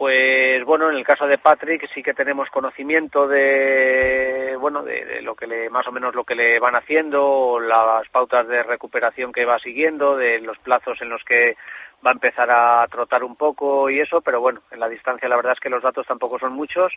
Pues 0.02 0.65
bueno, 0.65 0.90
en 0.90 0.98
el 0.98 1.06
caso 1.06 1.28
de 1.28 1.38
Patrick 1.38 1.88
sí 1.94 2.02
que 2.02 2.15
tenemos 2.15 2.49
conocimiento 2.49 3.28
de 3.28 4.57
bueno 4.60 4.82
de, 4.82 5.06
de 5.06 5.22
lo 5.22 5.36
que 5.36 5.45
le 5.45 5.69
más 5.69 5.88
o 5.88 5.91
menos 5.91 6.15
lo 6.15 6.23
que 6.23 6.34
le 6.34 6.60
van 6.60 6.76
haciendo, 6.76 7.60
las 7.60 8.10
pautas 8.10 8.48
de 8.48 8.64
recuperación 8.64 9.32
que 9.32 9.45
va 9.45 9.60
siguiendo, 9.60 10.18
de 10.18 10.40
los 10.40 10.57
plazos 10.57 10.99
en 11.03 11.10
los 11.10 11.23
que 11.23 11.56
va 12.03 12.10
a 12.10 12.14
empezar 12.14 12.49
a 12.49 12.88
trotar 12.88 13.23
un 13.23 13.36
poco 13.36 13.91
y 13.91 13.99
eso, 13.99 14.22
pero 14.22 14.41
bueno, 14.41 14.61
en 14.72 14.80
la 14.80 14.90
distancia 14.90 15.30
la 15.30 15.36
verdad 15.36 15.53
es 15.53 15.60
que 15.60 15.69
los 15.69 15.84
datos 15.84 16.07
tampoco 16.07 16.40
son 16.40 16.53
muchos. 16.53 16.91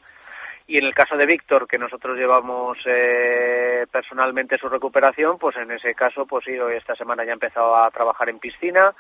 Y 0.67 0.79
en 0.79 0.87
el 0.87 0.95
caso 0.95 1.15
de 1.17 1.27
Víctor, 1.27 1.67
que 1.69 1.77
nosotros 1.77 2.17
llevamos 2.17 2.79
eh, 2.87 3.85
personalmente 3.93 4.57
su 4.57 4.69
recuperación, 4.71 5.37
pues 5.39 5.57
en 5.57 5.71
ese 5.73 5.95
caso, 5.95 6.25
pues 6.25 6.47
sí, 6.47 6.59
hoy 6.59 6.77
esta 6.77 6.95
semana 6.95 7.23
ya 7.23 7.33
ha 7.33 7.35
empezado 7.35 7.77
a 7.77 7.91
trabajar 7.91 8.31
en 8.31 8.39
piscina, 8.39 8.95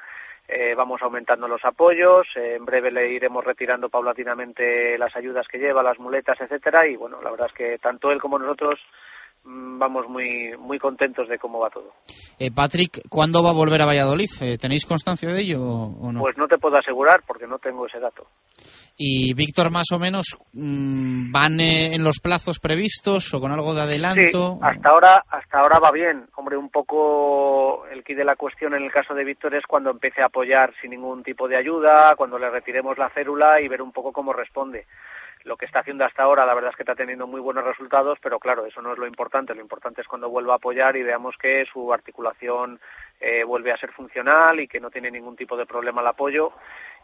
eh, 0.48 0.74
vamos 0.74 1.00
aumentando 1.02 1.48
los 1.48 1.64
apoyos, 1.64 2.26
eh, 2.36 2.56
en 2.56 2.64
breve 2.64 2.90
le 2.90 3.12
iremos 3.12 3.44
retirando 3.44 3.88
paulatinamente 3.88 4.98
las 4.98 5.14
ayudas 5.16 5.46
que 5.48 5.58
lleva, 5.58 5.82
las 5.82 5.98
muletas, 5.98 6.38
etcétera, 6.40 6.86
y 6.86 6.96
bueno, 6.96 7.20
la 7.22 7.30
verdad 7.30 7.48
es 7.50 7.54
que 7.54 7.78
tanto 7.78 8.10
él 8.10 8.20
como 8.20 8.38
nosotros 8.38 8.78
mm, 9.44 9.78
vamos 9.78 10.06
muy 10.08 10.54
muy 10.58 10.78
contentos 10.78 11.28
de 11.28 11.38
cómo 11.38 11.60
va 11.60 11.70
todo. 11.70 11.92
Eh, 12.38 12.50
Patrick, 12.54 13.00
¿cuándo 13.08 13.42
va 13.42 13.50
a 13.50 13.54
volver 13.54 13.80
a 13.80 13.86
Valladolid? 13.86 14.28
Eh, 14.42 14.58
¿Tenéis 14.58 14.84
constancia 14.84 15.32
de 15.32 15.40
ello 15.40 15.62
o 15.62 16.08
o 16.08 16.12
no? 16.12 16.20
Pues 16.20 16.36
no 16.36 16.46
te 16.46 16.58
puedo 16.58 16.76
asegurar 16.76 17.22
porque 17.26 17.46
no 17.46 17.58
tengo 17.58 17.86
ese 17.86 17.98
dato. 17.98 18.26
¿Y 18.96 19.34
Víctor 19.34 19.72
más 19.72 19.90
o 19.92 19.98
menos 19.98 20.38
mm, 20.52 21.32
van 21.32 21.58
eh, 21.58 21.94
en 21.94 22.04
los 22.04 22.20
plazos 22.20 22.60
previstos 22.60 23.34
o 23.34 23.40
con 23.40 23.50
algo 23.50 23.74
de 23.74 23.82
adelanto? 23.82 24.52
Sí, 24.52 24.58
hasta 24.62 24.88
ahora, 24.88 25.24
hasta 25.28 25.58
ahora 25.58 25.80
va 25.80 25.90
bien. 25.90 26.28
Hombre, 26.36 26.56
un 26.56 26.70
poco 26.70 27.86
el 27.86 28.04
key 28.04 28.14
de 28.14 28.24
la 28.24 28.36
cuestión 28.36 28.72
en 28.74 28.84
el 28.84 28.92
caso 28.92 29.12
de 29.12 29.24
Víctor 29.24 29.56
es 29.56 29.66
cuando 29.66 29.90
empiece 29.90 30.22
a 30.22 30.26
apoyar 30.26 30.72
sin 30.80 30.92
ningún 30.92 31.24
tipo 31.24 31.48
de 31.48 31.56
ayuda, 31.56 32.14
cuando 32.16 32.38
le 32.38 32.48
retiremos 32.50 32.96
la 32.96 33.10
célula 33.10 33.60
y 33.60 33.66
ver 33.66 33.82
un 33.82 33.90
poco 33.90 34.12
cómo 34.12 34.32
responde. 34.32 34.86
Lo 35.42 35.56
que 35.56 35.66
está 35.66 35.80
haciendo 35.80 36.04
hasta 36.06 36.22
ahora, 36.22 36.46
la 36.46 36.54
verdad 36.54 36.70
es 36.70 36.76
que 36.76 36.84
está 36.84 36.94
teniendo 36.94 37.26
muy 37.26 37.40
buenos 37.40 37.64
resultados, 37.64 38.18
pero 38.22 38.38
claro, 38.38 38.64
eso 38.64 38.80
no 38.80 38.92
es 38.92 38.98
lo 38.98 39.06
importante. 39.06 39.54
Lo 39.54 39.60
importante 39.60 40.00
es 40.00 40.06
cuando 40.06 40.30
vuelva 40.30 40.54
a 40.54 40.56
apoyar 40.56 40.96
y 40.96 41.02
veamos 41.02 41.34
que 41.36 41.66
su 41.70 41.92
articulación 41.92 42.80
eh, 43.20 43.44
vuelve 43.44 43.72
a 43.72 43.76
ser 43.76 43.92
funcional 43.92 44.60
y 44.60 44.68
que 44.68 44.80
no 44.80 44.90
tiene 44.90 45.10
ningún 45.10 45.36
tipo 45.36 45.56
de 45.56 45.66
problema 45.66 46.00
al 46.00 46.06
apoyo 46.06 46.52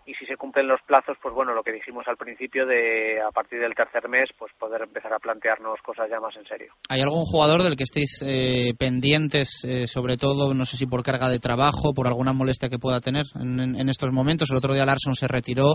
y 0.06 0.14
si 0.14 0.26
se 0.26 0.36
cumplen 0.36 0.66
los 0.66 0.80
plazos, 0.82 1.16
pues 1.22 1.34
bueno, 1.34 1.52
lo 1.52 1.62
que 1.62 1.72
dijimos 1.72 2.06
al 2.08 2.16
principio 2.16 2.66
de 2.66 3.20
a 3.20 3.30
partir 3.30 3.60
del 3.60 3.74
tercer 3.74 4.08
mes, 4.08 4.30
pues 4.38 4.52
poder 4.58 4.82
empezar 4.82 5.12
a 5.12 5.18
plantearnos 5.18 5.80
cosas 5.82 6.08
ya 6.10 6.20
más 6.20 6.34
en 6.36 6.44
serio. 6.46 6.72
¿Hay 6.88 7.00
algún 7.00 7.24
jugador 7.24 7.62
del 7.62 7.76
que 7.76 7.84
estéis 7.84 8.22
eh, 8.26 8.72
pendientes, 8.78 9.64
eh, 9.64 9.86
sobre 9.86 10.16
todo, 10.16 10.54
no 10.54 10.64
sé 10.64 10.76
si 10.76 10.86
por 10.86 11.02
carga 11.02 11.28
de 11.28 11.38
trabajo, 11.38 11.92
por 11.94 12.06
alguna 12.06 12.32
molestia 12.32 12.68
que 12.68 12.78
pueda 12.78 13.00
tener 13.00 13.24
en, 13.40 13.88
estos 13.88 14.12
momentos? 14.12 14.50
El 14.50 14.56
otro 14.56 14.74
día 14.74 14.86
Larson 14.86 15.14
se 15.14 15.28
retiró, 15.28 15.74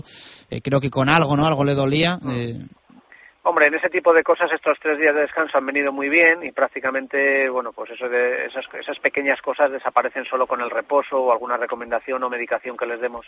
eh, 0.50 0.60
creo 0.62 0.80
que 0.80 0.90
con 0.90 1.08
algo, 1.08 1.36
¿no? 1.36 1.46
Algo 1.46 1.64
le 1.64 1.74
dolía. 1.74 2.18
eh, 2.32 2.58
Hombre, 3.48 3.68
en 3.68 3.74
ese 3.74 3.88
tipo 3.88 4.12
de 4.12 4.24
cosas 4.24 4.50
estos 4.50 4.76
tres 4.82 4.98
días 4.98 5.14
de 5.14 5.20
descanso 5.20 5.56
han 5.56 5.64
venido 5.64 5.92
muy 5.92 6.08
bien 6.08 6.42
y 6.42 6.50
prácticamente, 6.50 7.48
bueno, 7.48 7.70
pues 7.72 7.92
eso 7.92 8.08
de 8.08 8.46
esas, 8.46 8.64
esas 8.74 8.98
pequeñas 8.98 9.40
cosas 9.40 9.70
desaparecen 9.70 10.24
solo 10.24 10.48
con 10.48 10.60
el 10.60 10.68
reposo 10.68 11.16
o 11.16 11.30
alguna 11.30 11.56
recomendación 11.56 12.24
o 12.24 12.28
medicación 12.28 12.76
que 12.76 12.86
les 12.86 13.00
demos. 13.00 13.24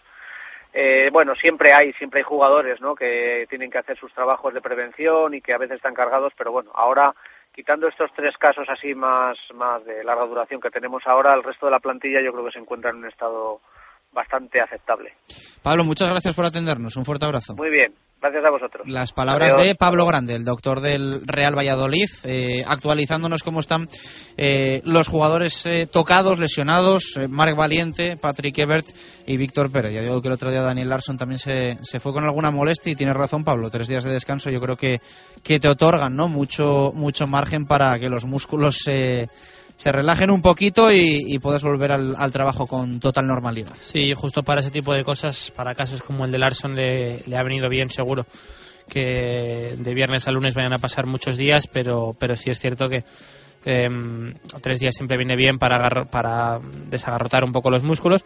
Eh, 0.72 1.08
bueno, 1.12 1.34
siempre 1.34 1.72
hay, 1.72 1.92
siempre 1.94 2.20
hay 2.20 2.24
jugadores, 2.24 2.80
¿no? 2.80 2.94
Que 2.94 3.46
tienen 3.48 3.70
que 3.70 3.78
hacer 3.78 3.96
sus 3.98 4.12
trabajos 4.12 4.52
de 4.52 4.60
prevención 4.60 5.34
y 5.34 5.40
que 5.40 5.54
a 5.54 5.58
veces 5.58 5.76
están 5.76 5.94
cargados, 5.94 6.32
pero 6.36 6.52
bueno, 6.52 6.70
ahora 6.74 7.14
quitando 7.52 7.88
estos 7.88 8.12
tres 8.14 8.36
casos 8.36 8.68
así 8.68 8.94
más, 8.94 9.36
más 9.54 9.84
de 9.84 10.04
larga 10.04 10.26
duración 10.26 10.60
que 10.60 10.70
tenemos 10.70 11.02
ahora, 11.06 11.34
el 11.34 11.42
resto 11.42 11.66
de 11.66 11.72
la 11.72 11.80
plantilla 11.80 12.20
yo 12.22 12.32
creo 12.32 12.44
que 12.44 12.52
se 12.52 12.58
encuentra 12.60 12.90
en 12.90 12.98
un 12.98 13.06
estado 13.06 13.60
bastante 14.12 14.60
aceptable. 14.60 15.12
Pablo, 15.62 15.84
muchas 15.84 16.10
gracias 16.10 16.34
por 16.34 16.44
atendernos. 16.44 16.96
Un 16.96 17.04
fuerte 17.04 17.24
abrazo. 17.24 17.54
Muy 17.56 17.70
bien, 17.70 17.92
gracias 18.20 18.44
a 18.44 18.50
vosotros. 18.50 18.88
Las 18.88 19.12
palabras 19.12 19.54
Adiós. 19.54 19.66
de 19.66 19.74
Pablo 19.74 20.06
Grande, 20.06 20.34
el 20.34 20.44
doctor 20.44 20.80
del 20.80 21.26
Real 21.26 21.56
Valladolid, 21.56 22.08
eh, 22.24 22.64
actualizándonos 22.66 23.42
cómo 23.42 23.60
están 23.60 23.88
eh, 24.36 24.80
los 24.84 25.08
jugadores 25.08 25.66
eh, 25.66 25.86
tocados, 25.86 26.38
lesionados, 26.38 27.16
eh, 27.16 27.28
Marc 27.28 27.56
Valiente, 27.56 28.16
Patrick 28.16 28.56
Ebert 28.58 28.86
y 29.26 29.36
Víctor 29.36 29.70
Pérez. 29.70 29.92
Ya 29.92 30.02
digo 30.02 30.22
que 30.22 30.28
el 30.28 30.34
otro 30.34 30.50
día 30.50 30.62
Daniel 30.62 30.88
Larson 30.88 31.18
también 31.18 31.38
se, 31.38 31.78
se 31.82 32.00
fue 32.00 32.12
con 32.12 32.24
alguna 32.24 32.50
molestia 32.50 32.92
y 32.92 32.96
tienes 32.96 33.16
razón, 33.16 33.44
Pablo. 33.44 33.70
Tres 33.70 33.88
días 33.88 34.04
de 34.04 34.12
descanso 34.12 34.50
yo 34.50 34.60
creo 34.60 34.76
que, 34.76 35.00
que 35.42 35.60
te 35.60 35.68
otorgan 35.68 36.14
¿no? 36.14 36.28
mucho, 36.28 36.92
mucho 36.94 37.26
margen 37.26 37.66
para 37.66 37.98
que 37.98 38.08
los 38.08 38.24
músculos 38.24 38.78
se, 38.78 39.28
se 39.78 39.92
relajen 39.92 40.30
un 40.30 40.42
poquito 40.42 40.92
y, 40.92 41.24
y 41.26 41.38
puedas 41.38 41.62
volver 41.62 41.92
al, 41.92 42.14
al 42.18 42.32
trabajo 42.32 42.66
con 42.66 43.00
total 43.00 43.26
normalidad. 43.26 43.72
Sí, 43.80 44.12
justo 44.14 44.42
para 44.42 44.60
ese 44.60 44.70
tipo 44.70 44.92
de 44.92 45.04
cosas, 45.04 45.50
para 45.56 45.74
casos 45.74 46.02
como 46.02 46.24
el 46.26 46.30
de 46.32 46.38
Larson, 46.38 46.74
le, 46.74 47.22
ha 47.34 47.42
venido 47.44 47.68
bien 47.70 47.88
seguro 47.88 48.26
que 48.88 49.74
de 49.78 49.94
viernes 49.94 50.26
a 50.28 50.32
lunes 50.32 50.54
vayan 50.54 50.72
a 50.72 50.78
pasar 50.78 51.06
muchos 51.06 51.36
días, 51.36 51.66
pero, 51.66 52.12
pero 52.18 52.36
sí 52.36 52.50
es 52.50 52.58
cierto 52.58 52.88
que 52.88 53.04
em, 53.64 54.34
tres 54.62 54.80
días 54.80 54.94
siempre 54.96 55.16
viene 55.16 55.36
bien 55.36 55.58
para, 55.58 56.04
para 56.06 56.58
desagarrotar 56.90 57.44
un 57.44 57.52
poco 57.52 57.70
los 57.70 57.84
músculos. 57.84 58.24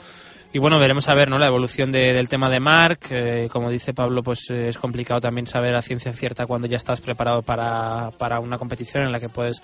Y 0.55 0.59
bueno, 0.59 0.79
veremos 0.79 1.09
a 1.09 1.15
ver 1.15 1.31
¿no? 1.31 1.39
la 1.39 1.47
evolución 1.49 1.91
de- 1.93 2.13
del 2.13 2.29
tema 2.29 2.51
de 2.51 2.61
Mark. 2.61 3.01
eh, 3.11 3.49
como 3.51 3.71
dice 3.71 3.95
Pablo, 3.95 4.23
pues 4.23 4.51
eh, 4.51 4.69
es 4.69 4.79
complicado 4.79 5.21
también 5.21 5.47
saber 5.47 5.75
a 5.75 5.83
ciencia 5.83 6.13
cierta 6.13 6.47
cuando 6.47 6.67
ya 6.69 6.77
estás 6.77 7.01
preparado 7.01 7.43
para, 7.43 8.11
para 8.19 8.39
una 8.39 8.59
competición 8.59 9.05
en 9.05 9.13
la 9.13 9.19
que 9.21 9.31
puedes 9.31 9.63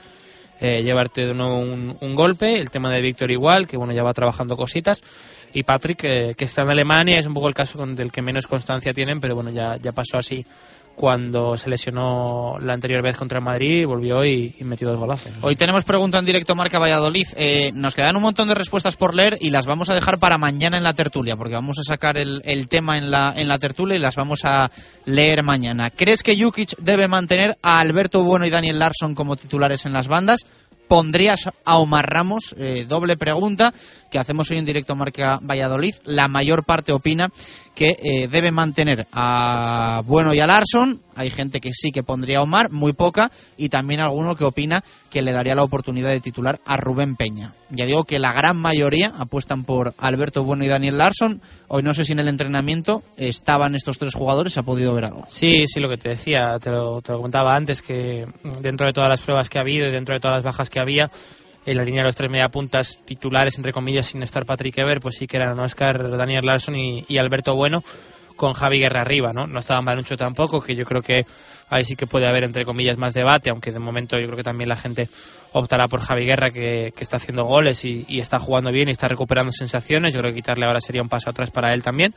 eh, 0.60 0.82
llevarte 0.82 1.26
de 1.26 1.34
nuevo 1.34 1.58
un, 1.58 1.96
un 2.00 2.14
golpe. 2.14 2.56
El 2.56 2.70
tema 2.70 2.90
de 2.90 3.00
Víctor 3.00 3.30
igual, 3.30 3.66
que 3.66 3.76
bueno, 3.76 3.92
ya 3.92 4.02
va 4.02 4.12
trabajando 4.12 4.56
cositas. 4.56 5.00
Y 5.52 5.62
Patrick, 5.62 6.04
eh, 6.04 6.34
que 6.36 6.44
está 6.44 6.62
en 6.62 6.70
Alemania, 6.70 7.18
es 7.18 7.26
un 7.26 7.34
poco 7.34 7.48
el 7.48 7.54
caso 7.54 7.78
con, 7.78 7.96
del 7.96 8.12
que 8.12 8.22
menos 8.22 8.46
constancia 8.46 8.92
tienen, 8.92 9.20
pero 9.20 9.34
bueno, 9.34 9.50
ya, 9.50 9.76
ya 9.76 9.92
pasó 9.92 10.18
así 10.18 10.44
cuando 10.98 11.56
se 11.56 11.70
lesionó 11.70 12.58
la 12.60 12.72
anterior 12.72 13.02
vez 13.04 13.16
contra 13.16 13.38
el 13.38 13.44
Madrid, 13.44 13.86
volvió 13.86 14.24
y, 14.24 14.52
metió 14.60 14.88
dos 14.88 14.98
golazos. 14.98 15.32
Hoy 15.42 15.54
tenemos 15.54 15.84
pregunta 15.84 16.18
en 16.18 16.24
directo 16.24 16.56
Marca 16.56 16.80
Valladolid. 16.80 17.26
Eh, 17.36 17.70
nos 17.72 17.94
quedan 17.94 18.16
un 18.16 18.22
montón 18.22 18.48
de 18.48 18.54
respuestas 18.54 18.96
por 18.96 19.14
leer 19.14 19.38
y 19.40 19.50
las 19.50 19.64
vamos 19.64 19.88
a 19.90 19.94
dejar 19.94 20.18
para 20.18 20.38
mañana 20.38 20.76
en 20.76 20.82
la 20.82 20.92
tertulia, 20.92 21.36
porque 21.36 21.54
vamos 21.54 21.78
a 21.78 21.84
sacar 21.84 22.18
el, 22.18 22.42
el 22.44 22.66
tema 22.66 22.96
en 22.96 23.12
la, 23.12 23.32
en 23.36 23.46
la 23.46 23.58
tertulia 23.58 23.96
y 23.96 24.00
las 24.00 24.16
vamos 24.16 24.40
a 24.44 24.72
leer 25.04 25.44
mañana. 25.44 25.88
¿Crees 25.90 26.24
que 26.24 26.36
Jukic 26.36 26.76
debe 26.78 27.06
mantener 27.06 27.56
a 27.62 27.78
Alberto 27.78 28.24
Bueno 28.24 28.44
y 28.44 28.50
Daniel 28.50 28.80
Larsson 28.80 29.14
como 29.14 29.36
titulares 29.36 29.86
en 29.86 29.92
las 29.92 30.08
bandas? 30.08 30.46
¿Pondrías 30.88 31.48
a 31.64 31.78
Omar 31.78 32.06
Ramos? 32.06 32.56
Eh, 32.58 32.86
doble 32.88 33.16
pregunta 33.16 33.72
que 34.10 34.18
hacemos 34.18 34.50
hoy 34.50 34.58
en 34.58 34.64
directo 34.64 34.94
Marca 34.96 35.38
Valladolid. 35.42 35.94
La 36.04 36.28
mayor 36.28 36.64
parte 36.64 36.92
opina 36.92 37.30
que 37.78 37.96
eh, 38.02 38.28
debe 38.28 38.50
mantener 38.50 39.06
a 39.12 40.02
Bueno 40.04 40.34
y 40.34 40.40
a 40.40 40.46
Larson. 40.46 41.00
Hay 41.14 41.30
gente 41.30 41.60
que 41.60 41.70
sí 41.72 41.92
que 41.92 42.02
pondría 42.02 42.38
a 42.38 42.42
Omar, 42.42 42.70
muy 42.72 42.92
poca, 42.92 43.30
y 43.56 43.68
también 43.68 44.00
alguno 44.00 44.34
que 44.34 44.44
opina 44.44 44.82
que 45.10 45.22
le 45.22 45.32
daría 45.32 45.54
la 45.54 45.62
oportunidad 45.62 46.10
de 46.10 46.20
titular 46.20 46.58
a 46.64 46.76
Rubén 46.76 47.14
Peña. 47.14 47.54
Ya 47.70 47.86
digo 47.86 48.02
que 48.02 48.18
la 48.18 48.32
gran 48.32 48.56
mayoría 48.56 49.12
apuestan 49.16 49.62
por 49.62 49.94
Alberto 49.98 50.42
Bueno 50.42 50.64
y 50.64 50.68
Daniel 50.68 50.98
Larson. 50.98 51.40
Hoy 51.68 51.84
no 51.84 51.94
sé 51.94 52.04
si 52.04 52.12
en 52.12 52.18
el 52.18 52.26
entrenamiento 52.26 53.02
estaban 53.16 53.76
estos 53.76 53.98
tres 53.98 54.14
jugadores, 54.14 54.54
se 54.54 54.60
ha 54.60 54.64
podido 54.64 54.92
ver 54.94 55.04
algo. 55.04 55.24
Sí, 55.28 55.66
sí, 55.66 55.78
lo 55.78 55.88
que 55.88 55.98
te 55.98 56.08
decía, 56.10 56.58
te 56.58 56.70
lo, 56.70 57.00
te 57.00 57.12
lo 57.12 57.20
contaba 57.20 57.54
antes, 57.54 57.80
que 57.80 58.26
dentro 58.60 58.86
de 58.86 58.92
todas 58.92 59.08
las 59.08 59.20
pruebas 59.20 59.48
que 59.48 59.58
ha 59.58 59.62
habido 59.62 59.86
y 59.86 59.92
dentro 59.92 60.14
de 60.14 60.20
todas 60.20 60.38
las 60.38 60.44
bajas 60.44 60.68
que 60.68 60.80
había, 60.80 61.10
en 61.70 61.76
la 61.76 61.84
línea 61.84 62.00
de 62.00 62.06
los 62.06 62.16
tres 62.16 62.30
mediapuntas 62.30 62.98
titulares, 63.04 63.58
entre 63.58 63.72
comillas, 63.72 64.06
sin 64.06 64.22
estar 64.22 64.46
Patrick 64.46 64.78
Ever, 64.78 65.00
pues 65.00 65.16
sí 65.16 65.26
que 65.26 65.36
eran 65.36 65.60
Oscar, 65.60 66.16
Daniel 66.16 66.46
Larson 66.46 66.74
y, 66.76 67.18
Alberto 67.18 67.54
Bueno, 67.54 67.84
con 68.36 68.54
Javi 68.54 68.78
Guerra 68.78 69.02
arriba, 69.02 69.34
¿no? 69.34 69.46
No 69.46 69.58
estaba 69.58 69.82
Manucho 69.82 70.16
tampoco, 70.16 70.62
que 70.62 70.74
yo 70.74 70.86
creo 70.86 71.02
que 71.02 71.26
ahí 71.68 71.84
sí 71.84 71.94
que 71.94 72.06
puede 72.06 72.26
haber, 72.26 72.44
entre 72.44 72.64
comillas, 72.64 72.96
más 72.96 73.12
debate, 73.12 73.50
aunque 73.50 73.70
de 73.70 73.80
momento 73.80 74.18
yo 74.18 74.24
creo 74.28 74.38
que 74.38 74.44
también 74.44 74.70
la 74.70 74.76
gente 74.76 75.10
optará 75.52 75.88
por 75.88 76.00
Javi 76.00 76.24
Guerra, 76.24 76.50
que, 76.50 76.94
que 76.96 77.02
está 77.02 77.18
haciendo 77.18 77.44
goles 77.44 77.84
y, 77.84 78.06
y 78.08 78.20
está 78.20 78.38
jugando 78.38 78.72
bien 78.72 78.88
y 78.88 78.92
está 78.92 79.06
recuperando 79.06 79.52
sensaciones. 79.52 80.14
Yo 80.14 80.20
creo 80.20 80.32
que 80.32 80.40
quitarle 80.40 80.64
ahora 80.64 80.80
sería 80.80 81.02
un 81.02 81.10
paso 81.10 81.28
atrás 81.28 81.50
para 81.50 81.74
él 81.74 81.82
también. 81.82 82.14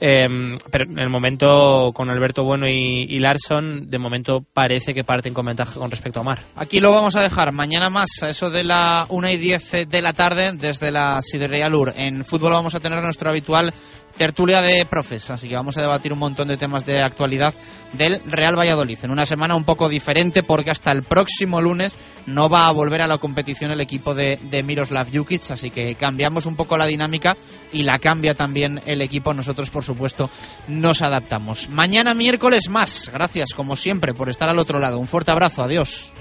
Eh, 0.00 0.56
pero 0.70 0.84
en 0.84 0.98
el 0.98 1.10
momento 1.10 1.92
con 1.94 2.08
Alberto 2.08 2.42
Bueno 2.42 2.66
y, 2.66 3.06
y 3.08 3.18
Larson, 3.18 3.90
de 3.90 3.98
momento 3.98 4.44
parece 4.52 4.94
que 4.94 5.04
parten 5.04 5.34
con 5.34 5.46
ventaja 5.46 5.78
con 5.78 5.90
respecto 5.90 6.20
a 6.20 6.22
Omar. 6.22 6.38
Aquí 6.56 6.80
lo 6.80 6.90
vamos 6.90 7.16
a 7.16 7.22
dejar. 7.22 7.52
Mañana 7.52 7.90
más, 7.90 8.22
a 8.22 8.30
eso 8.30 8.48
de 8.48 8.64
la 8.64 9.06
1 9.08 9.30
y 9.30 9.36
10 9.36 9.88
de 9.88 10.02
la 10.02 10.12
tarde, 10.12 10.52
desde 10.54 10.90
la 10.90 11.20
Sidería 11.22 11.68
Lur. 11.68 11.92
En 11.96 12.24
fútbol 12.24 12.52
vamos 12.52 12.74
a 12.74 12.80
tener 12.80 13.02
nuestro 13.02 13.28
habitual 13.28 13.74
tertulia 14.20 14.60
de 14.60 14.84
profes, 14.84 15.30
así 15.30 15.48
que 15.48 15.56
vamos 15.56 15.78
a 15.78 15.80
debatir 15.80 16.12
un 16.12 16.18
montón 16.18 16.46
de 16.46 16.58
temas 16.58 16.84
de 16.84 17.00
actualidad 17.00 17.54
del 17.94 18.20
Real 18.26 18.54
Valladolid. 18.54 18.98
En 19.02 19.12
una 19.12 19.24
semana 19.24 19.56
un 19.56 19.64
poco 19.64 19.88
diferente 19.88 20.42
porque 20.42 20.70
hasta 20.70 20.92
el 20.92 21.04
próximo 21.04 21.62
lunes 21.62 21.96
no 22.26 22.50
va 22.50 22.66
a 22.66 22.72
volver 22.72 23.00
a 23.00 23.06
la 23.06 23.16
competición 23.16 23.70
el 23.70 23.80
equipo 23.80 24.14
de, 24.14 24.38
Miroslav 24.62 25.08
Jukic, 25.10 25.50
así 25.50 25.70
que 25.70 25.94
cambiamos 25.94 26.44
un 26.44 26.54
poco 26.54 26.76
la 26.76 26.84
dinámica 26.84 27.34
y 27.72 27.82
la 27.82 27.98
cambia 27.98 28.34
también 28.34 28.82
el 28.84 29.00
equipo. 29.00 29.32
Nosotros, 29.32 29.70
por 29.70 29.84
supuesto, 29.84 30.28
nos 30.68 31.00
adaptamos. 31.00 31.70
Mañana 31.70 32.12
miércoles 32.12 32.68
más. 32.68 33.10
Gracias, 33.10 33.54
como 33.56 33.74
siempre, 33.74 34.12
por 34.12 34.28
estar 34.28 34.50
al 34.50 34.58
otro 34.58 34.78
lado. 34.80 34.98
Un 34.98 35.08
fuerte 35.08 35.30
abrazo. 35.30 35.62
Adiós. 35.62 36.12